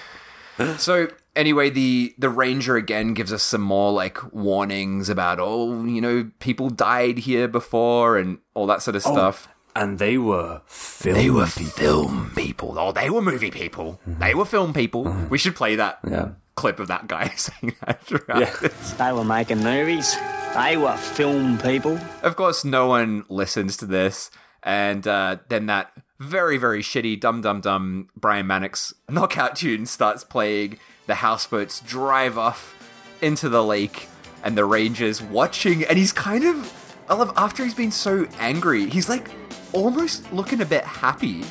So 0.79 1.09
anyway, 1.35 1.71
the 1.71 2.15
the 2.19 2.29
ranger 2.29 2.77
again 2.77 3.15
gives 3.15 3.33
us 3.33 3.43
some 3.43 3.61
more 3.63 3.93
like 3.93 4.33
warnings 4.33 5.09
about 5.09 5.39
oh, 5.41 5.85
you 5.85 6.01
know, 6.01 6.31
people 6.39 6.71
died 6.71 7.19
here 7.19 7.49
before 7.49 8.17
and 8.17 8.39
all 8.55 8.67
that 8.67 8.83
sort 8.83 8.95
of 8.97 9.05
oh, 9.07 9.13
stuff. 9.13 9.49
and 9.75 9.99
they 9.99 10.17
were 10.17 10.63
film 10.67 11.17
They 11.17 11.31
were 11.31 11.47
people. 11.47 11.71
film 11.73 12.33
people. 12.37 12.79
Oh, 12.79 12.93
they 12.93 13.11
were 13.11 13.21
movie 13.23 13.51
people. 13.51 14.01
They 14.07 14.35
were 14.35 14.45
film 14.45 14.73
people. 14.73 15.05
Mm. 15.07 15.29
We 15.31 15.39
should 15.39 15.57
play 15.57 15.75
that 15.77 15.99
Yeah. 16.09 16.29
Clip 16.55 16.79
of 16.81 16.89
that 16.89 17.07
guy 17.09 17.29
saying 17.37 17.75
that 17.85 18.03
throughout 18.03 18.41
Yeah. 18.41 18.55
this. 18.61 18.93
They 18.93 19.13
were 19.13 19.25
making 19.25 19.63
movies. 19.63 20.17
They 20.55 20.77
were 20.77 20.97
film 20.97 21.59
people. 21.59 21.99
Of 22.23 22.37
course, 22.37 22.65
no 22.65 22.87
one 22.87 23.25
listens 23.29 23.77
to 23.79 23.87
this, 23.87 24.31
and 24.63 25.07
uh, 25.07 25.39
then 25.49 25.67
that 25.67 25.91
very, 26.21 26.59
very 26.59 26.81
shitty 26.83 27.19
Dum 27.19 27.41
Dum 27.41 27.61
Dum 27.61 28.09
Brian 28.17 28.47
Mannix 28.47 28.95
knockout 29.09 29.57
tune 29.57 29.85
starts 29.87 30.23
playing. 30.23 30.79
The 31.07 31.17
houseboats 31.17 31.81
drive 31.81 32.39
off 32.39 32.75
into 33.21 33.49
the 33.49 33.65
lake, 33.65 34.09
and 34.45 34.57
the 34.57 34.65
Rangers 34.65 35.21
watching, 35.21 35.85
and 35.85 35.99
he's 35.99 36.13
kind 36.13 36.45
of. 36.45 36.73
I 37.09 37.15
love 37.15 37.33
after 37.37 37.65
he's 37.65 37.75
been 37.75 37.91
so 37.91 38.27
angry, 38.39 38.89
he's 38.89 39.09
like 39.09 39.29
almost 39.73 40.33
looking 40.33 40.61
a 40.61 40.65
bit 40.65 40.85
happy 40.85 41.43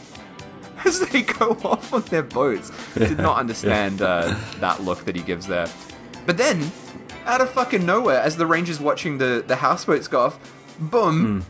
as 0.86 1.00
they 1.00 1.22
go 1.24 1.52
off 1.64 1.94
on 1.94 2.02
their 2.04 2.24
boats. 2.24 2.72
Did 2.96 3.18
not 3.18 3.38
understand 3.38 4.02
uh, 4.02 4.36
that 4.60 4.82
look 4.84 5.06
that 5.06 5.16
he 5.16 5.22
gives 5.22 5.48
there. 5.48 5.68
But 6.26 6.38
then, 6.38 6.72
out 7.26 7.42
of 7.42 7.50
fucking 7.52 7.86
nowhere, 7.86 8.20
as 8.22 8.38
the 8.38 8.46
Rangers 8.46 8.80
watching 8.80 9.18
the, 9.18 9.44
the 9.46 9.58
houseboats 9.58 10.08
go 10.08 10.22
off, 10.22 10.40
boom, 10.80 11.46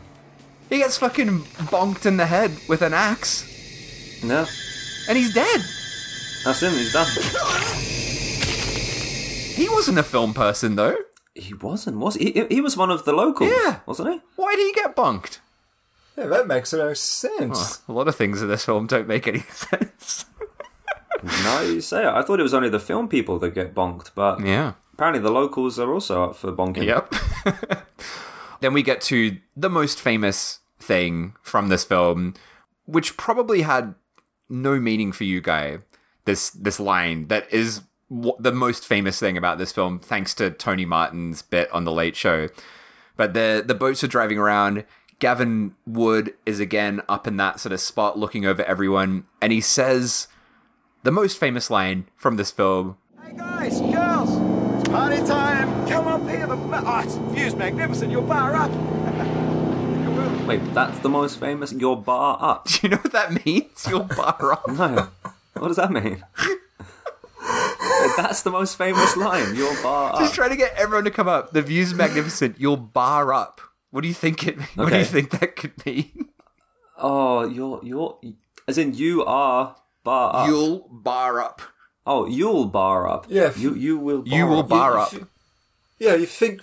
he 0.68 0.78
gets 0.78 0.96
fucking 0.98 1.40
bonked 1.70 2.06
in 2.06 2.16
the 2.16 2.26
head 2.26 2.52
with 2.68 2.82
an 2.82 2.92
axe, 2.94 4.20
Yeah. 4.24 4.46
and 5.08 5.16
he's 5.18 5.32
dead. 5.34 5.60
That's 6.44 6.60
him, 6.62 6.72
he's 6.72 6.92
done. 6.92 7.06
He 9.56 9.68
wasn't 9.68 9.98
a 9.98 10.02
film 10.02 10.34
person 10.34 10.74
though. 10.76 10.96
He 11.36 11.54
wasn't, 11.54 11.98
was 11.98 12.14
he? 12.16 12.32
He- 12.32 12.46
He 12.56 12.60
was 12.60 12.76
one 12.76 12.90
of 12.90 13.04
the 13.04 13.12
locals, 13.12 13.50
Yeah. 13.50 13.80
wasn't 13.86 14.12
he? 14.14 14.20
Why 14.36 14.54
did 14.56 14.66
he 14.66 14.72
get 14.72 14.96
bonked? 14.96 15.38
Yeah, 16.16 16.26
that 16.26 16.46
makes 16.46 16.72
no 16.72 16.94
sense. 16.94 17.82
A 17.88 17.92
lot 17.92 18.06
of 18.08 18.14
things 18.16 18.40
in 18.40 18.48
this 18.48 18.64
film 18.64 18.86
don't 18.86 19.08
make 19.08 19.26
any 19.26 19.40
sense. 19.50 20.26
No, 21.42 21.60
you 21.62 21.80
say 21.80 22.02
it. 22.02 22.08
I 22.08 22.22
thought 22.22 22.38
it 22.40 22.44
was 22.44 22.54
only 22.54 22.68
the 22.68 22.78
film 22.80 23.08
people 23.08 23.38
that 23.40 23.54
get 23.54 23.74
bonked, 23.74 24.10
but 24.14 24.40
Yeah. 24.44 24.74
apparently 24.92 25.20
the 25.22 25.30
locals 25.30 25.78
are 25.78 25.92
also 25.92 26.24
up 26.24 26.36
for 26.36 26.52
bonking. 26.52 26.84
Yep. 26.84 27.14
then 28.60 28.72
we 28.72 28.82
get 28.82 29.00
to 29.02 29.38
the 29.56 29.70
most 29.70 30.00
famous 30.00 30.60
thing 30.78 31.34
from 31.42 31.68
this 31.68 31.84
film, 31.84 32.34
which 32.84 33.16
probably 33.16 33.62
had 33.62 33.94
no 34.48 34.78
meaning 34.78 35.12
for 35.12 35.24
you, 35.24 35.40
guy. 35.40 35.78
This 36.26 36.50
this 36.50 36.80
line 36.80 37.28
that 37.28 37.52
is 37.52 37.82
w- 38.10 38.36
the 38.38 38.52
most 38.52 38.86
famous 38.86 39.18
thing 39.18 39.36
about 39.36 39.58
this 39.58 39.72
film, 39.72 39.98
thanks 39.98 40.34
to 40.36 40.50
Tony 40.50 40.84
Martin's 40.86 41.42
bit 41.42 41.70
on 41.70 41.84
the 41.84 41.92
Late 41.92 42.16
Show. 42.16 42.48
But 43.16 43.34
the 43.34 43.62
the 43.66 43.74
boats 43.74 44.02
are 44.04 44.08
driving 44.08 44.38
around. 44.38 44.84
Gavin 45.24 45.74
Wood 45.86 46.34
is 46.44 46.60
again 46.60 47.00
up 47.08 47.26
in 47.26 47.38
that 47.38 47.58
sort 47.58 47.72
of 47.72 47.80
spot, 47.80 48.18
looking 48.18 48.44
over 48.44 48.62
everyone, 48.64 49.24
and 49.40 49.54
he 49.54 49.60
says 49.62 50.28
the 51.02 51.10
most 51.10 51.38
famous 51.38 51.70
line 51.70 52.10
from 52.14 52.36
this 52.36 52.50
film. 52.50 52.98
Hey 53.22 53.32
guys, 53.34 53.80
girls, 53.80 54.28
it's 54.80 54.88
party 54.90 55.26
time. 55.26 55.88
Come 55.88 56.08
up 56.08 56.28
here. 56.28 56.46
The 56.46 56.56
ma- 56.56 56.82
oh, 56.84 57.00
it's 57.00 57.14
view's 57.34 57.54
magnificent. 57.54 58.12
You'll 58.12 58.20
bar 58.20 58.54
up. 58.54 58.70
Wait, 60.46 60.60
that's 60.74 60.98
the 60.98 61.08
most 61.08 61.40
famous? 61.40 61.72
Your 61.72 61.96
bar 61.96 62.36
up? 62.38 62.68
Do 62.68 62.80
you 62.82 62.88
know 62.90 62.98
what 62.98 63.12
that 63.12 63.46
means? 63.46 63.86
You'll 63.88 64.00
bar 64.00 64.52
up. 64.52 64.68
No. 64.76 65.08
What 65.54 65.68
does 65.68 65.78
that 65.78 65.90
mean? 65.90 66.22
That's 68.18 68.42
the 68.42 68.50
most 68.50 68.76
famous 68.76 69.16
line. 69.16 69.54
Your 69.54 69.74
bar 69.82 70.18
Just 70.18 70.32
up. 70.32 70.34
trying 70.34 70.50
to 70.50 70.56
get 70.56 70.74
everyone 70.76 71.04
to 71.04 71.10
come 71.10 71.28
up. 71.28 71.52
The 71.52 71.62
view's 71.62 71.94
magnificent. 71.94 72.60
You'll 72.60 72.76
bar 72.76 73.32
up. 73.32 73.62
What 73.94 74.02
do 74.02 74.08
you 74.08 74.14
think 74.14 74.42
it? 74.48 74.58
What 74.74 74.90
do 74.90 74.98
you 74.98 75.04
think 75.04 75.30
that 75.30 75.54
could 75.54 75.78
mean? 75.86 76.30
Oh, 76.98 77.46
you're 77.46 77.78
you're 77.84 78.18
as 78.66 78.76
in 78.76 78.92
you 78.94 79.24
are 79.24 79.76
bar 80.02 80.34
up. 80.34 80.48
You'll 80.48 80.88
bar 80.90 81.40
up. 81.40 81.62
oh, 82.04 82.26
you'll 82.26 82.64
bar 82.66 83.06
up. 83.08 83.26
Yeah, 83.28 83.50
f- 83.54 83.58
You 83.58 83.74
you 83.74 83.96
will. 83.98 84.22
Bar 84.22 84.36
You 84.38 84.46
will 84.48 84.58
up. 84.66 84.68
bar 84.68 84.92
You- 84.94 84.98
up. 84.98 85.12
you- 85.12 85.28
Yeah, 86.00 86.14
you 86.16 86.26
think, 86.26 86.60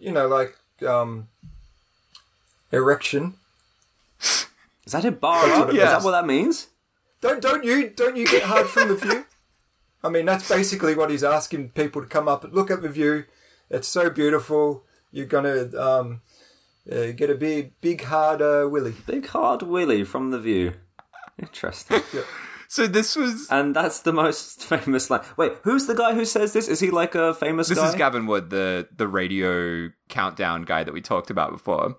you 0.00 0.12
know, 0.12 0.26
like 0.28 0.56
um, 0.80 1.28
erection. 2.72 3.34
Is 4.86 4.92
that 4.92 5.04
it? 5.04 5.20
Bar 5.20 5.44
up? 5.50 5.68
Is 5.74 5.76
that 5.76 6.02
what 6.02 6.12
that 6.12 6.26
means? 6.26 6.68
Don't 7.20 7.42
don't 7.42 7.64
you 7.64 7.90
don't 7.90 8.16
you 8.16 8.26
get 8.26 8.44
hard 8.44 8.66
from 8.66 8.88
the 8.88 8.96
view? 8.96 9.26
I 10.04 10.08
mean, 10.08 10.24
that's 10.26 10.48
basically 10.48 10.94
what 10.94 11.10
he's 11.10 11.24
asking 11.24 11.70
people 11.70 12.00
to 12.02 12.08
come 12.08 12.28
up 12.28 12.44
and 12.44 12.54
look 12.54 12.70
at 12.70 12.80
the 12.82 12.88
view. 12.88 13.24
It's 13.68 13.88
so 13.88 14.08
beautiful. 14.10 14.84
You're 15.10 15.26
gonna 15.26 15.68
um, 15.76 16.20
uh, 16.90 17.12
get 17.12 17.30
a 17.30 17.34
big 17.34 17.72
big 17.80 18.02
hard 18.04 18.42
uh, 18.42 18.66
willy. 18.70 18.94
Big 19.06 19.26
hard 19.26 19.62
Willy 19.62 20.04
from 20.04 20.30
the 20.30 20.38
view. 20.38 20.72
Interesting. 21.40 22.02
So 22.68 22.86
this 22.88 23.14
was 23.14 23.46
and 23.50 23.76
that's 23.76 24.00
the 24.00 24.12
most 24.12 24.64
famous 24.64 25.08
line. 25.08 25.22
Wait, 25.36 25.52
who's 25.62 25.86
the 25.86 25.94
guy 25.94 26.14
who 26.14 26.24
says 26.24 26.52
this? 26.52 26.66
Is 26.66 26.80
he 26.80 26.90
like 26.90 27.14
a 27.14 27.32
famous 27.34 27.68
this 27.68 27.78
guy? 27.78 27.88
is 27.88 27.94
Gavin 27.94 28.26
Wood, 28.26 28.50
the 28.50 28.88
the 28.96 29.06
radio 29.06 29.90
countdown 30.08 30.62
guy 30.62 30.82
that 30.82 30.92
we 30.92 31.00
talked 31.00 31.30
about 31.30 31.52
before. 31.52 31.96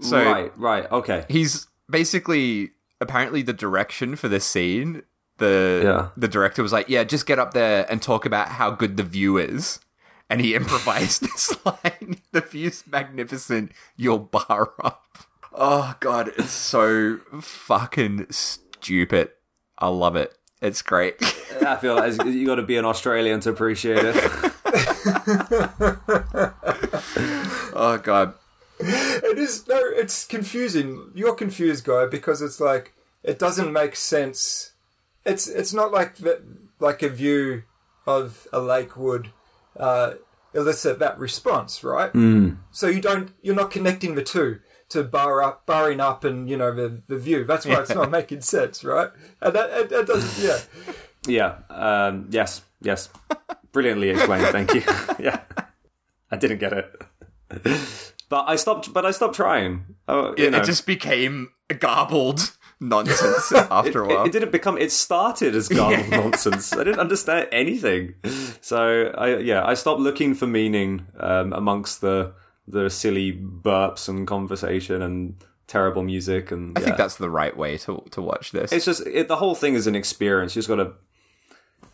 So 0.00 0.22
right, 0.22 0.52
right, 0.58 0.90
okay. 0.90 1.24
he's 1.28 1.68
basically 1.88 2.72
apparently 3.00 3.42
the 3.42 3.52
direction 3.52 4.16
for 4.16 4.28
this 4.28 4.44
scene. 4.44 5.02
The 5.38 5.80
Yeah. 5.84 6.08
the 6.16 6.28
director 6.28 6.62
was 6.62 6.72
like, 6.72 6.88
"Yeah, 6.88 7.04
just 7.04 7.26
get 7.26 7.38
up 7.38 7.54
there 7.54 7.86
and 7.90 8.02
talk 8.02 8.26
about 8.26 8.48
how 8.50 8.70
good 8.72 8.96
the 8.96 9.04
view 9.04 9.38
is." 9.38 9.80
And 10.28 10.40
he 10.40 10.54
improvised 10.54 11.22
this 11.22 11.54
line: 11.64 12.20
"The 12.32 12.40
view's 12.40 12.84
magnificent. 12.86 13.72
You'll 13.96 14.18
bar 14.18 14.72
up." 14.82 15.04
Oh 15.52 15.94
god, 16.00 16.32
it's 16.36 16.50
so 16.50 17.18
fucking 17.40 18.26
stupid. 18.30 19.30
I 19.78 19.88
love 19.88 20.16
it. 20.16 20.36
It's 20.60 20.82
great. 20.82 21.16
I 21.64 21.76
feel 21.76 21.94
like 21.94 22.24
you 22.24 22.46
got 22.46 22.54
to 22.54 22.62
be 22.62 22.76
an 22.76 22.84
Australian 22.84 23.40
to 23.40 23.50
appreciate 23.50 23.98
it. 24.02 24.14
oh 27.74 28.00
god. 28.02 28.34
It 28.78 29.38
is 29.38 29.68
no, 29.68 29.78
it's 29.78 30.26
confusing. 30.26 31.10
You're 31.14 31.34
confused, 31.34 31.84
guy, 31.84 32.06
because 32.06 32.42
it's 32.42 32.60
like 32.60 32.94
it 33.22 33.38
doesn't 33.38 33.72
make 33.72 33.94
sense. 33.94 34.72
It's 35.24 35.48
it's 35.48 35.72
not 35.72 35.92
like 35.92 36.16
that, 36.16 36.42
like 36.80 37.02
a 37.02 37.08
view 37.08 37.64
of 38.06 38.46
a 38.52 38.60
lake 38.60 38.96
would 38.96 39.30
uh, 39.78 40.14
elicit 40.54 40.98
that 41.00 41.18
response, 41.18 41.82
right? 41.84 42.12
Mm. 42.12 42.58
So 42.70 42.86
you 42.86 43.00
don't, 43.00 43.30
you're 43.42 43.54
not 43.54 43.70
connecting 43.70 44.14
the 44.14 44.22
two 44.22 44.60
to 44.90 45.02
bar 45.02 45.42
up, 45.42 45.66
barring 45.66 46.00
up, 46.00 46.24
and 46.24 46.48
you 46.48 46.56
know 46.56 46.72
the 46.74 47.02
the 47.08 47.16
view. 47.18 47.44
That's 47.44 47.66
why 47.66 47.80
it's 47.80 47.94
not 47.94 48.10
making 48.10 48.42
sense, 48.42 48.84
right? 48.84 49.10
And 49.40 49.54
that, 49.54 49.70
that, 49.70 49.88
that 49.90 50.06
doesn't, 50.06 50.44
yeah. 51.26 51.54
yeah. 51.70 52.06
Um, 52.08 52.28
yes. 52.30 52.62
Yes. 52.80 53.08
Brilliantly 53.72 54.10
explained. 54.10 54.46
Thank 54.48 54.74
you. 54.74 54.82
yeah. 55.18 55.40
I 56.30 56.36
didn't 56.36 56.58
get 56.58 56.72
it, 56.72 57.02
but 58.28 58.44
I 58.48 58.56
stopped. 58.56 58.92
But 58.92 59.06
I 59.06 59.10
stopped 59.10 59.34
trying. 59.36 59.84
Oh, 60.08 60.34
you 60.36 60.46
It, 60.46 60.50
know. 60.50 60.58
it 60.58 60.64
just 60.64 60.86
became 60.86 61.50
garbled 61.78 62.56
nonsense 62.88 63.52
after 63.70 64.04
a 64.04 64.08
while. 64.08 64.24
It, 64.24 64.32
didn't 64.32 64.52
become. 64.52 64.78
It 64.78 64.92
started 64.92 65.54
as 65.54 65.68
garbled 65.80 66.10
nonsense. 66.10 66.72
I 66.72 66.84
didn't 66.84 67.00
understand 67.00 67.48
anything. 67.52 68.14
So 68.60 69.12
I 69.16 69.38
yeah, 69.38 69.64
I 69.64 69.74
stopped 69.74 70.00
looking 70.00 70.34
for 70.34 70.46
meaning 70.46 71.06
um, 71.18 71.52
amongst 71.52 72.00
the 72.00 72.32
the 72.66 72.88
silly 72.88 73.32
burps 73.32 74.08
and 74.08 74.26
conversation 74.26 75.02
and 75.02 75.36
terrible 75.66 76.02
music 76.02 76.50
and. 76.50 76.76
I 76.78 76.80
think 76.80 76.96
that's 76.96 77.16
the 77.16 77.30
right 77.30 77.56
way 77.56 77.78
to 77.78 78.04
to 78.10 78.22
watch 78.22 78.52
this. 78.52 78.72
It's 78.72 78.84
just 78.84 79.06
it, 79.06 79.28
the 79.28 79.36
whole 79.36 79.54
thing 79.54 79.74
is 79.74 79.86
an 79.86 79.94
experience. 79.94 80.54
You 80.54 80.60
just 80.60 80.68
got 80.68 80.76
to 80.76 80.92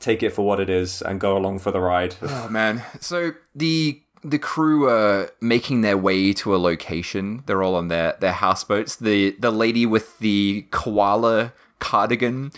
take 0.01 0.23
it 0.23 0.31
for 0.31 0.47
what 0.47 0.59
it 0.59 0.71
is 0.71 1.03
and 1.03 1.21
go 1.21 1.37
along 1.37 1.59
for 1.61 1.71
the 1.71 1.81
ride. 1.81 2.17
Oh 2.23 2.49
man. 2.49 2.83
So 3.01 3.33
the 3.55 4.03
the 4.22 4.38
crew 4.38 4.88
are 4.88 5.30
making 5.40 5.80
their 5.80 5.97
way 5.97 6.32
to 6.34 6.55
a 6.55 6.59
location. 6.59 7.42
They're 7.47 7.62
all 7.62 7.74
on 7.74 7.88
their, 7.88 8.16
their 8.20 8.32
houseboats. 8.32 8.97
The 8.97 9.32
the 9.38 9.51
lady 9.51 9.86
with 9.86 10.18
the 10.18 10.66
koala 10.70 11.52
cardigan 11.78 12.52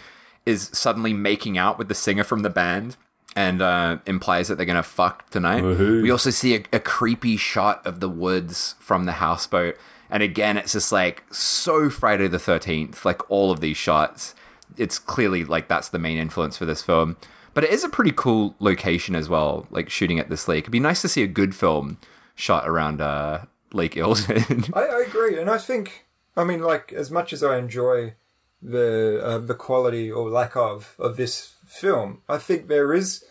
is 0.44 0.70
suddenly 0.72 1.12
making 1.12 1.56
out 1.56 1.78
with 1.78 1.88
the 1.88 1.94
singer 1.94 2.24
from 2.24 2.42
the 2.42 2.50
band 2.50 2.96
and 3.36 3.62
uh, 3.62 3.98
implies 4.06 4.48
that 4.48 4.56
they're 4.56 4.66
gonna 4.66 4.82
fuck 4.82 5.30
tonight. 5.30 5.62
We 6.02 6.10
also 6.10 6.30
see 6.30 6.56
a, 6.56 6.64
a 6.72 6.80
creepy 6.80 7.36
shot 7.36 7.86
of 7.86 8.00
the 8.00 8.08
woods 8.08 8.74
from 8.80 9.04
the 9.04 9.12
houseboat. 9.12 9.76
And 10.10 10.22
again, 10.22 10.58
it's 10.58 10.72
just 10.72 10.92
like 10.92 11.24
so 11.32 11.88
Friday 11.88 12.28
the 12.28 12.36
13th, 12.38 13.04
like 13.04 13.30
all 13.30 13.50
of 13.50 13.60
these 13.60 13.76
shots. 13.78 14.34
It's 14.76 14.98
clearly 14.98 15.44
like 15.44 15.68
that's 15.68 15.88
the 15.88 15.98
main 15.98 16.18
influence 16.18 16.58
for 16.58 16.66
this 16.66 16.82
film. 16.82 17.16
But 17.54 17.64
it 17.64 17.70
is 17.70 17.84
a 17.84 17.88
pretty 17.88 18.12
cool 18.14 18.54
location 18.58 19.14
as 19.14 19.28
well, 19.28 19.66
like 19.70 19.90
shooting 19.90 20.18
at 20.18 20.30
this 20.30 20.48
lake. 20.48 20.64
It'd 20.64 20.72
be 20.72 20.80
nice 20.80 21.02
to 21.02 21.08
see 21.08 21.22
a 21.22 21.26
good 21.26 21.54
film 21.54 21.98
shot 22.34 22.66
around 22.68 23.00
uh, 23.00 23.44
Lake 23.72 23.94
Eildon. 23.94 24.70
I, 24.74 24.86
I 24.86 25.00
agree, 25.02 25.38
and 25.38 25.50
I 25.50 25.58
think 25.58 26.06
I 26.36 26.44
mean 26.44 26.60
like 26.60 26.92
as 26.92 27.10
much 27.10 27.32
as 27.32 27.42
I 27.42 27.58
enjoy 27.58 28.14
the 28.62 29.20
uh, 29.22 29.38
the 29.38 29.54
quality 29.54 30.10
or 30.10 30.30
lack 30.30 30.56
of 30.56 30.94
of 30.98 31.16
this 31.16 31.54
film, 31.66 32.22
I 32.28 32.38
think 32.38 32.68
there 32.68 32.92
is. 32.92 33.24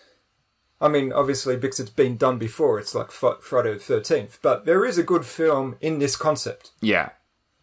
I 0.80 0.88
mean, 0.88 1.14
obviously 1.14 1.58
because 1.58 1.80
it's 1.80 1.92
been 1.92 2.18
done 2.18 2.40
before, 2.40 2.80
it's 2.80 2.96
like 2.96 3.12
Fri- 3.12 3.40
Friday 3.40 3.74
the 3.74 3.80
Thirteenth, 3.80 4.40
but 4.42 4.66
there 4.66 4.84
is 4.84 4.98
a 4.98 5.04
good 5.04 5.26
film 5.26 5.76
in 5.80 6.00
this 6.00 6.16
concept. 6.16 6.72
yeah. 6.82 7.10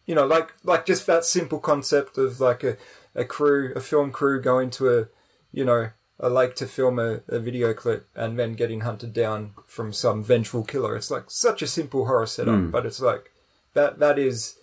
You 0.05 0.15
know, 0.15 0.25
like 0.25 0.53
like 0.63 0.85
just 0.87 1.05
that 1.05 1.23
simple 1.23 1.59
concept 1.59 2.17
of 2.17 2.39
like 2.39 2.63
a, 2.63 2.77
a 3.13 3.25
crew, 3.25 3.73
a 3.75 3.79
film 3.79 4.11
crew 4.11 4.41
going 4.41 4.71
to 4.71 4.89
a 4.97 5.07
you 5.51 5.63
know 5.63 5.89
a 6.19 6.29
like 6.29 6.55
to 6.55 6.67
film 6.67 6.99
a, 6.99 7.21
a 7.27 7.39
video 7.39 7.73
clip 7.73 8.07
and 8.15 8.37
then 8.37 8.53
getting 8.53 8.81
hunted 8.81 9.13
down 9.13 9.53
from 9.65 9.93
some 9.93 10.23
vengeful 10.23 10.63
killer. 10.63 10.95
It's 10.95 11.11
like 11.11 11.25
such 11.27 11.61
a 11.61 11.67
simple 11.67 12.05
horror 12.05 12.25
setup, 12.25 12.55
hmm. 12.55 12.69
but 12.69 12.85
it's 12.85 12.99
like 12.99 13.31
that 13.73 13.99
that 13.99 14.19
is 14.19 14.55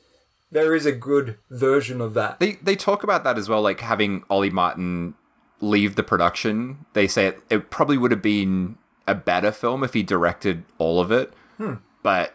there 0.50 0.74
is 0.74 0.86
a 0.86 0.92
good 0.92 1.38
version 1.50 2.00
of 2.00 2.14
that. 2.14 2.40
They 2.40 2.52
they 2.62 2.76
talk 2.76 3.02
about 3.02 3.24
that 3.24 3.38
as 3.38 3.48
well, 3.48 3.62
like 3.62 3.80
having 3.80 4.22
Ollie 4.28 4.50
Martin 4.50 5.14
leave 5.60 5.96
the 5.96 6.02
production. 6.02 6.84
They 6.92 7.06
say 7.06 7.28
it, 7.28 7.42
it 7.48 7.70
probably 7.70 7.96
would 7.96 8.10
have 8.10 8.22
been 8.22 8.76
a 9.06 9.14
better 9.14 9.52
film 9.52 9.82
if 9.82 9.94
he 9.94 10.02
directed 10.02 10.64
all 10.78 11.00
of 11.00 11.10
it, 11.10 11.32
hmm. 11.56 11.74
but 12.02 12.34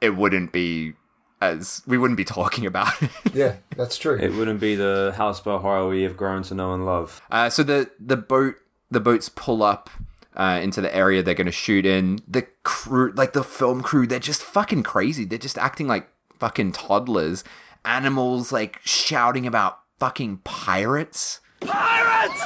it 0.00 0.16
wouldn't 0.16 0.52
be 0.52 0.94
as 1.40 1.82
we 1.86 1.96
wouldn't 1.98 2.16
be 2.16 2.24
talking 2.24 2.66
about 2.66 3.00
it. 3.02 3.10
Yeah, 3.34 3.56
that's 3.76 3.96
true. 3.96 4.18
It 4.20 4.32
wouldn't 4.34 4.60
be 4.60 4.74
the 4.74 5.14
houseboat 5.16 5.62
horror 5.62 5.88
we 5.88 6.02
have 6.02 6.16
grown 6.16 6.42
to 6.44 6.54
know 6.54 6.74
and 6.74 6.84
love. 6.84 7.22
Uh, 7.30 7.48
so 7.48 7.62
the 7.62 7.90
the 7.98 8.16
boat 8.16 8.56
the 8.90 9.00
boats 9.00 9.28
pull 9.28 9.62
up 9.62 9.88
uh, 10.36 10.58
into 10.62 10.80
the 10.80 10.94
area 10.94 11.22
they're 11.22 11.34
going 11.34 11.46
to 11.46 11.52
shoot 11.52 11.86
in. 11.86 12.18
The 12.26 12.46
crew, 12.64 13.12
like 13.14 13.32
the 13.32 13.44
film 13.44 13.82
crew, 13.82 14.06
they're 14.06 14.18
just 14.18 14.42
fucking 14.42 14.82
crazy. 14.82 15.24
They're 15.24 15.38
just 15.38 15.58
acting 15.58 15.86
like 15.86 16.08
fucking 16.38 16.72
toddlers. 16.72 17.44
Animal's 17.84 18.50
like 18.52 18.80
shouting 18.84 19.46
about 19.46 19.78
fucking 19.98 20.38
pirates. 20.44 21.40
pirates. 21.60 22.42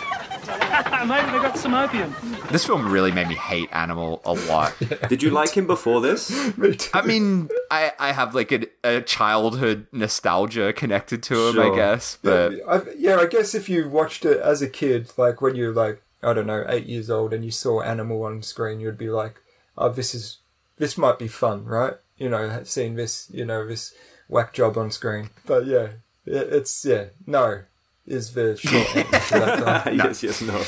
Maybe 1.06 1.30
they 1.30 1.38
got 1.38 1.56
some 1.58 1.74
opium. 1.74 2.14
This 2.50 2.64
film 2.64 2.90
really 2.90 3.12
made 3.12 3.28
me 3.28 3.34
hate 3.34 3.68
Animal 3.72 4.20
a 4.24 4.32
lot. 4.34 4.74
Did 5.08 5.22
you 5.22 5.30
like 5.30 5.50
him 5.56 5.66
before 5.66 6.00
this? 6.00 6.30
I 6.94 7.02
mean, 7.02 7.48
I, 7.70 7.92
I 7.98 8.12
have 8.12 8.34
like 8.34 8.52
a, 8.52 8.66
a 8.82 9.00
childhood 9.02 9.86
nostalgia 9.92 10.72
connected 10.72 11.22
to 11.24 11.34
him, 11.48 11.58
I 11.60 11.64
Sure. 11.66 11.76
guess. 11.76 12.18
But 12.22 12.52
I, 12.68 12.80
yeah, 12.96 13.16
I 13.16 13.26
guess 13.26 13.54
if 13.54 13.68
you 13.68 13.88
watched 13.88 14.24
it 14.24 14.38
as 14.40 14.62
a 14.62 14.68
kid, 14.68 15.12
like 15.16 15.40
when 15.40 15.56
you're 15.56 15.72
like 15.74 16.02
I 16.22 16.32
don't 16.32 16.46
know 16.46 16.64
eight 16.68 16.86
years 16.86 17.10
old 17.10 17.32
and 17.34 17.44
you 17.44 17.50
saw 17.50 17.82
Animal 17.82 18.22
on 18.22 18.42
screen, 18.42 18.80
you'd 18.80 18.96
be 18.98 19.10
like, 19.10 19.40
"Oh, 19.76 19.90
this 19.90 20.14
is 20.14 20.38
this 20.78 20.96
might 20.96 21.18
be 21.18 21.28
fun, 21.28 21.64
right?" 21.64 21.94
You 22.16 22.28
know, 22.30 22.60
seeing 22.64 22.94
this, 22.94 23.28
you 23.32 23.44
know, 23.44 23.66
this 23.66 23.94
whack 24.28 24.52
job 24.54 24.78
on 24.78 24.90
screen. 24.90 25.30
But 25.46 25.66
yeah, 25.66 25.88
it- 26.24 26.52
it's 26.52 26.84
yeah, 26.84 27.06
no, 27.26 27.62
is 28.06 28.34
the 28.34 28.56
short 28.60 28.96
answer 28.96 29.34
to 29.34 29.40
that 29.40 29.84
guy. 29.84 29.90
yes, 30.04 30.22
yes, 30.22 30.42
no. 30.42 30.60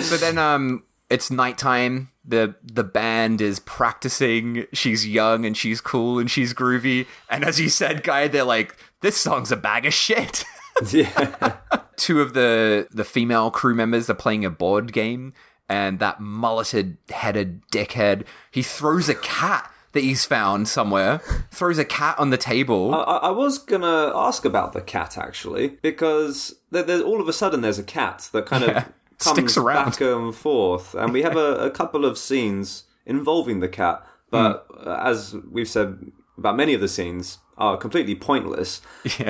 so 0.00 0.16
then 0.16 0.38
um 0.38 0.82
it's 1.08 1.30
nighttime. 1.30 2.10
The 2.24 2.54
the 2.62 2.84
band 2.84 3.40
is 3.40 3.60
practicing. 3.60 4.66
She's 4.72 5.06
young 5.06 5.44
and 5.44 5.56
she's 5.56 5.80
cool 5.80 6.18
and 6.18 6.30
she's 6.30 6.52
groovy. 6.52 7.06
And 7.30 7.44
as 7.44 7.60
you 7.60 7.68
said, 7.68 8.02
guy, 8.02 8.28
they're 8.28 8.44
like, 8.44 8.76
this 9.00 9.16
song's 9.16 9.52
a 9.52 9.56
bag 9.56 9.86
of 9.86 9.94
shit. 9.94 10.44
yeah. 10.90 11.56
Two 11.96 12.20
of 12.20 12.34
the 12.34 12.88
the 12.90 13.04
female 13.04 13.50
crew 13.50 13.74
members 13.74 14.10
are 14.10 14.14
playing 14.14 14.44
a 14.44 14.50
board 14.50 14.92
game, 14.92 15.32
and 15.68 15.98
that 16.00 16.20
mulleted 16.20 16.98
headed 17.10 17.62
dickhead, 17.72 18.26
he 18.50 18.62
throws 18.62 19.08
a 19.08 19.14
cat 19.14 19.70
that 19.96 20.04
he's 20.04 20.24
found 20.24 20.68
somewhere, 20.68 21.20
throws 21.50 21.78
a 21.78 21.84
cat 21.84 22.16
on 22.18 22.30
the 22.30 22.36
table. 22.38 22.94
I, 22.94 23.00
I 23.00 23.30
was 23.30 23.58
gonna 23.58 24.12
ask 24.14 24.44
about 24.44 24.72
the 24.72 24.80
cat 24.80 25.18
actually, 25.18 25.68
because 25.82 26.54
there, 26.70 26.84
there's 26.84 27.02
all 27.02 27.20
of 27.20 27.28
a 27.28 27.32
sudden 27.32 27.60
there's 27.62 27.78
a 27.78 27.82
cat 27.84 28.28
that 28.32 28.46
kind 28.46 28.62
Yeah. 28.64 28.78
of 28.78 28.84
comes 29.18 29.36
Sticks 29.38 29.56
around. 29.56 29.90
back 29.92 30.00
and 30.02 30.34
forth, 30.34 30.94
and 30.94 31.12
we 31.12 31.22
have 31.22 31.36
a, 31.36 31.54
a 31.56 31.70
couple 31.70 32.04
of 32.04 32.16
scenes 32.18 32.84
involving 33.06 33.60
the 33.60 33.68
cat, 33.68 34.06
but 34.30 34.66
uh, 34.86 35.00
as 35.02 35.34
we've 35.50 35.68
said 35.68 36.12
about 36.38 36.54
many 36.56 36.74
of 36.74 36.80
the 36.82 36.88
scenes 36.88 37.38
are 37.56 37.78
completely 37.78 38.14
pointless. 38.14 38.82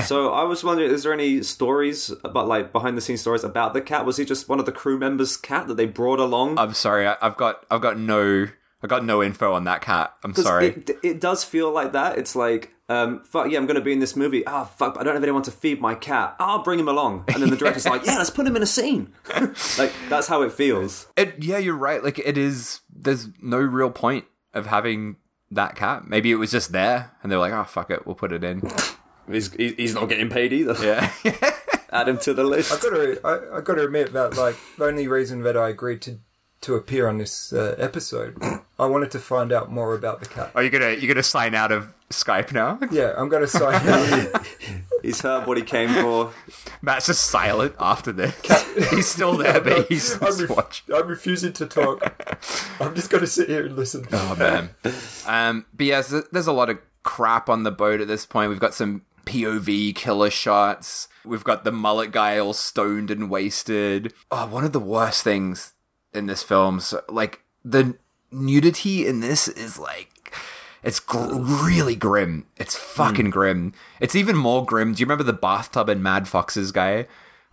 So 0.04 0.32
I 0.32 0.42
was 0.42 0.64
wondering, 0.64 0.90
is 0.90 1.04
there 1.04 1.12
any 1.12 1.40
stories 1.44 2.10
about 2.24 2.48
like 2.48 2.72
behind 2.72 2.96
the 2.96 3.00
scenes 3.00 3.20
stories 3.20 3.44
about 3.44 3.74
the 3.74 3.80
cat? 3.80 4.04
Was 4.04 4.16
he 4.16 4.24
just 4.24 4.48
one 4.48 4.58
of 4.58 4.66
the 4.66 4.72
crew 4.72 4.98
members' 4.98 5.36
cat 5.36 5.68
that 5.68 5.76
they 5.76 5.86
brought 5.86 6.18
along? 6.18 6.58
I'm 6.58 6.74
sorry, 6.74 7.06
I, 7.06 7.14
I've 7.22 7.36
got 7.36 7.64
I've 7.70 7.80
got 7.80 7.96
no 7.96 8.48
I 8.82 8.86
got 8.86 9.04
no 9.04 9.22
info 9.22 9.52
on 9.52 9.64
that 9.64 9.80
cat. 9.80 10.14
I'm 10.22 10.34
sorry. 10.34 10.66
It, 10.68 10.90
it 11.02 11.20
does 11.20 11.44
feel 11.44 11.70
like 11.70 11.92
that. 11.92 12.18
It's 12.18 12.36
like, 12.36 12.72
um, 12.88 13.24
fuck 13.24 13.50
yeah, 13.50 13.58
I'm 13.58 13.66
going 13.66 13.76
to 13.76 13.80
be 13.80 13.92
in 13.92 14.00
this 14.00 14.14
movie. 14.14 14.46
Ah, 14.46 14.64
fuck, 14.64 14.94
but 14.94 15.00
I 15.00 15.04
don't 15.04 15.14
have 15.14 15.22
anyone 15.22 15.42
to 15.42 15.50
feed 15.50 15.80
my 15.80 15.94
cat. 15.94 16.36
I'll 16.38 16.62
bring 16.62 16.78
him 16.78 16.88
along. 16.88 17.24
And 17.28 17.42
then 17.42 17.50
the 17.50 17.56
director's 17.56 17.86
like, 17.86 18.04
yeah, 18.04 18.18
let's 18.18 18.30
put 18.30 18.46
him 18.46 18.54
in 18.54 18.62
a 18.62 18.66
scene. 18.66 19.12
like, 19.78 19.92
that's 20.08 20.28
how 20.28 20.42
it 20.42 20.52
feels. 20.52 21.06
It, 21.16 21.42
yeah, 21.42 21.58
you're 21.58 21.76
right. 21.76 22.02
Like 22.04 22.18
it 22.18 22.36
is. 22.38 22.80
There's 22.90 23.28
no 23.40 23.58
real 23.58 23.90
point 23.90 24.26
of 24.54 24.66
having 24.66 25.16
that 25.50 25.74
cat. 25.76 26.06
Maybe 26.06 26.30
it 26.30 26.36
was 26.36 26.50
just 26.50 26.72
there, 26.72 27.12
and 27.22 27.30
they're 27.30 27.38
like, 27.38 27.52
"Oh 27.52 27.64
fuck 27.64 27.90
it, 27.90 28.06
we'll 28.06 28.14
put 28.14 28.32
it 28.32 28.44
in." 28.44 28.62
He's, 29.28 29.52
he's 29.54 29.92
not 29.92 30.08
getting 30.08 30.28
paid 30.28 30.52
either. 30.52 30.76
Yeah. 30.80 31.10
Add 31.90 32.08
him 32.08 32.18
to 32.18 32.32
the 32.32 32.44
list. 32.44 32.70
I've 32.70 32.80
gotta, 32.80 33.20
I, 33.24 33.56
I 33.56 33.60
gotta 33.60 33.84
admit 33.84 34.12
that 34.12 34.36
like 34.36 34.54
the 34.78 34.84
only 34.84 35.08
reason 35.08 35.42
that 35.42 35.56
I 35.56 35.70
agreed 35.70 36.00
to 36.02 36.20
to 36.60 36.76
appear 36.76 37.08
on 37.08 37.18
this 37.18 37.52
uh, 37.52 37.74
episode, 37.76 38.40
I 38.78 38.86
wanted 38.86 39.10
to 39.12 39.18
find 39.18 39.52
out 39.52 39.72
more 39.72 39.94
about 39.94 40.20
the 40.20 40.26
cat. 40.26 40.50
Are 40.54 40.62
you 40.62 40.70
gonna 40.70 40.92
you 40.92 41.08
gonna 41.08 41.22
sign 41.22 41.54
out 41.54 41.72
of 41.72 41.94
Skype 42.10 42.52
now? 42.52 42.78
Yeah, 42.90 43.14
I'm 43.16 43.28
gonna 43.28 43.46
sign 43.46 43.74
out. 43.88 44.46
He's 45.02 45.20
heard 45.20 45.46
what 45.46 45.56
he 45.56 45.62
came 45.62 45.88
for. 46.02 46.32
Matt's 46.82 47.06
just 47.06 47.26
silent 47.26 47.74
after 47.78 48.12
this. 48.12 48.34
He's 48.90 49.08
still 49.08 49.36
there, 49.36 49.60
but 49.60 49.88
he's 49.88 50.14
I'm, 50.14 50.20
just 50.20 50.40
ref- 50.42 50.50
watching. 50.50 50.94
I'm 50.94 51.06
refusing 51.06 51.52
to 51.54 51.66
talk. 51.66 52.02
I'm 52.80 52.94
just 52.94 53.08
gonna 53.10 53.26
sit 53.26 53.48
here 53.48 53.64
and 53.64 53.76
listen. 53.76 54.06
Oh 54.12 54.36
man. 54.36 54.70
Um, 55.26 55.64
but 55.72 55.86
yeah, 55.86 56.02
so 56.02 56.22
there's 56.32 56.46
a 56.46 56.52
lot 56.52 56.68
of 56.68 56.78
crap 57.02 57.48
on 57.48 57.62
the 57.62 57.70
boat 57.70 58.00
at 58.00 58.08
this 58.08 58.26
point. 58.26 58.50
We've 58.50 58.60
got 58.60 58.74
some 58.74 59.02
POV 59.24 59.94
killer 59.94 60.28
shots. 60.30 61.08
We've 61.24 61.44
got 61.44 61.64
the 61.64 61.72
mullet 61.72 62.12
guy 62.12 62.38
all 62.38 62.52
stoned 62.52 63.10
and 63.10 63.30
wasted. 63.30 64.12
Oh, 64.30 64.46
one 64.46 64.64
of 64.64 64.72
the 64.72 64.80
worst 64.80 65.24
things 65.24 65.72
in 66.12 66.26
this 66.26 66.42
film, 66.42 66.80
so, 66.80 67.02
like 67.08 67.42
the 67.64 67.96
nudity 68.36 69.06
in 69.06 69.20
this 69.20 69.48
is 69.48 69.78
like. 69.78 70.32
It's 70.82 71.00
gr- 71.00 71.34
really 71.40 71.96
grim. 71.96 72.46
It's 72.56 72.76
fucking 72.76 73.26
hmm. 73.26 73.30
grim. 73.32 73.72
It's 74.00 74.14
even 74.14 74.36
more 74.36 74.64
grim. 74.64 74.92
Do 74.92 75.00
you 75.00 75.06
remember 75.06 75.24
the 75.24 75.32
bathtub 75.32 75.88
and 75.88 76.00
Mad 76.02 76.28
Foxes 76.28 76.70
guy? 76.70 77.06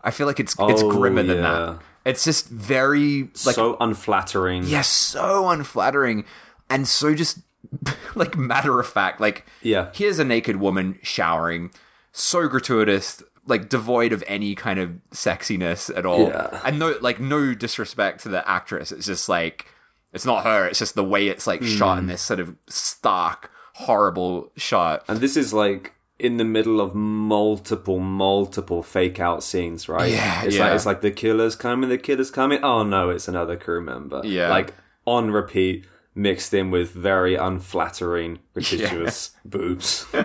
I 0.04 0.12
feel 0.12 0.28
like 0.28 0.40
it's 0.40 0.56
it's 0.60 0.84
Oh, 0.84 0.92
grimmer 0.92 1.24
than 1.24 1.42
that. 1.42 1.80
It's 2.06 2.26
just 2.26 2.50
very 2.50 3.30
like 3.46 3.56
so 3.56 3.78
unflattering. 3.80 4.66
yeah, 4.66 4.82
so 4.82 5.50
unflattering 5.50 6.26
and 6.70 6.88
so 6.88 7.16
just 7.16 7.40
like 8.16 8.38
matter 8.38 8.80
of 8.80 8.88
fact. 8.88 9.22
Like, 9.22 9.46
Yeah. 9.62 9.90
here's 9.94 10.20
a 10.20 10.24
naked 10.26 10.58
woman 10.58 11.00
showering, 11.02 11.72
so 12.12 12.48
gratuitous, 12.48 13.24
like 13.46 13.70
devoid 13.70 14.12
of 14.12 14.24
any 14.28 14.54
kind 14.56 14.80
of 14.80 14.92
sexiness 15.12 15.96
at 15.96 16.06
all, 16.06 16.28
Yeah. 16.28 16.60
and 16.66 16.78
no, 16.78 16.96
like 17.02 17.20
no 17.20 17.54
disrespect 17.54 18.22
to 18.24 18.30
the 18.30 18.48
actress. 18.50 18.92
It's 18.92 19.06
just 19.06 19.30
like 19.30 19.66
it's 20.14 20.26
not 20.26 20.44
her. 20.44 20.66
It's 20.68 20.80
just 20.80 20.96
the 20.96 21.04
way 21.04 21.28
it's 21.28 21.48
like 21.48 21.64
shot 21.64 21.96
Hmm. 21.96 22.00
in 22.00 22.08
this 22.08 22.22
sort 22.22 22.40
of 22.40 22.56
stark, 22.68 23.52
horrible 23.76 24.52
shot. 24.56 25.04
And 25.08 25.20
this 25.20 25.36
is 25.36 25.54
like 25.54 25.94
in 26.20 26.38
the 26.38 26.44
middle 26.46 26.80
of 26.80 26.94
multiple, 26.96 28.00
multiple 28.00 28.84
fake 28.84 29.20
out 29.20 29.44
scenes, 29.44 29.90
right? 29.90 30.12
Yeah, 30.12 30.44
It's 30.44 30.56
yeah. 30.56 30.66
like 30.66 30.76
it's 30.76 30.86
like 30.86 31.02
the 31.02 31.12
killer's 31.12 31.56
coming, 31.56 31.90
the 31.90 31.98
killer's 31.98 32.32
coming. 32.32 32.64
Oh 32.64 32.84
no, 32.84 33.10
it's 33.10 33.28
another 33.28 33.58
crew 33.58 33.82
member. 33.82 34.22
Yeah. 34.24 34.50
Like 34.50 34.74
on 35.06 35.32
repeat, 35.32 35.86
mixed 36.16 36.54
in 36.54 36.70
with 36.72 36.92
very 36.92 37.36
unflattering, 37.36 38.40
gratuitous 38.54 39.32
boobs. 39.44 40.06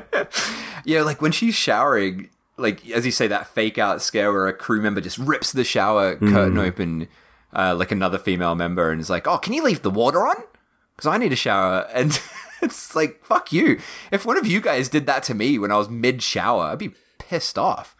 Yeah, 0.84 1.02
like 1.02 1.20
when 1.20 1.32
she's 1.32 1.54
showering, 1.54 2.30
like 2.56 2.88
as 2.90 3.04
you 3.04 3.12
say, 3.12 3.26
that 3.26 3.46
fake 3.48 3.76
out 3.78 4.00
scare 4.00 4.32
where 4.32 4.46
a 4.46 4.52
crew 4.54 4.80
member 4.80 5.00
just 5.02 5.18
rips 5.18 5.52
the 5.52 5.64
shower 5.64 6.16
curtain 6.16 6.56
open, 6.58 7.08
uh, 7.54 7.74
like 7.74 7.90
another 7.92 8.18
female 8.18 8.54
member, 8.54 8.90
and 8.90 9.00
is 9.00 9.10
like, 9.10 9.26
"Oh, 9.26 9.38
can 9.38 9.52
you 9.52 9.62
leave 9.62 9.82
the 9.82 9.90
water 9.90 10.26
on? 10.26 10.36
Because 10.96 11.06
I 11.08 11.18
need 11.18 11.32
a 11.32 11.36
shower." 11.36 11.86
And 11.94 12.20
it's 12.62 12.94
like, 12.96 13.22
"Fuck 13.24 13.52
you!" 13.52 13.78
If 14.10 14.26
one 14.26 14.36
of 14.36 14.46
you 14.46 14.60
guys 14.60 14.88
did 14.88 15.06
that 15.06 15.22
to 15.24 15.34
me 15.34 15.58
when 15.58 15.70
I 15.70 15.76
was 15.78 15.88
mid 15.88 16.22
shower, 16.22 16.64
I'd 16.64 16.78
be 16.78 16.92
pissed 17.18 17.58
off. 17.58 17.94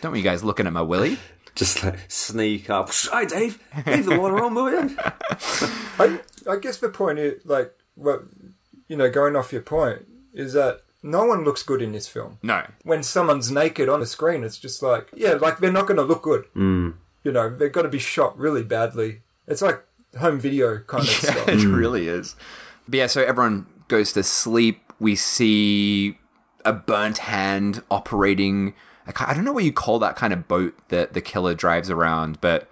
Don't 0.00 0.12
want 0.12 0.18
you 0.24 0.28
guys 0.28 0.42
looking 0.42 0.66
at 0.66 0.72
my 0.72 0.82
willy. 0.82 1.18
Just 1.54 1.84
like 1.84 1.98
sneak 2.08 2.70
up. 2.70 2.88
Hi, 2.92 3.24
Dave. 3.24 3.62
Leave 3.86 4.06
the 4.06 4.18
water 4.18 4.42
on, 4.42 4.54
will 4.54 4.70
you? 4.70 4.96
I, 5.98 6.20
I 6.48 6.56
guess 6.56 6.78
the 6.78 6.88
point 6.88 7.18
is, 7.18 7.44
like, 7.44 7.72
well, 7.96 8.22
you 8.88 8.96
know, 8.96 9.10
going 9.10 9.36
off 9.36 9.52
your 9.52 9.60
point, 9.60 10.06
is 10.32 10.52
that 10.54 10.82
no 11.02 11.24
one 11.24 11.44
looks 11.44 11.62
good 11.62 11.82
in 11.82 11.92
this 11.92 12.06
film. 12.08 12.38
No, 12.42 12.64
When 12.84 13.02
someone's 13.02 13.50
naked 13.50 13.88
on 13.88 14.00
the 14.00 14.06
screen, 14.06 14.44
it's 14.44 14.58
just 14.58 14.82
like, 14.82 15.08
yeah, 15.14 15.32
like 15.32 15.58
they're 15.58 15.72
not 15.72 15.86
going 15.86 15.96
to 15.96 16.02
look 16.04 16.22
good. 16.22 16.44
Mm. 16.54 16.94
You 17.24 17.32
know, 17.32 17.50
they've 17.50 17.72
got 17.72 17.82
to 17.82 17.88
be 17.88 17.98
shot 17.98 18.38
really 18.38 18.62
badly. 18.62 19.22
It's 19.46 19.62
like 19.62 19.84
home 20.18 20.40
video 20.40 20.78
kind 20.80 21.04
of 21.04 21.10
stuff. 21.10 21.48
it 21.48 21.64
really 21.66 22.08
is. 22.08 22.36
But 22.88 22.96
yeah, 22.98 23.06
so 23.06 23.22
everyone 23.22 23.66
goes 23.88 24.12
to 24.14 24.22
sleep. 24.22 24.92
We 24.98 25.16
see 25.16 26.18
a 26.64 26.72
burnt 26.72 27.18
hand 27.18 27.82
operating. 27.90 28.74
I 29.06 29.12
I 29.30 29.34
don't 29.34 29.44
know 29.44 29.52
what 29.52 29.64
you 29.64 29.72
call 29.72 29.98
that 30.00 30.16
kind 30.16 30.32
of 30.32 30.46
boat 30.48 30.74
that 30.88 31.12
the 31.14 31.20
killer 31.20 31.54
drives 31.54 31.90
around, 31.90 32.40
but 32.40 32.68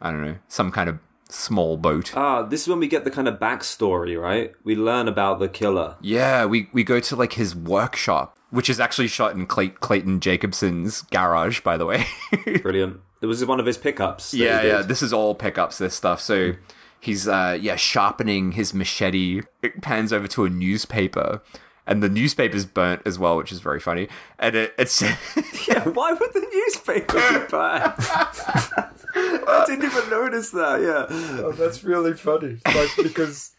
I 0.00 0.10
don't 0.10 0.22
know, 0.24 0.36
some 0.48 0.70
kind 0.70 0.88
of 0.88 0.98
small 1.28 1.76
boat. 1.76 2.12
Ah, 2.16 2.42
this 2.42 2.62
is 2.62 2.68
when 2.68 2.78
we 2.78 2.88
get 2.88 3.04
the 3.04 3.10
kind 3.10 3.28
of 3.28 3.38
backstory, 3.38 4.20
right? 4.20 4.52
We 4.64 4.74
learn 4.76 5.08
about 5.08 5.40
the 5.40 5.48
killer. 5.48 5.96
Yeah, 6.00 6.46
we, 6.46 6.68
we 6.72 6.84
go 6.84 7.00
to 7.00 7.16
like 7.16 7.34
his 7.34 7.54
workshop, 7.54 8.38
which 8.50 8.70
is 8.70 8.80
actually 8.80 9.08
shot 9.08 9.32
in 9.34 9.46
Clay- 9.46 9.68
Clayton 9.70 10.20
Jacobson's 10.20 11.02
garage, 11.02 11.60
by 11.60 11.76
the 11.76 11.84
way. 11.84 12.06
Brilliant. 12.62 13.00
It 13.20 13.26
was 13.26 13.44
one 13.44 13.60
of 13.60 13.66
his 13.66 13.78
pickups. 13.78 14.32
yeah, 14.34 14.62
yeah. 14.62 14.82
This 14.82 15.02
is 15.02 15.12
all 15.12 15.34
pickups. 15.34 15.78
This 15.78 15.94
stuff. 15.94 16.20
So 16.20 16.54
he's 17.00 17.26
uh, 17.28 17.58
yeah 17.60 17.76
sharpening 17.76 18.52
his 18.52 18.72
machete. 18.74 19.42
It 19.62 19.82
pans 19.82 20.12
over 20.12 20.28
to 20.28 20.44
a 20.44 20.48
newspaper, 20.50 21.42
and 21.86 22.02
the 22.02 22.08
newspaper's 22.08 22.64
burnt 22.66 23.02
as 23.04 23.18
well, 23.18 23.36
which 23.36 23.50
is 23.52 23.60
very 23.60 23.80
funny. 23.80 24.08
And 24.38 24.54
it, 24.54 24.74
it's 24.78 25.00
Yeah, 25.68 25.88
why 25.88 26.12
would 26.12 26.32
the 26.32 26.46
newspaper 26.52 27.14
be 27.14 27.46
bad? 27.50 27.94
I 29.14 29.64
didn't 29.66 29.84
even 29.84 30.10
notice 30.10 30.50
that, 30.50 30.80
yeah. 30.80 31.06
Oh, 31.44 31.52
that's 31.52 31.82
really 31.82 32.12
funny. 32.14 32.58
Like 32.66 32.90
because 33.02 33.52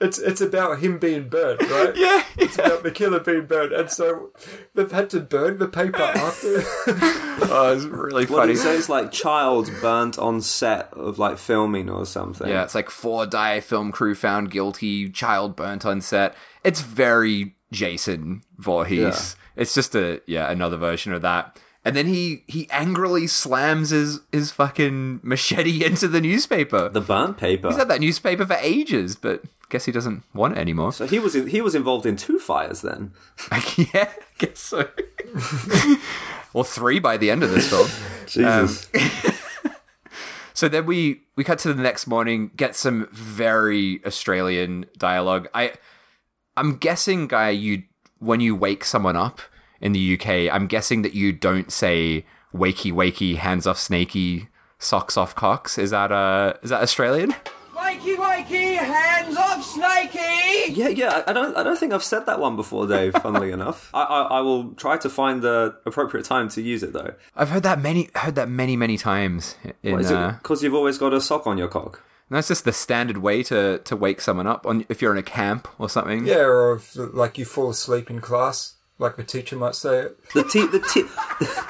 it's 0.00 0.18
it's 0.18 0.40
about 0.40 0.78
him 0.78 0.98
being 0.98 1.28
burnt, 1.28 1.60
right? 1.62 1.92
yeah, 1.96 2.24
It's 2.36 2.56
about 2.56 2.82
the 2.84 2.90
killer 2.90 3.20
being 3.20 3.46
burnt, 3.46 3.72
and 3.72 3.90
so 3.90 4.30
they've 4.74 4.90
had 4.92 5.10
to 5.10 5.20
burn 5.20 5.58
the 5.58 5.66
paper 5.66 6.02
after. 6.02 6.46
oh, 7.50 7.72
it's 7.74 7.84
really 7.84 8.26
funny. 8.26 8.48
did 8.52 8.56
he 8.58 8.62
say? 8.62 8.76
It's 8.76 8.88
like 8.88 9.10
child 9.10 9.70
burnt 9.80 10.18
on 10.18 10.40
set 10.40 10.92
of 10.92 11.18
like 11.18 11.38
filming 11.38 11.90
or 11.90 12.06
something. 12.06 12.48
Yeah, 12.48 12.62
it's 12.62 12.74
like 12.74 12.90
four 12.90 13.26
die 13.26 13.60
film 13.60 13.90
crew 13.90 14.14
found 14.14 14.50
guilty, 14.50 15.08
child 15.08 15.56
burnt 15.56 15.84
on 15.84 16.00
set. 16.00 16.34
It's 16.62 16.80
very 16.80 17.54
Jason 17.72 18.42
Voorhees. 18.56 19.36
It's 19.56 19.74
just 19.74 19.94
a 19.96 20.22
yeah, 20.26 20.50
another 20.50 20.76
version 20.76 21.12
of 21.12 21.22
that. 21.22 21.58
And 21.84 21.96
then 21.96 22.06
he 22.06 22.44
he 22.46 22.68
angrily 22.70 23.26
slams 23.26 23.90
his 23.90 24.20
his 24.30 24.52
fucking 24.52 25.20
machete 25.22 25.84
into 25.86 26.06
the 26.06 26.20
newspaper. 26.20 26.88
The 26.88 27.00
burnt 27.00 27.36
paper. 27.38 27.68
He's 27.68 27.76
had 27.78 27.88
that 27.88 28.00
newspaper 28.00 28.46
for 28.46 28.58
ages, 28.60 29.16
but 29.16 29.42
guess 29.68 29.84
he 29.84 29.92
doesn't 29.92 30.22
want 30.34 30.56
it 30.56 30.60
anymore. 30.60 30.92
So 30.92 31.06
he 31.06 31.18
was 31.18 31.34
in, 31.34 31.48
he 31.48 31.60
was 31.60 31.74
involved 31.74 32.06
in 32.06 32.16
two 32.16 32.38
fires 32.38 32.82
then. 32.82 33.12
yeah, 33.76 34.10
I 34.10 34.14
guess 34.38 34.60
so. 34.60 34.88
or 36.54 36.64
three 36.64 36.98
by 36.98 37.16
the 37.16 37.30
end 37.30 37.42
of 37.42 37.50
this 37.50 37.68
film. 37.68 37.88
Jesus. 38.26 38.88
So 40.58 40.68
then 40.68 40.86
we 40.86 41.20
we 41.36 41.44
cut 41.44 41.60
to 41.60 41.72
the 41.72 41.80
next 41.80 42.08
morning, 42.08 42.50
get 42.56 42.74
some 42.74 43.06
very 43.12 44.04
Australian 44.04 44.86
dialogue. 44.98 45.46
I 45.54 45.74
I'm 46.56 46.78
guessing, 46.78 47.28
guy, 47.28 47.50
you 47.50 47.84
when 48.18 48.40
you 48.40 48.56
wake 48.56 48.84
someone 48.84 49.14
up 49.14 49.40
in 49.80 49.92
the 49.92 50.14
UK, 50.14 50.52
I'm 50.52 50.66
guessing 50.66 51.02
that 51.02 51.14
you 51.14 51.32
don't 51.32 51.70
say 51.70 52.26
wakey 52.52 52.92
wakey, 52.92 53.36
hands 53.36 53.68
off 53.68 53.78
snakey, 53.78 54.48
socks 54.80 55.16
off 55.16 55.36
cocks. 55.36 55.78
Is 55.78 55.90
that 55.90 56.10
uh 56.10 56.54
is 56.64 56.70
that 56.70 56.82
Australian? 56.82 57.36
Wakey, 59.38 59.44
wakey, 59.44 59.58
off, 59.58 59.64
Snakey! 59.64 60.72
yeah, 60.74 60.88
yeah. 60.88 61.22
I 61.26 61.32
don't 61.32 61.56
I 61.56 61.62
don't 61.62 61.78
think 61.78 61.92
I've 61.92 62.04
said 62.04 62.26
that 62.26 62.38
one 62.40 62.56
before, 62.56 62.86
Dave. 62.86 63.14
Funnily 63.14 63.52
enough, 63.58 63.90
I, 63.94 64.02
I 64.02 64.22
I 64.22 64.40
will 64.40 64.72
try 64.74 64.96
to 64.98 65.08
find 65.08 65.42
the 65.42 65.76
appropriate 65.86 66.24
time 66.24 66.48
to 66.50 66.62
use 66.62 66.82
it 66.82 66.92
though. 66.92 67.14
I've 67.36 67.50
heard 67.50 67.62
that 67.62 67.80
many 67.80 68.10
heard 68.14 68.34
that 68.36 68.48
many 68.48 68.76
many 68.76 68.96
times. 68.98 69.56
In, 69.82 69.92
What, 69.92 70.00
is 70.02 70.10
uh, 70.12 70.32
it 70.34 70.42
because 70.42 70.62
you've 70.62 70.74
always 70.74 70.98
got 70.98 71.12
a 71.14 71.20
sock 71.20 71.46
on 71.46 71.58
your 71.58 71.68
cock? 71.68 72.02
that's 72.30 72.48
just 72.48 72.64
the 72.66 72.72
standard 72.72 73.18
way 73.18 73.42
to 73.44 73.78
to 73.78 73.96
wake 73.96 74.20
someone 74.20 74.46
up 74.46 74.66
on 74.66 74.84
if 74.90 75.00
you're 75.00 75.12
in 75.12 75.18
a 75.18 75.22
camp 75.22 75.66
or 75.78 75.88
something. 75.88 76.26
yeah, 76.26 76.40
or 76.44 76.74
if 76.74 76.94
like 76.96 77.38
you 77.38 77.44
fall 77.46 77.70
asleep 77.70 78.10
in 78.10 78.20
class, 78.20 78.74
like 78.98 79.16
the 79.16 79.24
teacher 79.24 79.56
might 79.56 79.74
say 79.74 80.00
it. 80.00 80.18
The 80.34 80.44
te- 80.44 80.66
the, 80.66 80.80
te- 80.92 81.04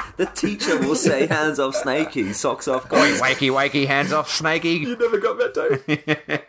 the 0.19 0.27
teacher 0.35 0.79
will 0.79 0.95
say 0.95 1.27
hands 1.27 1.59
off 1.59 1.75
snakey, 1.75 2.33
socks 2.35 2.69
off 2.69 2.89
cock. 2.89 2.99
Wakey 2.99 3.51
wakey, 3.51 3.87
hands 3.87 4.13
off 4.13 4.29
snakey. 4.31 4.75
You 4.81 4.97
never 4.97 5.19
got 5.19 5.39
that, 5.39 5.55
Dave. 5.55 6.45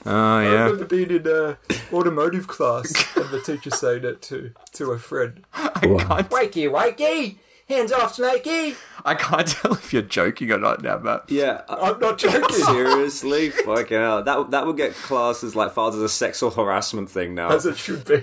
Oh 0.06 0.10
I 0.38 0.44
yeah. 0.44 0.50
remember 0.64 0.84
being 0.86 1.10
in 1.10 1.26
uh, 1.28 1.56
automotive 1.92 2.48
class 2.48 2.90
and 3.16 3.28
the 3.30 3.40
teacher 3.40 3.70
saying 3.70 4.04
it 4.04 4.22
to 4.22 4.52
to 4.72 4.92
a 4.92 4.98
friend. 4.98 5.44
I 5.54 5.68
can't 5.68 6.30
Wakey, 6.30 6.70
wakey, 6.70 7.36
hands 7.70 7.92
off, 7.92 8.14
Snakey. 8.14 8.76
I 9.04 9.14
can't 9.14 9.46
tell 9.48 9.72
if 9.72 9.92
you're 9.92 10.02
joking 10.02 10.50
or 10.50 10.58
not 10.58 10.82
now, 10.82 10.98
Matt. 10.98 11.24
Yeah, 11.28 11.62
I- 11.68 11.90
I'm 11.90 11.98
not 12.00 12.18
joking. 12.18 12.48
seriously, 12.54 13.50
fucking 13.50 13.96
hell. 13.96 14.22
That 14.22 14.50
that 14.50 14.66
would 14.66 14.76
get 14.76 14.94
classed 14.94 15.42
as 15.44 15.56
like 15.56 15.72
filed 15.72 15.94
as 15.94 16.00
a 16.00 16.08
sexual 16.08 16.50
harassment 16.50 17.10
thing 17.10 17.34
now. 17.34 17.50
As 17.50 17.64
it 17.66 17.76
should 17.76 18.04
be. 18.04 18.18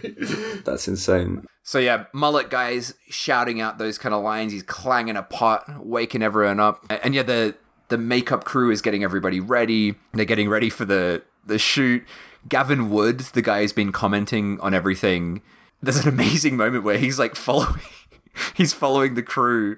That's 0.65 0.87
insane. 0.87 1.45
So 1.63 1.79
yeah, 1.79 2.05
mullet 2.13 2.49
guys 2.49 2.93
shouting 3.09 3.59
out 3.59 3.77
those 3.77 3.97
kind 3.97 4.13
of 4.15 4.23
lines. 4.23 4.51
He's 4.53 4.63
clanging 4.63 5.17
a 5.17 5.23
pot, 5.23 5.83
waking 5.85 6.21
everyone 6.21 6.59
up. 6.59 6.85
And, 6.89 6.99
and 7.05 7.15
yeah, 7.15 7.23
the 7.23 7.55
the 7.89 7.97
makeup 7.97 8.43
crew 8.43 8.69
is 8.71 8.81
getting 8.81 9.03
everybody 9.03 9.39
ready. 9.39 9.95
They're 10.13 10.25
getting 10.25 10.49
ready 10.49 10.69
for 10.69 10.85
the 10.85 11.23
the 11.45 11.57
shoot. 11.57 12.03
Gavin 12.47 12.89
Wood, 12.89 13.19
the 13.19 13.41
guy 13.41 13.61
who's 13.61 13.73
been 13.73 13.91
commenting 13.91 14.59
on 14.61 14.73
everything. 14.73 15.41
There's 15.81 16.05
an 16.05 16.07
amazing 16.13 16.55
moment 16.55 16.83
where 16.85 16.97
he's 16.97 17.19
like 17.19 17.35
following 17.35 17.81
he's 18.55 18.73
following 18.73 19.15
the 19.15 19.23
crew 19.23 19.77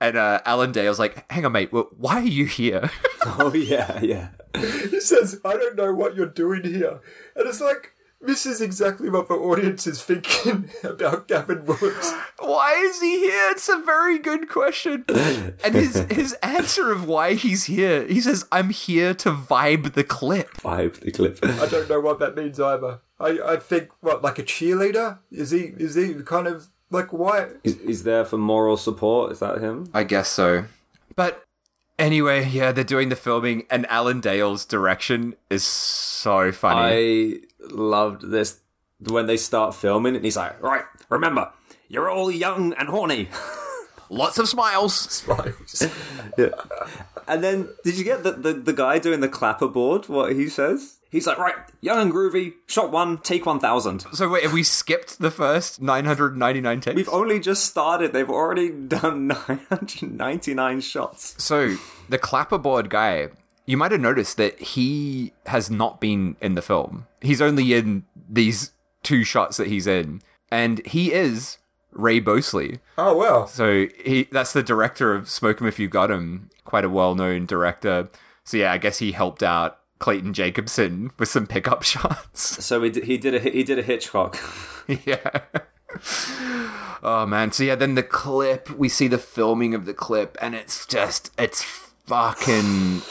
And 0.00 0.16
uh, 0.16 0.40
Alan 0.46 0.72
Dale's 0.72 0.98
like, 0.98 1.30
hang 1.30 1.44
on, 1.44 1.52
mate, 1.52 1.70
wh- 1.70 1.92
why 2.00 2.16
are 2.16 2.22
you 2.24 2.46
here? 2.46 2.90
Oh 3.26 3.52
yeah, 3.52 4.00
yeah. 4.00 4.28
He 4.56 4.98
says, 5.00 5.40
I 5.44 5.52
don't 5.52 5.76
know 5.76 5.92
what 5.92 6.16
you're 6.16 6.24
doing 6.24 6.64
here. 6.64 7.00
And 7.36 7.46
it's 7.46 7.60
like, 7.60 7.92
this 8.22 8.46
is 8.46 8.62
exactly 8.62 9.10
what 9.10 9.28
the 9.28 9.34
audience 9.34 9.86
is 9.86 10.02
thinking 10.02 10.70
about 10.84 11.28
Gavin 11.28 11.66
Woods. 11.66 12.14
why 12.38 12.72
is 12.86 12.98
he 13.02 13.18
here? 13.20 13.50
It's 13.50 13.68
a 13.68 13.76
very 13.78 14.18
good 14.18 14.48
question. 14.48 15.04
And 15.08 15.74
his, 15.74 16.06
his 16.10 16.32
answer 16.42 16.90
of 16.90 17.06
why 17.06 17.34
he's 17.34 17.64
here, 17.64 18.06
he 18.06 18.22
says, 18.22 18.46
I'm 18.50 18.70
here 18.70 19.12
to 19.16 19.30
vibe 19.32 19.92
the 19.92 20.04
clip. 20.04 20.54
Vibe 20.54 21.00
the 21.00 21.12
clip. 21.12 21.38
I 21.42 21.66
don't 21.66 21.90
know 21.90 22.00
what 22.00 22.18
that 22.20 22.34
means 22.36 22.58
either. 22.58 23.00
I, 23.18 23.38
I 23.44 23.56
think, 23.56 23.90
what, 24.00 24.22
like 24.22 24.38
a 24.38 24.42
cheerleader? 24.42 25.18
Is 25.30 25.50
he, 25.50 25.74
is 25.76 25.94
he 25.94 26.14
kind 26.24 26.46
of, 26.46 26.68
like, 26.90 27.12
why? 27.12 27.48
He's, 27.62 27.80
he's 27.80 28.02
there 28.02 28.24
for 28.24 28.36
moral 28.36 28.76
support. 28.76 29.32
Is 29.32 29.38
that 29.40 29.60
him? 29.60 29.88
I 29.94 30.04
guess 30.04 30.28
so. 30.28 30.66
But 31.16 31.44
anyway, 31.98 32.46
yeah, 32.46 32.72
they're 32.72 32.84
doing 32.84 33.08
the 33.08 33.16
filming, 33.16 33.64
and 33.70 33.86
Alan 33.86 34.20
Dale's 34.20 34.64
direction 34.64 35.34
is 35.48 35.64
so 35.64 36.52
funny. 36.52 36.80
I 36.80 37.40
loved 37.70 38.30
this 38.30 38.60
when 39.00 39.26
they 39.26 39.36
start 39.36 39.74
filming, 39.74 40.16
and 40.16 40.24
he's 40.24 40.36
like, 40.36 40.60
"Right, 40.62 40.84
remember, 41.08 41.52
you're 41.88 42.10
all 42.10 42.30
young 42.30 42.72
and 42.74 42.88
horny." 42.88 43.28
Lots 44.12 44.38
of 44.38 44.48
smiles. 44.48 44.94
Smiles. 44.94 45.86
yeah. 46.38 46.48
And 47.30 47.44
then, 47.44 47.68
did 47.84 47.96
you 47.96 48.02
get 48.02 48.24
the, 48.24 48.32
the 48.32 48.52
the 48.52 48.72
guy 48.72 48.98
doing 48.98 49.20
the 49.20 49.28
clapperboard? 49.28 50.08
What 50.08 50.32
he 50.32 50.48
says? 50.48 50.98
He's 51.10 51.28
like, 51.28 51.38
"Right, 51.38 51.54
young 51.80 52.00
and 52.00 52.12
groovy. 52.12 52.54
Shot 52.66 52.90
one, 52.90 53.18
take 53.18 53.46
one 53.46 53.60
thousand. 53.60 54.04
So 54.12 54.28
wait, 54.28 54.42
have 54.42 54.52
we 54.52 54.64
skipped 54.64 55.20
the 55.20 55.30
first 55.30 55.80
999 55.80 56.80
takes? 56.80 56.96
We've 56.96 57.08
only 57.08 57.38
just 57.38 57.64
started. 57.66 58.12
They've 58.12 58.28
already 58.28 58.70
done 58.70 59.28
nine 59.48 59.60
hundred 59.68 60.10
ninety 60.10 60.54
nine 60.54 60.80
shots. 60.80 61.40
So 61.42 61.76
the 62.08 62.18
clapperboard 62.18 62.88
guy, 62.88 63.28
you 63.64 63.76
might 63.76 63.92
have 63.92 64.00
noticed 64.00 64.36
that 64.36 64.58
he 64.58 65.32
has 65.46 65.70
not 65.70 66.00
been 66.00 66.34
in 66.40 66.56
the 66.56 66.62
film. 66.62 67.06
He's 67.20 67.40
only 67.40 67.74
in 67.74 68.06
these 68.28 68.72
two 69.04 69.22
shots 69.22 69.56
that 69.58 69.68
he's 69.68 69.86
in, 69.86 70.20
and 70.50 70.84
he 70.84 71.12
is 71.12 71.58
Ray 71.92 72.20
Boseley. 72.20 72.78
Oh, 72.98 73.16
well. 73.16 73.46
So 73.46 73.86
he 74.04 74.28
that's 74.30 74.52
the 74.52 74.62
director 74.62 75.14
of 75.14 75.28
Smoke 75.28 75.60
'Em 75.60 75.68
If 75.68 75.78
You 75.78 75.88
Got 75.88 76.10
'Em, 76.10 76.50
quite 76.64 76.84
a 76.84 76.88
well-known 76.90 77.46
director. 77.46 78.08
So 78.44 78.56
yeah, 78.56 78.72
I 78.72 78.78
guess 78.78 78.98
he 78.98 79.12
helped 79.12 79.42
out 79.42 79.78
Clayton 79.98 80.32
Jacobson 80.32 81.10
with 81.18 81.28
some 81.28 81.46
pickup 81.46 81.82
shots. 81.84 82.64
So 82.64 82.82
he 82.82 82.90
did, 82.90 83.04
he 83.04 83.18
did 83.18 83.34
a 83.34 83.38
he 83.40 83.62
did 83.64 83.78
a 83.78 83.82
Hitchcock. 83.82 84.38
yeah. 85.04 85.40
Oh 87.02 87.24
man, 87.26 87.50
so 87.52 87.64
yeah, 87.64 87.74
then 87.74 87.94
the 87.94 88.02
clip, 88.02 88.70
we 88.70 88.88
see 88.88 89.08
the 89.08 89.18
filming 89.18 89.74
of 89.74 89.86
the 89.86 89.94
clip 89.94 90.36
and 90.40 90.54
it's 90.54 90.86
just 90.86 91.30
it's 91.38 91.62
fucking 91.62 93.02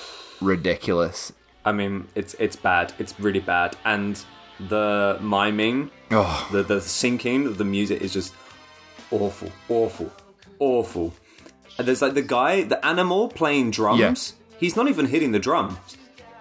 ridiculous. 0.41 1.33
I 1.65 1.71
mean, 1.71 2.07
it's 2.15 2.35
it's 2.39 2.55
bad. 2.55 2.93
It's 2.99 3.19
really 3.19 3.39
bad, 3.41 3.75
and 3.85 4.23
the 4.59 5.17
miming, 5.21 5.91
Oh. 6.11 6.47
the 6.51 6.63
the 6.63 6.75
syncing 6.77 7.45
of 7.45 7.57
the 7.57 7.65
music 7.65 8.01
is 8.01 8.13
just 8.13 8.33
awful, 9.11 9.51
awful, 9.69 10.11
awful. 10.59 11.13
And 11.77 11.87
there's 11.87 12.01
like 12.01 12.13
the 12.13 12.21
guy, 12.21 12.63
the 12.63 12.83
animal 12.85 13.29
playing 13.29 13.71
drums. 13.71 14.33
He's 14.59 14.75
not 14.75 14.87
even 14.89 15.05
hitting 15.05 15.31
the 15.31 15.39
drums. 15.39 15.77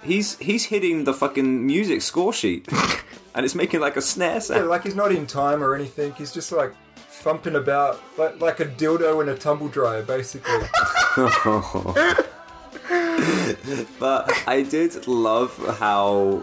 He's 0.02 0.38
he's 0.38 0.66
hitting 0.66 1.04
the 1.04 1.12
fucking 1.12 1.66
music 1.66 2.02
score 2.02 2.32
sheet, 2.32 2.68
and 3.34 3.44
it's 3.44 3.54
making 3.54 3.80
like 3.80 3.96
a 3.96 4.02
snare 4.02 4.40
sound. 4.40 4.62
Yeah, 4.62 4.66
like 4.66 4.84
he's 4.84 4.94
not 4.94 5.12
in 5.12 5.26
time 5.26 5.62
or 5.62 5.74
anything. 5.74 6.12
He's 6.14 6.32
just 6.32 6.52
like 6.52 6.72
thumping 6.96 7.56
about 7.56 8.00
like 8.16 8.40
like 8.40 8.60
a 8.60 8.64
dildo 8.64 9.22
in 9.22 9.28
a 9.28 9.36
tumble 9.36 9.68
dryer, 9.68 10.02
basically. 10.02 10.66
But 13.98 14.30
I 14.46 14.62
did 14.62 15.06
love 15.06 15.56
how 15.78 16.42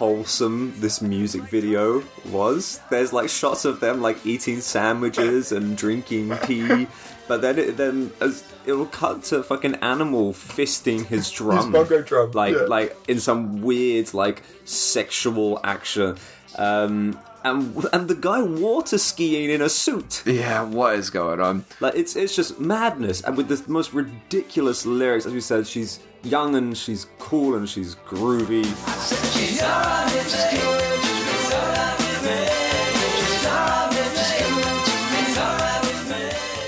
wholesome 0.00 0.72
this 0.78 1.02
music 1.02 1.42
video 1.42 2.02
was. 2.30 2.80
There's 2.88 3.12
like 3.12 3.28
shots 3.28 3.66
of 3.66 3.80
them 3.80 4.00
like 4.00 4.24
eating 4.24 4.62
sandwiches 4.62 5.52
and 5.52 5.76
drinking 5.76 6.38
tea, 6.44 6.86
but 7.28 7.42
then 7.42 7.58
it 7.58 7.76
then 7.76 8.10
as 8.18 8.42
it 8.64 8.72
will 8.72 8.86
cut 8.86 9.24
to 9.24 9.42
fucking 9.42 9.74
animal 9.76 10.32
fisting 10.32 11.04
his 11.04 11.30
drum, 11.30 11.70
bongo 11.70 12.00
drum, 12.00 12.30
like 12.30 12.54
yeah. 12.54 12.62
like 12.62 12.96
in 13.08 13.20
some 13.20 13.60
weird 13.60 14.14
like 14.14 14.42
sexual 14.64 15.60
action. 15.62 16.16
Um, 16.56 17.20
and 17.44 17.86
and 17.92 18.08
the 18.08 18.14
guy 18.14 18.40
water 18.40 18.96
skiing 18.96 19.50
in 19.50 19.60
a 19.60 19.68
suit. 19.68 20.22
Yeah, 20.24 20.62
what 20.62 20.94
is 20.94 21.10
going 21.10 21.40
on? 21.40 21.66
Like 21.80 21.94
it's 21.94 22.16
it's 22.16 22.34
just 22.34 22.58
madness, 22.58 23.20
and 23.20 23.36
with 23.36 23.48
the 23.48 23.62
most 23.70 23.92
ridiculous 23.92 24.86
lyrics. 24.86 25.26
As 25.26 25.34
we 25.34 25.42
said, 25.42 25.66
she's 25.66 26.00
young 26.22 26.54
and 26.56 26.76
she's 26.76 27.06
cool 27.18 27.56
and 27.56 27.68
she's 27.68 27.94
groovy. 27.96 28.64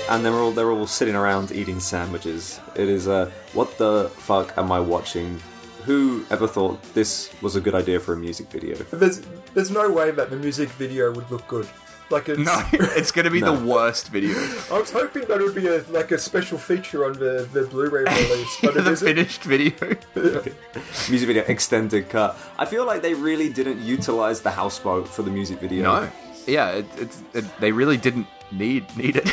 And 0.09 0.23
they're 0.23 0.33
all 0.33 0.51
they're 0.51 0.71
all 0.71 0.85
sitting 0.85 1.15
around 1.15 1.51
eating 1.51 1.79
sandwiches. 1.79 2.59
It 2.75 2.87
is 2.87 3.07
uh, 3.07 3.31
what 3.53 3.77
the 3.77 4.11
fuck 4.15 4.57
am 4.57 4.71
I 4.71 4.79
watching? 4.79 5.39
Who 5.85 6.23
ever 6.29 6.47
thought 6.47 6.81
this 6.93 7.29
was 7.41 7.55
a 7.55 7.61
good 7.61 7.75
idea 7.75 7.99
for 7.99 8.13
a 8.13 8.17
music 8.17 8.49
video? 8.49 8.75
there's 8.91 9.21
there's 9.53 9.71
no 9.71 9.89
way 9.89 10.11
that 10.11 10.29
the 10.29 10.35
music 10.35 10.69
video 10.69 11.11
would 11.11 11.29
look 11.31 11.47
good. 11.47 11.67
Like 12.13 12.29
it's, 12.29 12.39
No, 12.45 12.61
it's 12.99 13.11
gonna 13.11 13.29
be 13.31 13.41
No. 13.41 13.55
the 13.55 13.65
worst 13.65 14.09
video. 14.09 14.35
I 14.71 14.79
was 14.79 14.91
hoping 14.91 15.25
that 15.27 15.41
it 15.41 15.43
would 15.43 15.55
be 15.55 15.67
a, 15.67 15.83
like 15.89 16.11
a 16.11 16.17
special 16.17 16.57
feature 16.57 17.05
on 17.05 17.13
the, 17.13 17.49
the 17.51 17.63
Blu-ray 17.63 18.03
release, 18.07 18.57
but 18.61 18.77
it 18.77 18.83
the 18.85 18.91
isn't. 18.91 19.07
finished 19.07 19.43
video. 19.43 19.73
Music 21.09 21.27
video 21.27 21.43
extended 21.47 22.09
cut. 22.09 22.37
I 22.57 22.65
feel 22.65 22.85
like 22.85 23.01
they 23.01 23.13
really 23.15 23.49
didn't 23.51 23.79
utilize 23.81 24.41
the 24.41 24.51
houseboat 24.51 25.07
for 25.07 25.23
the 25.23 25.31
music 25.31 25.59
video. 25.59 25.83
No. 25.83 26.09
Yeah, 26.45 26.69
it, 26.71 26.85
it's 26.97 27.23
it, 27.33 27.45
they 27.59 27.71
really 27.71 27.97
didn't 27.97 28.27
need 28.51 28.83
need 28.97 29.15
it. 29.15 29.27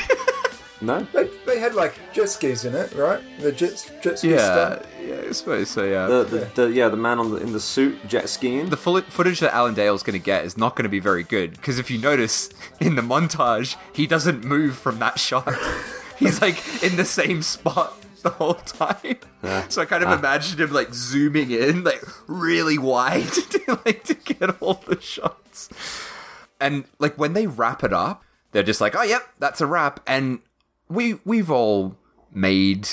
No? 0.82 1.00
They, 1.12 1.28
they 1.46 1.58
had 1.60 1.74
like 1.74 1.94
jet 2.12 2.28
skis 2.30 2.64
in 2.64 2.74
it, 2.74 2.92
right? 2.94 3.20
The 3.40 3.52
jet 3.52 3.92
jet 4.02 4.18
ski 4.18 4.30
yeah, 4.30 4.38
stuff. 4.78 4.86
yeah, 5.06 5.20
I 5.28 5.32
suppose 5.32 5.68
so. 5.68 5.84
Yeah. 5.84 6.06
The, 6.06 6.24
the, 6.24 6.50
the 6.62 6.72
yeah 6.72 6.88
the 6.88 6.96
man 6.96 7.18
on 7.18 7.30
the 7.32 7.36
in 7.36 7.52
the 7.52 7.60
suit 7.60 8.06
jet 8.08 8.28
skiing. 8.30 8.70
the 8.70 8.76
full 8.78 9.00
footage 9.02 9.40
that 9.40 9.52
Alan 9.54 9.74
Dale's 9.74 10.02
going 10.02 10.18
to 10.18 10.24
get 10.24 10.44
is 10.44 10.56
not 10.56 10.76
going 10.76 10.84
to 10.84 10.88
be 10.90 11.00
very 11.00 11.22
good 11.22 11.52
because 11.52 11.78
if 11.78 11.90
you 11.90 11.98
notice 11.98 12.48
in 12.80 12.94
the 12.94 13.02
montage, 13.02 13.76
he 13.92 14.06
doesn't 14.06 14.42
move 14.44 14.76
from 14.76 14.98
that 15.00 15.18
shot. 15.18 15.52
He's 16.18 16.40
like 16.40 16.58
in 16.82 16.96
the 16.96 17.04
same 17.04 17.42
spot 17.42 17.94
the 18.22 18.30
whole 18.30 18.54
time. 18.54 19.16
So 19.70 19.80
I 19.82 19.84
kind 19.86 20.02
of 20.02 20.10
Ah. 20.10 20.18
imagined 20.18 20.60
him 20.60 20.70
like 20.72 20.92
zooming 20.92 21.50
in, 21.50 21.84
like 21.84 22.02
really 22.26 22.76
wide, 22.78 23.24
to, 23.50 23.80
like 23.86 24.04
to 24.04 24.14
get 24.14 24.60
all 24.62 24.82
the 24.86 25.00
shots. 25.00 25.68
And 26.60 26.84
like 26.98 27.16
when 27.16 27.32
they 27.32 27.46
wrap 27.46 27.82
it 27.84 27.92
up, 27.92 28.22
they're 28.52 28.62
just 28.62 28.80
like, 28.80 28.94
"Oh, 28.96 29.02
yep, 29.02 29.22
that's 29.38 29.60
a 29.62 29.66
wrap." 29.66 30.00
And 30.06 30.40
we 30.90 31.20
we've 31.24 31.50
all 31.50 31.96
made 32.32 32.88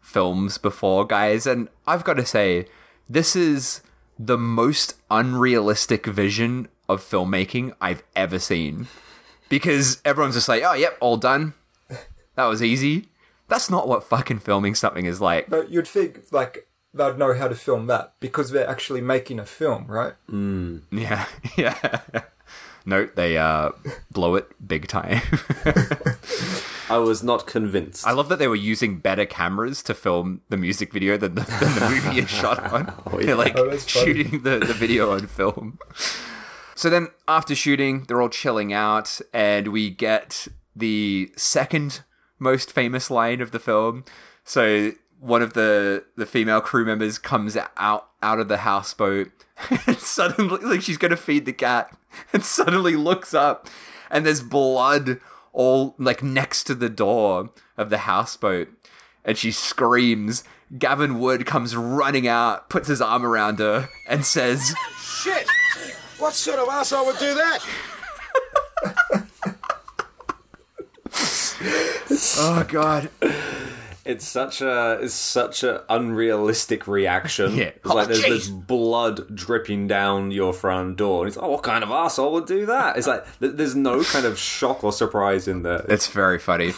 films 0.00 0.58
before, 0.58 1.06
guys, 1.06 1.46
and 1.46 1.68
I've 1.86 2.04
got 2.04 2.14
to 2.14 2.26
say, 2.26 2.66
this 3.08 3.34
is 3.34 3.80
the 4.18 4.38
most 4.38 4.94
unrealistic 5.10 6.06
vision 6.06 6.68
of 6.88 7.00
filmmaking 7.02 7.72
I've 7.80 8.02
ever 8.14 8.38
seen. 8.38 8.86
Because 9.48 10.00
everyone's 10.04 10.36
just 10.36 10.48
like, 10.48 10.62
"Oh, 10.62 10.74
yep, 10.74 10.96
all 11.00 11.16
done. 11.16 11.54
That 12.36 12.44
was 12.44 12.62
easy." 12.62 13.08
That's 13.48 13.68
not 13.68 13.88
what 13.88 14.04
fucking 14.04 14.38
filming 14.40 14.76
something 14.76 15.06
is 15.06 15.20
like. 15.20 15.48
But 15.50 15.70
you'd 15.70 15.88
think 15.88 16.26
like 16.30 16.68
they'd 16.94 17.18
know 17.18 17.34
how 17.34 17.48
to 17.48 17.56
film 17.56 17.86
that 17.88 18.14
because 18.20 18.50
they're 18.50 18.68
actually 18.68 19.00
making 19.00 19.40
a 19.40 19.46
film, 19.46 19.86
right? 19.88 20.14
Yeah, 20.92 21.26
yeah. 21.56 22.00
No, 22.86 23.06
they 23.06 23.36
uh, 23.38 23.70
blow 24.12 24.36
it 24.36 24.48
big 24.66 24.86
time. 24.86 25.22
I 26.90 26.98
was 26.98 27.22
not 27.22 27.46
convinced. 27.46 28.06
I 28.06 28.12
love 28.12 28.28
that 28.28 28.38
they 28.38 28.48
were 28.48 28.56
using 28.56 28.98
better 28.98 29.24
cameras 29.24 29.82
to 29.84 29.94
film 29.94 30.40
the 30.48 30.56
music 30.56 30.92
video 30.92 31.16
than 31.16 31.36
the, 31.36 31.42
than 31.42 31.74
the 31.76 31.88
movie 31.88 32.18
is 32.20 32.28
shot 32.28 32.58
on. 32.72 32.92
Oh, 33.06 33.18
they're 33.20 33.36
like 33.36 33.56
Oh, 33.56 33.76
shooting 33.78 34.42
the, 34.42 34.58
the 34.58 34.74
video 34.74 35.12
on 35.12 35.26
film. 35.26 35.78
So 36.74 36.90
then, 36.90 37.08
after 37.28 37.54
shooting, 37.54 38.04
they're 38.08 38.20
all 38.20 38.28
chilling 38.28 38.72
out, 38.72 39.20
and 39.32 39.68
we 39.68 39.90
get 39.90 40.48
the 40.74 41.30
second 41.36 42.02
most 42.38 42.72
famous 42.72 43.10
line 43.10 43.40
of 43.40 43.50
the 43.50 43.58
film. 43.58 44.04
So 44.44 44.92
one 45.18 45.42
of 45.42 45.52
the 45.52 46.04
the 46.16 46.26
female 46.26 46.60
crew 46.60 46.84
members 46.84 47.18
comes 47.18 47.56
out 47.76 48.08
out 48.22 48.40
of 48.40 48.48
the 48.48 48.58
houseboat, 48.58 49.30
and 49.86 49.98
suddenly, 49.98 50.58
like 50.62 50.82
she's 50.82 50.96
gonna 50.98 51.16
feed 51.16 51.44
the 51.44 51.52
cat, 51.52 51.94
and 52.32 52.42
suddenly 52.42 52.96
looks 52.96 53.34
up, 53.34 53.68
and 54.10 54.24
there's 54.24 54.42
blood 54.42 55.20
all 55.52 55.94
like 55.98 56.22
next 56.22 56.64
to 56.64 56.74
the 56.74 56.88
door 56.88 57.50
of 57.76 57.90
the 57.90 57.98
houseboat, 57.98 58.68
and 59.24 59.36
she 59.36 59.50
screams. 59.50 60.44
Gavin 60.78 61.18
Wood 61.18 61.46
comes 61.46 61.74
running 61.74 62.28
out, 62.28 62.70
puts 62.70 62.86
his 62.86 63.00
arm 63.00 63.26
around 63.26 63.58
her, 63.58 63.88
and 64.08 64.24
says, 64.24 64.74
Shit! 65.00 65.48
What 66.18 66.34
sort 66.34 66.60
of 66.60 66.68
asshole 66.68 67.06
would 67.06 67.18
do 67.18 67.34
that? 67.34 67.58
"Oh 72.38 72.64
God." 72.68 73.10
It's 74.10 74.26
such 74.26 74.60
a 74.60 74.98
it's 75.02 75.14
such 75.14 75.62
a 75.62 75.84
unrealistic 75.88 76.86
reaction. 76.86 77.54
Yeah. 77.60 77.64
It's 77.76 77.84
like 77.86 78.04
Oh, 78.04 78.06
there's, 78.08 78.22
jeez. 78.22 78.28
there's 78.28 78.48
blood 78.50 79.34
dripping 79.34 79.86
down 79.86 80.30
your 80.30 80.52
front 80.52 80.96
door. 80.96 81.22
And 81.22 81.28
it's 81.28 81.36
like, 81.36 81.46
oh, 81.46 81.50
what 81.52 81.62
kind 81.62 81.82
of 81.84 81.90
asshole 81.90 82.32
would 82.32 82.46
do 82.46 82.66
that? 82.66 82.96
It's 82.96 83.06
like 83.06 83.24
th- 83.40 83.52
there's 83.56 83.74
no 83.76 84.02
kind 84.04 84.26
of 84.26 84.38
shock 84.38 84.82
or 84.84 84.92
surprise 84.92 85.46
in 85.48 85.62
there. 85.62 85.84
It's 85.88 86.06
very 86.08 86.38
funny. 86.38 86.72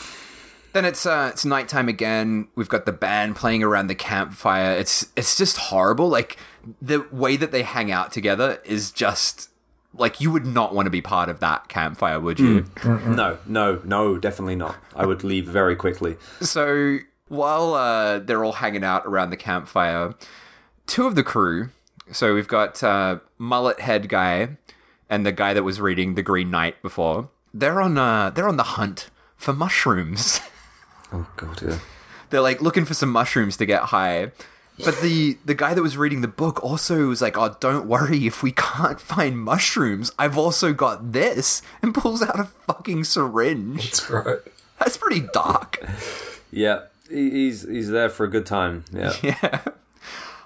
Then 0.72 0.84
it's 0.86 1.04
uh 1.04 1.28
it's 1.32 1.44
nighttime 1.44 1.88
again. 1.88 2.48
We've 2.54 2.68
got 2.68 2.86
the 2.86 2.92
band 2.92 3.36
playing 3.36 3.62
around 3.62 3.88
the 3.88 3.94
campfire. 3.94 4.72
It's 4.72 5.06
it's 5.16 5.36
just 5.36 5.56
horrible. 5.59 6.09
Like 6.09 6.36
the 6.80 7.06
way 7.12 7.36
that 7.36 7.52
they 7.52 7.62
hang 7.62 7.90
out 7.92 8.10
together 8.12 8.60
is 8.64 8.90
just 8.90 9.50
like 9.94 10.20
you 10.22 10.30
would 10.30 10.46
not 10.46 10.74
want 10.74 10.86
to 10.86 10.90
be 10.90 11.02
part 11.02 11.28
of 11.28 11.40
that 11.40 11.68
campfire, 11.68 12.18
would 12.18 12.40
you? 12.40 12.64
no, 12.84 13.36
no, 13.46 13.82
no, 13.84 14.16
definitely 14.16 14.56
not. 14.56 14.76
I 14.96 15.04
would 15.04 15.22
leave 15.22 15.46
very 15.46 15.76
quickly. 15.76 16.16
So 16.40 16.98
while 17.32 17.74
uh, 17.74 18.18
they're 18.18 18.44
all 18.44 18.52
hanging 18.52 18.84
out 18.84 19.06
around 19.06 19.30
the 19.30 19.36
campfire, 19.36 20.14
two 20.86 21.06
of 21.06 21.14
the 21.14 21.22
crew. 21.22 21.70
So 22.12 22.34
we've 22.34 22.48
got 22.48 22.82
uh, 22.82 23.20
mullet 23.38 23.80
head 23.80 24.09
guy 24.09 24.59
and 25.09 25.24
the 25.24 25.32
guy 25.32 25.54
that 25.54 25.62
was 25.62 25.80
reading 25.80 26.14
the 26.14 26.22
Green 26.22 26.50
Knight 26.50 26.80
before. 26.82 27.30
They're 27.54 27.80
on 27.80 27.96
uh, 27.98 28.30
they're 28.30 28.48
on 28.48 28.56
the 28.59 28.62
hunt 28.78 29.10
for 29.36 29.52
mushrooms. 29.52 30.40
Oh 31.14 31.28
god, 31.36 31.60
yeah. 31.60 31.78
they're 32.30 32.40
like 32.40 32.62
looking 32.62 32.86
for 32.86 32.94
some 32.94 33.10
mushrooms 33.10 33.59
to 33.59 33.66
get 33.66 33.82
high. 33.82 34.32
But 34.82 35.02
the 35.02 35.36
the 35.44 35.54
guy 35.54 35.74
that 35.74 35.82
was 35.82 35.98
reading 35.98 36.22
the 36.22 36.26
book 36.26 36.62
also 36.64 37.09
was 37.09 37.20
like, 37.20 37.36
"Oh, 37.36 37.54
don't 37.60 37.86
worry 37.86 38.26
if 38.26 38.42
we 38.42 38.52
can't 38.52 38.98
find 38.98 39.38
mushrooms. 39.38 40.10
I've 40.18 40.38
also 40.38 40.72
got 40.72 41.12
this," 41.12 41.60
and 41.82 41.92
pulls 41.92 42.22
out 42.22 42.40
a 42.40 42.44
fucking 42.66 43.04
syringe. 43.04 43.84
That's 43.84 44.09
right. 44.09 44.38
That's 44.78 44.96
pretty 44.96 45.28
dark. 45.34 45.84
Yeah, 46.50 46.84
he's 47.12 47.62
he's 47.62 47.90
there 47.90 48.09
for 48.09 48.24
a 48.24 48.30
good 48.30 48.47
time. 48.47 48.84
Yeah. 48.93 49.12
Yeah. 49.22 49.60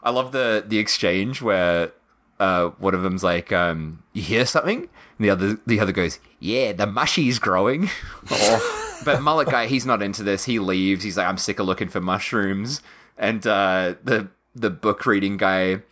I 0.03 0.11
love 0.11 0.31
the 0.31 0.65
the 0.67 0.79
exchange 0.79 1.43
where 1.43 1.91
uh, 2.39 2.69
one 2.79 2.95
of 2.95 3.03
them's 3.03 3.25
like, 3.25 3.53
um, 3.53 4.03
"You 4.13 4.23
hear 4.23 4.47
something?" 4.47 4.81
And 5.19 5.25
the 5.25 5.31
other 5.31 5.59
the 5.67 5.81
other 5.81 5.93
goes, 5.93 6.21
"Yeah, 6.39 6.73
the 6.73 6.87
mushy's 6.87 7.39
growing." 7.39 7.91
but 9.05 9.21
mullet 9.23 9.49
guy, 9.49 9.67
he's 9.67 9.87
not 9.87 10.03
into 10.03 10.23
this. 10.23 10.45
He 10.45 10.59
leaves. 10.59 11.03
He's 11.03 11.17
like, 11.17 11.27
"I'm 11.27 11.39
sick 11.39 11.59
of 11.59 11.67
looking 11.67 11.89
for 11.89 12.01
mushrooms." 12.01 12.83
And 13.19 13.45
uh, 13.47 13.95
the 14.05 14.29
the 14.55 14.71
book 14.71 15.07
reading 15.07 15.37
guy 15.37 15.83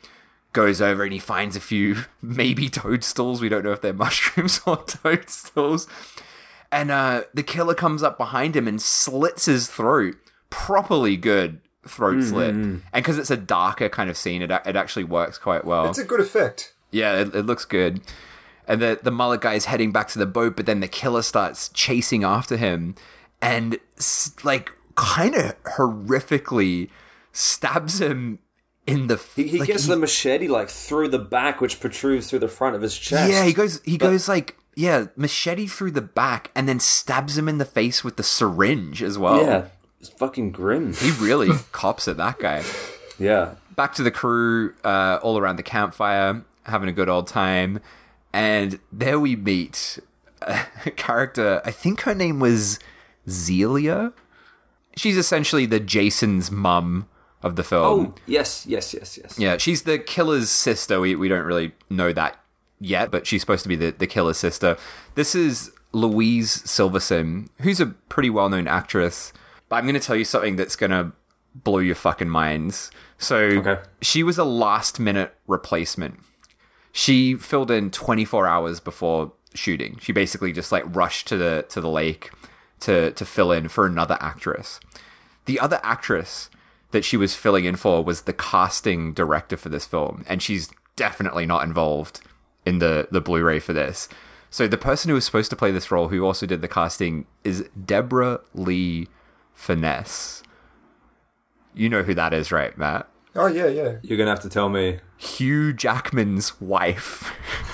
goes 0.53 0.81
over 0.81 1.03
and 1.03 1.13
he 1.13 1.19
finds 1.19 1.57
a 1.57 1.61
few 1.61 2.05
maybe 2.23 2.69
toadstools. 2.69 3.41
We 3.41 3.49
don't 3.49 3.65
know 3.65 3.73
if 3.73 3.81
they're 3.81 3.93
mushrooms 3.93 4.61
or 4.67 4.77
toadstools. 4.85 5.87
And 6.73 6.91
uh, 6.91 7.25
the 7.35 7.43
killer 7.43 7.75
comes 7.75 8.03
up 8.03 8.17
behind 8.17 8.57
him 8.57 8.67
and 8.67 8.81
slits 8.81 9.45
his 9.47 9.69
throat. 9.69 10.17
Properly 10.55 11.17
good 11.17 11.61
throat 11.87 12.17
mm, 12.17 12.29
slit. 12.29 12.55
Mm, 12.55 12.65
mm. 12.65 12.83
And 12.93 13.05
because 13.05 13.19
it's 13.19 13.31
a 13.31 13.37
darker 13.37 13.89
kind 13.89 14.09
of 14.09 14.17
scene, 14.17 14.41
it, 14.41 14.51
it 14.51 14.77
actually 14.77 15.05
works 15.05 15.37
quite 15.37 15.65
well. 15.65 15.89
It's 15.89 15.99
a 15.99 16.05
good 16.05 16.21
effect. 16.21 16.75
Yeah, 16.91 17.21
it, 17.21 17.35
it 17.35 17.43
looks 17.43 17.65
good. 17.65 18.01
And 18.67 18.81
the 18.81 18.99
the 19.03 19.11
mullet 19.11 19.41
guy 19.43 19.55
is 19.55 19.67
heading 19.67 19.93
back 19.93 20.09
to 20.09 20.19
the 20.19 20.27
boat, 20.27 20.57
but 20.57 20.65
then 20.65 20.81
the 20.81 20.89
killer 20.89 21.23
starts 21.23 21.69
chasing 21.69 22.25
after 22.25 22.57
him, 22.57 22.95
and 23.43 23.79
like 24.43 24.73
kind 24.95 25.35
of 25.35 25.63
horrifically 25.65 26.89
stabs 27.33 28.01
him 28.01 28.39
in 28.87 29.09
the. 29.09 29.15
f- 29.15 29.35
He, 29.35 29.49
he 29.49 29.59
like, 29.59 29.69
gets 29.69 29.87
the 29.87 29.97
machete 29.97 30.49
like 30.49 30.71
through 30.71 31.09
the 31.09 31.19
back, 31.19 31.61
which 31.61 31.81
protrudes 31.81 32.31
through 32.31 32.39
the 32.39 32.49
front 32.49 32.75
of 32.77 32.81
his 32.81 32.97
chest. 32.97 33.31
Yeah, 33.31 33.45
he 33.45 33.53
goes. 33.53 33.83
He 33.85 33.99
goes 33.99 34.29
like 34.29 34.57
yeah, 34.77 35.07
machete 35.17 35.67
through 35.67 35.93
the 35.93 36.03
back, 36.03 36.51
and 36.55 36.69
then 36.69 36.81
stabs 36.81 37.39
him 37.39 37.49
in 37.49 37.59
the 37.59 37.65
face 37.65 38.03
with 38.03 38.17
the 38.17 38.23
syringe 38.23 39.03
as 39.03 39.19
well. 39.19 39.45
Yeah, 39.45 39.67
it's 40.05 40.13
fucking 40.19 40.51
grim. 40.51 40.93
he 40.93 41.11
really 41.13 41.49
cops 41.73 42.07
at 42.09 42.17
that 42.19 42.39
guy. 42.39 42.63
Yeah, 43.19 43.55
back 43.75 43.95
to 43.95 44.03
the 44.03 44.11
crew, 44.11 44.75
uh, 44.85 45.19
all 45.23 45.39
around 45.39 45.57
the 45.57 45.63
campfire, 45.63 46.43
having 46.65 46.89
a 46.89 46.93
good 46.93 47.09
old 47.09 47.27
time. 47.27 47.81
And 48.33 48.81
there 48.93 49.19
we 49.21 49.37
meet 49.37 49.99
a 50.43 50.67
character, 50.97 51.63
I 51.65 51.71
think 51.71 52.03
her 52.03 52.15
name 52.15 52.41
was 52.41 52.79
Zelia. 53.29 54.13
She's 54.97 55.17
essentially 55.17 55.67
the 55.67 55.81
Jason's 55.81 56.51
mum 56.51 57.09
of 57.43 57.57
the 57.57 57.65
film. 57.65 57.85
Oh, 57.85 58.15
yes, 58.27 58.67
yes, 58.67 58.93
yes, 58.95 59.19
yes. 59.19 59.39
Yeah, 59.39 59.57
she's 59.57 59.83
the 59.83 59.99
killer's 59.99 60.51
sister. 60.51 61.01
We, 61.01 61.15
we 61.15 61.29
don't 61.29 61.45
really 61.45 61.73
know 61.91 62.13
that 62.13 62.41
yet, 62.81 63.11
but 63.11 63.27
she's 63.27 63.41
supposed 63.41 63.63
to 63.63 63.69
be 63.69 63.77
the, 63.77 63.91
the 63.91 64.07
killer's 64.07 64.39
sister. 64.39 64.77
This 65.15 65.35
is 65.35 65.71
Louise 65.93 66.63
Siversen, 66.63 67.49
who's 67.61 67.81
a 67.81 67.87
pretty 67.87 68.31
well 68.31 68.49
known 68.49 68.67
actress. 68.67 69.33
But 69.75 69.79
I'm 69.79 69.87
going 69.87 69.95
to 70.01 70.07
tell 70.07 70.15
you 70.15 70.25
something 70.25 70.55
that's 70.55 70.77
going 70.77 70.93
to 70.93 71.11
blow 71.53 71.79
your 71.79 71.97
fucking 71.97 72.29
minds. 72.29 72.93
So, 73.19 73.39
Okay. 73.39 73.79
she 74.01 74.23
was 74.23 74.39
a 74.39 74.45
last 74.45 75.01
minute 75.01 75.35
replacement. 75.49 76.21
She 76.93 77.35
filled 77.35 77.73
in 77.73 77.91
24 77.91 78.47
hours 78.47 78.79
before 78.79 79.33
shooting. 79.53 79.99
She 80.01 80.13
basically 80.13 80.53
just 80.53 80.71
like 80.71 80.85
rushed 80.95 81.27
to 81.27 81.37
the 81.37 81.65
to 81.71 81.81
the 81.81 81.89
lake 81.89 82.31
to 82.81 83.11
to 83.11 83.25
fill 83.25 83.51
in 83.51 83.67
for 83.69 83.85
another 83.85 84.17
actress. 84.21 84.79
The 85.47 85.59
other 85.59 85.81
actress 85.83 86.51
that 86.93 87.05
she 87.05 87.17
was 87.17 87.35
filling 87.35 87.65
in 87.65 87.75
for 87.75 88.05
was 88.05 88.23
the 88.23 88.33
casting 88.33 89.13
director 89.13 89.57
for 89.57 89.71
this 89.71 89.87
film, 89.87 90.25
and 90.29 90.41
she's 90.41 90.71
definitely 90.95 91.47
not 91.47 91.65
involved 91.65 92.21
in 92.65 92.79
the 92.79 93.09
the 93.11 93.21
Blu-ray 93.21 93.59
for 93.59 93.73
this. 93.73 94.09
So 94.51 94.69
the 94.69 94.79
person 94.79 95.09
who 95.09 95.17
was 95.17 95.25
supposed 95.25 95.51
to 95.51 95.57
play 95.57 95.73
this 95.73 95.91
role, 95.91 96.11
who 96.11 96.25
also 96.25 96.47
did 96.47 96.61
the 96.63 96.69
casting, 96.69 97.27
is 97.43 97.69
Deborah 97.85 98.39
Lee 98.55 99.09
Furness. 99.55 100.43
You 101.75 101.89
know 101.89 102.03
who 102.03 102.15
that 102.15 102.35
is, 102.35 102.53
right, 102.53 102.77
Matt? 102.77 103.09
Oh 103.35 103.47
yeah, 103.47 103.67
yeah. 103.67 103.97
You're 104.03 104.19
gonna 104.19 104.31
have 104.31 104.41
to 104.41 104.49
tell 104.49 104.69
me. 104.69 104.99
Hugh 105.17 105.73
Jackman's 105.73 106.61
wife. 106.61 107.33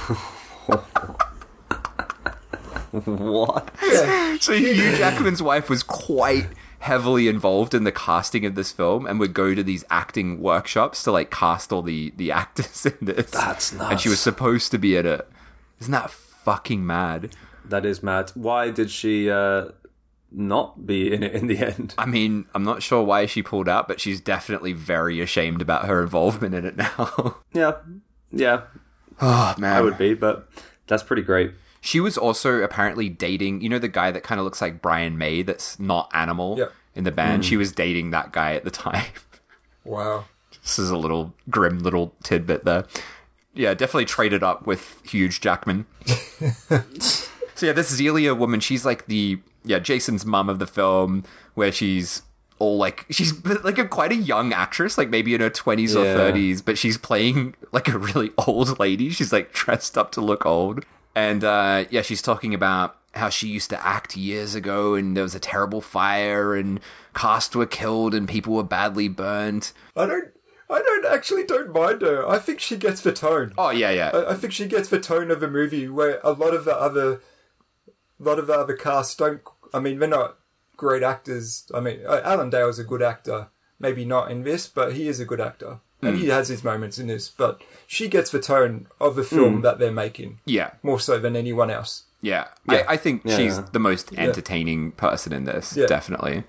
What? 2.93 3.71
So 4.41 4.53
Hugh 4.53 4.97
Jackman's 4.97 5.43
wife 5.43 5.71
was 5.71 5.83
quite 5.83 6.49
heavily 6.81 7.29
involved 7.29 7.75
in 7.75 7.85
the 7.85 7.93
casting 7.93 8.45
of 8.45 8.55
this 8.55 8.73
film 8.73 9.07
and 9.07 9.21
would 9.21 9.35
go 9.35 9.55
to 9.55 9.63
these 9.63 9.85
acting 9.91 10.41
workshops 10.41 11.03
to 11.05 11.13
like 11.13 11.31
cast 11.31 11.73
all 11.73 11.83
the 11.83 12.13
the 12.17 12.33
actors 12.33 12.87
in 12.87 12.97
this. 13.01 13.31
That's 13.31 13.73
nice. 13.73 13.93
And 13.93 14.01
she 14.01 14.09
was 14.09 14.19
supposed 14.21 14.71
to 14.73 14.79
be 14.79 14.97
in 14.97 15.07
it. 15.07 15.29
Isn't 15.79 15.93
that 15.93 16.11
fucking 16.11 16.85
mad? 16.85 17.37
That 17.65 17.87
is 17.87 18.03
mad. 18.03 18.33
Why 18.35 18.71
did 18.71 18.91
she 18.91 19.31
uh, 19.31 19.67
not 20.33 20.87
be 20.87 21.13
in 21.13 21.23
it 21.23 21.35
in 21.35 21.47
the 21.47 21.59
end? 21.59 21.95
I 21.99 22.07
mean, 22.07 22.47
I'm 22.55 22.65
not 22.65 22.83
sure 22.83 23.03
why 23.03 23.27
she 23.27 23.43
pulled 23.43 23.69
out, 23.69 23.89
but 23.89 24.01
she's 24.01 24.21
definitely 24.21 24.73
very 24.73 25.21
ashamed 25.21 25.63
about 25.63 25.87
her 25.87 26.03
involvement 26.03 26.55
in 26.55 26.65
it 26.65 26.77
now. 26.77 27.37
Yeah, 27.53 27.79
yeah, 28.31 28.63
oh 29.21 29.55
man. 29.59 29.77
I 29.77 29.81
would 29.81 29.99
be, 29.99 30.15
but 30.15 30.49
that's 30.87 31.03
pretty 31.03 31.23
great. 31.23 31.53
She 31.81 31.99
was 31.99 32.17
also 32.17 32.63
apparently 32.63 33.09
dating, 33.09 33.63
you 33.63 33.69
know, 33.69 33.79
the 33.79 33.89
guy 33.89 34.11
that 34.11 34.23
kind 34.23 34.39
of 34.39 34.45
looks 34.45 34.61
like 34.61 34.83
Brian 34.83 35.19
May 35.19 35.43
that's 35.43 35.81
not 35.81 36.11
Animal 36.13 36.59
Yep. 36.59 36.73
in 36.95 37.05
the 37.05 37.11
band. 37.11 37.45
She 37.45 37.55
mm. 37.57 37.59
was 37.59 37.73
dating 37.73 38.11
that 38.11 38.33
guy 38.33 38.55
at 38.55 38.65
the 38.65 38.71
time. 38.71 39.07
Wow. 39.83 40.27
This 40.63 40.79
is 40.79 40.91
a 40.91 40.97
little 40.97 41.33
grim 41.49 41.79
little 41.79 42.15
tidbit 42.23 42.67
there. 42.67 42.85
Yeah, 43.55 43.73
definitely 43.73 44.05
traded 44.05 44.43
up 44.43 44.67
with 44.67 45.01
Hugh 45.05 45.31
Jackman. 45.31 45.87
so 46.69 47.67
yeah, 47.67 47.73
this 47.73 47.89
Zelia 47.89 48.35
woman, 48.35 48.61
she's 48.61 48.85
like 48.85 49.07
the 49.07 49.41
yeah 49.65 49.79
Jason's 49.79 50.25
mum 50.25 50.49
of 50.49 50.59
the 50.59 50.67
film, 50.67 51.25
where 51.55 51.73
she's 51.73 52.23
all 52.59 52.77
like 52.77 53.07
she's 53.11 53.45
like 53.65 53.79
a 53.79 53.89
quite 53.89 54.13
a 54.13 54.17
young 54.17 54.53
actress, 54.53 54.97
like 54.97 55.09
maybe 55.11 55.35
in 55.35 55.41
her 55.41 55.51
twenties 55.51 55.97
or 55.97 56.05
thirties, 56.05 56.63
but 56.63 56.79
she's 56.79 56.97
playing 56.97 57.55
like 57.73 57.89
a 57.89 57.99
really 57.99 58.31
old 58.47 58.79
lady. 58.79 59.11
She's 59.11 59.33
like 59.33 59.53
dressed 59.53 59.99
up 59.99 60.13
to 60.13 60.21
look 60.21 60.47
old, 60.47 60.85
and 61.15 61.43
uh, 61.43 61.85
yeah, 61.91 62.03
she's 62.03 62.23
talking 62.23 62.55
about 62.55 62.97
how 63.15 63.29
she 63.29 63.49
used 63.49 63.71
to 63.71 63.87
act 63.87 64.17
years 64.17 64.55
ago, 64.55 64.95
and 64.95 65.17
there 65.17 65.25
was 65.25 65.35
a 65.35 65.41
terrible 65.41 65.81
fire, 65.81 66.55
and 66.55 66.79
cast 67.15 67.57
were 67.57 67.67
killed, 67.67 68.15
and 68.15 68.29
people 68.29 68.55
were 68.55 68.63
badly 68.63 69.09
burned. 69.09 69.73
I 69.97 70.07
don't. 70.07 70.29
I 70.69 70.81
don't 70.81 71.05
actually 71.05 71.43
don't 71.43 71.73
mind 71.73 72.03
her. 72.03 72.29
I 72.29 72.39
think 72.39 72.61
she 72.61 72.77
gets 72.77 73.01
the 73.01 73.13
tone. 73.13 73.53
Oh 73.59 73.71
yeah, 73.71 73.91
yeah. 73.91 74.11
I, 74.15 74.31
I 74.31 74.35
think 74.35 74.53
she 74.53 74.67
gets 74.67 74.89
the 74.89 75.01
tone 75.01 75.33
of 75.33 75.43
a 75.43 75.49
movie 75.49 75.89
where 75.89 76.21
a 76.23 76.31
lot 76.31 76.55
of 76.55 76.65
the 76.65 76.77
other, 76.77 77.21
lot 78.23 78.39
of 78.39 78.47
the 78.47 78.55
other 78.55 78.75
cast 78.75 79.19
don't. 79.19 79.41
I 79.73 79.81
mean, 79.81 79.99
they're 79.99 80.09
not 80.09 80.37
great 80.77 81.03
actors. 81.03 81.71
I 81.75 81.81
mean, 81.81 82.01
uh, 82.07 82.21
Alan 82.25 82.51
Dale's 82.51 82.79
a 82.79 82.85
good 82.85 83.03
actor. 83.03 83.49
Maybe 83.79 84.05
not 84.05 84.31
in 84.31 84.43
this, 84.43 84.67
but 84.67 84.93
he 84.93 85.09
is 85.09 85.21
a 85.21 85.25
good 85.25 85.41
actor, 85.41 85.81
and 86.03 86.19
he 86.19 86.29
has 86.29 86.49
his 86.49 86.63
moments 86.63 86.99
in 86.99 87.07
this. 87.07 87.31
But 87.31 87.63
she 87.87 88.09
gets 88.09 88.31
the 88.31 88.41
tone 88.41 88.89
of 89.01 89.17
the 89.17 89.25
film 89.25 89.63
that 89.63 89.79
they're 89.79 89.91
making 89.91 90.41
yeah. 90.45 90.73
more 90.83 91.01
so 91.01 91.19
than 91.19 91.35
anyone 91.35 91.71
else. 91.71 92.05
Yeah, 92.21 92.49
I, 92.69 92.85
I 92.89 92.97
think 92.99 93.23
Yeah, 93.25 93.37
she's 93.37 93.63
the 93.63 93.79
most 93.79 94.13
entertaining 94.15 94.93
person 94.93 95.33
in 95.33 95.45
this. 95.45 95.77
Yeah. 95.77 95.87
Definitely, 95.87 96.45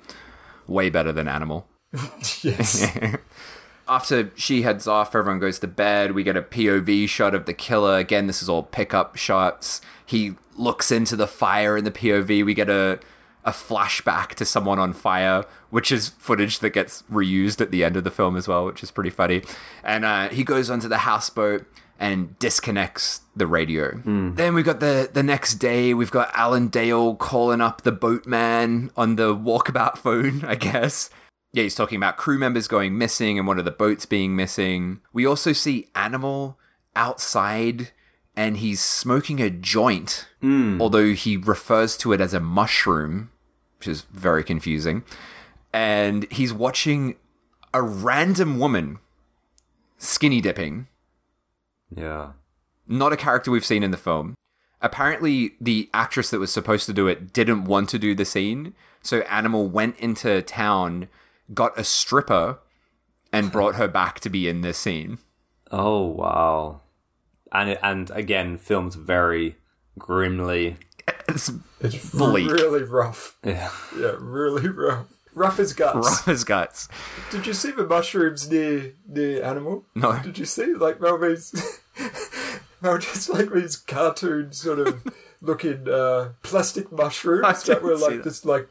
way 0.67 0.89
better 0.89 1.11
than 1.11 1.27
Animal. 1.27 1.67
Yes. 2.41 2.85
After 3.87 4.31
she 4.35 4.61
heads 4.61 4.87
off, 4.87 5.15
everyone 5.15 5.39
goes 5.39 5.59
to 5.59 5.67
bed. 5.67 6.13
We 6.13 6.23
get 6.23 6.37
a 6.37 6.41
POV 6.41 7.09
shot 7.09 7.35
of 7.35 7.45
the 7.45 7.53
killer. 7.53 7.97
Again, 7.97 8.27
this 8.27 8.41
is 8.41 8.47
all 8.47 8.63
pickup 8.63 9.17
shots. 9.17 9.81
He 10.05 10.35
looks 10.55 10.91
into 10.91 11.15
the 11.15 11.27
fire 11.27 11.77
in 11.77 11.83
the 11.83 11.91
POV. 11.91 12.45
We 12.45 12.53
get 12.53 12.69
a 12.69 12.99
a 13.43 13.51
flashback 13.51 14.35
to 14.35 14.45
someone 14.45 14.77
on 14.77 14.93
fire, 14.93 15.45
which 15.71 15.91
is 15.91 16.09
footage 16.09 16.59
that 16.59 16.69
gets 16.71 17.01
reused 17.11 17.59
at 17.59 17.71
the 17.71 17.83
end 17.83 17.97
of 17.97 18.03
the 18.03 18.11
film 18.11 18.37
as 18.37 18.47
well, 18.47 18.65
which 18.65 18.83
is 18.83 18.91
pretty 18.91 19.09
funny. 19.09 19.41
And 19.83 20.05
uh, 20.05 20.29
he 20.29 20.43
goes 20.43 20.69
onto 20.69 20.87
the 20.87 20.99
houseboat 20.99 21.65
and 21.99 22.37
disconnects 22.39 23.21
the 23.35 23.47
radio. 23.47 23.95
Then 24.35 24.53
we've 24.53 24.65
got 24.65 24.79
the 24.79 25.09
the 25.11 25.23
next 25.23 25.55
day, 25.55 25.93
we've 25.93 26.11
got 26.11 26.31
Alan 26.35 26.67
Dale 26.67 27.15
calling 27.15 27.61
up 27.61 27.81
the 27.81 27.91
boatman 27.91 28.91
on 28.95 29.15
the 29.15 29.35
walkabout 29.35 29.97
phone, 29.97 30.43
I 30.47 30.55
guess. 30.55 31.09
Yeah, 31.53 31.63
he's 31.63 31.75
talking 31.75 31.97
about 31.97 32.17
crew 32.17 32.37
members 32.37 32.67
going 32.67 32.97
missing 32.97 33.37
and 33.37 33.45
one 33.45 33.59
of 33.59 33.65
the 33.65 33.71
boats 33.71 34.05
being 34.05 34.35
missing. 34.35 35.01
We 35.11 35.25
also 35.25 35.51
see 35.51 35.89
Animal 35.95 36.57
outside 36.95 37.91
and 38.41 38.57
he's 38.57 38.81
smoking 38.81 39.39
a 39.39 39.51
joint, 39.51 40.27
hmm. 40.41 40.81
although 40.81 41.13
he 41.13 41.37
refers 41.37 41.95
to 41.95 42.11
it 42.11 42.19
as 42.19 42.33
a 42.33 42.39
mushroom, 42.39 43.29
which 43.77 43.87
is 43.87 44.01
very 44.11 44.43
confusing. 44.43 45.03
And 45.71 46.25
he's 46.31 46.51
watching 46.51 47.17
a 47.71 47.83
random 47.83 48.57
woman 48.57 48.97
skinny 49.99 50.41
dipping 50.41 50.87
Yeah. 51.95 52.31
not 52.87 53.13
a 53.13 53.17
character 53.17 53.51
we've 53.51 53.63
seen 53.63 53.83
in 53.83 53.91
the 53.91 53.97
film. 54.09 54.33
Apparently, 54.81 55.51
the 55.61 55.87
actress 55.93 56.31
that 56.31 56.39
was 56.39 56.51
supposed 56.51 56.87
to 56.87 56.93
do 56.93 57.07
it 57.07 57.31
didn't 57.33 57.65
want 57.65 57.89
to 57.89 57.99
do 57.99 58.15
the 58.15 58.25
scene, 58.25 58.73
so 59.03 59.19
Animal 59.21 59.67
went 59.69 59.99
into 59.99 60.41
town, 60.41 61.07
got 61.53 61.77
a 61.77 61.83
stripper, 61.83 62.57
and 63.31 63.51
brought 63.51 63.75
her 63.75 63.87
back 63.87 64.19
to 64.21 64.29
be 64.31 64.49
in 64.49 64.61
this 64.61 64.79
scene. 64.79 65.19
Oh 65.69 66.07
wow. 66.07 66.81
And 67.51 67.77
and 67.83 68.09
again, 68.11 68.57
filmed 68.57 68.93
very 68.93 69.55
grimly. 69.99 70.77
It's 71.27 71.51
It's 71.79 72.11
Bleak. 72.11 72.49
really 72.49 72.83
rough. 72.83 73.37
Yeah. 73.43 73.71
Yeah, 73.97 74.15
really 74.19 74.67
rough. 74.69 75.07
Rough 75.33 75.59
as 75.59 75.73
guts. 75.73 75.95
rough 75.95 76.27
as 76.27 76.43
guts. 76.43 76.87
Did 77.29 77.47
you 77.47 77.53
see 77.53 77.71
the 77.71 77.85
mushrooms 77.85 78.49
near 78.49 78.93
near 79.07 79.43
Animal? 79.43 79.85
No. 79.95 80.19
Did 80.23 80.37
you 80.37 80.45
see 80.45 80.73
like 80.73 80.99
well 81.01 81.17
these 81.17 81.53
well 82.81 82.97
just 82.97 83.29
like 83.29 83.51
these 83.51 83.75
cartoon 83.77 84.51
sort 84.51 84.79
of 84.79 85.03
looking 85.41 85.87
uh, 85.89 86.33
plastic 86.43 86.91
mushrooms 86.91 87.63
that 87.63 87.81
were 87.81 87.95
like 87.97 88.17
that. 88.17 88.23
just 88.23 88.45
like 88.45 88.67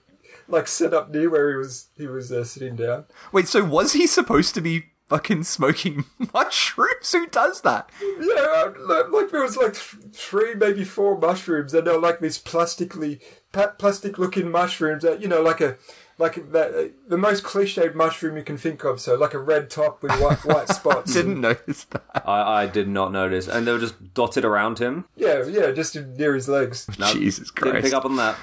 like 0.49 0.69
set 0.69 0.93
up 0.93 1.11
near 1.11 1.31
where 1.31 1.51
he 1.51 1.57
was 1.57 1.89
he 1.97 2.07
was 2.07 2.31
uh, 2.31 2.45
sitting 2.45 2.77
down. 2.77 3.05
Wait, 3.33 3.49
so 3.49 3.65
was 3.65 3.93
he 3.95 4.07
supposed 4.07 4.55
to 4.55 4.61
be 4.61 4.85
fucking 5.11 5.43
smoking 5.43 6.07
mushrooms? 6.35 7.13
Who 7.13 7.27
does 7.27 7.61
that? 7.61 7.91
Yeah, 8.01 8.73
like, 8.79 9.11
like 9.11 9.31
there 9.31 9.43
was 9.43 9.57
like 9.57 9.75
th- 9.75 10.15
three, 10.15 10.55
maybe 10.55 10.85
four 10.85 11.19
mushrooms, 11.19 11.75
and 11.75 11.87
they're 11.87 11.99
like 11.99 12.21
these 12.21 12.39
plastically, 12.39 13.21
pa- 13.53 13.75
plastic-looking 13.79 14.51
mushrooms 14.51 15.03
that 15.03 15.21
you 15.21 15.29
know, 15.29 15.43
like 15.43 15.61
a, 15.61 15.77
like 16.17 16.53
that, 16.53 16.75
uh, 16.75 16.89
the 17.09 17.19
most 17.19 17.43
cliched 17.43 17.95
mushroom 17.95 18.37
you 18.37 18.43
can 18.43 18.57
think 18.57 18.85
of. 18.85 19.01
So 19.01 19.17
like 19.17 19.35
a 19.35 19.39
red 19.39 19.69
top 19.69 20.03
with 20.03 20.13
white 20.21 20.39
white 20.45 20.69
spots. 20.69 21.13
Didn't 21.13 21.41
notice 21.41 21.85
that. 21.85 22.05
I, 22.25 22.63
I 22.63 22.67
did 22.67 22.89
not 22.89 23.13
notice. 23.13 23.49
And 23.49 23.67
they 23.67 23.73
were 23.73 23.79
just 23.79 24.15
dotted 24.15 24.45
around 24.45 24.79
him. 24.79 25.07
Yeah, 25.17 25.45
yeah, 25.47 25.73
just 25.73 25.97
near 25.97 26.35
his 26.35 26.49
legs. 26.49 26.89
No, 26.99 27.13
Jesus 27.13 27.51
Didn't 27.51 27.83
pick 27.83 27.93
up 27.93 28.05
on 28.05 28.17
that. 28.17 28.37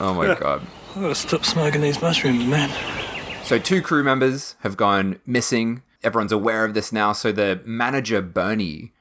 Oh 0.00 0.14
my 0.14 0.34
god. 0.34 0.66
I've 0.94 1.02
got 1.02 1.08
to 1.08 1.14
stop 1.14 1.44
smoking 1.44 1.80
these 1.80 2.00
mushrooms, 2.00 2.44
man. 2.44 2.70
So 3.44 3.58
two 3.58 3.80
crew 3.82 4.02
members 4.02 4.56
have 4.60 4.76
gone 4.76 5.18
missing. 5.26 5.82
Everyone's 6.06 6.30
aware 6.30 6.64
of 6.64 6.74
this 6.74 6.92
now. 6.92 7.12
So 7.12 7.32
the 7.32 7.60
manager 7.64 8.22
Bernie 8.22 8.92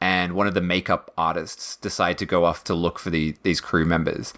and 0.00 0.32
one 0.32 0.46
of 0.46 0.54
the 0.54 0.62
makeup 0.62 1.12
artists 1.18 1.76
decide 1.76 2.16
to 2.18 2.26
go 2.26 2.46
off 2.46 2.64
to 2.64 2.74
look 2.74 2.98
for 2.98 3.10
the 3.10 3.36
these 3.42 3.60
crew 3.60 3.84
members. 3.84 4.32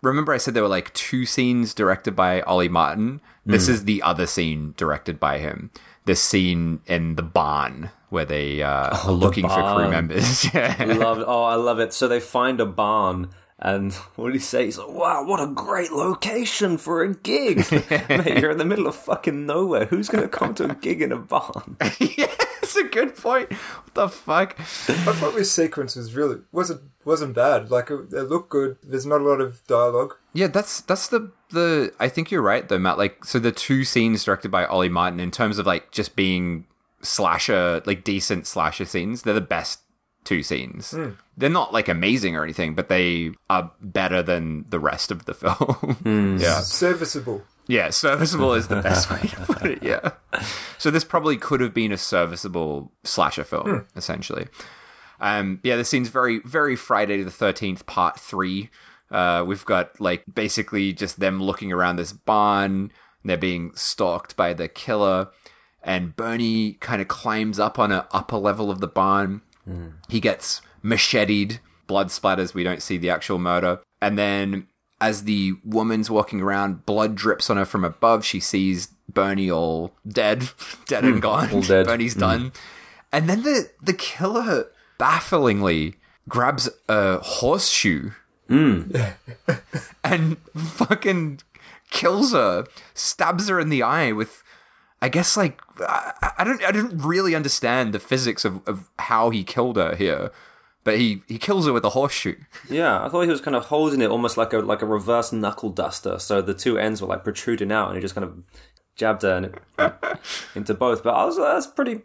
Remember, 0.00 0.32
I 0.32 0.36
said 0.36 0.54
there 0.54 0.62
were 0.62 0.68
like 0.68 0.94
two 0.94 1.26
scenes 1.26 1.74
directed 1.74 2.16
by 2.16 2.40
Ollie 2.42 2.68
Martin. 2.68 3.20
This 3.44 3.68
is 3.68 3.84
the 3.84 4.02
other 4.02 4.26
scene 4.26 4.74
directed 4.76 5.18
by 5.18 5.38
him. 5.38 5.70
This 6.04 6.22
scene 6.22 6.80
in 6.86 7.16
the 7.16 7.22
barn 7.22 7.90
where 8.08 8.24
they 8.24 8.62
uh, 8.62 8.96
are 9.04 9.12
looking 9.12 9.48
for 9.48 9.74
crew 9.74 9.88
members. 9.88 10.52
yeah. 10.54 10.76
Love, 10.84 11.22
oh, 11.26 11.44
I 11.44 11.54
love 11.54 11.80
it. 11.80 11.92
So 11.92 12.08
they 12.08 12.20
find 12.20 12.60
a 12.60 12.66
barn, 12.66 13.30
and 13.62 13.94
what 14.16 14.26
did 14.26 14.34
he 14.34 14.40
say? 14.40 14.66
He's 14.66 14.76
like, 14.76 14.88
"Wow, 14.88 15.24
what 15.24 15.40
a 15.40 15.46
great 15.46 15.92
location 15.92 16.76
for 16.76 17.02
a 17.02 17.14
gig, 17.14 17.58
mate! 17.90 18.38
You're 18.38 18.50
in 18.50 18.58
the 18.58 18.64
middle 18.64 18.86
of 18.86 18.96
fucking 18.96 19.46
nowhere. 19.46 19.86
Who's 19.86 20.08
gonna 20.08 20.28
come 20.28 20.54
to 20.56 20.70
a 20.70 20.74
gig 20.74 21.00
in 21.00 21.12
a 21.12 21.16
barn?" 21.16 21.76
yeah, 21.98 22.34
that's 22.60 22.76
a 22.76 22.84
good 22.84 23.16
point. 23.16 23.52
What 23.52 23.94
the 23.94 24.08
fuck? 24.08 24.58
I 24.58 25.12
thought 25.14 25.34
this 25.34 25.52
sequence 25.52 25.96
was 25.96 26.14
really 26.14 26.40
wasn't 26.50 26.82
wasn't 27.04 27.34
bad. 27.34 27.70
Like 27.70 27.90
it, 27.90 28.12
it 28.12 28.24
looked 28.24 28.50
good. 28.50 28.76
There's 28.82 29.06
not 29.06 29.20
a 29.20 29.24
lot 29.24 29.40
of 29.40 29.64
dialogue. 29.66 30.16
Yeah, 30.32 30.48
that's 30.48 30.80
that's 30.80 31.08
the 31.08 31.30
the. 31.50 31.92
I 32.00 32.08
think 32.08 32.30
you're 32.30 32.42
right 32.42 32.68
though, 32.68 32.78
Matt. 32.78 32.98
Like, 32.98 33.24
so 33.24 33.38
the 33.38 33.52
two 33.52 33.84
scenes 33.84 34.24
directed 34.24 34.50
by 34.50 34.66
Ollie 34.66 34.88
Martin, 34.88 35.20
in 35.20 35.30
terms 35.30 35.58
of 35.58 35.66
like 35.66 35.92
just 35.92 36.16
being 36.16 36.66
slasher, 37.00 37.80
like 37.86 38.02
decent 38.02 38.46
slasher 38.46 38.84
scenes, 38.84 39.22
they're 39.22 39.34
the 39.34 39.40
best 39.40 39.80
two 40.24 40.42
scenes. 40.42 40.94
They're 41.36 41.50
not 41.50 41.72
like 41.72 41.88
amazing 41.88 42.36
or 42.36 42.42
anything, 42.44 42.74
but 42.74 42.88
they 42.88 43.32
are 43.50 43.72
better 43.80 44.22
than 44.22 44.66
the 44.68 44.78
rest 44.78 45.10
of 45.10 45.24
the 45.24 45.34
film. 46.04 46.38
Yeah, 46.40 46.60
Serviceable. 46.60 47.42
yeah, 47.66 47.90
serviceable 47.90 48.54
is 48.54 48.68
the 48.68 48.82
best 48.82 49.10
way 49.10 49.20
to 49.28 49.36
put 49.46 49.62
it. 49.66 49.82
Yeah. 49.82 50.12
So 50.78 50.90
this 50.90 51.04
probably 51.04 51.36
could 51.36 51.60
have 51.60 51.74
been 51.74 51.92
a 51.92 51.98
serviceable 51.98 52.92
slasher 53.04 53.44
film, 53.44 53.86
essentially. 53.96 54.46
Um, 55.20 55.60
yeah, 55.62 55.76
this 55.76 55.88
scene's 55.88 56.08
very, 56.08 56.40
very 56.40 56.74
Friday 56.76 57.22
the 57.22 57.30
Thirteenth 57.30 57.86
Part 57.86 58.18
Three. 58.18 58.70
Uh, 59.10 59.44
we've 59.46 59.64
got 59.64 60.00
like 60.00 60.24
basically 60.32 60.92
just 60.92 61.20
them 61.20 61.40
looking 61.42 61.70
around 61.72 61.96
this 61.96 62.12
barn. 62.12 62.90
And 63.22 63.30
they're 63.30 63.36
being 63.36 63.70
stalked 63.76 64.34
by 64.36 64.52
the 64.52 64.66
killer, 64.66 65.28
and 65.80 66.16
Bernie 66.16 66.72
kind 66.80 67.00
of 67.00 67.06
climbs 67.06 67.60
up 67.60 67.78
on 67.78 67.92
an 67.92 68.02
upper 68.10 68.36
level 68.36 68.68
of 68.68 68.80
the 68.80 68.88
barn. 68.88 69.42
He 70.08 70.20
gets 70.20 70.60
macheted, 70.82 71.60
blood 71.86 72.08
splatters. 72.08 72.54
We 72.54 72.64
don't 72.64 72.82
see 72.82 72.96
the 72.96 73.10
actual 73.10 73.38
murder, 73.38 73.80
and 74.00 74.18
then 74.18 74.66
as 75.00 75.24
the 75.24 75.54
woman's 75.64 76.10
walking 76.10 76.40
around, 76.40 76.86
blood 76.86 77.16
drips 77.16 77.50
on 77.50 77.56
her 77.56 77.64
from 77.64 77.84
above. 77.84 78.24
She 78.24 78.38
sees 78.38 78.88
Bernie 79.08 79.50
all 79.50 79.92
dead, 80.06 80.48
dead 80.86 81.04
and 81.04 81.14
hmm. 81.14 81.20
gone. 81.20 81.50
all 81.50 81.62
dead. 81.62 81.86
Bernie's 81.86 82.14
hmm. 82.14 82.20
done. 82.20 82.52
And 83.12 83.28
then 83.28 83.42
the 83.42 83.70
the 83.82 83.92
killer 83.92 84.70
bafflingly 84.98 85.94
grabs 86.28 86.68
a 86.88 87.18
horseshoe 87.18 88.10
hmm. 88.48 88.82
and 90.04 90.38
fucking 90.54 91.40
kills 91.90 92.32
her, 92.32 92.64
stabs 92.94 93.48
her 93.48 93.60
in 93.60 93.68
the 93.68 93.82
eye 93.82 94.12
with, 94.12 94.42
I 95.02 95.08
guess 95.08 95.36
like 95.36 95.60
I, 95.80 96.32
I 96.38 96.44
don't 96.44 96.62
I 96.62 96.70
don't 96.70 96.96
really 96.98 97.34
understand 97.34 97.92
the 97.92 97.98
physics 97.98 98.44
of, 98.44 98.66
of 98.68 98.88
how 99.00 99.30
he 99.30 99.42
killed 99.42 99.76
her 99.76 99.96
here, 99.96 100.30
but 100.84 100.96
he 100.96 101.22
he 101.26 101.38
kills 101.38 101.66
her 101.66 101.72
with 101.72 101.84
a 101.84 101.90
horseshoe. 101.90 102.36
Yeah, 102.70 103.04
I 103.04 103.08
thought 103.08 103.22
he 103.22 103.28
was 103.28 103.40
kind 103.40 103.56
of 103.56 103.64
holding 103.66 104.00
it 104.00 104.10
almost 104.10 104.36
like 104.36 104.52
a 104.52 104.58
like 104.58 104.80
a 104.80 104.86
reverse 104.86 105.32
knuckle 105.32 105.70
duster, 105.70 106.20
so 106.20 106.40
the 106.40 106.54
two 106.54 106.78
ends 106.78 107.02
were 107.02 107.08
like 107.08 107.24
protruding 107.24 107.72
out, 107.72 107.88
and 107.88 107.96
he 107.96 108.00
just 108.00 108.14
kind 108.14 108.24
of 108.24 108.42
jabbed 108.94 109.22
her 109.22 109.36
and 109.36 109.46
it, 109.46 110.18
into 110.54 110.72
both. 110.72 111.02
But 111.02 111.14
I 111.14 111.24
was 111.24 111.36
that's 111.36 111.66
pretty 111.66 112.02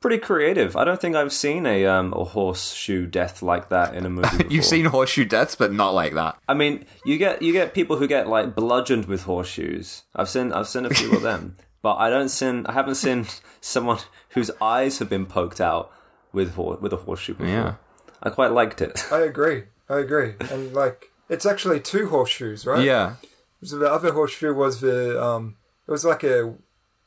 pretty 0.00 0.18
creative. 0.18 0.76
I 0.76 0.84
don't 0.84 1.00
think 1.00 1.16
I've 1.16 1.32
seen 1.32 1.66
a 1.66 1.86
um 1.86 2.12
a 2.14 2.22
horseshoe 2.22 3.06
death 3.06 3.42
like 3.42 3.68
that 3.70 3.94
in 3.94 4.06
a 4.06 4.10
movie. 4.10 4.28
Before. 4.36 4.52
You've 4.52 4.64
seen 4.64 4.84
horseshoe 4.84 5.24
deaths, 5.24 5.56
but 5.56 5.72
not 5.72 5.92
like 5.92 6.14
that. 6.14 6.38
I 6.48 6.54
mean, 6.54 6.84
you 7.04 7.18
get 7.18 7.42
you 7.42 7.52
get 7.52 7.74
people 7.74 7.96
who 7.96 8.06
get 8.06 8.28
like 8.28 8.54
bludgeoned 8.54 9.06
with 9.06 9.24
horseshoes. 9.24 10.04
I've 10.14 10.28
seen 10.28 10.52
I've 10.52 10.68
seen 10.68 10.84
a 10.86 10.90
few 10.90 11.12
of 11.12 11.22
them, 11.22 11.56
but 11.82 11.96
I 11.96 12.10
don't 12.10 12.28
seen 12.28 12.66
I 12.66 12.72
haven't 12.72 12.96
seen 12.96 13.26
someone 13.60 13.98
whose 14.30 14.50
eyes 14.60 14.98
have 14.98 15.08
been 15.08 15.26
poked 15.26 15.60
out 15.60 15.92
with 16.32 16.56
with 16.56 16.92
a 16.92 16.96
horseshoe. 16.96 17.34
Before. 17.34 17.46
Yeah. 17.46 17.74
I 18.22 18.30
quite 18.30 18.52
liked 18.52 18.80
it. 18.80 19.06
I 19.12 19.20
agree. 19.20 19.64
I 19.88 19.98
agree. 20.00 20.34
And 20.50 20.72
like, 20.74 21.10
it's 21.28 21.46
actually 21.46 21.80
two 21.80 22.08
horseshoes, 22.08 22.66
right? 22.66 22.84
Yeah. 22.84 23.16
So 23.62 23.78
the 23.78 23.90
other 23.90 24.12
horseshoe 24.12 24.54
was 24.54 24.80
the 24.80 25.22
um, 25.22 25.56
it 25.86 25.90
was 25.90 26.04
like 26.04 26.24
a 26.24 26.54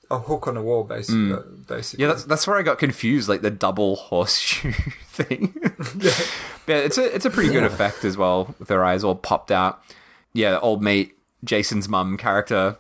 a 0.10 0.20
hook 0.20 0.48
on 0.48 0.56
the 0.56 0.62
wall, 0.62 0.84
basically. 0.84 1.38
Basically. 1.68 2.04
Yeah, 2.04 2.12
that's 2.12 2.26
that's 2.26 2.48
where 2.48 2.58
I 2.58 2.62
got 2.62 2.80
confused, 2.80 3.30
like 3.30 3.42
the 3.42 3.52
double 3.52 3.96
horseshoe 3.96 4.74
thing. 5.06 5.56
Yeah. 5.98 6.12
But 6.68 6.86
it's 6.86 6.98
a 7.00 7.16
it's 7.16 7.26
a 7.26 7.32
pretty 7.32 7.52
good 7.52 7.64
effect 7.64 8.06
as 8.06 8.18
well, 8.18 8.54
with 8.60 8.68
their 8.68 8.86
eyes 8.86 9.04
all 9.04 9.16
popped 9.16 9.52
out. 9.52 9.82
Yeah, 10.32 10.60
old 10.60 10.84
mate 10.84 11.18
Jason's 11.44 11.88
mum 11.90 12.18
character 12.18 12.78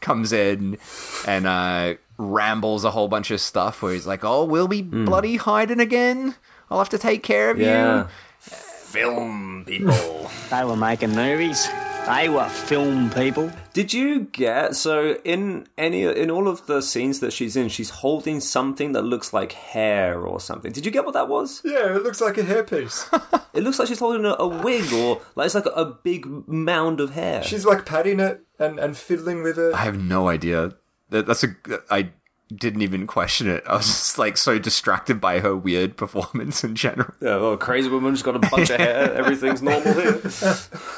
comes 0.00 0.32
in 0.32 0.78
and 1.26 1.46
uh, 1.46 1.94
rambles 2.18 2.84
a 2.84 2.90
whole 2.92 3.08
bunch 3.08 3.30
of 3.30 3.40
stuff 3.40 3.82
where 3.82 3.92
he's 3.94 4.06
like, 4.06 4.24
"Oh, 4.24 4.44
we'll 4.44 4.68
be 4.68 4.82
bloody 4.82 5.36
hiding 5.36 5.80
again. 5.80 6.34
I'll 6.70 6.78
have 6.78 6.88
to 6.90 6.98
take 6.98 7.22
care 7.22 7.50
of 7.50 7.58
Yeah. 7.58 8.04
you." 8.04 8.08
Film 8.40 9.64
people. 9.66 10.30
They 10.50 10.64
were 10.64 10.76
making 10.76 11.16
movies. 11.16 11.68
They 12.06 12.28
were 12.28 12.48
film 12.48 13.08
people. 13.10 13.50
Did 13.72 13.94
you 13.94 14.20
get 14.24 14.76
so 14.76 15.16
in 15.24 15.66
any 15.78 16.02
in 16.04 16.30
all 16.30 16.48
of 16.48 16.66
the 16.66 16.82
scenes 16.82 17.20
that 17.20 17.32
she's 17.32 17.56
in, 17.56 17.70
she's 17.70 17.88
holding 17.88 18.40
something 18.40 18.92
that 18.92 19.02
looks 19.02 19.32
like 19.32 19.52
hair 19.52 20.20
or 20.20 20.38
something. 20.38 20.70
Did 20.70 20.84
you 20.84 20.92
get 20.92 21.06
what 21.06 21.14
that 21.14 21.28
was? 21.28 21.62
Yeah, 21.64 21.96
it 21.96 22.02
looks 22.02 22.20
like 22.20 22.36
a 22.38 22.42
hairpiece. 22.42 23.08
It 23.54 23.62
looks 23.62 23.78
like 23.78 23.86
she's 23.86 24.00
holding 24.00 24.24
a, 24.24 24.34
a 24.36 24.48
wig 24.48 24.92
or 24.92 25.20
like 25.36 25.46
it's 25.46 25.54
like 25.54 25.66
a 25.76 25.84
big 25.84 26.26
mound 26.48 26.98
of 27.00 27.10
hair. 27.10 27.40
She's 27.44 27.64
like 27.64 27.86
patting 27.86 28.18
it 28.18 28.40
and, 28.58 28.80
and 28.80 28.96
fiddling 28.96 29.44
with 29.44 29.60
it. 29.60 29.72
I 29.72 29.84
have 29.84 29.96
no 29.96 30.26
idea. 30.28 30.72
That, 31.10 31.26
that's 31.26 31.44
a. 31.44 31.54
I 31.88 32.10
didn't 32.52 32.82
even 32.82 33.06
question 33.06 33.48
it. 33.48 33.62
I 33.68 33.76
was 33.76 33.86
just 33.86 34.18
like 34.18 34.36
so 34.36 34.58
distracted 34.58 35.20
by 35.20 35.38
her 35.38 35.54
weird 35.54 35.96
performance 35.96 36.64
in 36.64 36.74
general. 36.74 37.14
yeah, 37.20 37.36
well, 37.36 37.56
crazy 37.56 37.88
woman's 37.88 38.22
got 38.24 38.34
a 38.34 38.40
bunch 38.40 38.70
of 38.70 38.76
hair. 38.80 39.14
Everything's 39.14 39.62
normal 39.62 39.92
here. 39.94 40.18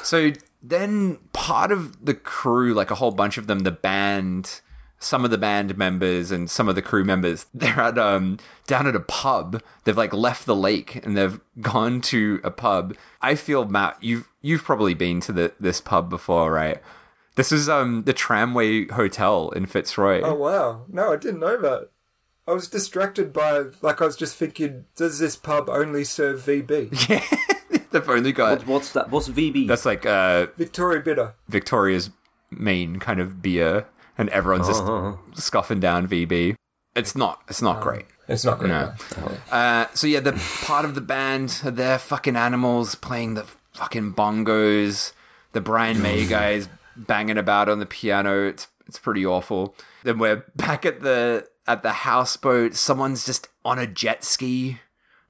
So 0.01 0.31
then 0.61 1.19
part 1.33 1.71
of 1.71 2.05
the 2.05 2.13
crew, 2.13 2.73
like 2.73 2.91
a 2.91 2.95
whole 2.95 3.11
bunch 3.11 3.37
of 3.37 3.47
them, 3.47 3.59
the 3.59 3.71
band, 3.71 4.61
some 4.99 5.23
of 5.23 5.31
the 5.31 5.37
band 5.37 5.77
members 5.77 6.31
and 6.31 6.49
some 6.49 6.67
of 6.67 6.75
the 6.75 6.81
crew 6.81 7.03
members, 7.03 7.45
they're 7.53 7.79
at 7.79 7.97
um 7.97 8.37
down 8.65 8.87
at 8.87 8.95
a 8.95 9.01
pub. 9.01 9.61
They've 9.83 9.97
like 9.97 10.13
left 10.13 10.45
the 10.45 10.55
lake 10.55 10.95
and 11.05 11.17
they've 11.17 11.39
gone 11.61 12.01
to 12.01 12.39
a 12.43 12.51
pub. 12.51 12.95
I 13.21 13.35
feel 13.35 13.65
Matt, 13.65 13.97
you've 14.01 14.29
you've 14.41 14.63
probably 14.63 14.93
been 14.93 15.19
to 15.21 15.31
the 15.31 15.53
this 15.59 15.81
pub 15.81 16.09
before, 16.09 16.51
right? 16.51 16.81
This 17.35 17.51
is 17.51 17.69
um 17.69 18.03
the 18.03 18.13
Tramway 18.13 18.87
Hotel 18.87 19.49
in 19.51 19.67
Fitzroy. 19.67 20.21
Oh 20.21 20.33
wow! 20.33 20.85
No, 20.89 21.13
I 21.13 21.17
didn't 21.17 21.39
know 21.39 21.57
that. 21.61 21.89
I 22.47 22.53
was 22.53 22.67
distracted 22.67 23.33
by 23.33 23.65
like 23.81 24.01
I 24.01 24.05
was 24.05 24.15
just 24.15 24.35
thinking, 24.35 24.85
does 24.95 25.19
this 25.19 25.35
pub 25.35 25.69
only 25.69 26.03
serve 26.03 26.41
VB? 26.41 26.89
They've 27.91 28.09
only 28.09 28.31
got 28.31 28.59
What, 28.59 28.67
what's 28.67 28.91
that? 28.93 29.09
What's 29.11 29.29
VB? 29.29 29.67
that's 29.67 29.85
like 29.85 30.05
uh 30.05 30.47
Victoria 30.57 31.01
Bitter. 31.01 31.33
Victoria's 31.47 32.09
main 32.51 32.99
kind 32.99 33.19
of 33.19 33.41
beer, 33.41 33.87
and 34.17 34.29
everyone's 34.29 34.67
just 34.67 34.83
scoffing 35.43 35.79
down 35.79 36.07
VB. 36.07 36.55
It's 36.95 37.15
not. 37.15 37.41
It's 37.47 37.61
not 37.61 37.81
great. 37.81 38.05
It's 38.27 38.43
not 38.43 38.59
good. 38.59 38.69
No. 38.69 38.93
Uh, 39.51 39.85
so 39.93 40.07
yeah, 40.07 40.19
the 40.19 40.33
part 40.65 40.83
of 40.83 40.95
the 40.95 41.01
band 41.01 41.61
are 41.63 41.71
there 41.71 41.97
fucking 41.99 42.35
animals 42.35 42.95
playing 42.95 43.35
the 43.35 43.45
fucking 43.73 44.13
bongos. 44.15 45.13
The 45.53 45.61
Brian 45.61 46.01
May 46.01 46.25
guys 46.25 46.67
banging 46.95 47.37
about 47.37 47.69
on 47.69 47.79
the 47.79 47.85
piano. 47.85 48.47
It's 48.47 48.67
it's 48.87 48.99
pretty 48.99 49.25
awful. 49.25 49.75
Then 50.03 50.17
we're 50.19 50.43
back 50.55 50.85
at 50.85 51.01
the 51.01 51.47
at 51.67 51.83
the 51.83 51.91
houseboat. 51.91 52.75
Someone's 52.75 53.25
just 53.25 53.47
on 53.63 53.79
a 53.79 53.87
jet 53.87 54.23
ski. 54.23 54.79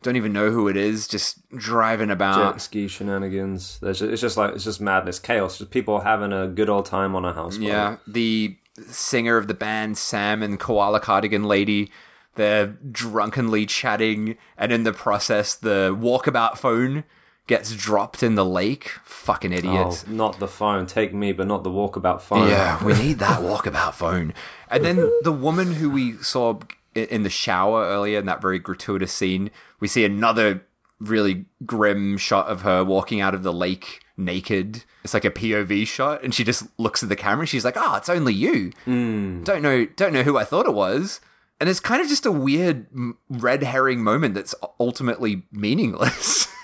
Don't 0.03 0.15
even 0.15 0.31
know 0.31 0.51
who 0.51 0.67
it 0.67 0.77
is. 0.77 1.07
Just 1.07 1.47
driving 1.51 2.11
about. 2.11 2.53
jet 2.53 2.61
ski 2.61 2.87
shenanigans. 2.87 3.79
There's 3.79 3.99
just, 3.99 4.11
it's 4.11 4.21
just 4.21 4.37
like 4.37 4.53
it's 4.53 4.63
just 4.63 4.79
madness, 4.79 5.19
chaos. 5.19 5.57
Just 5.57 5.71
people 5.71 6.01
having 6.01 6.31
a 6.31 6.47
good 6.47 6.69
old 6.69 6.85
time 6.85 7.15
on 7.15 7.25
a 7.25 7.33
house. 7.33 7.57
Yeah, 7.57 7.97
the 8.07 8.57
singer 8.89 9.37
of 9.37 9.47
the 9.47 9.53
band, 9.55 9.97
Sam 9.97 10.43
and 10.43 10.59
Koala 10.59 10.99
Cardigan 10.99 11.45
Lady, 11.45 11.89
they're 12.35 12.67
drunkenly 12.67 13.65
chatting, 13.65 14.37
and 14.57 14.71
in 14.71 14.83
the 14.83 14.93
process, 14.93 15.55
the 15.55 15.97
walkabout 15.99 16.57
phone 16.57 17.03
gets 17.47 17.75
dropped 17.75 18.21
in 18.21 18.35
the 18.35 18.45
lake. 18.45 18.91
Fucking 19.03 19.51
Oh, 19.53 19.57
idiots. 19.57 20.05
not 20.05 20.37
the 20.39 20.47
phone. 20.47 20.85
Take 20.85 21.13
me, 21.13 21.31
but 21.31 21.47
not 21.47 21.63
the 21.63 21.71
walkabout 21.71 22.21
phone. 22.21 22.47
Yeah, 22.49 22.83
we 22.83 22.93
need 23.01 23.19
that 23.19 23.41
walkabout 23.41 23.93
phone. 23.95 24.33
And 24.69 24.85
then 24.85 25.11
the 25.23 25.31
woman 25.31 25.73
who 25.75 25.89
we 25.89 26.17
saw 26.17 26.59
in 26.97 27.23
the 27.23 27.29
shower 27.29 27.85
earlier 27.85 28.19
in 28.19 28.25
that 28.25 28.41
very 28.41 28.59
gratuitous 28.59 29.13
scene, 29.13 29.51
we 29.79 29.87
see 29.87 30.05
another 30.05 30.65
really 30.99 31.45
grim 31.65 32.17
shot 32.17 32.47
of 32.47 32.61
her 32.61 32.83
walking 32.83 33.21
out 33.21 33.35
of 33.35 33.43
the 33.43 33.53
lake 33.53 34.01
naked. 34.17 34.83
It's 35.03 35.13
like 35.13 35.25
a 35.25 35.31
POV 35.31 35.87
shot, 35.87 36.23
and 36.23 36.33
she 36.33 36.43
just 36.43 36.65
looks 36.77 37.03
at 37.03 37.09
the 37.09 37.15
camera. 37.15 37.41
And 37.41 37.49
she's 37.49 37.63
like, 37.65 37.77
"Oh, 37.77 37.95
it's 37.95 38.09
only 38.09 38.33
you. 38.33 38.71
Hmm. 38.85 39.43
Don't 39.43 39.61
know, 39.61 39.85
don't 39.85 40.13
know 40.13 40.23
who 40.23 40.37
I 40.37 40.43
thought 40.43 40.65
it 40.65 40.73
was." 40.73 41.21
And 41.59 41.69
it's 41.69 41.79
kind 41.79 42.01
of 42.01 42.07
just 42.07 42.25
a 42.25 42.31
weird 42.31 42.87
red 43.29 43.63
herring 43.63 44.03
moment 44.03 44.35
that's 44.35 44.53
ultimately 44.79 45.43
meaningless. 45.51 46.47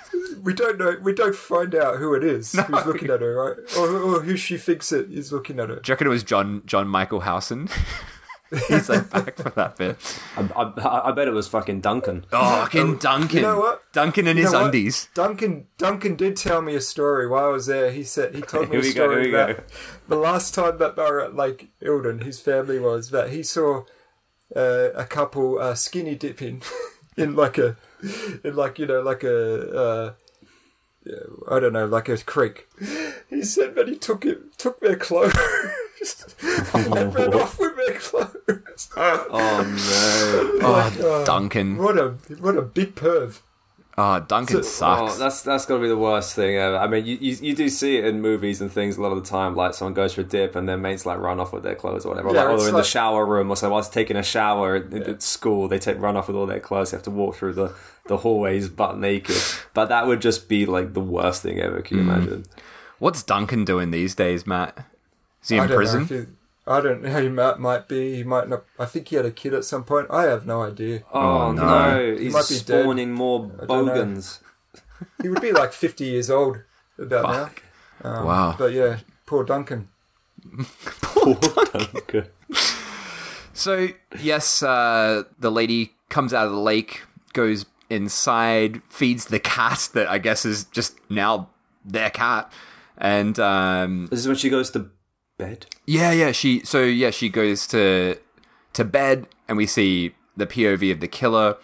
We 0.43 0.53
don't 0.53 0.77
know. 0.77 0.97
We 1.01 1.13
don't 1.13 1.35
find 1.35 1.73
out 1.73 1.99
who 1.99 2.13
it 2.15 2.23
is 2.23 2.51
who's 2.51 2.85
looking 2.85 3.09
at 3.09 3.21
her, 3.21 3.33
right? 3.33 3.77
Or, 3.77 3.97
or 3.97 4.21
who 4.21 4.35
she 4.35 4.57
thinks 4.57 4.91
it 4.91 5.09
is 5.09 5.31
looking 5.31 5.57
at 5.57 5.69
her. 5.69 5.75
Do 5.77 5.89
you 5.89 5.93
reckon 5.93 6.07
it 6.07 6.09
was 6.09 6.23
John 6.23 6.63
John 6.65 6.85
Michael 6.89 7.21
Howson? 7.21 7.69
He's 8.67 8.89
like 8.89 9.09
back 9.09 9.35
for 9.37 9.49
that 9.51 9.77
bit. 9.77 9.97
I, 10.37 10.41
I, 10.55 11.09
I 11.09 11.11
bet 11.11 11.27
it 11.27 11.31
was 11.33 11.47
fucking 11.47 11.81
Duncan. 11.81 12.25
Oh, 12.31 12.61
fucking 12.61 12.97
Duncan. 12.97 13.37
You 13.37 13.41
know 13.43 13.59
what? 13.59 13.81
Duncan 13.93 14.27
in 14.27 14.37
You 14.37 14.43
his 14.43 14.51
know 14.53 14.59
what? 14.59 14.65
undies. 14.67 15.09
Duncan 15.13 15.67
Duncan 15.77 16.15
did 16.15 16.35
tell 16.35 16.61
me 16.61 16.75
a 16.75 16.81
story 16.81 17.27
while 17.27 17.45
I 17.45 17.49
was 17.49 17.65
there. 17.65 17.91
He 17.91 18.03
said 18.03 18.35
he 18.35 18.41
told 18.41 18.69
me 18.69 18.75
Here 18.75 18.79
a 18.79 18.83
we 18.83 18.93
go, 18.93 19.05
story 19.07 19.23
here 19.23 19.31
we 19.31 19.41
about 19.41 19.57
go. 19.57 19.63
the 20.07 20.15
last 20.17 20.53
time 20.53 20.77
that 20.77 20.95
they 20.95 21.01
were 21.03 21.21
at 21.21 21.35
Lake 21.35 21.71
Eildon, 21.81 22.23
his 22.23 22.39
family 22.39 22.79
was 22.79 23.09
that 23.11 23.31
he 23.31 23.41
saw 23.43 23.83
uh, 24.55 24.89
a 24.93 25.05
couple 25.05 25.57
uh, 25.59 25.73
skinny 25.75 26.15
dipping 26.15 26.61
in 27.17 27.35
like 27.35 27.57
a 27.57 27.75
in 28.43 28.55
like 28.55 28.77
you 28.79 28.85
know 28.85 29.01
like 29.01 29.23
a 29.23 29.75
uh, 29.77 30.13
yeah, 31.05 31.15
I 31.49 31.59
don't 31.59 31.73
know 31.73 31.85
like 31.85 32.09
a 32.09 32.17
creek. 32.17 32.67
He 33.29 33.43
said 33.43 33.75
that 33.75 33.87
he 33.87 33.95
took 33.95 34.25
it 34.25 34.57
took 34.57 34.79
their 34.79 34.95
clothes 34.95 35.33
and 36.73 37.13
ran 37.15 37.33
off 37.33 37.59
with 37.59 37.75
their 37.75 37.99
clothes. 37.99 38.89
Oh 38.95 40.59
no. 40.61 40.69
Like, 40.69 40.93
Oh, 40.99 41.25
Duncan. 41.25 41.77
What 41.77 41.97
a 41.97 42.09
what 42.39 42.57
a 42.57 42.61
big 42.61 42.95
perv. 42.95 43.41
Oh, 43.95 44.19
Duncan 44.21 44.57
Oh, 44.57 44.61
sucks. 44.63 45.17
that's 45.17 45.43
that's 45.43 45.67
got 45.67 45.75
to 45.75 45.81
be 45.81 45.87
the 45.87 45.95
worst 45.97 46.33
thing 46.35 46.55
ever. 46.55 46.77
I 46.77 46.87
mean, 46.87 47.05
you, 47.05 47.15
you 47.21 47.37
you 47.41 47.55
do 47.55 47.69
see 47.69 47.97
it 47.97 48.05
in 48.05 48.21
movies 48.21 48.59
and 48.59 48.71
things 48.71 48.97
a 48.97 49.01
lot 49.01 49.11
of 49.11 49.23
the 49.23 49.29
time. 49.29 49.55
Like 49.55 49.75
someone 49.75 49.93
goes 49.93 50.13
for 50.15 50.21
a 50.21 50.23
dip 50.23 50.55
and 50.55 50.67
their 50.67 50.77
mates 50.79 51.05
like 51.05 51.19
run 51.19 51.39
off 51.39 51.53
with 51.53 51.61
their 51.61 51.75
clothes 51.75 52.03
or 52.03 52.09
whatever. 52.09 52.29
Yeah, 52.33 52.41
like, 52.41 52.49
or 52.49 52.53
it's 52.55 52.63
they're 52.63 52.69
in 52.69 52.75
like- 52.75 52.83
the 52.85 52.89
shower 52.89 53.23
room 53.23 53.51
or 53.51 53.55
so. 53.55 53.69
Whilst 53.69 53.93
taking 53.93 54.17
a 54.17 54.23
shower 54.23 54.75
at, 54.77 54.91
at 54.93 55.21
school, 55.21 55.67
they 55.67 55.77
take 55.77 55.99
run 55.99 56.17
off 56.17 56.27
with 56.27 56.35
all 56.35 56.47
their 56.47 56.59
clothes. 56.59 56.89
They 56.89 56.97
have 56.97 57.03
to 57.03 57.11
walk 57.11 57.35
through 57.35 57.53
the 57.53 57.75
the 58.07 58.17
hallways 58.17 58.67
butt 58.67 58.97
naked. 58.97 59.37
But 59.75 59.89
that 59.89 60.07
would 60.07 60.21
just 60.21 60.49
be 60.49 60.65
like 60.65 60.93
the 60.93 60.99
worst 60.99 61.43
thing 61.43 61.59
ever. 61.59 61.81
Can 61.81 61.97
you 61.97 62.03
Mm. 62.03 62.07
imagine? 62.17 62.45
What's 62.97 63.21
Duncan 63.21 63.63
doing 63.63 63.91
these 63.91 64.15
days, 64.15 64.47
Matt? 64.47 64.75
Is 65.43 65.49
he 65.49 65.59
I 65.59 65.63
in 65.63 65.69
don't 65.69 65.77
prison? 65.77 66.37
Know 66.65 66.75
if 66.77 66.83
he, 66.83 66.89
I 66.89 66.91
don't 66.91 67.01
know. 67.03 67.21
He 67.21 67.29
might, 67.29 67.59
might 67.59 67.87
be. 67.87 68.15
He 68.15 68.23
might 68.23 68.47
not. 68.49 68.63
I 68.79 68.85
think 68.85 69.07
he 69.09 69.15
had 69.15 69.25
a 69.25 69.31
kid 69.31 69.53
at 69.53 69.65
some 69.65 69.83
point. 69.83 70.07
I 70.09 70.23
have 70.23 70.45
no 70.45 70.63
idea. 70.63 71.03
Oh, 71.13 71.51
no. 71.51 71.63
no, 71.65 72.15
He 72.17 72.25
he's 72.25 72.33
might 72.33 72.47
be 72.49 72.55
dead. 72.59 72.83
spawning 72.83 73.11
more 73.13 73.51
I 73.61 73.65
bogans. 73.65 74.39
He 75.21 75.29
would 75.29 75.41
be 75.41 75.51
like 75.51 75.73
fifty 75.73 76.05
years 76.05 76.29
old 76.29 76.59
about 76.97 77.23
now. 78.03 78.09
Um, 78.09 78.25
Wow. 78.25 78.55
But 78.57 78.71
yeah, 78.73 78.99
poor 79.25 79.43
Duncan. 79.43 79.89
Poor 81.01 81.35
Duncan. 81.35 82.25
So, 83.53 83.87
yes, 84.19 84.61
uh, 84.63 85.23
the 85.39 85.51
lady 85.51 85.93
comes 86.09 86.33
out 86.33 86.47
of 86.47 86.51
the 86.51 86.59
lake, 86.59 87.03
goes 87.33 87.65
inside, 87.89 88.81
feeds 88.89 89.25
the 89.25 89.39
cat 89.39 89.89
that 89.93 90.07
I 90.09 90.17
guess 90.17 90.43
is 90.43 90.65
just 90.65 90.97
now 91.09 91.49
their 91.85 92.09
cat. 92.09 92.51
And 92.97 93.39
um, 93.39 94.07
This 94.07 94.19
is 94.19 94.27
when 94.27 94.35
she 94.37 94.49
goes 94.49 94.69
to 94.71 94.89
bed. 95.45 95.65
yeah, 95.85 96.11
yeah, 96.11 96.31
she 96.31 96.61
so 96.63 96.81
yeah, 96.83 97.11
she 97.11 97.29
goes 97.29 97.67
to 97.67 98.17
to 98.73 98.83
bed 98.83 99.27
and 99.47 99.57
we 99.57 99.65
see 99.65 100.15
the 100.35 100.47
POV 100.47 100.91
of 100.91 100.99
the 100.99 101.07
killer 101.07 101.57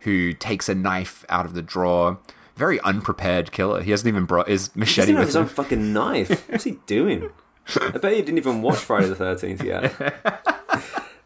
who 0.00 0.32
takes 0.32 0.68
a 0.68 0.74
knife 0.74 1.24
out 1.28 1.46
of 1.46 1.54
the 1.54 1.62
drawer. 1.62 2.18
Very 2.56 2.80
unprepared 2.80 3.50
killer. 3.50 3.82
He 3.82 3.90
hasn't 3.90 4.08
even 4.08 4.24
brought 4.26 4.48
his 4.48 4.70
He 4.74 4.80
machete 4.80 5.12
have 5.12 5.20
with 5.20 5.28
his 5.28 5.36
own 5.36 5.46
fucking 5.46 5.92
knife. 5.92 6.48
What's 6.50 6.64
he 6.64 6.72
doing? 6.86 7.30
I 7.76 7.98
bet 7.98 8.12
he 8.12 8.22
didn't 8.22 8.38
even 8.38 8.62
watch 8.62 8.78
Friday 8.78 9.08
the 9.08 9.14
Thirteenth 9.14 9.62
yet. 9.62 9.94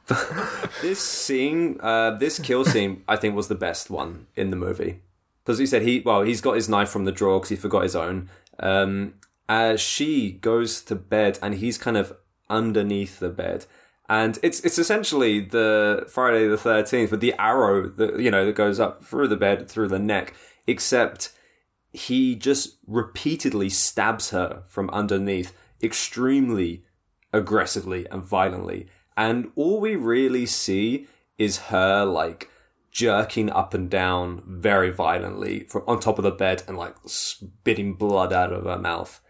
this 0.83 1.01
scene, 1.01 1.81
uh, 1.81 2.13
this 2.13 2.39
kill 2.39 2.65
scene, 2.65 3.03
I 3.09 3.17
think 3.17 3.35
was 3.35 3.49
the 3.49 3.57
best 3.57 3.91
one 3.91 4.27
in 4.37 4.51
the 4.51 4.57
movie 4.57 5.01
because 5.45 5.59
he 5.59 5.67
said 5.67 5.83
he 5.83 6.01
well 6.01 6.23
he's 6.23 6.41
got 6.41 6.55
his 6.55 6.69
knife 6.69 6.89
from 6.89 7.05
the 7.05 7.13
drawer 7.13 7.39
because 7.39 7.51
he 7.51 7.57
forgot 7.57 7.83
his 7.83 7.97
own. 7.97 8.31
Um, 8.59 9.15
as 9.49 9.81
she 9.81 10.33
goes 10.33 10.81
to 10.83 10.95
bed 10.95 11.39
and 11.43 11.55
he's 11.55 11.79
kind 11.79 11.97
of 11.97 12.13
underneath 12.49 13.19
the 13.19 13.29
bed. 13.29 13.67
And 14.09 14.39
it's 14.43 14.61
it's 14.61 14.79
essentially 14.79 15.41
the 15.41 16.05
Friday 16.09 16.47
the 16.47 16.57
Thirteenth 16.57 17.11
with 17.11 17.21
the 17.21 17.35
arrow 17.39 17.89
that 17.89 18.21
you 18.21 18.31
know 18.31 18.47
that 18.47 18.55
goes 18.55 18.79
up 18.79 19.05
through 19.05 19.29
the 19.29 19.37
bed 19.37 19.69
through 19.69 19.89
the 19.89 19.99
neck, 19.99 20.35
except 20.67 21.33
he 21.93 22.37
just 22.37 22.79
repeatedly 22.87 23.69
stabs 23.69 24.31
her 24.31 24.63
from 24.69 24.91
underneath 24.91 25.53
extremely 25.83 26.85
aggressively 27.33 28.07
and 28.11 28.23
violently. 28.23 28.87
And 29.17 29.51
all 29.57 29.81
we 29.81 29.97
really 29.97 30.47
see 30.47 31.09
is 31.39 31.59
her 31.59 32.05
like 32.05 32.51
jerking 32.91 33.51
up 33.51 33.75
and 33.75 33.91
down 33.91 34.43
very 34.47 34.91
violently 34.91 35.61
from 35.65 35.83
on 35.87 36.01
top 36.01 36.19
of 36.19 36.23
the 36.23 36.31
bed 36.31 36.63
and 36.69 36.79
like 36.79 36.95
spitting 37.07 37.95
blood 37.95 38.33
out 38.33 38.53
of 38.53 38.65
her 38.65 38.79
mouth. 38.79 39.21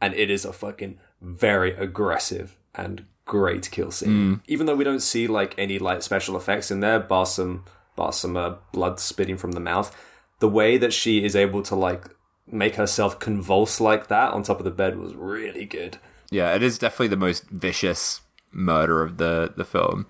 And 0.00 0.14
it 0.14 0.30
is 0.30 0.44
a 0.44 0.52
fucking 0.52 0.98
very 1.20 1.72
aggressive 1.72 2.56
and 2.74 3.06
great 3.24 3.70
kill 3.70 3.90
scene. 3.90 4.40
Even 4.46 4.66
though 4.66 4.76
we 4.76 4.84
don't 4.84 5.00
see 5.00 5.26
like 5.26 5.54
any 5.58 5.78
like 5.78 6.02
special 6.02 6.36
effects 6.36 6.70
in 6.70 6.80
there, 6.80 7.00
bar 7.00 7.26
some 7.26 7.64
bar 7.96 8.12
some 8.12 8.36
uh, 8.36 8.56
blood 8.72 9.00
spitting 9.00 9.36
from 9.36 9.52
the 9.52 9.60
mouth, 9.60 9.96
the 10.38 10.48
way 10.48 10.76
that 10.76 10.92
she 10.92 11.24
is 11.24 11.34
able 11.34 11.62
to 11.62 11.74
like 11.74 12.08
make 12.46 12.76
herself 12.76 13.18
convulse 13.18 13.80
like 13.80 14.08
that 14.08 14.32
on 14.32 14.42
top 14.42 14.58
of 14.58 14.64
the 14.64 14.70
bed 14.70 14.98
was 14.98 15.14
really 15.14 15.64
good. 15.64 15.98
Yeah, 16.30 16.54
it 16.54 16.62
is 16.62 16.78
definitely 16.78 17.08
the 17.08 17.16
most 17.16 17.48
vicious 17.50 18.20
murder 18.52 19.02
of 19.02 19.16
the 19.16 19.52
the 19.56 19.64
film. 19.64 20.06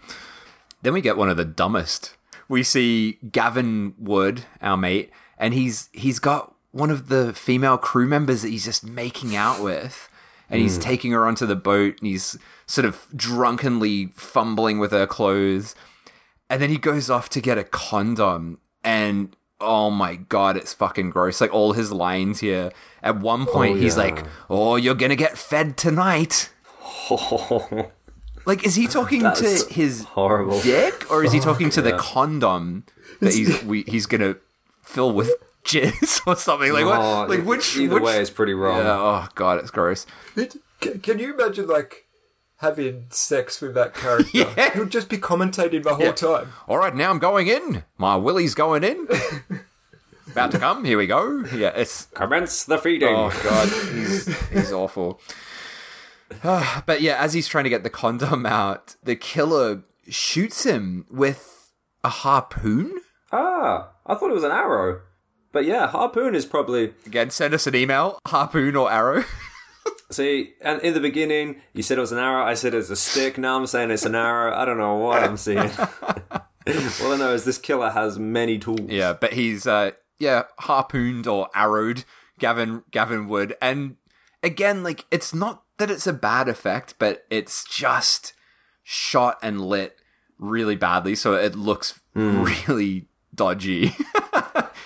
Then 0.82 0.92
we 0.92 1.00
get 1.00 1.16
one 1.16 1.30
of 1.30 1.36
the 1.36 1.44
dumbest. 1.44 2.16
We 2.48 2.62
see 2.62 3.18
Gavin 3.32 3.94
Wood, 3.98 4.44
our 4.60 4.76
mate, 4.76 5.10
and 5.38 5.54
he's 5.54 5.88
he's 5.92 6.18
got 6.18 6.54
one 6.76 6.90
of 6.90 7.08
the 7.08 7.32
female 7.32 7.78
crew 7.78 8.06
members 8.06 8.42
that 8.42 8.48
he's 8.50 8.64
just 8.64 8.84
making 8.84 9.34
out 9.34 9.62
with, 9.62 10.08
and 10.50 10.60
he's 10.60 10.78
Mm. 10.78 10.82
taking 10.82 11.12
her 11.12 11.26
onto 11.26 11.46
the 11.46 11.56
boat, 11.56 11.96
and 12.00 12.06
he's 12.08 12.36
sort 12.66 12.84
of 12.84 13.06
drunkenly 13.14 14.12
fumbling 14.14 14.78
with 14.78 14.90
her 14.92 15.06
clothes, 15.06 15.74
and 16.50 16.60
then 16.62 16.70
he 16.70 16.78
goes 16.78 17.08
off 17.10 17.28
to 17.30 17.40
get 17.40 17.58
a 17.58 17.64
condom, 17.64 18.58
and 18.84 19.34
oh 19.60 19.90
my 19.90 20.16
god, 20.16 20.56
it's 20.56 20.74
fucking 20.74 21.08
gross. 21.10 21.40
Like 21.40 21.52
all 21.54 21.72
his 21.72 21.90
lines 21.90 22.40
here. 22.40 22.70
At 23.02 23.18
one 23.20 23.46
point, 23.46 23.76
Oh, 23.76 23.80
he's 23.80 23.96
yeah. 23.96 24.02
like, 24.02 24.24
"Oh, 24.50 24.76
you're 24.76 24.94
gonna 24.94 25.16
get 25.16 25.38
fed 25.38 25.76
tonight." 25.76 26.50
Like, 28.44 28.64
is 28.64 28.76
he 28.76 28.86
talking 28.86 29.22
to 29.22 29.66
his 29.70 30.04
horrible. 30.04 30.60
dick, 30.60 31.10
or 31.10 31.24
is 31.24 31.32
he 31.32 31.40
talking 31.40 31.68
to 31.70 31.82
the 31.82 31.96
condom 31.98 32.84
that 33.20 33.34
he's 33.34 33.60
we, 33.64 33.82
he's 33.88 34.06
gonna 34.06 34.36
fill 34.84 35.10
with 35.12 35.32
jizz 35.66 36.22
or 36.26 36.36
something? 36.36 36.72
Like, 36.72 36.84
Oh, 36.84 37.20
what? 37.20 37.28
Like, 37.30 37.44
which? 37.44 37.76
either 37.76 37.94
which, 37.94 38.02
way 38.02 38.20
is 38.20 38.30
pretty 38.30 38.54
wrong. 38.54 38.78
Yeah, 38.78 38.92
oh 38.98 39.28
god, 39.34 39.58
it's 39.58 39.70
gross. 39.70 40.06
Can, 40.80 41.00
can 41.00 41.18
you 41.18 41.34
imagine 41.34 41.66
like 41.66 42.06
having 42.58 43.06
sex 43.10 43.60
with 43.60 43.74
that 43.74 43.94
character? 43.94 44.28
Yeah. 44.34 44.72
He 44.72 44.78
would 44.78 44.90
just 44.90 45.08
be 45.08 45.18
commentating 45.18 45.82
the 45.82 45.94
whole 45.94 46.06
Yeah. 46.06 46.12
time. 46.12 46.52
All 46.68 46.78
right, 46.78 46.94
now 46.94 47.10
I'm 47.10 47.18
going 47.18 47.46
in. 47.48 47.84
My 47.98 48.16
willy's 48.16 48.54
going 48.54 48.84
in. 48.84 49.06
About 50.30 50.50
to 50.52 50.58
come. 50.58 50.84
Here 50.84 50.98
we 50.98 51.06
go. 51.06 51.44
Yeah, 51.54 51.72
it's 51.74 52.06
Commence 52.06 52.64
the 52.64 52.76
feeding. 52.78 53.14
Oh 53.14 53.30
god, 53.42 53.68
he's 53.94 54.26
he's 54.50 54.72
awful. 54.72 55.20
But 56.42 57.00
yeah, 57.00 57.16
as 57.20 57.32
he's 57.34 57.46
trying 57.48 57.64
to 57.64 57.70
get 57.70 57.82
the 57.84 57.90
condom 57.90 58.44
out, 58.46 58.96
the 59.02 59.14
killer 59.16 59.82
shoots 60.08 60.64
him 60.64 61.06
with 61.10 61.72
a 62.04 62.08
harpoon. 62.08 63.00
Ah, 63.32 63.90
I 64.04 64.14
thought 64.14 64.30
it 64.30 64.34
was 64.34 64.44
an 64.44 64.50
arrow. 64.52 65.00
But 65.56 65.64
yeah, 65.64 65.86
harpoon 65.86 66.34
is 66.34 66.44
probably. 66.44 66.92
Again, 67.06 67.30
send 67.30 67.54
us 67.54 67.66
an 67.66 67.74
email, 67.74 68.18
harpoon 68.26 68.76
or 68.76 68.92
arrow. 68.92 69.24
See, 70.10 70.52
and 70.60 70.82
in 70.82 70.92
the 70.92 71.00
beginning, 71.00 71.62
you 71.72 71.82
said 71.82 71.96
it 71.96 72.02
was 72.02 72.12
an 72.12 72.18
arrow. 72.18 72.44
I 72.44 72.52
said 72.52 72.74
it's 72.74 72.90
a 72.90 72.94
stick. 72.94 73.38
Now 73.38 73.56
I'm 73.56 73.66
saying 73.66 73.90
it's 73.90 74.04
an 74.04 74.14
arrow. 74.14 74.54
I 74.54 74.66
don't 74.66 74.76
know 74.76 74.96
what 74.96 75.22
I'm 75.22 75.38
seeing. 75.38 75.70
All 75.80 77.12
I 77.12 77.16
know 77.16 77.32
is 77.32 77.46
this 77.46 77.56
killer 77.56 77.88
has 77.88 78.18
many 78.18 78.58
tools. 78.58 78.90
Yeah, 78.90 79.14
but 79.14 79.32
he's 79.32 79.66
uh 79.66 79.92
yeah, 80.18 80.42
harpooned 80.58 81.26
or 81.26 81.48
arrowed 81.56 82.04
Gavin 82.38 82.82
Gavin 82.90 83.26
Wood. 83.26 83.56
And 83.62 83.96
again, 84.42 84.82
like 84.82 85.06
it's 85.10 85.32
not 85.32 85.62
that 85.78 85.90
it's 85.90 86.06
a 86.06 86.12
bad 86.12 86.48
effect, 86.48 86.96
but 86.98 87.24
it's 87.30 87.64
just 87.64 88.34
shot 88.82 89.38
and 89.40 89.62
lit 89.62 89.96
really 90.38 90.76
badly, 90.76 91.14
so 91.14 91.32
it 91.32 91.56
looks 91.56 91.98
really 92.14 93.08
dodgy. 93.34 93.96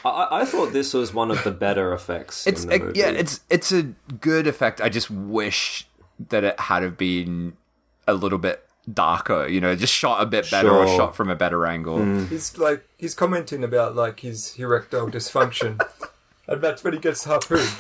I, 0.04 0.40
I 0.40 0.44
thought 0.44 0.72
this 0.72 0.94
was 0.94 1.12
one 1.12 1.30
of 1.30 1.42
the 1.44 1.50
better 1.50 1.92
effects. 1.92 2.46
it's 2.46 2.64
in 2.64 2.68
the 2.68 2.74
a- 2.76 2.78
movie. 2.78 2.98
yeah, 2.98 3.10
it's 3.10 3.40
it's 3.50 3.72
a 3.72 3.82
good 4.20 4.46
effect. 4.46 4.80
I 4.80 4.88
just 4.88 5.10
wish 5.10 5.86
that 6.28 6.44
it 6.44 6.58
had 6.60 6.82
have 6.82 6.96
been 6.96 7.56
a 8.06 8.14
little 8.14 8.38
bit 8.38 8.66
darker, 8.92 9.46
you 9.46 9.60
know, 9.60 9.74
just 9.76 9.92
shot 9.92 10.22
a 10.22 10.26
bit 10.26 10.50
better 10.50 10.70
or 10.70 10.86
shot 10.86 11.14
from 11.14 11.30
a 11.30 11.36
better 11.36 11.66
angle. 11.66 11.98
Mm. 11.98 12.28
He's 12.28 12.58
like 12.58 12.84
he's 12.96 13.14
commenting 13.14 13.64
about 13.64 13.94
like 13.94 14.20
his 14.20 14.54
erectile 14.58 15.08
dysfunction, 15.08 15.80
and 16.46 16.62
that's 16.62 16.82
when 16.82 16.92
he 16.92 16.98
gets 16.98 17.24
harpooned. 17.24 17.70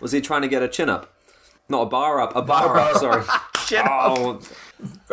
Was 0.00 0.12
he 0.12 0.20
trying 0.20 0.42
to 0.42 0.48
get 0.48 0.62
a 0.62 0.68
chin 0.68 0.88
up? 0.88 1.12
Not 1.68 1.82
a 1.82 1.86
bar 1.86 2.20
up, 2.20 2.34
a 2.34 2.42
bar, 2.42 2.68
bar 2.68 2.78
up. 2.78 2.96
Sorry. 2.96 3.24
Chin 3.66 3.84
oh, 3.86 4.40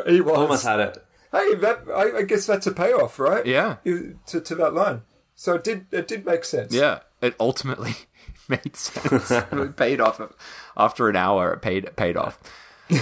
He 0.08 0.22
was 0.22 0.38
almost 0.38 0.66
had 0.66 0.80
it. 0.80 1.06
Hey, 1.32 1.56
that 1.56 1.82
I, 1.94 2.20
I 2.20 2.22
guess 2.22 2.46
that's 2.46 2.66
a 2.66 2.72
payoff, 2.72 3.20
right? 3.20 3.46
Yeah. 3.46 3.78
To, 3.84 4.40
to 4.40 4.56
that 4.56 4.74
line. 4.74 5.02
So 5.36 5.56
it 5.56 5.64
did 5.64 5.88
it 5.92 6.08
did 6.08 6.26
make 6.26 6.46
sense. 6.46 6.74
Yeah, 6.74 7.00
it 7.22 7.36
ultimately 7.40 7.96
made 8.50 8.76
sense. 8.76 9.32
it 9.52 9.76
paid 9.76 10.00
off 10.00 10.22
after 10.78 11.10
an 11.10 11.16
hour. 11.16 11.54
It 11.54 11.62
paid 11.62 11.86
it 11.86 11.96
paid 11.96 12.18
off. 12.18 12.40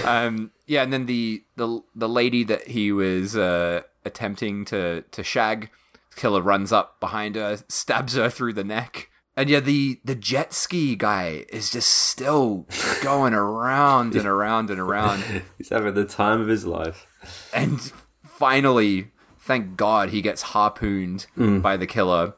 Um, 0.02 0.52
yeah, 0.66 0.82
and 0.82 0.90
then 0.94 1.04
the 1.04 1.44
the 1.56 1.82
the 1.94 2.08
lady 2.08 2.42
that 2.44 2.68
he 2.68 2.90
was 2.90 3.36
uh, 3.36 3.82
attempting 4.06 4.64
to 4.64 5.02
to 5.02 5.22
shag, 5.22 5.68
killer 6.16 6.40
runs 6.40 6.72
up 6.72 7.00
behind 7.00 7.36
her, 7.36 7.58
stabs 7.68 8.14
her 8.14 8.30
through 8.30 8.54
the 8.54 8.64
neck. 8.64 9.10
And 9.36 9.50
yeah, 9.50 9.60
the 9.60 10.00
the 10.02 10.14
jet 10.14 10.54
ski 10.54 10.96
guy 10.96 11.44
is 11.50 11.70
just 11.70 11.90
still 11.90 12.66
going 13.02 13.34
around 13.34 14.14
and 14.16 14.26
around 14.26 14.70
and 14.70 14.80
around. 14.80 15.42
He's 15.58 15.68
having 15.68 15.92
the 15.92 16.06
time 16.06 16.40
of 16.40 16.48
his 16.48 16.64
life. 16.64 17.06
And 17.52 17.92
finally, 18.24 19.10
thank 19.44 19.76
God, 19.76 20.08
he 20.08 20.22
gets 20.22 20.40
harpooned 20.40 21.26
mm. 21.36 21.60
by 21.60 21.76
the 21.76 21.86
killer. 21.86 22.34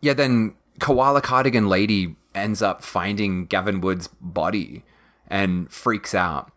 Yeah, 0.00 0.12
then 0.12 0.54
Koala 0.80 1.22
Cardigan 1.22 1.68
Lady 1.68 2.16
ends 2.34 2.60
up 2.60 2.82
finding 2.82 3.46
Gavin 3.46 3.80
Wood's 3.80 4.08
body 4.20 4.84
and 5.28 5.70
freaks 5.72 6.14
out. 6.14 6.52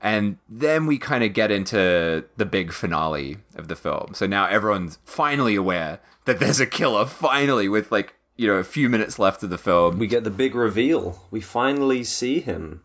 And 0.00 0.38
then 0.48 0.86
we 0.86 0.98
kind 0.98 1.24
of 1.24 1.34
get 1.34 1.50
into 1.50 2.24
the 2.36 2.46
big 2.46 2.72
finale 2.72 3.38
of 3.56 3.68
the 3.68 3.76
film. 3.76 4.14
So 4.14 4.26
now 4.26 4.46
everyone's 4.46 4.98
finally 5.04 5.56
aware 5.56 6.00
that 6.26 6.38
there's 6.38 6.60
a 6.60 6.66
killer, 6.66 7.04
finally, 7.04 7.68
with 7.68 7.90
like, 7.90 8.14
you 8.36 8.46
know, 8.46 8.54
a 8.54 8.64
few 8.64 8.88
minutes 8.88 9.18
left 9.18 9.42
of 9.42 9.50
the 9.50 9.58
film. 9.58 9.98
We 9.98 10.06
get 10.06 10.24
the 10.24 10.30
big 10.30 10.54
reveal. 10.54 11.26
We 11.30 11.40
finally 11.40 12.04
see 12.04 12.40
him. 12.40 12.82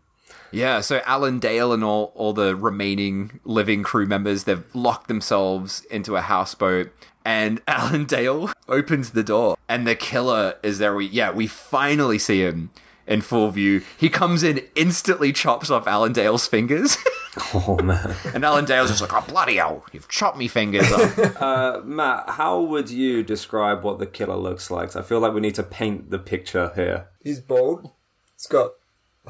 Yeah, 0.52 0.80
so 0.80 1.00
Alan 1.04 1.38
Dale 1.38 1.72
and 1.72 1.82
all, 1.84 2.12
all 2.14 2.32
the 2.32 2.54
remaining 2.56 3.40
living 3.44 3.82
crew 3.82 4.06
members, 4.06 4.44
they've 4.44 4.64
locked 4.74 5.08
themselves 5.08 5.84
into 5.90 6.16
a 6.16 6.20
houseboat. 6.22 6.90
And 7.24 7.60
Alan 7.68 8.04
Dale 8.04 8.50
opens 8.68 9.10
the 9.10 9.22
door, 9.24 9.56
and 9.68 9.86
the 9.86 9.94
killer 9.96 10.54
is 10.62 10.78
there. 10.78 10.94
We 10.94 11.06
yeah, 11.06 11.32
we 11.32 11.46
finally 11.46 12.18
see 12.18 12.40
him 12.40 12.70
in 13.06 13.20
full 13.20 13.50
view. 13.50 13.82
He 13.98 14.08
comes 14.08 14.42
in, 14.44 14.60
instantly 14.76 15.32
chops 15.32 15.68
off 15.70 15.86
Alan 15.88 16.12
Dale's 16.12 16.46
fingers, 16.46 16.96
Oh 17.54 17.78
man. 17.82 18.14
and 18.32 18.44
Alan 18.44 18.64
Dale's 18.64 18.90
just 18.90 19.00
like, 19.00 19.12
"Oh 19.12 19.24
bloody 19.26 19.56
hell, 19.56 19.84
you've 19.92 20.08
chopped 20.08 20.38
me 20.38 20.46
fingers 20.46 20.90
off." 20.92 21.18
Uh, 21.42 21.80
Matt, 21.84 22.30
how 22.30 22.60
would 22.60 22.90
you 22.90 23.22
describe 23.24 23.82
what 23.82 23.98
the 23.98 24.06
killer 24.06 24.36
looks 24.36 24.70
like? 24.70 24.94
I 24.96 25.02
feel 25.02 25.18
like 25.20 25.34
we 25.34 25.40
need 25.40 25.54
to 25.56 25.62
paint 25.64 26.10
the 26.10 26.18
picture 26.20 26.70
here. 26.76 27.08
He's 27.22 27.40
bald. 27.40 27.90
He's 28.36 28.46
got 28.46 28.70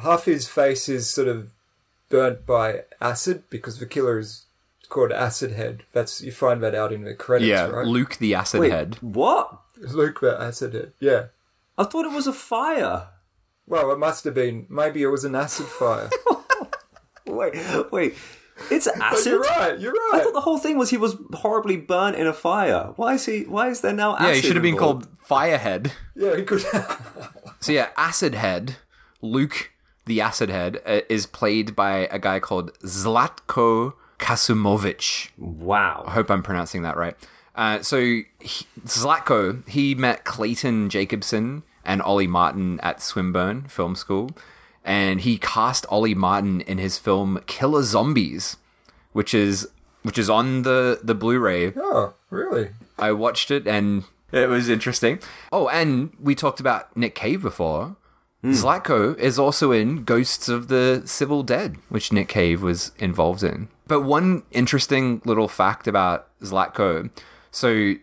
half 0.02 0.24
his 0.24 0.48
face 0.48 0.88
is 0.88 1.08
sort 1.08 1.28
of 1.28 1.50
burnt 2.08 2.46
by 2.46 2.84
acid 3.00 3.44
because 3.50 3.78
the 3.78 3.86
killer 3.86 4.18
is 4.18 4.44
called 4.88 5.12
Acid 5.12 5.52
Head. 5.52 5.84
That's 5.92 6.22
you 6.22 6.32
find 6.32 6.62
that 6.62 6.74
out 6.74 6.92
in 6.92 7.04
the 7.04 7.14
credits, 7.14 7.48
yeah, 7.48 7.66
right? 7.66 7.86
Luke 7.86 8.16
the 8.18 8.34
Acid 8.34 8.60
Wait, 8.60 8.72
Head. 8.72 8.98
what? 9.00 9.60
Luke 9.78 10.20
the 10.20 10.40
Acid 10.40 10.74
Head. 10.74 10.92
Yeah. 11.00 11.26
I 11.78 11.84
thought 11.84 12.06
it 12.06 12.12
was 12.12 12.26
a 12.26 12.32
fire. 12.32 13.08
Well, 13.66 13.90
it 13.92 13.98
must 13.98 14.24
have 14.24 14.34
been. 14.34 14.66
Maybe 14.70 15.02
it 15.02 15.08
was 15.08 15.24
an 15.24 15.34
acid 15.34 15.66
fire. 15.66 16.08
Wait, 17.26 17.54
wait. 17.90 18.14
It's 18.70 18.86
acid. 18.86 19.26
you're 19.26 19.40
right. 19.40 19.78
You're 19.78 19.92
right. 19.92 20.10
I 20.14 20.20
thought 20.22 20.32
the 20.32 20.40
whole 20.40 20.58
thing 20.58 20.78
was 20.78 20.90
he 20.90 20.96
was 20.96 21.16
horribly 21.34 21.76
burnt 21.76 22.16
in 22.16 22.26
a 22.26 22.32
fire. 22.32 22.92
Why 22.96 23.14
is 23.14 23.26
he? 23.26 23.42
Why 23.42 23.68
is 23.68 23.80
there 23.80 23.92
now 23.92 24.14
acid? 24.14 24.26
Yeah, 24.28 24.34
he 24.34 24.40
should 24.42 24.56
have 24.56 24.62
been 24.62 24.74
involved? 24.74 25.06
called 25.06 25.42
Firehead. 25.42 25.90
Yeah, 26.14 26.36
he 26.36 26.44
could. 26.44 26.64
So 27.60 27.72
yeah, 27.72 27.88
Acid 27.96 28.34
Head, 28.34 28.76
Luke 29.20 29.72
the 30.06 30.20
Acid 30.20 30.48
Head, 30.48 30.80
uh, 30.86 31.00
is 31.08 31.26
played 31.26 31.76
by 31.76 32.08
a 32.10 32.18
guy 32.18 32.40
called 32.40 32.72
Zlatko 32.80 33.94
Kasumovich. 34.18 35.30
Wow. 35.36 36.04
I 36.06 36.12
hope 36.12 36.30
I'm 36.30 36.42
pronouncing 36.42 36.82
that 36.82 36.96
right. 36.96 37.16
Uh, 37.54 37.82
so 37.82 37.98
he, 37.98 38.66
Zlatko, 38.84 39.66
he 39.68 39.94
met 39.94 40.24
Clayton 40.24 40.90
Jacobson 40.90 41.62
and 41.84 42.02
Ollie 42.02 42.26
Martin 42.26 42.80
at 42.80 43.00
Swinburne 43.02 43.62
Film 43.68 43.94
School, 43.94 44.30
and 44.84 45.22
he 45.22 45.38
cast 45.38 45.86
Ollie 45.88 46.14
Martin 46.14 46.60
in 46.62 46.78
his 46.78 46.98
film 46.98 47.40
Killer 47.46 47.82
Zombies, 47.82 48.56
which 49.12 49.32
is 49.32 49.68
which 50.02 50.18
is 50.18 50.30
on 50.30 50.62
the 50.62 51.00
the 51.02 51.14
Blu-ray 51.14 51.72
oh, 51.76 52.14
really? 52.30 52.70
I 52.98 53.12
watched 53.12 53.50
it 53.50 53.66
and 53.66 54.04
it 54.32 54.48
was 54.48 54.68
interesting. 54.68 55.20
Oh, 55.50 55.68
and 55.68 56.12
we 56.20 56.34
talked 56.34 56.60
about 56.60 56.94
Nick 56.96 57.14
Cave 57.14 57.42
before. 57.42 57.96
Zlatko 58.52 59.18
is 59.18 59.38
also 59.38 59.72
in 59.72 60.04
Ghosts 60.04 60.48
of 60.48 60.68
the 60.68 61.02
Civil 61.04 61.42
Dead, 61.42 61.76
which 61.88 62.12
Nick 62.12 62.28
Cave 62.28 62.62
was 62.62 62.92
involved 62.98 63.42
in. 63.42 63.68
But 63.86 64.02
one 64.02 64.42
interesting 64.50 65.22
little 65.24 65.48
fact 65.48 65.86
about 65.86 66.28
Zlatko 66.40 67.10
so 67.56 67.94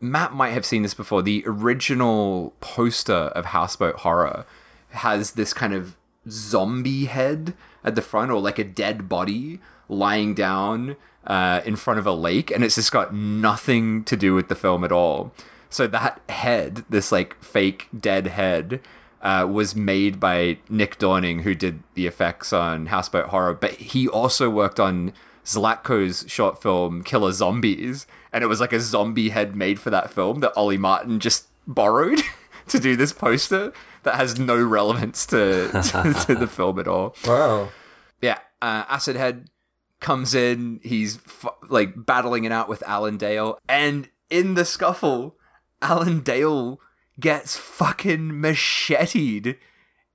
Matt 0.00 0.32
might 0.32 0.50
have 0.50 0.66
seen 0.66 0.82
this 0.82 0.94
before. 0.94 1.22
The 1.22 1.44
original 1.46 2.54
poster 2.58 3.12
of 3.12 3.46
Houseboat 3.46 4.00
Horror 4.00 4.44
has 4.88 5.32
this 5.32 5.54
kind 5.54 5.72
of 5.72 5.96
zombie 6.28 7.04
head 7.04 7.54
at 7.84 7.94
the 7.94 8.02
front, 8.02 8.32
or 8.32 8.40
like 8.40 8.58
a 8.58 8.64
dead 8.64 9.08
body 9.08 9.60
lying 9.88 10.34
down 10.34 10.96
uh, 11.24 11.60
in 11.64 11.76
front 11.76 12.00
of 12.00 12.06
a 12.06 12.12
lake, 12.12 12.50
and 12.50 12.64
it's 12.64 12.74
just 12.74 12.90
got 12.90 13.14
nothing 13.14 14.02
to 14.04 14.16
do 14.16 14.34
with 14.34 14.48
the 14.48 14.56
film 14.56 14.82
at 14.82 14.90
all. 14.90 15.32
So 15.68 15.86
that 15.86 16.20
head, 16.28 16.84
this 16.90 17.12
like 17.12 17.40
fake 17.40 17.86
dead 17.96 18.26
head, 18.26 18.80
uh, 19.22 19.46
was 19.50 19.76
made 19.76 20.18
by 20.18 20.58
Nick 20.68 20.98
Dorning, 20.98 21.42
who 21.42 21.54
did 21.54 21.82
the 21.94 22.06
effects 22.06 22.52
on 22.52 22.86
Houseboat 22.86 23.26
Horror, 23.26 23.54
but 23.54 23.72
he 23.72 24.08
also 24.08 24.48
worked 24.48 24.80
on 24.80 25.12
Zlatko's 25.44 26.24
short 26.28 26.62
film 26.62 27.02
Killer 27.02 27.32
Zombies, 27.32 28.06
and 28.32 28.44
it 28.44 28.46
was 28.46 28.60
like 28.60 28.72
a 28.72 28.80
zombie 28.80 29.30
head 29.30 29.56
made 29.56 29.78
for 29.80 29.90
that 29.90 30.10
film 30.10 30.40
that 30.40 30.56
Ollie 30.56 30.78
Martin 30.78 31.20
just 31.20 31.48
borrowed 31.66 32.20
to 32.68 32.78
do 32.78 32.96
this 32.96 33.12
poster 33.12 33.72
that 34.02 34.14
has 34.14 34.38
no 34.38 34.62
relevance 34.62 35.26
to, 35.26 35.68
to, 35.72 36.24
to 36.26 36.34
the 36.34 36.46
film 36.46 36.78
at 36.78 36.88
all. 36.88 37.14
Wow. 37.26 37.70
Yeah, 38.22 38.38
uh, 38.62 38.84
Acid 38.88 39.16
Head 39.16 39.48
comes 40.00 40.34
in. 40.34 40.80
He's 40.82 41.16
f- 41.16 41.46
like 41.68 41.92
battling 42.06 42.44
it 42.44 42.52
out 42.52 42.68
with 42.68 42.82
Alan 42.86 43.16
Dale, 43.16 43.58
and 43.68 44.08
in 44.30 44.54
the 44.54 44.64
scuffle, 44.64 45.36
Alan 45.82 46.20
Dale 46.20 46.80
gets 47.20 47.56
fucking 47.56 48.40
macheted 48.40 49.56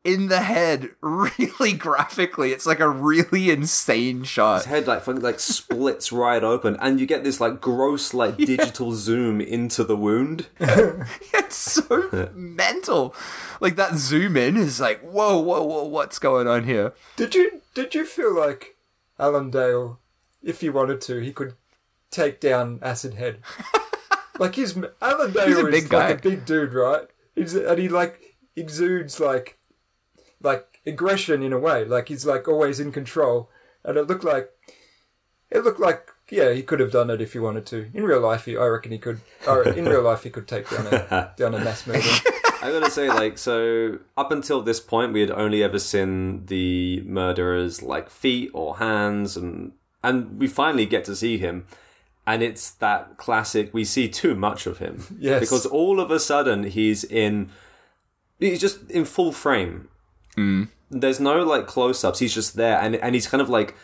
in 0.05 0.27
the 0.27 0.41
head 0.41 0.91
really 1.01 1.73
graphically. 1.77 2.51
It's 2.51 2.65
like 2.65 2.79
a 2.79 2.87
really 2.87 3.49
insane 3.49 4.23
shot. 4.23 4.57
His 4.57 4.65
head 4.65 4.87
like 4.87 5.05
like 5.07 5.39
splits 5.39 6.11
right 6.11 6.43
open, 6.43 6.77
and 6.79 6.99
you 6.99 7.05
get 7.05 7.23
this 7.23 7.41
like 7.41 7.59
gross 7.59 8.13
like 8.13 8.37
digital 8.37 8.93
zoom 8.93 9.41
into 9.41 9.83
the 9.83 9.97
wound. 9.97 10.47
it's 10.59 11.55
so 11.55 12.29
mental. 12.33 13.13
Like 13.59 13.75
that 13.75 13.95
zoom 13.95 14.37
in 14.37 14.55
is 14.55 14.79
like, 14.79 15.01
whoa, 15.01 15.39
whoa, 15.39 15.63
whoa, 15.63 15.83
what's 15.83 16.19
going 16.19 16.47
on 16.47 16.63
here? 16.65 16.93
Did 17.17 17.35
you 17.35 17.61
did 17.73 17.95
you 17.95 18.05
feel 18.05 18.33
like 18.33 18.77
Alan 19.19 19.49
Dale, 19.49 19.99
if 20.43 20.61
he 20.61 20.69
wanted 20.69 21.01
to, 21.01 21.19
he 21.19 21.33
could 21.33 21.55
take 22.11 22.39
down 22.39 22.79
Acid 22.81 23.15
Head? 23.15 23.39
like 24.39 24.55
his 24.55 24.77
Alan 25.01 25.31
Dale 25.31 25.47
He's 25.47 25.57
a 25.57 25.67
is 25.67 25.81
big 25.81 25.89
guy. 25.89 26.09
like 26.09 26.19
a 26.19 26.29
big 26.29 26.45
dude, 26.45 26.73
right? 26.73 27.07
He's, 27.35 27.55
and 27.55 27.79
he 27.79 27.89
like 27.89 28.35
exudes 28.55 29.19
like 29.19 29.57
like 30.41 30.79
aggression 30.85 31.43
in 31.43 31.53
a 31.53 31.59
way. 31.59 31.85
Like 31.85 32.07
he's 32.07 32.25
like 32.25 32.47
always 32.47 32.79
in 32.79 32.91
control. 32.91 33.49
And 33.83 33.97
it 33.97 34.07
looked 34.07 34.23
like 34.23 34.49
it 35.51 35.63
looked 35.63 35.79
like 35.79 36.09
yeah, 36.29 36.51
he 36.53 36.63
could 36.63 36.79
have 36.79 36.91
done 36.91 37.09
it 37.09 37.21
if 37.21 37.33
he 37.33 37.39
wanted 37.39 37.65
to. 37.67 37.89
In 37.93 38.03
real 38.03 38.19
life, 38.19 38.45
he, 38.45 38.57
I 38.57 38.65
reckon 38.65 38.91
he 38.91 38.97
could. 38.97 39.21
Or 39.47 39.67
in 39.67 39.85
real 39.85 40.01
life, 40.01 40.23
he 40.23 40.29
could 40.31 40.47
take 40.47 40.69
down 40.69 40.87
a 40.87 41.33
down 41.37 41.53
a 41.53 41.59
mass 41.59 41.85
murder. 41.85 42.01
I 42.61 42.71
gotta 42.71 42.89
say, 42.89 43.09
like, 43.09 43.37
so 43.37 43.99
up 44.17 44.31
until 44.31 44.61
this 44.63 44.79
point, 44.79 45.13
we 45.13 45.21
had 45.21 45.29
only 45.29 45.61
ever 45.61 45.77
seen 45.77 46.47
the 46.47 47.01
murderer's 47.05 47.83
like 47.83 48.09
feet 48.09 48.49
or 48.53 48.77
hands, 48.77 49.37
and 49.37 49.73
and 50.03 50.39
we 50.39 50.47
finally 50.47 50.87
get 50.87 51.03
to 51.05 51.15
see 51.15 51.37
him, 51.37 51.67
and 52.27 52.41
it's 52.43 52.71
that 52.71 53.17
classic. 53.17 53.73
We 53.73 53.83
see 53.85 54.07
too 54.09 54.35
much 54.35 54.65
of 54.67 54.77
him, 54.79 55.03
Yes. 55.19 55.39
because 55.41 55.65
all 55.65 55.99
of 55.99 56.11
a 56.11 56.19
sudden 56.19 56.63
he's 56.63 57.03
in, 57.03 57.49
he's 58.39 58.59
just 58.61 58.89
in 58.91 59.05
full 59.05 59.31
frame. 59.31 59.89
Mm. 60.37 60.69
There's 60.91 61.19
no 61.19 61.43
like 61.43 61.65
close-ups. 61.67 62.19
He's 62.19 62.33
just 62.33 62.55
there, 62.55 62.79
and 62.79 62.95
and 62.95 63.15
he's 63.15 63.27
kind 63.27 63.41
of 63.41 63.49
like 63.49 63.75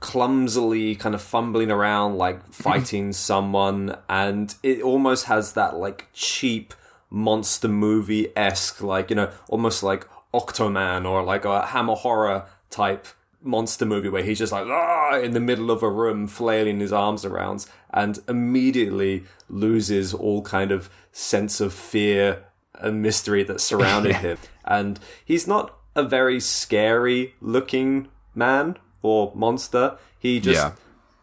clumsily 0.00 0.94
kind 0.94 1.14
of 1.14 1.20
fumbling 1.20 1.70
around 1.70 2.16
like 2.16 2.52
fighting 2.52 3.12
someone 3.12 3.96
and 4.08 4.54
it 4.62 4.80
almost 4.80 5.24
has 5.26 5.54
that 5.54 5.74
like 5.76 6.06
cheap 6.12 6.72
monster 7.10 7.66
movie 7.66 8.28
esque 8.36 8.80
like 8.80 9.10
you 9.10 9.16
know 9.16 9.28
almost 9.48 9.82
like 9.82 10.06
Octaman 10.32 11.04
or 11.04 11.24
like 11.24 11.44
a 11.44 11.66
hammer 11.66 11.96
horror 11.96 12.46
type 12.70 13.08
monster 13.42 13.86
movie 13.86 14.08
where 14.08 14.22
he's 14.22 14.38
just 14.38 14.52
like 14.52 14.66
ah 14.66 15.16
in 15.18 15.30
the 15.32 15.40
middle 15.40 15.70
of 15.70 15.82
a 15.82 15.88
room 15.90 16.26
flailing 16.26 16.80
his 16.80 16.92
arms 16.92 17.24
around 17.24 17.66
and 17.90 18.18
immediately 18.28 19.24
loses 19.48 20.12
all 20.12 20.42
kind 20.42 20.72
of 20.72 20.90
sense 21.12 21.60
of 21.60 21.72
fear 21.72 22.44
and 22.74 23.00
mystery 23.02 23.42
that 23.44 23.60
surrounded 23.60 24.16
him 24.26 24.36
and 24.64 24.98
he's 25.24 25.46
not 25.46 25.76
a 25.94 26.02
very 26.02 26.38
scary 26.40 27.34
looking 27.40 28.08
man 28.34 28.76
or 29.02 29.32
monster. 29.34 29.96
He 30.18 30.38
just 30.40 30.60
Yeah. 30.60 30.72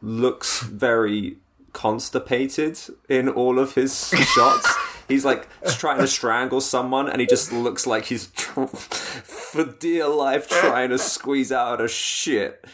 looks 0.01 0.61
very 0.61 1.37
constipated 1.73 2.79
in 3.09 3.29
all 3.29 3.59
of 3.59 3.75
his 3.75 4.09
shots. 4.35 4.73
He's 5.07 5.25
like 5.25 5.47
trying 5.77 5.99
to 5.99 6.07
strangle 6.07 6.61
someone, 6.61 7.09
and 7.09 7.21
he 7.21 7.27
just 7.27 7.51
looks 7.51 7.85
like 7.85 8.05
he's 8.05 8.25
for 8.25 9.65
dear 9.65 10.07
life 10.07 10.47
trying 10.47 10.89
to 10.89 10.97
squeeze 10.97 11.51
out 11.51 11.81
a 11.81 11.87
shit. 11.87 12.65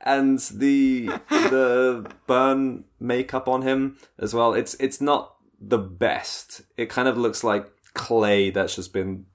And 0.00 0.38
the 0.38 1.06
the 1.28 2.10
burn 2.26 2.84
makeup 3.00 3.48
on 3.48 3.62
him 3.62 3.98
as 4.18 4.34
well. 4.34 4.54
It's 4.54 4.74
it's 4.74 5.00
not 5.00 5.34
the 5.60 5.78
best. 5.78 6.62
It 6.76 6.88
kind 6.88 7.08
of 7.08 7.18
looks 7.18 7.42
like 7.42 7.70
clay 7.94 8.50
that's 8.50 8.76
just 8.76 8.92
been 8.92 9.26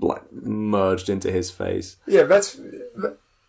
like 0.00 0.30
merged 0.32 1.08
into 1.08 1.30
his 1.30 1.50
face. 1.50 1.96
Yeah, 2.06 2.24
that's 2.24 2.60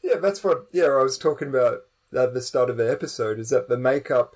yeah, 0.03 0.17
that's 0.21 0.43
what 0.43 0.67
yeah 0.71 0.85
I 0.85 1.03
was 1.03 1.17
talking 1.17 1.49
about 1.49 1.79
at 2.15 2.33
the 2.33 2.41
start 2.41 2.69
of 2.69 2.77
the 2.77 2.89
episode. 2.89 3.39
Is 3.39 3.49
that 3.49 3.67
the 3.67 3.77
makeup 3.77 4.35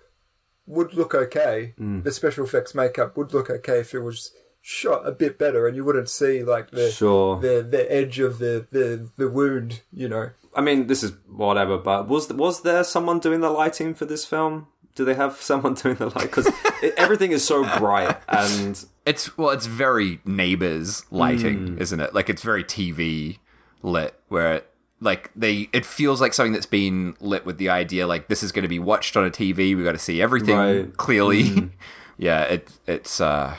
would 0.70 0.94
look 0.94 1.14
okay. 1.14 1.74
Mm. 1.80 2.04
The 2.04 2.12
special 2.12 2.46
effects 2.46 2.74
makeup 2.74 3.18
would 3.18 3.34
look 3.34 3.50
okay 3.50 3.80
if 3.80 3.94
it 3.94 4.00
was 4.00 4.32
shot 4.62 5.08
a 5.08 5.12
bit 5.12 5.38
better, 5.40 5.68
and 5.68 5.76
you 5.76 5.84
wouldn't 5.84 6.10
see 6.10 6.44
like 6.44 6.72
the 6.72 6.90
Sure. 6.92 7.40
the 7.40 7.62
the 7.76 7.92
edge 7.92 8.20
of 8.20 8.40
the 8.40 8.66
the 8.72 9.10
the 9.18 9.28
wound. 9.30 9.82
You 9.92 10.08
know, 10.10 10.30
I 10.56 10.62
mean, 10.62 10.88
this 10.88 11.02
is 11.04 11.14
whatever, 11.28 11.78
but 11.78 12.08
was 12.08 12.30
was 12.32 12.62
there 12.62 12.84
someone 12.84 13.20
doing 13.20 13.42
the 13.42 13.50
lighting 13.50 13.94
for 13.96 14.06
this 14.06 14.26
film? 14.26 14.68
Do 14.96 15.06
they 15.06 15.14
have 15.16 15.38
someone 15.52 15.74
doing 15.76 15.96
the 15.96 16.08
light? 16.08 16.24
Because 16.32 16.50
everything 16.98 17.32
is 17.32 17.44
so 17.44 17.64
bright 17.80 18.18
and 18.28 18.84
It's 19.06 19.36
well, 19.38 19.50
it's 19.52 19.66
very 19.66 20.20
neighbors 20.26 21.04
lighting, 21.10 21.60
Mm. 21.78 21.82
isn't 21.82 22.00
it? 22.00 22.14
Like 22.14 22.30
it's 22.30 22.44
very 22.44 22.64
TV 22.64 23.40
lit, 23.82 24.14
where 24.28 24.54
it, 24.56 24.70
like 25.02 25.32
they 25.36 25.70
it 25.74 25.86
feels 25.86 26.20
like 26.22 26.34
something 26.34 26.54
that's 26.54 26.66
been 26.66 27.16
lit 27.22 27.46
with 27.46 27.58
the 27.58 27.70
idea 27.70 28.06
like 28.08 28.28
this 28.28 28.44
is 28.44 28.52
going 28.52 28.64
to 28.64 28.70
be 28.70 28.80
watched 28.80 29.16
on 29.18 29.26
a 29.26 29.30
TV. 29.32 29.76
We 29.76 29.84
got 29.84 29.94
to 29.94 30.00
see 30.00 30.22
everything 30.22 30.58
Right. 30.58 30.98
clearly. 30.98 31.44
Mm. 31.46 31.70
yeah, 32.18 32.44
it 32.44 32.70
it's 32.88 33.22
uh 33.22 33.56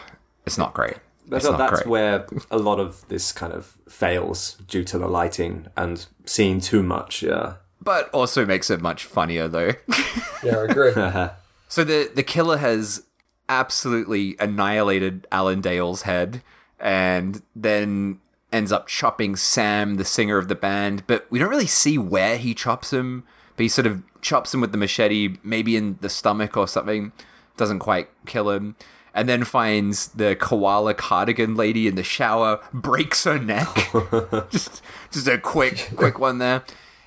it's 0.46 0.58
not 0.58 0.74
great. 0.74 0.96
I 1.32 1.36
It's 1.36 1.44
not 1.44 1.58
that's 1.58 1.82
great. 1.82 1.86
where 1.86 2.26
a 2.50 2.58
lot 2.58 2.80
of 2.80 3.06
this 3.08 3.30
kind 3.32 3.52
of 3.52 3.74
fails 3.88 4.56
due 4.68 4.82
to 4.84 4.98
the 4.98 5.06
lighting 5.06 5.66
and 5.76 6.04
seeing 6.26 6.60
too 6.60 6.82
much. 6.82 7.22
Yeah, 7.22 7.54
but 7.80 8.10
also 8.10 8.44
makes 8.44 8.68
it 8.68 8.80
much 8.80 9.04
funnier 9.04 9.46
though. 9.48 9.72
yeah, 10.44 10.56
I 10.58 10.64
agree. 10.64 10.92
So 11.68 11.84
the 11.84 12.10
the 12.12 12.24
killer 12.24 12.56
has 12.56 13.04
absolutely 13.48 14.36
annihilated 14.40 15.26
Alan 15.30 15.60
Dale's 15.60 16.02
head, 16.02 16.42
and 16.80 17.42
then 17.54 18.18
ends 18.52 18.72
up 18.72 18.86
chopping 18.86 19.36
Sam, 19.36 19.96
the 19.96 20.04
singer 20.04 20.38
of 20.38 20.48
the 20.48 20.54
band. 20.54 21.04
But 21.06 21.26
we 21.30 21.38
don't 21.38 21.50
really 21.50 21.66
see 21.66 21.98
where 21.98 22.36
he 22.36 22.54
chops 22.54 22.92
him. 22.92 23.24
But 23.56 23.64
he 23.64 23.68
sort 23.68 23.86
of 23.86 24.02
chops 24.22 24.54
him 24.54 24.60
with 24.60 24.72
the 24.72 24.78
machete, 24.78 25.36
maybe 25.42 25.76
in 25.76 25.98
the 26.00 26.08
stomach 26.08 26.56
or 26.56 26.66
something. 26.66 27.12
Doesn't 27.56 27.78
quite 27.78 28.08
kill 28.26 28.50
him. 28.50 28.76
And 29.12 29.28
then 29.28 29.44
finds 29.44 30.08
the 30.08 30.36
koala 30.36 30.94
cardigan 30.94 31.56
lady 31.56 31.88
in 31.88 31.96
the 31.96 32.04
shower, 32.04 32.60
breaks 32.72 33.24
her 33.24 33.38
neck. 33.38 33.90
just, 34.50 34.82
just 35.10 35.28
a 35.28 35.38
quick, 35.38 35.90
quick 35.96 36.18
one 36.18 36.38
there. 36.38 36.62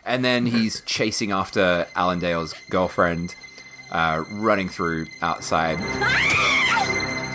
And 0.05 0.23
then 0.23 0.45
he's 0.45 0.81
chasing 0.81 1.31
after 1.31 1.87
Alan 1.95 2.19
Dale's 2.19 2.53
girlfriend, 2.69 3.35
uh, 3.91 4.25
running 4.29 4.67
through 4.67 5.07
outside. 5.21 5.79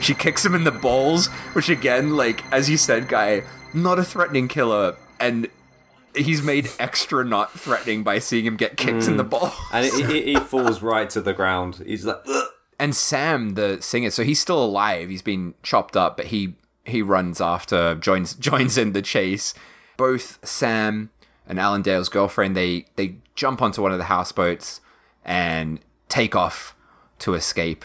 She 0.00 0.14
kicks 0.14 0.44
him 0.44 0.54
in 0.54 0.64
the 0.64 0.70
balls, 0.70 1.26
which 1.54 1.68
again, 1.68 2.16
like 2.16 2.44
as 2.52 2.70
you 2.70 2.76
said, 2.76 3.08
guy, 3.08 3.42
not 3.82 3.98
a 3.98 4.04
threatening 4.04 4.48
killer, 4.48 4.96
and 5.20 5.48
he's 6.14 6.42
made 6.42 6.68
extra 6.78 7.24
not 7.24 7.52
threatening 7.52 8.02
by 8.02 8.18
seeing 8.18 8.44
him 8.44 8.56
get 8.56 8.76
kicked 8.76 9.06
in 9.06 9.16
the 9.16 9.22
hmm. 9.22 9.30
balls. 9.30 9.54
and 9.72 9.86
he, 10.10 10.34
falls 10.46 10.82
right 10.82 11.08
to 11.10 11.20
the 11.20 11.32
ground. 11.32 11.82
He's 11.86 12.04
like, 12.04 12.20
"Ugh." 12.26 12.48
And 12.80 12.94
Sam, 12.94 13.54
the 13.54 13.78
singer, 13.80 14.10
so 14.10 14.22
he's 14.22 14.40
still 14.40 14.62
alive. 14.62 15.08
He's 15.08 15.22
been 15.22 15.54
chopped 15.62 15.96
up, 15.96 16.16
but 16.16 16.26
he 16.26 16.54
he 16.84 17.02
runs 17.02 17.40
after, 17.40 17.94
joins 17.94 18.34
joins 18.50 18.78
in 18.78 18.92
the 18.92 19.02
chase. 19.02 19.54
Both 19.96 20.38
Sam 20.46 21.10
and 21.46 21.58
Alan 21.58 21.82
Dale's 21.82 22.08
girlfriend, 22.08 22.56
they 22.56 22.86
they 22.96 23.16
jump 23.34 23.62
onto 23.62 23.82
one 23.82 23.92
of 23.92 23.98
the 23.98 24.04
houseboats 24.04 24.80
and 25.24 25.80
take 26.08 26.34
off 26.34 26.74
to 27.20 27.34
escape. 27.34 27.84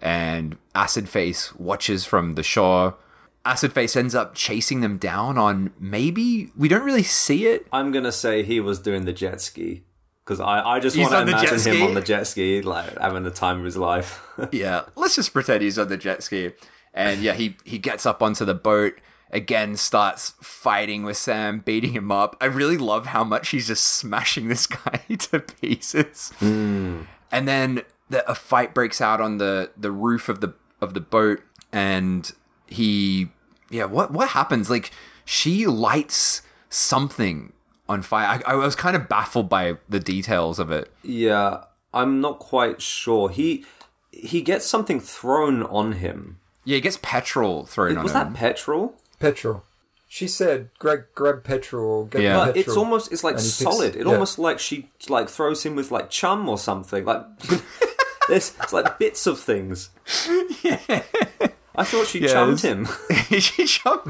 And 0.00 0.58
Acid 0.74 1.08
Face 1.08 1.54
watches 1.54 2.04
from 2.04 2.34
the 2.34 2.42
shore. 2.42 2.96
Acid 3.44 3.72
Face 3.72 3.96
ends 3.96 4.14
up 4.14 4.34
chasing 4.34 4.80
them 4.80 4.96
down 4.96 5.36
on 5.36 5.72
maybe 5.78 6.50
we 6.56 6.68
don't 6.68 6.84
really 6.84 7.02
see 7.02 7.46
it. 7.46 7.66
I'm 7.72 7.92
gonna 7.92 8.12
say 8.12 8.42
he 8.42 8.60
was 8.60 8.78
doing 8.78 9.04
the 9.04 9.12
jet 9.12 9.40
ski 9.40 9.84
because 10.24 10.40
I, 10.40 10.62
I 10.62 10.80
just 10.80 10.96
He's 10.96 11.08
want 11.08 11.28
to 11.28 11.32
imagine 11.32 11.72
him 11.72 11.82
on 11.82 11.94
the 11.94 12.00
jet 12.00 12.26
ski, 12.26 12.62
like 12.62 12.98
having 12.98 13.24
the 13.24 13.30
time 13.30 13.58
of 13.58 13.64
his 13.64 13.76
life. 13.76 14.26
yeah, 14.52 14.84
let's 14.96 15.16
just 15.16 15.32
pretend 15.32 15.62
he's 15.62 15.78
on 15.78 15.88
the 15.88 15.96
jet 15.96 16.22
ski. 16.22 16.52
And 16.94 17.20
yeah, 17.20 17.34
he 17.34 17.56
he 17.64 17.78
gets 17.78 18.06
up 18.06 18.22
onto 18.22 18.44
the 18.44 18.54
boat 18.54 18.94
again, 19.30 19.76
starts 19.76 20.34
fighting 20.40 21.02
with 21.02 21.16
Sam, 21.16 21.58
beating 21.58 21.92
him 21.92 22.10
up. 22.10 22.36
I 22.40 22.46
really 22.46 22.78
love 22.78 23.06
how 23.06 23.24
much 23.24 23.50
he's 23.50 23.66
just 23.66 23.84
smashing 23.84 24.48
this 24.48 24.66
guy 24.66 25.00
to 25.08 25.40
pieces. 25.40 26.32
Hmm. 26.38 27.02
And 27.30 27.48
then 27.48 27.82
the, 28.08 28.28
a 28.30 28.34
fight 28.34 28.72
breaks 28.74 29.00
out 29.00 29.20
on 29.20 29.38
the 29.38 29.70
the 29.76 29.90
roof 29.90 30.28
of 30.28 30.40
the 30.40 30.54
of 30.80 30.94
the 30.94 31.00
boat, 31.00 31.42
and 31.72 32.32
he 32.66 33.28
yeah, 33.74 33.84
what 33.86 34.10
what 34.12 34.28
happens? 34.30 34.70
Like 34.70 34.90
she 35.24 35.66
lights 35.66 36.42
something 36.70 37.52
on 37.88 38.02
fire. 38.02 38.40
I, 38.46 38.52
I 38.52 38.54
was 38.54 38.74
kind 38.76 38.94
of 38.96 39.08
baffled 39.08 39.48
by 39.48 39.76
the 39.88 40.00
details 40.00 40.58
of 40.58 40.70
it. 40.70 40.92
Yeah, 41.02 41.64
I'm 41.92 42.20
not 42.20 42.38
quite 42.38 42.80
sure. 42.80 43.28
He 43.30 43.64
he 44.12 44.40
gets 44.42 44.64
something 44.64 45.00
thrown 45.00 45.62
on 45.64 45.92
him. 45.92 46.38
Yeah, 46.64 46.76
he 46.76 46.80
gets 46.80 46.98
petrol 47.02 47.66
thrown 47.66 47.88
Was 47.88 47.96
on 47.96 48.04
that 48.14 48.26
him. 48.26 48.32
Was 48.32 48.40
that 48.40 48.40
petrol? 48.40 48.94
Petrol. 49.18 49.64
She 50.08 50.28
said, 50.28 50.70
"Grab, 50.78 51.06
grab 51.16 51.42
petrol 51.42 51.84
or 51.90 52.06
get 52.06 52.22
Yeah. 52.22 52.30
me 52.32 52.36
But 52.38 52.54
petrol." 52.54 52.60
it's 52.62 52.76
almost 52.76 53.12
it's 53.12 53.24
like 53.24 53.34
And 53.34 53.42
he 53.42 53.48
picks- 53.48 53.58
solid. 53.58 53.96
It 53.96 54.06
yeah. 54.06 54.12
almost 54.12 54.38
like 54.38 54.58
she 54.60 54.88
like 55.08 55.28
throws 55.28 55.64
him 55.66 55.74
with 55.74 55.90
like 55.90 56.08
chum 56.10 56.48
or 56.48 56.56
something. 56.58 57.04
Like 57.04 57.22
there's 58.28 58.54
it's 58.62 58.72
like 58.72 58.98
bits 58.98 59.26
of 59.26 59.40
things. 59.40 59.90
I 61.76 61.84
thought 61.84 62.06
she 62.06 62.20
Yeah, 62.20 62.28
chummed 62.32 62.60
him. 62.60 62.88
she 63.40 63.66
chum. 63.66 64.00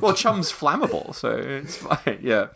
Well, 0.00 0.14
chum's 0.14 0.50
flammable, 0.52 1.14
so 1.14 1.30
it's 1.30 1.76
fine. 1.76 2.18
Yeah. 2.22 2.48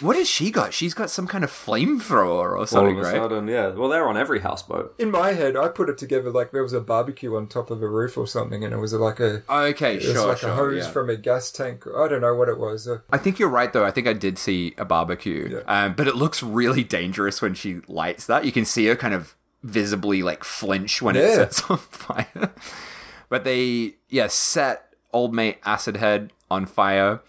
What 0.00 0.14
has 0.14 0.28
she 0.28 0.50
got? 0.50 0.74
She's 0.74 0.92
got 0.92 1.08
some 1.10 1.26
kind 1.26 1.42
of 1.42 1.50
flamethrower 1.50 2.26
or 2.52 2.58
All 2.58 2.66
something, 2.66 2.96
of 2.98 3.00
a 3.00 3.04
right? 3.06 3.14
sudden, 3.14 3.48
yeah. 3.48 3.68
Well, 3.70 3.88
they're 3.88 4.06
on 4.06 4.16
every 4.16 4.40
houseboat. 4.40 4.94
In 4.98 5.10
my 5.10 5.32
head, 5.32 5.56
I 5.56 5.68
put 5.68 5.88
it 5.88 5.96
together 5.96 6.30
like 6.30 6.52
there 6.52 6.62
was 6.62 6.74
a 6.74 6.82
barbecue 6.82 7.34
on 7.34 7.48
top 7.48 7.70
of 7.70 7.82
a 7.82 7.88
roof 7.88 8.16
or 8.18 8.26
something, 8.26 8.62
and 8.62 8.74
it 8.74 8.76
was 8.76 8.92
like 8.92 9.18
a 9.20 9.42
Okay, 9.50 9.94
it 9.94 10.02
was 10.04 10.12
sure, 10.12 10.28
like 10.28 10.38
sure. 10.38 10.50
a 10.50 10.54
hose 10.54 10.84
yeah. 10.84 10.90
from 10.90 11.08
a 11.08 11.16
gas 11.16 11.50
tank. 11.50 11.84
I 11.96 12.08
don't 12.08 12.20
know 12.20 12.34
what 12.34 12.48
it 12.50 12.58
was. 12.58 12.86
Uh, 12.86 12.98
I 13.10 13.16
think 13.18 13.38
you're 13.38 13.48
right, 13.48 13.72
though. 13.72 13.84
I 13.84 13.90
think 13.90 14.06
I 14.06 14.12
did 14.12 14.38
see 14.38 14.74
a 14.76 14.84
barbecue, 14.84 15.48
Yeah. 15.66 15.84
um, 15.86 15.94
but 15.94 16.06
it 16.06 16.14
looks 16.14 16.42
really 16.42 16.84
dangerous 16.84 17.40
when 17.40 17.54
she 17.54 17.80
lights 17.88 18.26
that. 18.26 18.44
You 18.44 18.52
can 18.52 18.66
see 18.66 18.84
her 18.86 18.96
kind 18.96 19.14
of 19.14 19.34
visibly 19.62 20.22
like 20.22 20.44
flinch 20.44 21.00
when 21.02 21.16
it 21.16 21.24
Yeah. 21.24 21.34
sets 21.36 21.68
on 21.70 21.78
fire. 21.78 22.52
but 23.30 23.44
they, 23.44 23.94
yeah, 24.10 24.26
set 24.26 24.92
old 25.14 25.34
mate 25.34 25.56
Acid 25.64 25.96
Head 25.96 26.32
on 26.50 26.66
fire, 26.66 27.20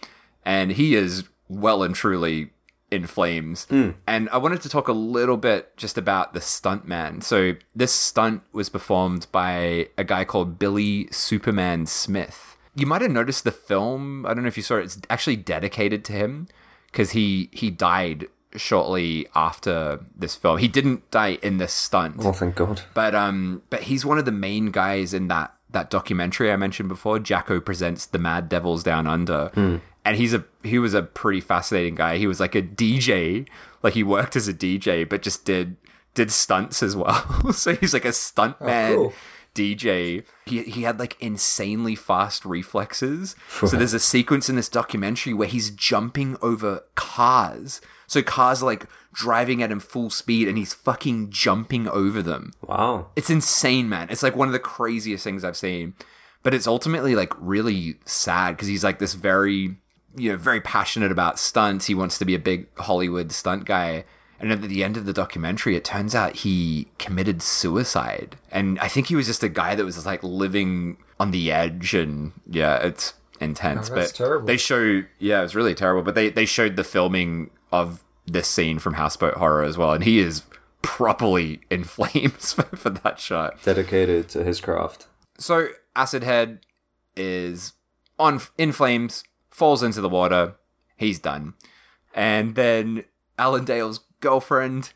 and 0.43 0.71
he 0.73 0.95
is 0.95 1.23
well 1.47 1.83
and 1.83 1.95
truly 1.95 2.51
in 2.91 3.07
flames. 3.07 3.65
And 4.05 4.27
I 4.29 4.37
wanted 4.37 4.61
to 4.63 4.69
talk 4.69 4.89
a 4.89 4.93
little 4.93 5.37
bit 5.37 5.77
just 5.77 5.97
about 5.97 6.33
the 6.33 6.41
stunt 6.41 6.85
man. 6.85 7.21
So 7.21 7.53
this 7.73 7.93
stunt 7.93 8.41
was 8.51 8.67
performed 8.67 9.27
by 9.31 9.87
a 9.97 10.03
guy 10.03 10.25
called 10.25 10.59
Billy 10.59 11.07
Superman 11.11 11.85
Smith. 11.85 12.57
You 12.75 12.85
might 12.85 13.01
have 13.01 13.11
noticed 13.11 13.45
the 13.45 13.51
film. 13.51 14.25
I 14.25 14.33
don't 14.33 14.43
know 14.43 14.49
if 14.49 14.57
you 14.57 14.63
saw 14.63 14.75
it. 14.75 14.83
It's 14.83 14.99
actually 15.09 15.37
dedicated 15.37 16.03
to 16.05 16.13
him 16.13 16.47
because 16.91 17.11
he 17.11 17.49
he 17.53 17.69
died 17.69 18.27
shortly 18.55 19.27
after 19.35 19.99
this 20.15 20.35
film. 20.35 20.57
He 20.57 20.67
didn't 20.67 21.09
die 21.11 21.37
in 21.41 21.57
this 21.57 21.73
stunt. 21.73 22.17
Oh, 22.19 22.33
thank 22.33 22.55
God. 22.55 22.81
But 22.93 23.15
um, 23.15 23.61
but 23.69 23.83
he's 23.83 24.05
one 24.05 24.17
of 24.17 24.25
the 24.25 24.31
main 24.31 24.71
guys 24.71 25.13
in 25.13 25.27
that 25.29 25.53
that 25.71 25.89
documentary 25.89 26.51
I 26.51 26.55
mentioned 26.55 26.89
before. 26.89 27.19
Jacko 27.19 27.59
presents 27.59 28.05
the 28.05 28.19
Mad 28.19 28.49
Devils 28.49 28.83
Down 28.83 29.07
Under, 29.07 29.49
hmm. 29.53 29.77
and 30.05 30.17
he's 30.17 30.33
a 30.33 30.45
he 30.63 30.79
was 30.79 30.93
a 30.93 31.03
pretty 31.03 31.41
fascinating 31.41 31.95
guy. 31.95 32.17
He 32.17 32.27
was 32.27 32.39
like 32.39 32.55
a 32.55 32.61
DJ, 32.61 33.47
like 33.83 33.93
he 33.93 34.03
worked 34.03 34.35
as 34.35 34.47
a 34.47 34.53
DJ, 34.53 35.07
but 35.07 35.21
just 35.21 35.45
did 35.45 35.77
did 36.13 36.31
stunts 36.31 36.83
as 36.83 36.95
well. 36.95 37.51
so 37.53 37.75
he's 37.75 37.93
like 37.93 38.05
a 38.05 38.13
stunt 38.13 38.59
man. 38.61 38.93
Oh, 38.93 38.95
cool. 38.95 39.13
DJ. 39.53 40.23
He 40.45 40.63
he 40.63 40.83
had 40.83 40.99
like 40.99 41.17
insanely 41.21 41.95
fast 41.95 42.45
reflexes. 42.45 43.35
so 43.49 43.67
there's 43.67 43.93
a 43.93 43.99
sequence 43.99 44.49
in 44.49 44.55
this 44.55 44.69
documentary 44.69 45.33
where 45.33 45.47
he's 45.47 45.71
jumping 45.71 46.37
over 46.41 46.83
cars. 46.95 47.81
So 48.11 48.21
cars 48.21 48.61
are 48.61 48.65
like 48.65 48.87
driving 49.13 49.63
at 49.63 49.71
him 49.71 49.79
full 49.79 50.09
speed 50.09 50.49
and 50.49 50.57
he's 50.57 50.73
fucking 50.73 51.29
jumping 51.29 51.87
over 51.87 52.21
them. 52.21 52.51
Wow. 52.61 53.07
It's 53.15 53.29
insane, 53.29 53.87
man. 53.87 54.09
It's 54.09 54.21
like 54.21 54.35
one 54.35 54.49
of 54.49 54.51
the 54.51 54.59
craziest 54.59 55.23
things 55.23 55.45
I've 55.45 55.55
seen. 55.55 55.93
But 56.43 56.53
it's 56.53 56.67
ultimately 56.67 57.15
like 57.15 57.31
really 57.39 57.95
sad 58.03 58.57
because 58.57 58.67
he's 58.67 58.83
like 58.83 58.99
this 58.99 59.13
very, 59.13 59.77
you 60.13 60.29
know, 60.29 60.35
very 60.35 60.59
passionate 60.59 61.09
about 61.09 61.39
stunts. 61.39 61.85
He 61.85 61.95
wants 61.95 62.17
to 62.17 62.25
be 62.25 62.35
a 62.35 62.39
big 62.39 62.67
Hollywood 62.79 63.31
stunt 63.31 63.63
guy. 63.63 64.03
And 64.41 64.51
at 64.51 64.61
the 64.61 64.83
end 64.83 64.97
of 64.97 65.05
the 65.05 65.13
documentary, 65.13 65.77
it 65.77 65.85
turns 65.85 66.13
out 66.13 66.35
he 66.35 66.89
committed 66.97 67.41
suicide. 67.41 68.35
And 68.51 68.77
I 68.79 68.89
think 68.89 69.07
he 69.07 69.15
was 69.15 69.27
just 69.27 69.41
a 69.41 69.47
guy 69.47 69.73
that 69.73 69.85
was 69.85 69.95
just 69.95 70.05
like 70.05 70.21
living 70.21 70.97
on 71.17 71.31
the 71.31 71.49
edge. 71.49 71.93
And 71.93 72.33
yeah, 72.45 72.75
it's 72.75 73.13
intense. 73.39 73.89
Oh, 73.89 73.95
that's 73.95 74.11
but 74.11 74.17
terrible. 74.17 74.47
they 74.47 74.57
show, 74.57 75.03
yeah, 75.17 75.39
it 75.39 75.43
was 75.43 75.55
really 75.55 75.75
terrible. 75.75 76.03
But 76.03 76.15
they, 76.15 76.29
they 76.29 76.45
showed 76.45 76.75
the 76.75 76.83
filming 76.83 77.51
of 77.71 78.03
this 78.25 78.47
scene 78.47 78.79
from 78.79 78.95
Houseboat 78.95 79.35
Horror 79.35 79.63
as 79.63 79.77
well. 79.77 79.93
And 79.93 80.03
he 80.03 80.19
is 80.19 80.43
properly 80.81 81.61
in 81.69 81.83
flames 81.85 82.53
for, 82.53 82.63
for 82.75 82.89
that 82.89 83.19
shot. 83.19 83.61
Dedicated 83.63 84.29
to 84.29 84.43
his 84.43 84.61
craft. 84.61 85.07
So 85.37 85.69
Acid 85.95 86.23
Head 86.23 86.59
is 87.15 87.73
on 88.19 88.39
in 88.57 88.71
flames, 88.71 89.23
falls 89.49 89.83
into 89.83 90.01
the 90.01 90.09
water. 90.09 90.55
He's 90.97 91.19
done, 91.19 91.55
and 92.13 92.53
then 92.53 93.05
Alan 93.39 93.65
Dale's 93.65 94.01
girlfriend 94.19 94.93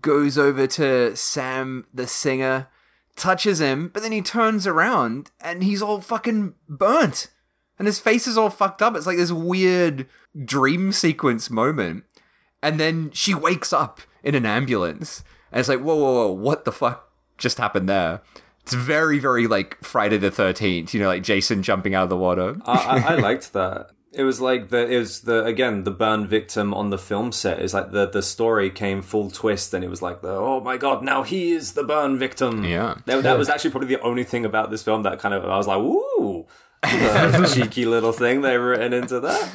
goes 0.00 0.36
over 0.36 0.66
to 0.66 1.14
Sam, 1.14 1.86
the 1.94 2.08
singer, 2.08 2.66
touches 3.14 3.60
him, 3.60 3.88
but 3.88 4.02
then 4.02 4.10
he 4.10 4.20
turns 4.20 4.66
around 4.66 5.30
and 5.40 5.62
he's 5.62 5.80
all 5.80 6.00
fucking 6.00 6.54
burnt, 6.68 7.30
and 7.78 7.86
his 7.86 8.00
face 8.00 8.26
is 8.26 8.36
all 8.36 8.50
fucked 8.50 8.82
up. 8.82 8.96
It's 8.96 9.06
like 9.06 9.16
this 9.16 9.32
weird 9.32 10.08
dream 10.44 10.90
sequence 10.90 11.50
moment, 11.50 12.04
and 12.64 12.80
then 12.80 13.10
she 13.12 13.34
wakes 13.34 13.72
up 13.72 14.00
in 14.24 14.34
an 14.34 14.46
ambulance, 14.46 15.22
and 15.52 15.60
it's 15.60 15.68
like, 15.68 15.80
whoa, 15.80 15.94
whoa, 15.94 16.14
whoa, 16.14 16.32
what 16.32 16.64
the 16.64 16.72
fuck 16.72 17.12
just 17.36 17.58
happened 17.58 17.88
there? 17.88 18.22
It's 18.62 18.72
very, 18.72 19.18
very 19.18 19.46
like 19.46 19.76
Friday 19.84 20.16
the 20.16 20.30
Thirteenth. 20.30 20.94
You 20.94 21.00
know, 21.00 21.08
like 21.08 21.22
Jason 21.22 21.62
jumping 21.62 21.94
out 21.94 22.04
of 22.04 22.08
the 22.08 22.16
water. 22.16 22.56
I, 22.64 22.72
I, 22.72 23.12
I 23.12 23.14
liked 23.16 23.52
that. 23.52 23.90
It 24.16 24.22
was 24.22 24.40
like 24.40 24.70
the 24.70 24.88
it 24.88 24.98
was 24.98 25.22
the 25.22 25.44
again 25.44 25.84
the 25.84 25.90
burn 25.90 26.26
victim 26.26 26.72
on 26.72 26.88
the 26.88 26.96
film 26.96 27.32
set. 27.32 27.58
It's 27.58 27.74
like 27.74 27.90
the 27.90 28.08
the 28.08 28.22
story 28.22 28.70
came 28.70 29.02
full 29.02 29.30
twist, 29.30 29.74
and 29.74 29.84
it 29.84 29.90
was 29.90 30.00
like 30.00 30.22
the 30.22 30.30
oh 30.30 30.60
my 30.60 30.78
god, 30.78 31.02
now 31.02 31.22
he 31.24 31.52
is 31.52 31.72
the 31.72 31.84
burn 31.84 32.18
victim. 32.18 32.64
Yeah. 32.64 32.94
that, 33.04 33.24
that 33.24 33.36
was 33.36 33.50
actually 33.50 33.72
probably 33.72 33.88
the 33.88 34.00
only 34.00 34.24
thing 34.24 34.46
about 34.46 34.70
this 34.70 34.82
film 34.82 35.02
that 35.02 35.18
kind 35.18 35.34
of 35.34 35.44
I 35.44 35.56
was 35.58 35.66
like, 35.66 35.78
ooh, 35.78 36.46
cheeky 37.54 37.84
little 37.84 38.12
thing 38.12 38.42
they 38.42 38.56
written 38.56 38.92
into 38.92 39.20
that. 39.20 39.50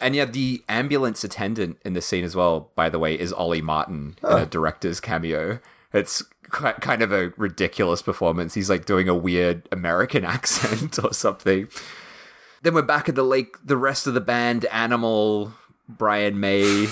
And 0.00 0.14
yeah, 0.14 0.24
the 0.24 0.62
ambulance 0.68 1.24
attendant 1.24 1.78
in 1.84 1.94
the 1.94 2.02
scene 2.02 2.24
as 2.24 2.36
well, 2.36 2.70
by 2.74 2.88
the 2.88 2.98
way, 2.98 3.18
is 3.18 3.32
Ollie 3.32 3.62
Martin 3.62 4.16
in 4.22 4.30
a 4.30 4.46
director's 4.46 5.00
cameo. 5.00 5.60
It's 5.92 6.22
ki- 6.52 6.72
kind 6.80 7.02
of 7.02 7.12
a 7.12 7.32
ridiculous 7.36 8.02
performance. 8.02 8.54
He's 8.54 8.70
like 8.70 8.84
doing 8.84 9.08
a 9.08 9.14
weird 9.14 9.68
American 9.72 10.24
accent 10.36 11.02
or 11.02 11.12
something. 11.12 11.68
Then 12.62 12.74
we're 12.74 12.82
back 12.82 13.08
at 13.08 13.14
the 13.14 13.22
lake. 13.22 13.56
The 13.64 13.76
rest 13.76 14.06
of 14.06 14.14
the 14.14 14.20
band, 14.20 14.64
Animal, 14.66 15.54
Brian 15.88 16.40
May, 16.40 16.88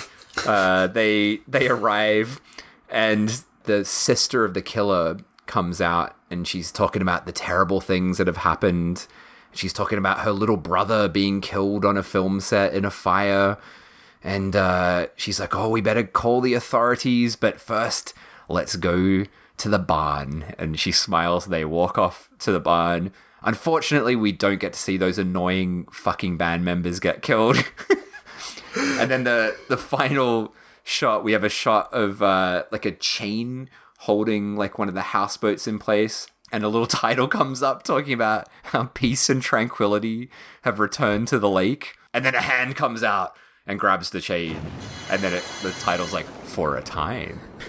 uh, 0.47 0.87
they 0.89 1.41
they 1.49 1.69
arrive, 1.69 2.41
and 2.89 3.43
the 3.65 3.85
sister 3.85 4.45
of 4.45 4.55
the 4.55 4.63
killer 4.63 5.19
comes 5.47 5.81
out, 5.81 6.17
and 6.31 6.47
she's 6.47 6.71
talking 6.71 7.03
about 7.03 7.27
the 7.27 7.33
terrible 7.33 7.81
things 7.81 8.19
that 8.19 8.27
have 8.27 8.39
happened. 8.39 9.07
She's 9.55 9.73
talking 9.73 9.99
about 9.99 10.21
her 10.21 10.33
little 10.33 10.57
brother 10.57 11.09
being 11.09 11.41
killed 11.41 11.85
on 11.85 11.97
a 11.97 12.03
film 12.03 12.41
set 12.41 12.75
in 12.75 12.85
a 12.85 12.91
fire. 12.91 13.59
And 14.23 14.57
uh, 14.57 15.09
she's 15.17 15.39
like, 15.39 15.55
oh, 15.55 15.69
we 15.69 15.81
better 15.81 16.03
call 16.03 16.41
the 16.41 16.55
authorities, 16.55 17.37
but 17.37 17.61
first, 17.61 18.15
let's 18.49 18.77
go 18.77 19.25
to 19.59 19.69
the 19.69 19.79
barn. 19.79 20.55
And 20.59 20.79
she 20.81 20.93
smiles. 20.93 21.47
They 21.47 21.65
walk 21.65 21.99
off 21.99 22.31
to 22.41 22.51
the 22.51 22.61
barn. 22.61 23.13
Unfortunately, 23.43 24.17
we 24.17 24.33
don't 24.33 24.59
get 24.59 24.73
to 24.73 24.79
see 24.79 24.97
those 24.97 25.19
annoying 25.19 25.87
fucking 25.93 26.39
band 26.39 26.65
members 26.65 26.99
get 26.99 27.21
killed. 27.21 27.57
and 28.77 29.11
then 29.11 29.25
the 29.25 29.55
the 29.69 29.77
final 29.77 30.55
shot, 30.83 31.23
we 31.23 31.33
have 31.33 31.45
a 31.45 31.51
shot 31.51 31.93
of 31.93 32.23
uh, 32.23 32.65
like 32.73 32.87
a 32.87 32.93
chain 32.93 33.69
holding 33.99 34.57
like 34.57 34.79
one 34.79 34.89
of 34.89 34.95
the 34.95 35.03
houseboats 35.03 35.67
in 35.67 35.79
place. 35.79 36.27
And 36.55 36.63
a 36.63 36.69
little 36.69 36.87
title 37.05 37.27
comes 37.27 37.65
up 37.65 37.83
talking 37.83 38.13
about 38.13 38.49
how 38.63 38.85
peace 38.95 39.29
and 39.29 39.43
tranquility 39.43 40.31
have 40.63 40.79
returned 40.79 41.27
to 41.29 41.41
the 41.41 41.51
lake. 41.51 41.97
And 42.13 42.25
then 42.25 42.37
a 42.37 42.41
hand 42.41 42.77
comes 42.77 43.03
out 43.03 43.35
and 43.67 43.81
grabs 43.81 44.11
the 44.11 44.21
chain. 44.21 44.61
And 45.11 45.21
then 45.21 45.33
it, 45.33 45.43
the 45.63 45.73
title's 45.73 46.13
like, 46.13 46.27
For 46.27 46.77
a 46.77 46.81
Time. 46.83 47.41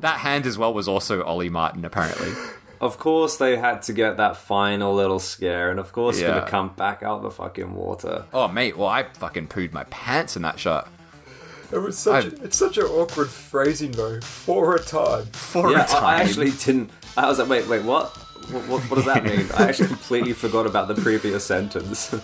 that 0.00 0.20
hand 0.20 0.46
as 0.46 0.56
well 0.56 0.72
was 0.72 0.88
also 0.88 1.22
Ollie 1.22 1.50
Martin, 1.50 1.84
apparently. 1.84 2.32
Of 2.80 2.98
course, 2.98 3.36
they 3.36 3.56
had 3.58 3.82
to 3.82 3.92
get 3.92 4.16
that 4.16 4.38
final 4.38 4.94
little 4.94 5.18
scare, 5.18 5.70
and 5.70 5.78
of 5.78 5.92
course, 5.92 6.18
Yeah. 6.20 6.28
gonna 6.28 6.46
come 6.48 6.70
back 6.76 7.02
out 7.02 7.22
the 7.22 7.30
fucking 7.30 7.74
water. 7.74 8.24
Oh, 8.32 8.48
mate, 8.48 8.78
well, 8.78 8.88
I 8.88 9.02
fucking 9.02 9.48
pooed 9.48 9.72
my 9.74 9.84
pants 9.84 10.34
in 10.34 10.42
that 10.42 10.58
shot. 10.58 10.88
It 11.72 11.78
was 11.78 11.98
such. 11.98 12.24
I- 12.24 12.44
it's 12.44 12.56
such 12.56 12.78
an 12.78 12.84
awkward 12.84 13.28
phrasing 13.28 13.90
though. 13.90 14.20
For 14.20 14.76
a 14.76 14.80
time. 14.80 15.26
For 15.26 15.70
yeah, 15.72 15.84
a 15.84 15.88
time. 15.88 16.04
I, 16.04 16.14
I 16.14 16.22
actually 16.22 16.52
didn't. 16.52 16.90
I 17.18 17.26
was 17.26 17.40
like, 17.40 17.48
wait, 17.48 17.66
wait, 17.66 17.84
what? 17.84 18.16
What, 18.50 18.62
what, 18.68 18.82
what 18.82 18.96
does 18.96 19.04
that 19.06 19.24
mean? 19.24 19.46
I 19.56 19.68
actually 19.68 19.88
completely 19.88 20.32
forgot 20.32 20.66
about 20.66 20.86
the 20.86 20.94
previous 20.94 21.44
sentence. 21.44 22.08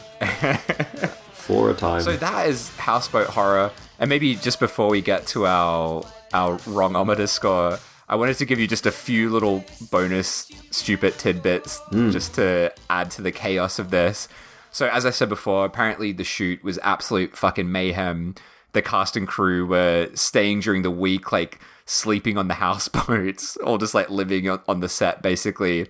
For 1.32 1.70
a 1.70 1.74
time. 1.74 2.00
So 2.00 2.16
that 2.16 2.46
is 2.46 2.70
Houseboat 2.76 3.26
Horror. 3.26 3.72
And 3.98 4.08
maybe 4.08 4.36
just 4.36 4.60
before 4.60 4.88
we 4.88 5.02
get 5.02 5.26
to 5.28 5.46
our 5.46 6.04
our 6.32 6.58
wrongometer 6.58 7.28
score, 7.28 7.78
I 8.08 8.14
wanted 8.16 8.38
to 8.38 8.44
give 8.44 8.58
you 8.60 8.66
just 8.66 8.86
a 8.86 8.92
few 8.92 9.30
little 9.30 9.64
bonus 9.90 10.50
stupid 10.70 11.18
tidbits 11.18 11.78
hmm. 11.90 12.10
just 12.10 12.34
to 12.34 12.72
add 12.88 13.10
to 13.12 13.22
the 13.22 13.32
chaos 13.32 13.78
of 13.78 13.90
this. 13.90 14.28
So 14.70 14.88
as 14.88 15.04
I 15.04 15.10
said 15.10 15.28
before, 15.28 15.64
apparently 15.64 16.12
the 16.12 16.24
shoot 16.24 16.62
was 16.62 16.78
absolute 16.82 17.36
fucking 17.36 17.70
mayhem. 17.70 18.36
The 18.72 18.82
cast 18.82 19.16
and 19.16 19.26
crew 19.26 19.66
were 19.66 20.10
staying 20.14 20.60
during 20.60 20.82
the 20.82 20.90
week, 20.90 21.30
like 21.30 21.60
sleeping 21.84 22.36
on 22.38 22.48
the 22.48 22.54
houseboats 22.64 23.56
or 23.58 23.78
just 23.78 23.94
like 23.94 24.10
living 24.10 24.48
on, 24.48 24.60
on 24.68 24.80
the 24.80 24.88
set, 24.88 25.22
basically. 25.22 25.86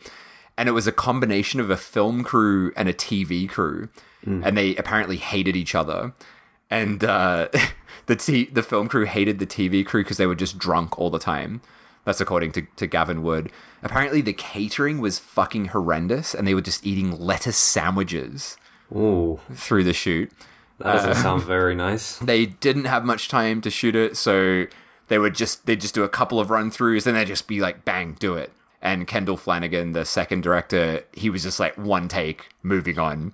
And 0.57 0.69
it 0.69 0.73
was 0.73 0.87
a 0.87 0.93
combination 0.93 1.59
of 1.59 1.69
a 1.71 1.77
film 1.77 2.23
crew 2.23 2.73
and 2.77 2.89
a 2.89 2.93
TV 2.95 3.49
crew, 3.49 3.89
and 4.45 4.57
they 4.57 4.77
apparently 4.77 5.17
hated 5.17 5.57
each 5.57 5.75
other. 5.75 6.13
And 6.71 7.03
uh, 7.03 7.49
the 8.07 8.15
t- 8.15 8.51
the 8.53 8.63
film 8.63 8.89
crew 8.89 9.05
hated 9.05 9.41
the 9.41 9.47
TV 9.47 9.85
crew 9.85 10.05
because 10.05 10.17
they 10.17 10.27
were 10.27 10.37
just 10.37 10.57
drunk 10.57 10.97
all 10.99 11.11
the 11.11 11.19
time. 11.19 11.61
That's 12.05 12.21
according 12.21 12.53
to, 12.53 12.63
to 12.77 12.87
Gavin 12.87 13.23
Wood. 13.23 13.51
Apparently, 13.83 14.21
the 14.21 14.33
catering 14.33 15.01
was 15.01 15.19
fucking 15.19 15.67
horrendous, 15.67 16.35
and 16.35 16.47
they 16.47 16.55
were 16.55 16.61
just 16.61 16.87
eating 16.87 17.19
lettuce 17.19 17.57
sandwiches 17.57 18.57
Ooh, 18.95 19.41
through 19.53 19.85
the 19.85 19.93
shoot. 19.93 20.31
that 20.79 20.93
doesn't 20.93 21.15
sound 21.17 21.43
very 21.47 21.75
nice. 21.75 22.19
They 22.19 22.47
didn't 22.47 22.85
have 22.85 23.05
much 23.05 23.29
time 23.29 23.61
to 23.63 23.71
shoot 23.71 23.97
it, 23.97 24.17
so 24.17 24.67
they 25.09 25.19
would 25.19 25.35
just 25.35 25.67
they'd 25.67 25.81
just 25.81 25.95
do 25.95 26.05
a 26.05 26.09
couple 26.09 26.41
of 26.41 26.51
run 26.51 26.71
throughs, 26.71 27.07
and 27.07 27.17
they'd 27.17 27.27
just 27.27 27.49
be 27.49 27.61
like, 27.61 27.85
"Bang, 27.85 28.17
do 28.19 28.35
it." 28.35 28.53
And 28.81 29.07
Kendall 29.07 29.37
Flanagan, 29.37 29.93
the 29.93 30.05
second 30.05 30.43
director, 30.43 31.05
he 31.13 31.31
was 31.31 31.43
just 31.43 31.59
like 31.59 31.77
one 31.77 32.09
take, 32.09 32.49
moving 32.63 32.99
on. 32.99 33.33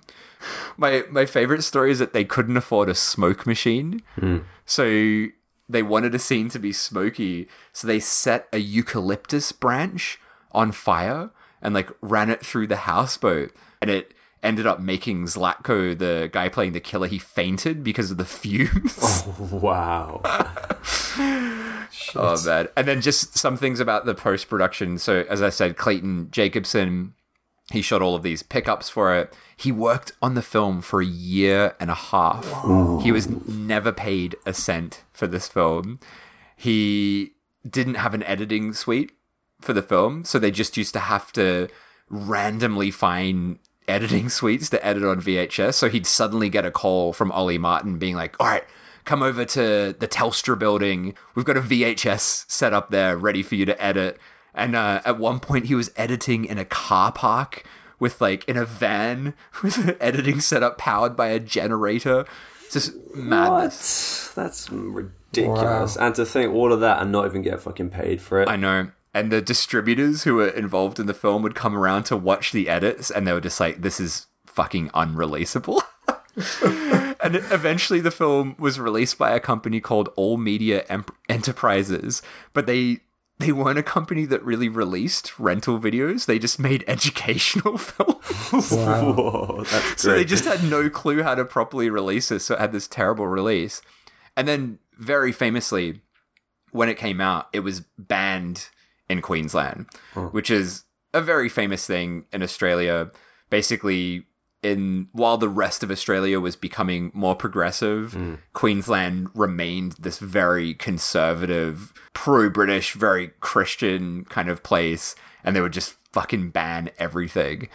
My 0.77 1.03
my 1.09 1.25
favorite 1.25 1.63
story 1.63 1.91
is 1.91 1.99
that 1.99 2.13
they 2.13 2.25
couldn't 2.25 2.57
afford 2.57 2.89
a 2.89 2.95
smoke 2.95 3.45
machine, 3.45 4.01
hmm. 4.15 4.39
so 4.65 5.27
they 5.69 5.83
wanted 5.83 6.15
a 6.15 6.19
scene 6.19 6.49
to 6.49 6.59
be 6.59 6.73
smoky, 6.73 7.47
so 7.71 7.87
they 7.87 7.99
set 7.99 8.47
a 8.51 8.57
eucalyptus 8.57 9.51
branch 9.51 10.19
on 10.51 10.71
fire 10.71 11.29
and 11.61 11.73
like 11.73 11.89
ran 12.01 12.29
it 12.29 12.45
through 12.45 12.67
the 12.67 12.77
houseboat, 12.77 13.53
and 13.81 13.89
it 13.89 14.13
ended 14.43 14.65
up 14.65 14.79
making 14.79 15.25
Zlatko, 15.25 15.97
the 15.97 16.29
guy 16.31 16.49
playing 16.49 16.73
the 16.73 16.79
killer, 16.79 17.07
he 17.07 17.19
fainted 17.19 17.83
because 17.83 18.11
of 18.11 18.17
the 18.17 18.25
fumes. 18.25 18.97
Oh, 19.39 19.59
wow. 19.61 20.21
Oh 22.15 22.41
man! 22.45 22.67
And 22.75 22.87
then 22.87 23.01
just 23.01 23.37
some 23.37 23.57
things 23.57 23.79
about 23.79 24.05
the 24.05 24.15
post 24.15 24.49
production. 24.49 24.97
So 24.97 25.25
as 25.29 25.41
I 25.41 25.49
said, 25.49 25.77
Clayton 25.77 26.29
Jacobson, 26.31 27.13
he 27.71 27.81
shot 27.81 28.01
all 28.01 28.15
of 28.15 28.23
these 28.23 28.43
pickups 28.43 28.89
for 28.89 29.15
it. 29.15 29.33
He 29.55 29.71
worked 29.71 30.13
on 30.21 30.33
the 30.35 30.41
film 30.41 30.81
for 30.81 31.01
a 31.01 31.05
year 31.05 31.75
and 31.79 31.89
a 31.91 31.95
half. 31.95 32.45
He 33.03 33.11
was 33.11 33.29
never 33.47 33.91
paid 33.91 34.35
a 34.45 34.53
cent 34.53 35.03
for 35.13 35.27
this 35.27 35.47
film. 35.47 35.99
He 36.55 37.33
didn't 37.69 37.95
have 37.95 38.13
an 38.13 38.23
editing 38.23 38.73
suite 38.73 39.11
for 39.59 39.73
the 39.73 39.83
film, 39.83 40.23
so 40.23 40.39
they 40.39 40.51
just 40.51 40.77
used 40.77 40.93
to 40.93 40.99
have 40.99 41.31
to 41.33 41.67
randomly 42.09 42.91
find 42.91 43.59
editing 43.87 44.29
suites 44.37 44.69
to 44.69 44.85
edit 44.85 45.03
on 45.03 45.21
VHS. 45.21 45.75
So 45.75 45.89
he'd 45.89 46.05
suddenly 46.05 46.49
get 46.49 46.65
a 46.65 46.71
call 46.71 47.13
from 47.13 47.31
Ollie 47.31 47.57
Martin 47.57 47.97
being 47.97 48.15
like, 48.15 48.35
"All 48.39 48.47
right, 48.47 48.63
come 49.05 49.23
over 49.23 49.45
to 49.45 49.95
the 49.97 50.07
Telstra 50.07 50.57
building. 50.57 51.15
We've 51.35 51.45
got 51.45 51.57
a 51.57 51.61
VHS 51.61 52.49
set 52.49 52.73
up 52.73 52.91
there 52.91 53.17
ready 53.17 53.43
for 53.43 53.55
you 53.55 53.65
to 53.65 53.81
edit." 53.81 54.19
And 54.53 54.75
uh, 54.75 55.01
at 55.05 55.17
one 55.17 55.39
point, 55.39 55.67
he 55.67 55.75
was 55.75 55.91
editing 55.95 56.45
in 56.45 56.57
a 56.57 56.65
car 56.65 57.11
park 57.11 57.63
with 57.99 58.19
like 58.19 58.43
in 58.45 58.57
a 58.57 58.65
van 58.65 59.33
with 59.63 59.77
an 59.77 59.95
editing 60.01 60.41
setup 60.41 60.77
powered 60.77 61.15
by 61.15 61.27
a 61.27 61.39
generator. 61.39 62.25
It's 62.65 62.73
just 62.73 63.15
madness. 63.15 64.31
What? 64.33 64.43
That's 64.43 64.69
ridiculous. 64.69 65.95
And 65.95 66.15
to 66.15 66.25
think 66.25 66.53
all 66.53 66.73
of 66.73 66.79
that 66.81 67.01
and 67.01 67.11
not 67.11 67.25
even 67.25 67.41
get 67.41 67.61
fucking 67.61 67.89
paid 67.89 68.21
for 68.21 68.41
it. 68.41 68.49
I 68.49 68.55
know. 68.55 68.91
And 69.13 69.31
the 69.31 69.41
distributors 69.41 70.23
who 70.23 70.35
were 70.35 70.47
involved 70.47 70.99
in 70.99 71.05
the 71.05 71.13
film 71.13 71.41
would 71.43 71.55
come 71.55 71.75
around 71.75 72.03
to 72.03 72.17
watch 72.17 72.51
the 72.51 72.69
edits 72.69 73.11
and 73.11 73.27
they 73.27 73.33
were 73.33 73.41
just 73.41 73.59
like, 73.59 73.81
this 73.81 73.99
is 73.99 74.27
fucking 74.45 74.89
unreleasable. 74.89 75.81
and 77.21 77.35
eventually 77.35 77.99
the 77.99 78.11
film 78.11 78.55
was 78.57 78.79
released 78.79 79.17
by 79.17 79.31
a 79.31 79.39
company 79.39 79.81
called 79.81 80.09
All 80.15 80.37
Media 80.37 80.85
Em- 80.87 81.05
Enterprises, 81.29 82.21
but 82.53 82.65
they 82.65 83.01
they 83.41 83.51
weren't 83.51 83.79
a 83.79 83.83
company 83.83 84.25
that 84.25 84.43
really 84.43 84.69
released 84.69 85.39
rental 85.39 85.79
videos. 85.79 86.25
They 86.25 86.39
just 86.39 86.59
made 86.59 86.85
educational 86.87 87.77
films. 87.77 88.71
Whoa, 88.71 89.63
that's 89.69 90.01
So 90.01 90.11
they 90.11 90.23
just 90.23 90.45
had 90.45 90.63
no 90.63 90.89
clue 90.89 91.23
how 91.23 91.35
to 91.35 91.43
properly 91.43 91.89
release 91.89 92.29
this, 92.29 92.45
so 92.45 92.53
it 92.53 92.59
had 92.59 92.71
this 92.71 92.87
terrible 92.87 93.27
release. 93.27 93.81
And 94.37 94.47
then, 94.47 94.79
very 94.97 95.31
famously, 95.31 96.01
when 96.71 96.87
it 96.87 96.97
came 96.97 97.19
out, 97.19 97.49
it 97.51 97.61
was 97.61 97.81
banned 97.97 98.69
in 99.11 99.21
Queensland, 99.21 99.87
hmm. 100.13 100.27
which 100.27 100.49
is 100.49 100.85
a 101.13 101.21
very 101.21 101.49
famous 101.49 101.85
thing 101.85 102.25
in 102.31 102.41
Australia. 102.41 103.11
Basically, 103.49 104.25
in 104.63 105.07
while 105.11 105.37
the 105.37 105.49
rest 105.49 105.83
of 105.83 105.91
Australia 105.91 106.39
was 106.39 106.55
becoming 106.55 107.11
more 107.13 107.35
progressive, 107.35 108.13
hmm. 108.13 108.35
Queensland 108.53 109.29
remained 109.33 109.93
this 109.93 110.19
very 110.19 110.73
conservative, 110.73 111.93
pro-British, 112.13 112.93
very 112.93 113.31
Christian 113.41 114.25
kind 114.25 114.49
of 114.49 114.63
place, 114.63 115.15
and 115.43 115.55
they 115.55 115.61
would 115.61 115.73
just 115.73 115.97
fucking 116.13 116.49
ban 116.51 116.89
everything. 116.97 117.67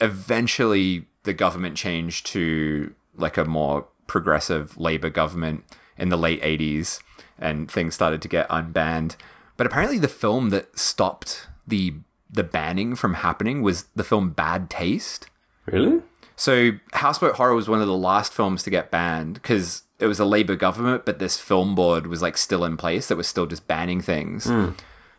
Eventually, 0.00 1.06
the 1.24 1.32
government 1.32 1.76
changed 1.76 2.26
to 2.26 2.94
like 3.16 3.36
a 3.36 3.44
more 3.44 3.86
progressive 4.06 4.76
Labor 4.76 5.10
government 5.10 5.64
in 5.96 6.08
the 6.08 6.18
late 6.18 6.42
80s, 6.42 7.00
and 7.38 7.70
things 7.70 7.94
started 7.94 8.22
to 8.22 8.28
get 8.28 8.48
unbanned. 8.48 9.16
But 9.56 9.66
apparently, 9.66 9.98
the 9.98 10.08
film 10.08 10.50
that 10.50 10.78
stopped 10.78 11.48
the 11.66 11.94
the 12.30 12.44
banning 12.44 12.96
from 12.96 13.14
happening 13.14 13.62
was 13.62 13.84
the 13.94 14.04
film 14.04 14.30
Bad 14.30 14.68
Taste. 14.68 15.28
Really? 15.66 16.02
So 16.36 16.72
Houseboat 16.94 17.36
Horror 17.36 17.54
was 17.54 17.68
one 17.68 17.80
of 17.80 17.86
the 17.86 17.96
last 17.96 18.32
films 18.32 18.64
to 18.64 18.70
get 18.70 18.90
banned 18.90 19.34
because 19.34 19.82
it 20.00 20.06
was 20.06 20.18
a 20.18 20.24
Labour 20.24 20.56
government, 20.56 21.04
but 21.04 21.20
this 21.20 21.38
film 21.38 21.74
board 21.74 22.08
was 22.08 22.22
like 22.22 22.36
still 22.36 22.64
in 22.64 22.76
place 22.76 23.06
that 23.08 23.16
was 23.16 23.28
still 23.28 23.46
just 23.46 23.68
banning 23.68 24.00
things. 24.00 24.44
Hmm. 24.44 24.70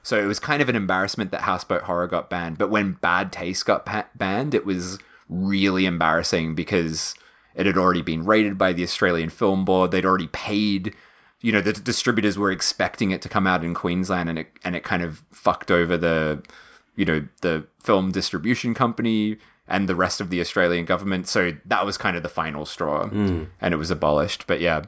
So 0.04 0.22
it 0.22 0.26
was 0.28 0.40
kind 0.40 0.62
of 0.62 0.70
an 0.70 0.76
embarrassment 0.76 1.32
that 1.32 1.42
Houseboat 1.42 1.84
Horror 1.84 2.08
got 2.08 2.30
banned. 2.30 2.58
But 2.58 2.70
when 2.70 2.94
Bad 2.94 3.32
Taste 3.32 3.66
got 3.66 3.86
pa- 3.86 4.08
banned, 4.14 4.54
it 4.54 4.66
was 4.66 5.00
really 5.30 5.86
embarrassing 5.86 6.54
because 6.54 7.16
it 7.56 7.66
had 7.66 7.78
already 7.78 8.04
been 8.04 8.26
rated 8.26 8.58
by 8.58 8.74
the 8.74 8.84
Australian 8.84 9.30
Film 9.30 9.66
Board. 9.66 9.90
They'd 9.90 10.06
already 10.06 10.28
paid. 10.28 10.94
You 11.46 11.52
know, 11.52 11.62
the 11.62 11.74
distributors 11.74 12.40
were 12.40 12.52
expecting 12.52 13.12
it 13.12 13.22
to 13.22 13.30
come 13.30 13.46
out 13.46 13.64
in 13.64 13.74
Queensland, 13.74 14.30
and 14.30 14.40
it 14.40 14.48
and 14.64 14.76
it 14.76 14.84
kind 14.84 15.04
of 15.04 15.24
fucked 15.32 15.70
over 15.70 15.96
the, 15.96 16.44
you 16.96 17.06
know, 17.06 17.28
the 17.42 17.68
film 17.84 18.12
distribution 18.12 18.74
company 18.74 19.38
and 19.68 19.90
the 19.90 19.96
rest 19.96 20.22
of 20.22 20.30
the 20.30 20.42
Australian 20.42 20.86
government. 20.86 21.28
So 21.28 21.54
that 21.66 21.86
was 21.86 21.98
kind 21.98 22.18
of 22.18 22.24
the 22.24 22.30
final 22.30 22.66
straw, 22.66 23.08
hmm. 23.08 23.44
and 23.62 23.74
it 23.74 23.78
was 23.78 23.92
abolished. 23.92 24.48
But 24.48 24.60
yeah, 24.60 24.86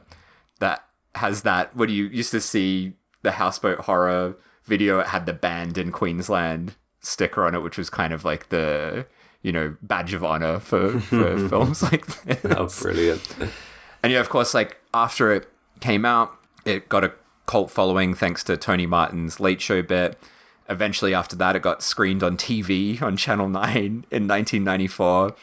that 0.58 0.84
has 1.14 1.42
that. 1.42 1.76
What 1.76 1.88
do 1.88 1.94
you 1.94 2.06
used 2.06 2.32
to 2.32 2.40
see 2.40 2.94
the 3.22 3.32
houseboat 3.32 3.80
horror 3.80 4.36
video? 4.64 4.98
It 4.98 5.08
had 5.08 5.26
the 5.26 5.32
banned 5.32 5.78
in 5.78 5.92
Queensland 5.92 6.74
sticker 7.00 7.44
on 7.44 7.54
it, 7.54 7.62
which 7.62 7.78
was 7.78 7.90
kind 7.90 8.12
of 8.12 8.24
like 8.24 8.48
the 8.48 9.06
you 9.42 9.52
know 9.52 9.76
badge 9.82 10.12
of 10.12 10.24
honor 10.24 10.58
for, 10.58 10.98
for 11.00 11.48
films 11.48 11.82
like 11.82 12.06
this. 12.24 12.40
Oh, 12.44 12.68
brilliant. 12.82 13.36
And 14.02 14.12
yeah, 14.12 14.20
of 14.20 14.28
course, 14.28 14.54
like 14.54 14.78
after 14.92 15.32
it 15.32 15.48
came 15.80 16.04
out, 16.04 16.37
it 16.68 16.88
got 16.88 17.04
a 17.04 17.12
cult 17.46 17.70
following 17.70 18.14
thanks 18.14 18.44
to 18.44 18.56
Tony 18.56 18.86
Martin's 18.86 19.40
Late 19.40 19.60
Show 19.60 19.82
bit. 19.82 20.18
Eventually, 20.68 21.14
after 21.14 21.34
that, 21.36 21.56
it 21.56 21.62
got 21.62 21.82
screened 21.82 22.22
on 22.22 22.36
TV 22.36 23.00
on 23.00 23.16
Channel 23.16 23.48
9 23.48 23.74
in 24.10 24.28
1994. 24.28 25.34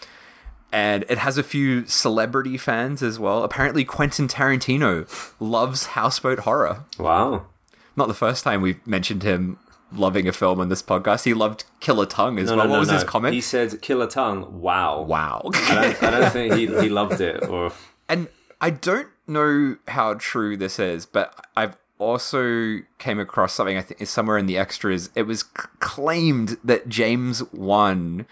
And 0.71 1.05
it 1.09 1.17
has 1.19 1.37
a 1.37 1.43
few 1.43 1.85
celebrity 1.85 2.57
fans 2.57 3.01
as 3.01 3.17
well. 3.17 3.43
Apparently, 3.43 3.83
Quentin 3.85 4.27
Tarantino 4.27 5.07
loves 5.39 5.87
houseboat 5.87 6.39
horror. 6.39 6.83
Wow. 6.99 7.47
Not 7.95 8.07
the 8.07 8.13
first 8.13 8.43
time 8.43 8.61
we've 8.61 8.85
mentioned 8.85 9.23
him 9.23 9.57
loving 9.91 10.27
a 10.27 10.33
film 10.33 10.59
on 10.59 10.67
this 10.69 10.83
podcast. 10.83 11.23
He 11.23 11.33
loved 11.33 11.63
Killer 11.79 12.05
Tongue 12.05 12.37
as 12.39 12.49
No, 12.49 12.57
well. 12.57 12.65
no, 12.65 12.71
what 12.71 12.75
no, 12.75 12.79
was 12.81 12.89
his 12.91 13.03
comment? 13.05 13.33
He 13.33 13.39
said 13.41 13.81
"Killer 13.81 14.07
Tongue." 14.07 14.59
Wow. 14.61 15.01
wow. 15.03 15.41
I 15.53 15.75
don't, 15.99 16.03
I 16.03 16.19
don't 16.19 16.31
think 16.33 16.53
he 16.55 16.65
he 16.67 16.89
loved 16.89 17.21
it. 17.21 17.47
Or 17.47 17.71
And 18.09 18.27
I 18.59 18.69
don't 18.71 19.07
know 19.27 19.77
how 19.87 20.15
true 20.15 20.57
this 20.57 20.79
is, 20.79 21.05
but 21.05 21.45
I've 21.55 21.77
also 21.97 22.79
came 22.99 23.19
across 23.19 23.53
something 23.53 23.77
I 23.77 23.81
think 23.81 24.01
is 24.01 24.09
somewhere 24.09 24.37
in 24.37 24.45
the 24.45 24.57
extras. 24.57 25.09
It 25.15 25.23
was 25.23 25.41
c- 25.41 25.67
claimed 25.79 26.57
that 26.63 26.89
James 26.89 27.41
Wan 27.53 28.25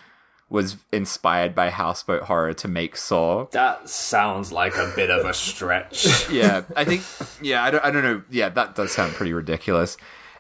was 0.50 0.78
inspired 0.92 1.56
by 1.56 1.70
houseboat 1.72 2.24
horror 2.24 2.54
to 2.54 2.68
make 2.68 2.96
Saw. 2.96 3.46
that 3.52 3.90
sounds 3.90 4.52
like 4.52 4.76
a 4.76 4.92
bit 4.96 5.10
of 5.10 5.26
a 5.26 5.34
stretch. 5.34 6.30
Yeah, 6.30 6.64
I 6.76 6.84
think. 6.86 7.04
Yeah, 7.42 7.64
I 7.64 7.72
don't. 7.72 7.84
I 7.86 7.90
don't 7.92 8.04
know. 8.04 8.24
Yeah, 8.30 8.50
that 8.50 8.76
does 8.76 8.92
sound 8.92 9.14
pretty 9.14 9.34
ridiculous. 9.34 9.98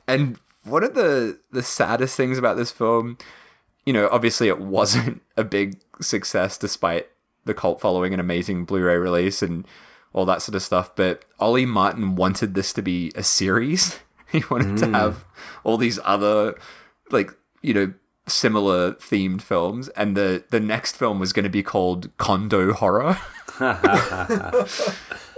And 0.07 0.39
one 0.65 0.83
of 0.83 0.93
the 0.93 1.39
the 1.51 1.63
saddest 1.63 2.15
things 2.15 2.37
about 2.37 2.57
this 2.57 2.71
film, 2.71 3.17
you 3.85 3.93
know, 3.93 4.07
obviously 4.11 4.47
it 4.49 4.59
wasn't 4.59 5.21
a 5.37 5.43
big 5.43 5.79
success 6.01 6.57
despite 6.57 7.07
the 7.45 7.53
cult 7.53 7.81
following 7.81 8.13
and 8.13 8.21
amazing 8.21 8.65
Blu-ray 8.65 8.97
release 8.97 9.41
and 9.41 9.65
all 10.13 10.25
that 10.25 10.41
sort 10.41 10.55
of 10.55 10.61
stuff. 10.61 10.95
But 10.95 11.25
Ollie 11.39 11.65
Martin 11.65 12.15
wanted 12.15 12.53
this 12.53 12.71
to 12.73 12.81
be 12.81 13.11
a 13.15 13.23
series. 13.23 13.99
He 14.33 14.43
wanted 14.49 14.79
to 14.79 14.87
hmm. 14.87 14.95
have 14.95 15.25
all 15.63 15.77
these 15.77 15.99
other, 16.03 16.57
like 17.11 17.29
you 17.61 17.71
know, 17.71 17.93
similar 18.25 18.93
themed 18.93 19.43
films, 19.43 19.89
and 19.89 20.17
the 20.17 20.43
the 20.49 20.59
next 20.59 20.97
film 20.97 21.19
was 21.19 21.33
going 21.33 21.43
to 21.43 21.51
be 21.51 21.61
called 21.61 22.09
Condo 22.17 22.73
Horror. 22.73 23.19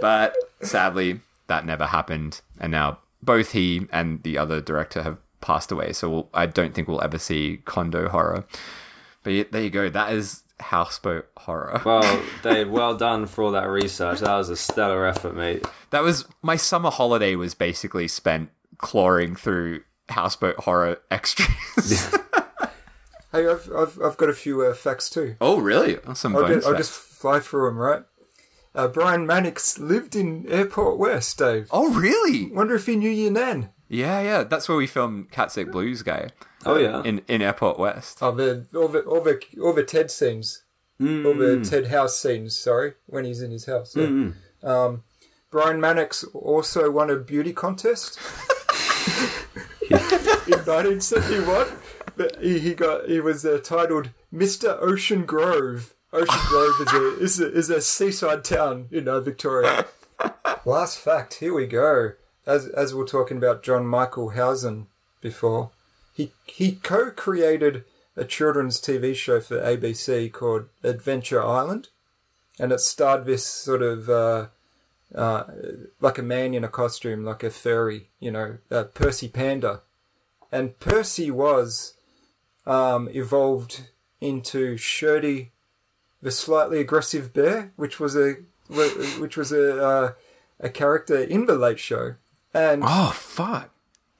but 0.00 0.34
sadly, 0.62 1.20
that 1.46 1.66
never 1.66 1.84
happened, 1.84 2.40
and 2.58 2.72
now 2.72 3.00
both 3.22 3.52
he 3.52 3.86
and 3.92 4.22
the 4.22 4.38
other 4.38 4.62
director 4.62 5.02
have 5.02 5.18
passed 5.42 5.70
away. 5.70 5.92
So 5.92 6.08
we'll, 6.08 6.28
I 6.32 6.46
don't 6.46 6.74
think 6.74 6.88
we'll 6.88 7.02
ever 7.02 7.18
see 7.18 7.60
Condo 7.66 8.08
Horror. 8.08 8.46
But 9.22 9.52
there 9.52 9.62
you 9.62 9.70
go. 9.70 9.90
That 9.90 10.12
is 10.12 10.42
Houseboat 10.60 11.28
Horror. 11.36 11.82
Well, 11.84 12.22
Dave, 12.42 12.70
well 12.70 12.96
done 12.96 13.26
for 13.26 13.44
all 13.44 13.52
that 13.52 13.68
research. 13.68 14.20
That 14.20 14.36
was 14.36 14.48
a 14.48 14.56
stellar 14.56 15.06
effort, 15.06 15.36
mate. 15.36 15.64
That 15.90 16.02
was 16.02 16.26
my 16.42 16.56
summer 16.56 16.90
holiday. 16.90 17.36
Was 17.36 17.54
basically 17.54 18.08
spent 18.08 18.50
clawing 18.78 19.36
through 19.36 19.82
Houseboat 20.08 20.56
Horror 20.60 21.00
extras. 21.10 22.14
Hey, 23.32 23.46
I've, 23.48 23.70
I've, 23.76 24.00
I've 24.00 24.16
got 24.16 24.30
a 24.30 24.32
few 24.32 24.62
uh, 24.62 24.72
facts 24.72 25.10
too. 25.10 25.36
oh, 25.42 25.60
really? 25.60 25.98
Oh, 26.06 26.14
some 26.14 26.34
I'll, 26.34 26.42
bonus 26.42 26.64
I'll 26.64 26.76
just 26.76 26.92
fly 26.92 27.38
through 27.38 27.66
them, 27.66 27.76
right? 27.76 28.02
Uh, 28.74 28.88
Brian 28.88 29.26
Mannix 29.26 29.78
lived 29.78 30.16
in 30.16 30.46
Airport 30.48 30.98
West, 30.98 31.36
Dave. 31.36 31.68
Oh, 31.70 31.92
really? 31.92 32.50
Wonder 32.50 32.76
if 32.76 32.86
he 32.86 32.96
knew 32.96 33.10
your 33.10 33.32
nan. 33.32 33.70
Yeah, 33.88 34.20
yeah. 34.20 34.44
That's 34.44 34.68
where 34.68 34.76
we 34.76 34.86
filmed 34.86 35.30
Cat 35.30 35.52
Sick 35.52 35.70
Blues 35.70 36.02
Guy. 36.02 36.30
Oh, 36.64 36.76
yeah. 36.76 37.02
In 37.04 37.22
in 37.28 37.42
Airport 37.42 37.78
West. 37.78 38.18
Oh, 38.20 38.32
the, 38.32 38.66
all, 38.74 38.88
the, 38.88 39.00
all, 39.00 39.20
the, 39.20 39.40
all 39.62 39.72
the 39.72 39.84
Ted 39.84 40.10
scenes. 40.10 40.62
All 40.98 41.34
the 41.34 41.62
Ted 41.62 41.88
house 41.88 42.16
scenes, 42.16 42.56
sorry, 42.56 42.94
when 43.04 43.26
he's 43.26 43.42
in 43.42 43.50
his 43.50 43.66
house. 43.66 43.94
yeah. 43.94 44.30
Um, 44.62 45.02
Brian 45.50 45.78
Mannix 45.80 46.24
also 46.34 46.90
won 46.90 47.10
a 47.10 47.16
beauty 47.16 47.52
contest 47.52 48.18
in 49.90 49.98
1971. 50.64 51.68
But 52.16 52.42
he, 52.42 52.58
he 52.58 52.74
got 52.74 53.08
he 53.08 53.20
was 53.20 53.44
uh, 53.44 53.58
titled 53.62 54.10
Mr. 54.32 54.76
Ocean 54.80 55.26
Grove. 55.26 55.94
Ocean 56.12 56.40
Grove 56.48 56.74
is 56.80 56.92
a, 56.92 57.18
is 57.18 57.40
a 57.40 57.52
is 57.52 57.70
a 57.70 57.80
seaside 57.82 58.42
town 58.42 58.88
in 58.90 59.06
uh, 59.06 59.20
Victoria. 59.20 59.86
Last 60.64 60.98
fact, 60.98 61.34
here 61.34 61.52
we 61.54 61.66
go. 61.66 62.12
As 62.46 62.68
as 62.68 62.94
we 62.94 63.00
we're 63.00 63.06
talking 63.06 63.36
about 63.36 63.62
John 63.64 63.86
Michael 63.86 64.30
Howson 64.30 64.86
before, 65.20 65.70
he 66.14 66.32
he 66.46 66.72
co-created 66.72 67.84
a 68.16 68.24
children's 68.24 68.80
TV 68.80 69.14
show 69.14 69.40
for 69.40 69.58
ABC 69.60 70.32
called 70.32 70.66
Adventure 70.84 71.42
Island, 71.42 71.88
and 72.58 72.72
it 72.72 72.80
starred 72.80 73.26
this 73.26 73.44
sort 73.44 73.82
of 73.82 74.08
uh, 74.08 74.46
uh, 75.14 75.44
like 76.00 76.18
a 76.18 76.22
man 76.22 76.54
in 76.54 76.64
a 76.64 76.68
costume, 76.68 77.24
like 77.24 77.42
a 77.42 77.50
furry, 77.50 78.10
you 78.20 78.30
know, 78.30 78.58
uh, 78.70 78.84
Percy 78.84 79.28
Panda, 79.28 79.82
and 80.50 80.78
Percy 80.78 81.30
was 81.30 81.94
um, 82.64 83.08
evolved 83.12 83.88
into 84.20 84.76
Shirty, 84.76 85.52
the 86.22 86.30
slightly 86.30 86.80
aggressive 86.80 87.32
bear, 87.32 87.72
which 87.76 88.00
was 88.00 88.16
a 88.16 88.36
which 89.18 89.36
was 89.36 89.52
a 89.52 89.84
uh, 89.84 90.12
a 90.58 90.68
character 90.68 91.18
in 91.18 91.46
the 91.46 91.54
Late 91.54 91.78
Show, 91.78 92.14
and 92.54 92.82
Oh, 92.84 93.12
fuck. 93.14 93.70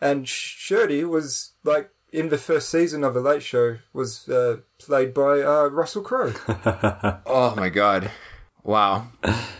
and 0.01 0.28
Shirty 0.28 1.05
was 1.05 1.53
like 1.65 1.90
in 2.12 2.28
the 2.28 2.39
first 2.39 2.69
season 2.70 3.05
of 3.05 3.15
the 3.15 3.20
Late 3.20 3.43
Show 3.43 3.78
was 3.93 4.28
uh, 4.28 4.59
played 4.78 5.12
by 5.15 5.43
uh, 5.43 5.69
Russell 5.69 6.03
Crowe. 6.03 6.32
Oh 7.27 7.55
my 7.57 7.69
god. 7.69 8.11
Wow. 8.62 9.09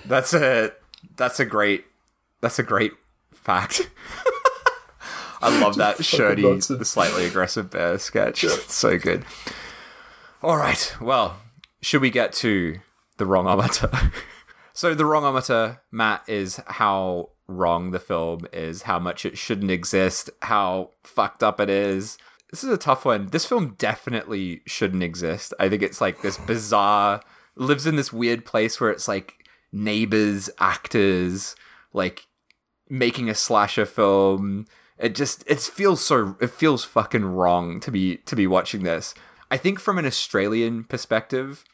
That's 0.05 0.33
a 0.35 0.73
that's 1.17 1.39
a 1.41 1.45
great 1.45 1.85
that's 2.41 2.59
a 2.59 2.63
great 2.63 2.93
fact. 3.33 3.91
I 5.43 5.61
love 5.61 5.77
that 5.77 6.03
shirty, 6.05 6.43
the 6.43 6.85
slightly 6.85 7.27
aggressive 7.27 7.71
bear 7.71 7.99
sketch. 7.99 8.43
It's 8.43 8.75
so 8.75 8.99
good. 8.99 9.25
All 10.43 10.57
right. 10.57 10.95
Well, 11.01 11.37
should 11.83 12.01
we 12.01 12.11
get 12.11 12.33
to 12.35 12.81
the 13.19 13.27
wrong 13.27 13.45
wrongometer? 13.45 14.13
so 14.73 14.95
the 14.95 15.05
wrong 15.05 15.23
wrongometer, 15.23 15.81
Matt, 15.93 16.23
is 16.27 16.61
how 16.67 17.31
wrong 17.49 17.91
the 17.91 18.01
film 18.01 18.47
is, 18.53 18.83
how 18.83 18.99
much 18.99 19.25
it 19.25 19.39
shouldn't 19.39 19.71
exist, 19.71 20.31
how 20.43 20.91
fucked 21.05 21.43
up 21.43 21.61
it 21.61 21.71
is. 21.71 22.19
This 22.51 22.63
is 22.63 22.71
a 22.71 22.79
tough 22.79 23.05
one. 23.05 23.29
This 23.29 23.47
film 23.47 23.75
definitely 23.79 24.63
shouldn't 24.67 25.03
exist. 25.03 25.53
I 25.59 25.69
think 25.69 25.83
it's 25.83 26.01
like 26.01 26.23
this 26.23 26.39
bizarre 26.39 27.21
lives 27.57 27.87
in 27.87 27.97
this 27.97 28.13
weird 28.13 28.45
place 28.45 28.81
where 28.81 28.91
it's 28.91 29.09
like 29.09 29.49
neighbors, 29.73 30.49
actors, 30.59 31.57
like 31.93 32.27
making 32.89 33.29
a 33.29 33.35
slasher 33.35 33.87
film. 33.87 34.67
It 34.99 35.15
just 35.15 35.45
it 35.47 35.61
feels 35.61 36.05
so 36.05 36.37
it 36.41 36.51
feels 36.51 36.85
fucking 36.85 37.25
wrong 37.25 37.81
to 37.81 37.91
be 37.91 38.19
to 38.19 38.37
be 38.37 38.47
watching 38.47 38.85
this. 38.85 39.15
I 39.51 39.57
think 39.57 39.79
from 39.79 39.99
an 39.99 40.07
Australian 40.07 40.85
perspective, 40.85 41.65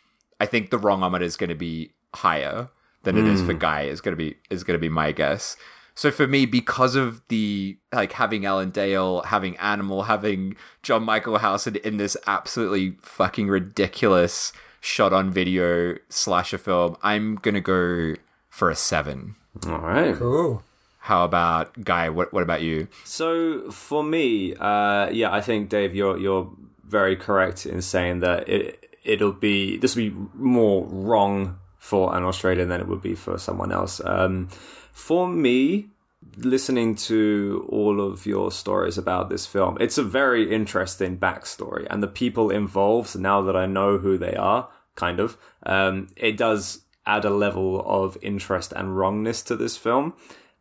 I 0.40 0.46
think 0.46 0.70
the 0.70 0.78
wrong 0.78 1.00
wrongometer 1.00 1.22
is 1.22 1.36
going 1.36 1.50
to 1.50 1.54
be 1.54 1.92
higher 2.14 2.68
than 3.02 3.18
it 3.18 3.26
is 3.26 3.42
for 3.42 3.52
Guy. 3.52 3.82
Is 3.82 4.00
going 4.00 4.12
to 4.12 4.16
be 4.16 4.36
is 4.50 4.64
going 4.64 4.76
to 4.76 4.80
be 4.80 4.88
my 4.88 5.12
guess. 5.12 5.56
So 5.94 6.10
for 6.10 6.26
me, 6.26 6.46
because 6.46 6.96
of 6.96 7.20
the 7.28 7.76
like 7.92 8.12
having 8.12 8.46
Alan 8.46 8.70
Dale, 8.70 9.22
having 9.22 9.56
Animal, 9.58 10.04
having 10.04 10.56
John 10.82 11.04
Michael 11.04 11.38
Howson 11.38 11.76
in 11.76 11.98
this 11.98 12.16
absolutely 12.26 12.96
fucking 13.02 13.48
ridiculous 13.48 14.52
shot 14.80 15.12
on 15.12 15.30
video 15.30 15.96
slasher 16.08 16.58
film, 16.58 16.96
I'm 17.02 17.36
gonna 17.36 17.60
go 17.60 18.14
for 18.48 18.70
a 18.70 18.76
seven. 18.76 19.36
All 19.66 19.78
right. 19.78 20.14
Cool. 20.16 20.62
How 21.00 21.24
about 21.24 21.84
Guy? 21.84 22.08
What 22.08 22.32
what 22.32 22.42
about 22.42 22.62
you? 22.62 22.88
So 23.04 23.70
for 23.70 24.02
me, 24.02 24.54
uh, 24.54 25.10
yeah, 25.10 25.32
I 25.32 25.40
think 25.40 25.68
Dave, 25.68 25.94
you're 25.94 26.16
you're 26.16 26.50
very 26.86 27.16
correct 27.16 27.66
in 27.66 27.82
saying 27.82 28.20
that 28.20 28.48
it 28.48 28.96
it'll 29.04 29.32
be 29.32 29.76
this 29.78 29.96
will 29.96 30.10
be 30.10 30.16
more 30.34 30.86
wrong 30.86 31.58
for 31.82 32.16
an 32.16 32.22
Australian 32.22 32.68
than 32.68 32.80
it 32.80 32.86
would 32.86 33.02
be 33.02 33.16
for 33.16 33.36
someone 33.36 33.72
else. 33.72 34.00
Um, 34.04 34.46
for 34.92 35.26
me, 35.26 35.88
listening 36.36 36.94
to 36.94 37.66
all 37.68 38.00
of 38.00 38.24
your 38.24 38.52
stories 38.52 38.96
about 38.96 39.28
this 39.28 39.46
film, 39.46 39.76
it's 39.80 39.98
a 39.98 40.04
very 40.04 40.54
interesting 40.54 41.18
backstory, 41.18 41.84
and 41.90 42.00
the 42.00 42.06
people 42.06 42.50
involved. 42.50 43.18
Now 43.18 43.42
that 43.42 43.56
I 43.56 43.66
know 43.66 43.98
who 43.98 44.16
they 44.16 44.36
are, 44.36 44.68
kind 44.94 45.18
of, 45.18 45.36
um, 45.66 46.06
it 46.14 46.36
does 46.36 46.82
add 47.04 47.24
a 47.24 47.30
level 47.30 47.82
of 47.84 48.16
interest 48.22 48.72
and 48.76 48.96
wrongness 48.96 49.42
to 49.42 49.56
this 49.56 49.76
film. 49.76 50.14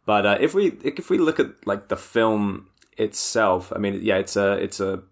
But 0.08 0.26
uh, 0.26 0.38
if 0.40 0.56
we 0.56 0.70
if 0.84 1.12
we 1.12 1.20
look 1.20 1.40
at 1.40 1.68
like 1.68 1.90
the 1.90 1.98
film 1.98 2.66
itself, 2.98 3.72
I 3.76 3.78
mean, 3.78 4.00
yeah, 4.02 4.18
it's 4.18 4.36
a 4.36 4.54
it's 4.54 4.80
a 4.80 5.04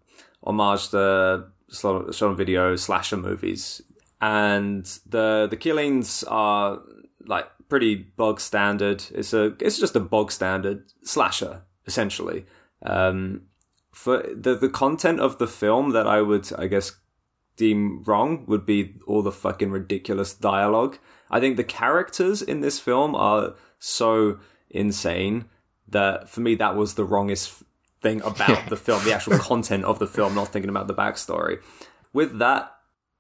homage 0.43 0.89
to 0.89 1.45
shot 1.71 2.21
on 2.23 2.35
video 2.35 2.75
slasher 2.75 3.17
movies, 3.17 3.83
and 4.21 4.85
the 5.05 5.47
the 5.49 5.57
killings 5.57 6.23
are 6.23 6.79
like 7.25 7.47
pretty 7.69 7.95
bog 7.95 8.41
standard. 8.41 9.05
It's 9.11 9.33
a 9.33 9.55
it's 9.59 9.79
just 9.79 9.95
a 9.95 9.99
bog 9.99 10.31
standard 10.31 10.83
slasher 11.03 11.63
essentially. 11.85 12.45
Um, 12.83 13.43
for 13.91 14.23
the 14.33 14.55
the 14.55 14.69
content 14.69 15.19
of 15.19 15.37
the 15.37 15.47
film 15.47 15.91
that 15.91 16.07
I 16.07 16.21
would 16.21 16.51
I 16.57 16.67
guess 16.67 16.93
deem 17.55 18.03
wrong 18.03 18.45
would 18.47 18.65
be 18.65 18.95
all 19.05 19.21
the 19.21 19.31
fucking 19.31 19.71
ridiculous 19.71 20.33
dialogue. 20.33 20.97
I 21.29 21.39
think 21.39 21.57
the 21.57 21.63
characters 21.63 22.41
in 22.41 22.61
this 22.61 22.79
film 22.79 23.15
are 23.15 23.55
so 23.79 24.39
insane 24.69 25.45
that 25.87 26.29
for 26.29 26.41
me 26.41 26.55
that 26.55 26.75
was 26.75 26.95
the 26.95 27.03
wrongest 27.03 27.63
thing 28.01 28.21
about 28.21 28.69
the 28.69 28.77
film, 28.77 29.03
the 29.03 29.13
actual 29.13 29.37
content 29.37 29.83
of 29.83 29.99
the 29.99 30.07
film, 30.07 30.35
not 30.35 30.49
thinking 30.49 30.69
about 30.69 30.87
the 30.87 30.93
backstory. 30.93 31.61
With 32.13 32.39
that 32.39 32.78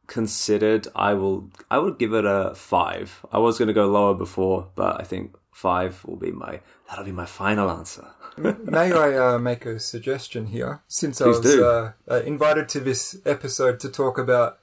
considered, 0.09 0.87
I 0.95 1.13
will 1.13 1.49
I 1.71 1.77
would 1.77 1.97
give 1.97 2.13
it 2.13 2.25
a 2.25 2.53
five. 2.55 3.25
I 3.31 3.37
was 3.37 3.57
gonna 3.57 3.73
go 3.73 3.87
lower 3.87 4.13
before, 4.13 4.67
but 4.75 4.99
I 4.99 5.03
think 5.05 5.37
five 5.53 6.03
will 6.03 6.17
be 6.17 6.31
my 6.31 6.59
that'll 6.89 7.05
be 7.05 7.13
my 7.13 7.25
final 7.25 7.71
answer. 7.71 8.07
May 8.37 8.91
I 8.91 9.17
uh, 9.17 9.39
make 9.39 9.65
a 9.65 9.79
suggestion 9.79 10.47
here? 10.47 10.81
Since 10.87 11.19
Please 11.19 11.25
I 11.25 11.27
was 11.27 11.55
uh, 11.57 11.91
uh, 12.09 12.21
invited 12.25 12.67
to 12.69 12.79
this 12.79 13.17
episode 13.25 13.79
to 13.81 13.89
talk 13.89 14.17
about, 14.17 14.59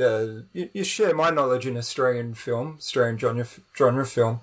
uh, 0.00 0.42
you, 0.52 0.70
you 0.72 0.84
share 0.84 1.14
my 1.14 1.30
knowledge 1.30 1.66
in 1.66 1.76
Australian 1.76 2.34
film, 2.34 2.76
Australian 2.78 3.18
genre, 3.18 3.46
genre 3.76 4.06
film. 4.06 4.40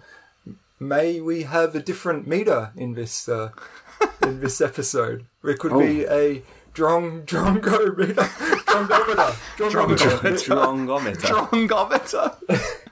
May 0.80 1.20
we 1.22 1.44
have 1.44 1.76
a 1.76 1.80
different 1.80 2.28
meter 2.28 2.72
in 2.76 2.94
this 2.94 3.28
uh, 3.28 3.50
in 4.24 4.40
this 4.40 4.62
episode? 4.62 5.26
It 5.44 5.60
could 5.60 5.78
be 5.78 6.06
a 6.06 6.44
drong 6.74 7.26
drongo 7.26 7.98
meter, 7.98 8.28
drongometer, 8.72 9.32
drongometer. 9.58 11.18
Drongometer. 11.18 11.68
Drongometer. 11.68 12.78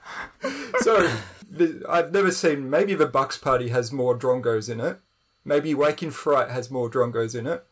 So 0.80 1.12
the, 1.50 1.84
I've 1.90 2.14
never 2.14 2.32
seen. 2.32 2.70
Maybe 2.70 2.96
the 2.96 3.06
Bucks 3.06 3.38
Party 3.38 3.68
has 3.70 3.92
more 3.92 4.18
drongos 4.18 4.70
in 4.70 4.80
it. 4.80 5.00
Maybe 5.44 5.74
Wake 5.74 6.02
in 6.02 6.12
Fright 6.12 6.50
has 6.50 6.72
more 6.72 6.90
drongos 6.90 7.38
in 7.38 7.46
it. 7.46 7.66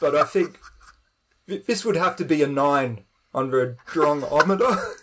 But 0.00 0.16
I 0.16 0.24
think 0.24 0.58
th- 1.46 1.66
this 1.66 1.84
would 1.84 1.96
have 1.96 2.16
to 2.16 2.24
be 2.24 2.42
a 2.42 2.48
nine 2.48 3.04
on 3.32 3.50
the 3.50 3.76
drongometer. 3.86 4.94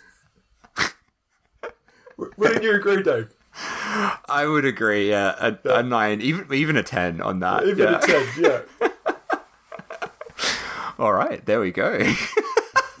Wouldn't 2.36 2.62
you 2.62 2.74
agree, 2.74 3.02
Dave? 3.02 3.32
I 4.28 4.46
would 4.46 4.64
agree. 4.64 5.08
Yeah, 5.08 5.34
a, 5.38 5.78
a 5.78 5.82
nine, 5.82 6.20
even 6.20 6.52
even 6.52 6.76
a 6.76 6.82
ten 6.82 7.20
on 7.20 7.40
that. 7.40 7.66
Even 7.66 7.92
yeah. 7.92 7.98
a 7.98 8.06
ten, 8.06 8.26
yeah. 8.38 8.60
All 10.98 11.12
right, 11.12 11.44
there 11.46 11.60
we 11.60 11.70
go. 11.70 11.98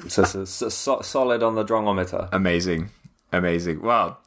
So, 0.06 0.22
so, 0.22 0.44
so, 0.44 0.68
so- 0.68 1.00
solid 1.02 1.42
on 1.42 1.56
the 1.56 1.64
drongometer. 1.64 2.28
Amazing. 2.32 2.90
Amazing. 3.32 3.82
Well, 3.82 4.20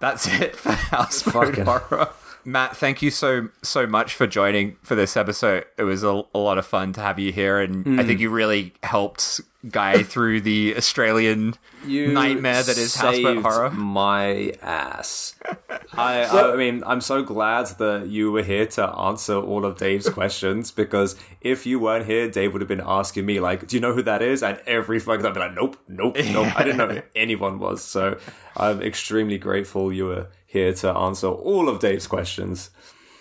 that's 0.00 0.26
it 0.26 0.56
for 0.56 0.72
House 0.72 1.20
Fucking- 1.22 1.66
Horror. 1.66 2.08
Matt, 2.44 2.76
thank 2.76 3.02
you 3.02 3.10
so 3.10 3.48
so 3.62 3.86
much 3.86 4.14
for 4.14 4.26
joining 4.26 4.76
for 4.82 4.94
this 4.94 5.16
episode. 5.16 5.64
It 5.76 5.84
was 5.84 6.02
a, 6.02 6.22
a 6.34 6.38
lot 6.38 6.58
of 6.58 6.66
fun 6.66 6.92
to 6.94 7.00
have 7.00 7.18
you 7.18 7.32
here, 7.32 7.60
and 7.60 8.00
I 8.00 8.04
think 8.04 8.18
mm. 8.18 8.22
you 8.22 8.30
really 8.30 8.74
helped 8.82 9.40
Guy 9.68 10.02
through 10.04 10.40
the 10.40 10.74
Australian 10.76 11.54
nightmare 11.84 12.62
that 12.62 12.78
is 12.78 12.94
Houseboat 12.94 13.42
Horror. 13.42 13.70
My 13.70 14.54
ass. 14.62 15.34
I, 15.92 16.24
I 16.24 16.56
mean, 16.56 16.82
I'm 16.86 17.00
so 17.00 17.22
glad 17.22 17.66
that 17.78 18.08
you 18.08 18.32
were 18.32 18.42
here 18.42 18.64
to 18.66 18.88
answer 18.88 19.36
all 19.36 19.66
of 19.66 19.76
Dave's 19.76 20.08
questions 20.20 20.70
because 20.70 21.16
if 21.40 21.66
you 21.66 21.78
weren't 21.78 22.06
here, 22.06 22.30
Dave 22.30 22.52
would 22.52 22.62
have 22.62 22.68
been 22.68 22.82
asking 22.84 23.26
me 23.26 23.38
like, 23.38 23.66
"Do 23.66 23.76
you 23.76 23.80
know 23.80 23.92
who 23.92 24.02
that 24.02 24.22
is?" 24.22 24.42
And 24.42 24.58
every 24.66 24.98
fucking 24.98 25.22
time, 25.22 25.32
I'd 25.32 25.34
be 25.34 25.40
like, 25.40 25.54
"Nope, 25.54 25.76
nope, 25.88 26.16
nope." 26.16 26.58
I 26.58 26.64
didn't 26.64 26.78
know 26.78 26.88
who 26.88 27.02
anyone 27.14 27.58
was. 27.58 27.82
So 27.82 28.18
I'm 28.56 28.80
extremely 28.80 29.36
grateful 29.36 29.92
you 29.92 30.06
were 30.06 30.28
here 30.50 30.72
to 30.74 30.90
answer 30.90 31.28
all 31.28 31.68
of 31.68 31.78
Dave's 31.78 32.08
questions. 32.08 32.70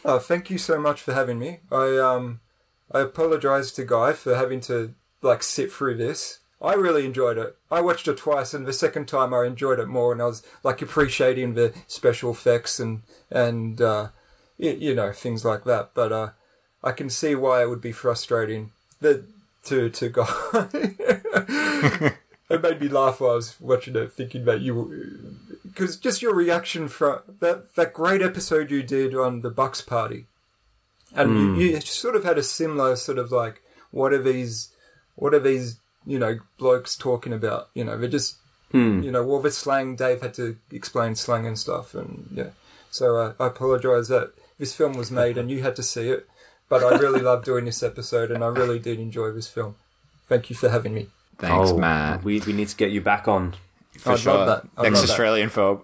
Oh, 0.04 0.18
thank 0.18 0.50
you 0.50 0.58
so 0.58 0.80
much 0.80 1.02
for 1.02 1.14
having 1.14 1.38
me. 1.38 1.60
I 1.72 1.98
um, 1.98 2.40
I 2.92 3.02
apologize 3.02 3.72
to 3.74 3.86
Guy 3.86 4.14
for 4.14 4.36
having 4.36 4.62
to 4.62 4.96
like 5.22 5.44
sit 5.44 5.72
through 5.72 5.98
this. 5.98 6.40
I 6.62 6.74
really 6.74 7.06
enjoyed 7.06 7.38
it. 7.38 7.56
I 7.72 7.82
watched 7.82 8.08
it 8.08 8.18
twice, 8.18 8.54
and 8.54 8.66
the 8.66 8.74
second 8.74 9.08
time 9.08 9.34
I 9.34 9.46
enjoyed 9.46 9.80
it 9.80 9.88
more, 9.88 10.12
and 10.12 10.22
I 10.22 10.26
was 10.26 10.44
like 10.64 10.82
appreciating 10.82 11.54
the 11.54 11.74
special 11.88 12.32
effects 12.32 12.80
and 12.80 13.04
and 13.30 13.80
uh, 13.80 14.08
y- 14.58 14.78
you 14.80 14.96
know 14.96 15.12
things 15.12 15.46
like 15.46 15.66
that. 15.66 15.92
But 15.94 16.12
uh, 16.12 16.30
I 16.84 16.94
can 16.94 17.10
see 17.10 17.36
why 17.36 17.62
it 17.62 17.70
would 17.70 17.82
be 17.82 17.92
frustrating 17.92 18.72
that 19.02 19.24
to 19.66 19.90
to 19.90 20.10
Guy. 20.10 20.28
it 22.50 22.62
made 22.64 22.82
me 22.82 22.88
laugh 22.88 23.22
while 23.22 23.32
I 23.32 23.36
was 23.36 23.56
watching 23.62 23.96
it, 23.96 24.12
thinking 24.12 24.42
about 24.42 24.62
you 24.62 25.38
because 25.70 25.98
just 25.98 26.22
your 26.22 26.34
reaction 26.34 26.88
from 26.88 27.20
that 27.40 27.76
that 27.76 27.94
great 27.94 28.22
episode 28.22 28.72
you 28.72 28.84
did 28.84 29.16
on 29.16 29.42
the 29.42 29.50
Bucks 29.50 29.82
party, 29.82 30.26
and 31.16 31.58
you, 31.58 31.68
you 31.70 31.82
sort 31.82 32.16
of 32.16 32.24
had 32.24 32.38
a 32.38 32.44
similar 32.44 32.96
sort 32.96 33.18
of 33.18 33.32
like 33.32 33.62
what 33.92 34.14
are 34.14 34.22
these 34.22 34.70
what 35.16 35.34
are 35.34 35.40
these 35.40 35.78
you 36.06 36.20
know 36.20 36.40
blokes 36.58 36.96
talking 36.96 37.34
about? 37.34 37.70
You 37.74 37.84
know 37.84 37.98
they're 37.98 38.10
just 38.10 38.36
you 38.72 39.12
know 39.12 39.26
all 39.28 39.42
the 39.42 39.52
slang. 39.52 39.96
Dave 39.96 40.22
had 40.22 40.34
to 40.36 40.58
explain 40.72 41.16
slang 41.16 41.46
and 41.48 41.58
stuff, 41.58 41.96
and 41.96 42.28
yeah. 42.34 42.50
So 42.92 43.18
uh, 43.18 43.34
I 43.40 43.48
apologise 43.48 44.08
that 44.10 44.32
this 44.58 44.76
film 44.76 44.94
was 44.94 45.10
made 45.12 45.38
and 45.38 45.50
you 45.50 45.62
had 45.62 45.76
to 45.78 45.84
see 45.84 46.10
it, 46.10 46.28
but 46.70 46.84
I 46.84 46.98
really 46.98 47.22
loved 47.22 47.46
doing 47.46 47.66
this 47.66 47.82
episode, 47.84 48.30
and 48.32 48.44
I 48.44 48.48
really 48.48 48.80
did 48.80 49.00
enjoy 49.00 49.32
this 49.32 49.48
film. 49.48 49.76
Thank 50.28 50.50
you 50.50 50.56
for 50.56 50.70
having 50.70 50.94
me. 50.94 51.08
Thanks, 51.40 51.72
Oh, 51.72 51.78
Matt. 51.78 52.24
We 52.24 52.40
we 52.42 52.54
need 52.54 52.68
to 52.70 52.76
get 52.76 52.92
you 52.92 53.02
back 53.02 53.28
on. 53.28 53.56
For 54.00 54.14
I'd 54.14 54.20
sure. 54.20 54.34
love 54.34 54.48
that. 54.48 54.70
I'd 54.78 54.84
Next 54.84 54.96
love 54.96 55.08
that. 55.08 55.12
Australian 55.12 55.50
film. 55.50 55.82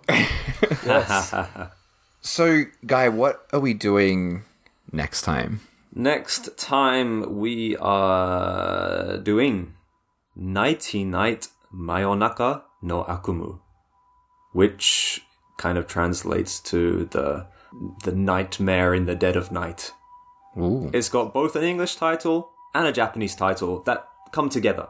Yes. 0.85 1.33
so, 2.21 2.63
Guy, 2.85 3.09
what 3.09 3.45
are 3.53 3.59
we 3.59 3.73
doing 3.73 4.43
next 4.91 5.21
time? 5.21 5.61
Next 5.93 6.57
time 6.57 7.37
we 7.39 7.77
are 7.77 9.17
doing 9.17 9.73
Nighty 10.35 11.05
Night 11.05 11.47
Mayonaka 11.73 12.63
no 12.81 13.03
Akumu, 13.03 13.59
which 14.53 15.21
kind 15.57 15.77
of 15.77 15.87
translates 15.87 16.59
to 16.59 17.05
the 17.05 17.47
the 18.03 18.11
nightmare 18.11 18.93
in 18.93 19.05
the 19.05 19.15
dead 19.15 19.35
of 19.35 19.51
night. 19.51 19.91
Ooh. 20.57 20.89
It's 20.93 21.09
got 21.09 21.33
both 21.33 21.55
an 21.55 21.63
English 21.63 21.95
title 21.95 22.51
and 22.73 22.87
a 22.87 22.91
Japanese 22.91 23.35
title 23.35 23.81
that 23.83 24.07
come 24.31 24.49
together. 24.49 24.87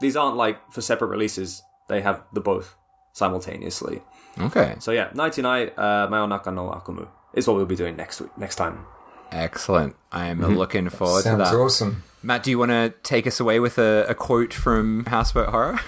These 0.00 0.16
aren't 0.16 0.36
like 0.36 0.70
for 0.72 0.80
separate 0.80 1.08
releases; 1.08 1.62
they 1.88 2.00
have 2.00 2.22
the 2.32 2.40
both 2.40 2.76
simultaneously. 3.12 4.02
Okay. 4.38 4.76
So 4.80 4.90
yeah, 4.90 5.10
Nighty 5.14 5.42
Night 5.42 5.74
uh, 5.76 6.08
Mayonaka 6.08 6.52
no 6.52 6.70
Akumu 6.70 7.08
is 7.34 7.46
what 7.46 7.56
we'll 7.56 7.66
be 7.66 7.76
doing 7.76 7.96
next 7.96 8.20
week, 8.20 8.36
next 8.36 8.56
time. 8.56 8.86
Excellent. 9.32 9.96
I'm 10.12 10.40
looking 10.40 10.88
forward 10.88 11.22
to 11.22 11.30
that. 11.30 11.36
Sounds 11.38 11.50
that. 11.50 11.56
awesome. 11.56 12.02
Matt, 12.22 12.42
do 12.44 12.50
you 12.50 12.58
want 12.58 12.70
to 12.70 12.94
take 13.02 13.26
us 13.26 13.40
away 13.40 13.60
with 13.60 13.78
a, 13.78 14.06
a 14.08 14.14
quote 14.14 14.54
from 14.54 15.04
Houseboat 15.06 15.50
Horror? 15.50 15.80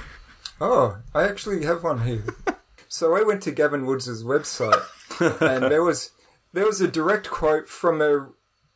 Oh, 0.61 0.99
I 1.15 1.25
actually 1.25 1.65
have 1.65 1.85
one 1.85 2.03
here. 2.03 2.25
so 2.89 3.15
I 3.17 3.23
went 3.23 3.43
to 3.43 3.53
Gavin 3.53 3.87
Woods' 3.87 4.23
website, 4.23 4.83
and 5.41 5.71
there 5.71 5.83
was 5.83 6.11
there 6.53 6.67
was 6.67 6.81
a 6.81 6.89
direct 6.89 7.31
quote 7.31 7.69
from 7.69 8.01
a 8.01 8.29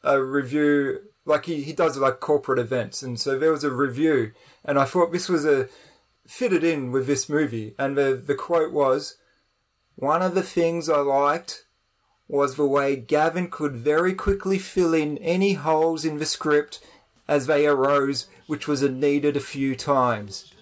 a 0.02 0.22
review. 0.22 1.00
Like 1.26 1.44
he, 1.44 1.62
he 1.62 1.72
does 1.72 1.98
like 1.98 2.20
corporate 2.20 2.58
events, 2.58 3.02
and 3.02 3.20
so 3.20 3.38
there 3.38 3.52
was 3.52 3.64
a 3.64 3.70
review, 3.70 4.32
and 4.64 4.78
I 4.78 4.84
thought 4.84 5.12
this 5.12 5.28
was 5.28 5.44
a 5.44 5.68
fitted 6.30 6.62
in 6.62 6.92
with 6.92 7.06
this 7.06 7.28
movie. 7.28 7.74
And 7.78 7.96
the 7.96 8.22
the 8.24 8.34
quote 8.34 8.72
was, 8.72 9.16
"One 9.96 10.22
of 10.22 10.34
the 10.34 10.42
things 10.42 10.88
I 10.88 11.00
liked 11.00 11.64
was 12.28 12.54
the 12.54 12.66
way 12.66 12.94
Gavin 12.94 13.50
could 13.50 13.74
very 13.74 14.14
quickly 14.14 14.58
fill 14.58 14.94
in 14.94 15.18
any 15.18 15.54
holes 15.54 16.04
in 16.04 16.18
the 16.18 16.26
script 16.26 16.78
as 17.26 17.46
they 17.46 17.66
arose, 17.66 18.28
which 18.46 18.68
was 18.68 18.82
needed 18.82 19.36
a 19.36 19.40
few 19.40 19.74
times." 19.74 20.52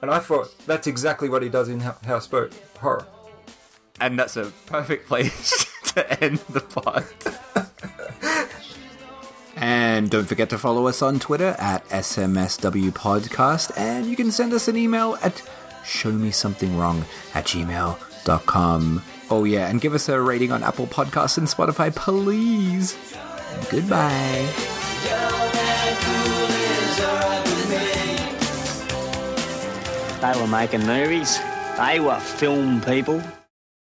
And 0.00 0.10
I 0.10 0.20
thought 0.20 0.54
that's 0.66 0.86
exactly 0.86 1.28
what 1.28 1.42
he 1.42 1.48
does 1.48 1.68
in 1.68 1.80
Houseboat 1.80 2.52
Horror. 2.78 3.06
And 4.00 4.18
that's 4.18 4.36
a 4.36 4.52
perfect 4.66 5.08
place 5.08 5.66
to 5.94 6.24
end 6.24 6.38
the 6.50 6.60
pod. 6.60 7.04
and 9.64 10.10
don't 10.10 10.26
forget 10.26 10.50
to 10.50 10.58
follow 10.58 10.88
us 10.88 11.00
on 11.00 11.18
Twitter 11.18 11.56
at 11.58 11.88
SMSW 11.88 12.90
Podcast. 12.90 13.72
And 13.78 14.04
you 14.04 14.14
can 14.14 14.30
send 14.30 14.52
us 14.52 14.68
an 14.68 14.76
email 14.76 15.16
at 15.22 15.36
showmesomethingwrong 15.84 17.04
at 17.34 17.46
gmail.com. 17.46 19.02
Oh, 19.30 19.44
yeah, 19.44 19.70
and 19.70 19.80
give 19.80 19.94
us 19.94 20.10
a 20.10 20.20
rating 20.20 20.52
on 20.52 20.62
Apple 20.62 20.86
Podcasts 20.86 21.38
and 21.38 21.46
Spotify, 21.46 21.94
please. 21.96 22.94
Goodbye. 23.70 24.50
They 30.20 30.40
were 30.40 30.46
making 30.46 30.84
movies. 30.84 31.38
They 31.78 32.00
were 32.00 32.20
film 32.20 32.82
people. 32.82 33.22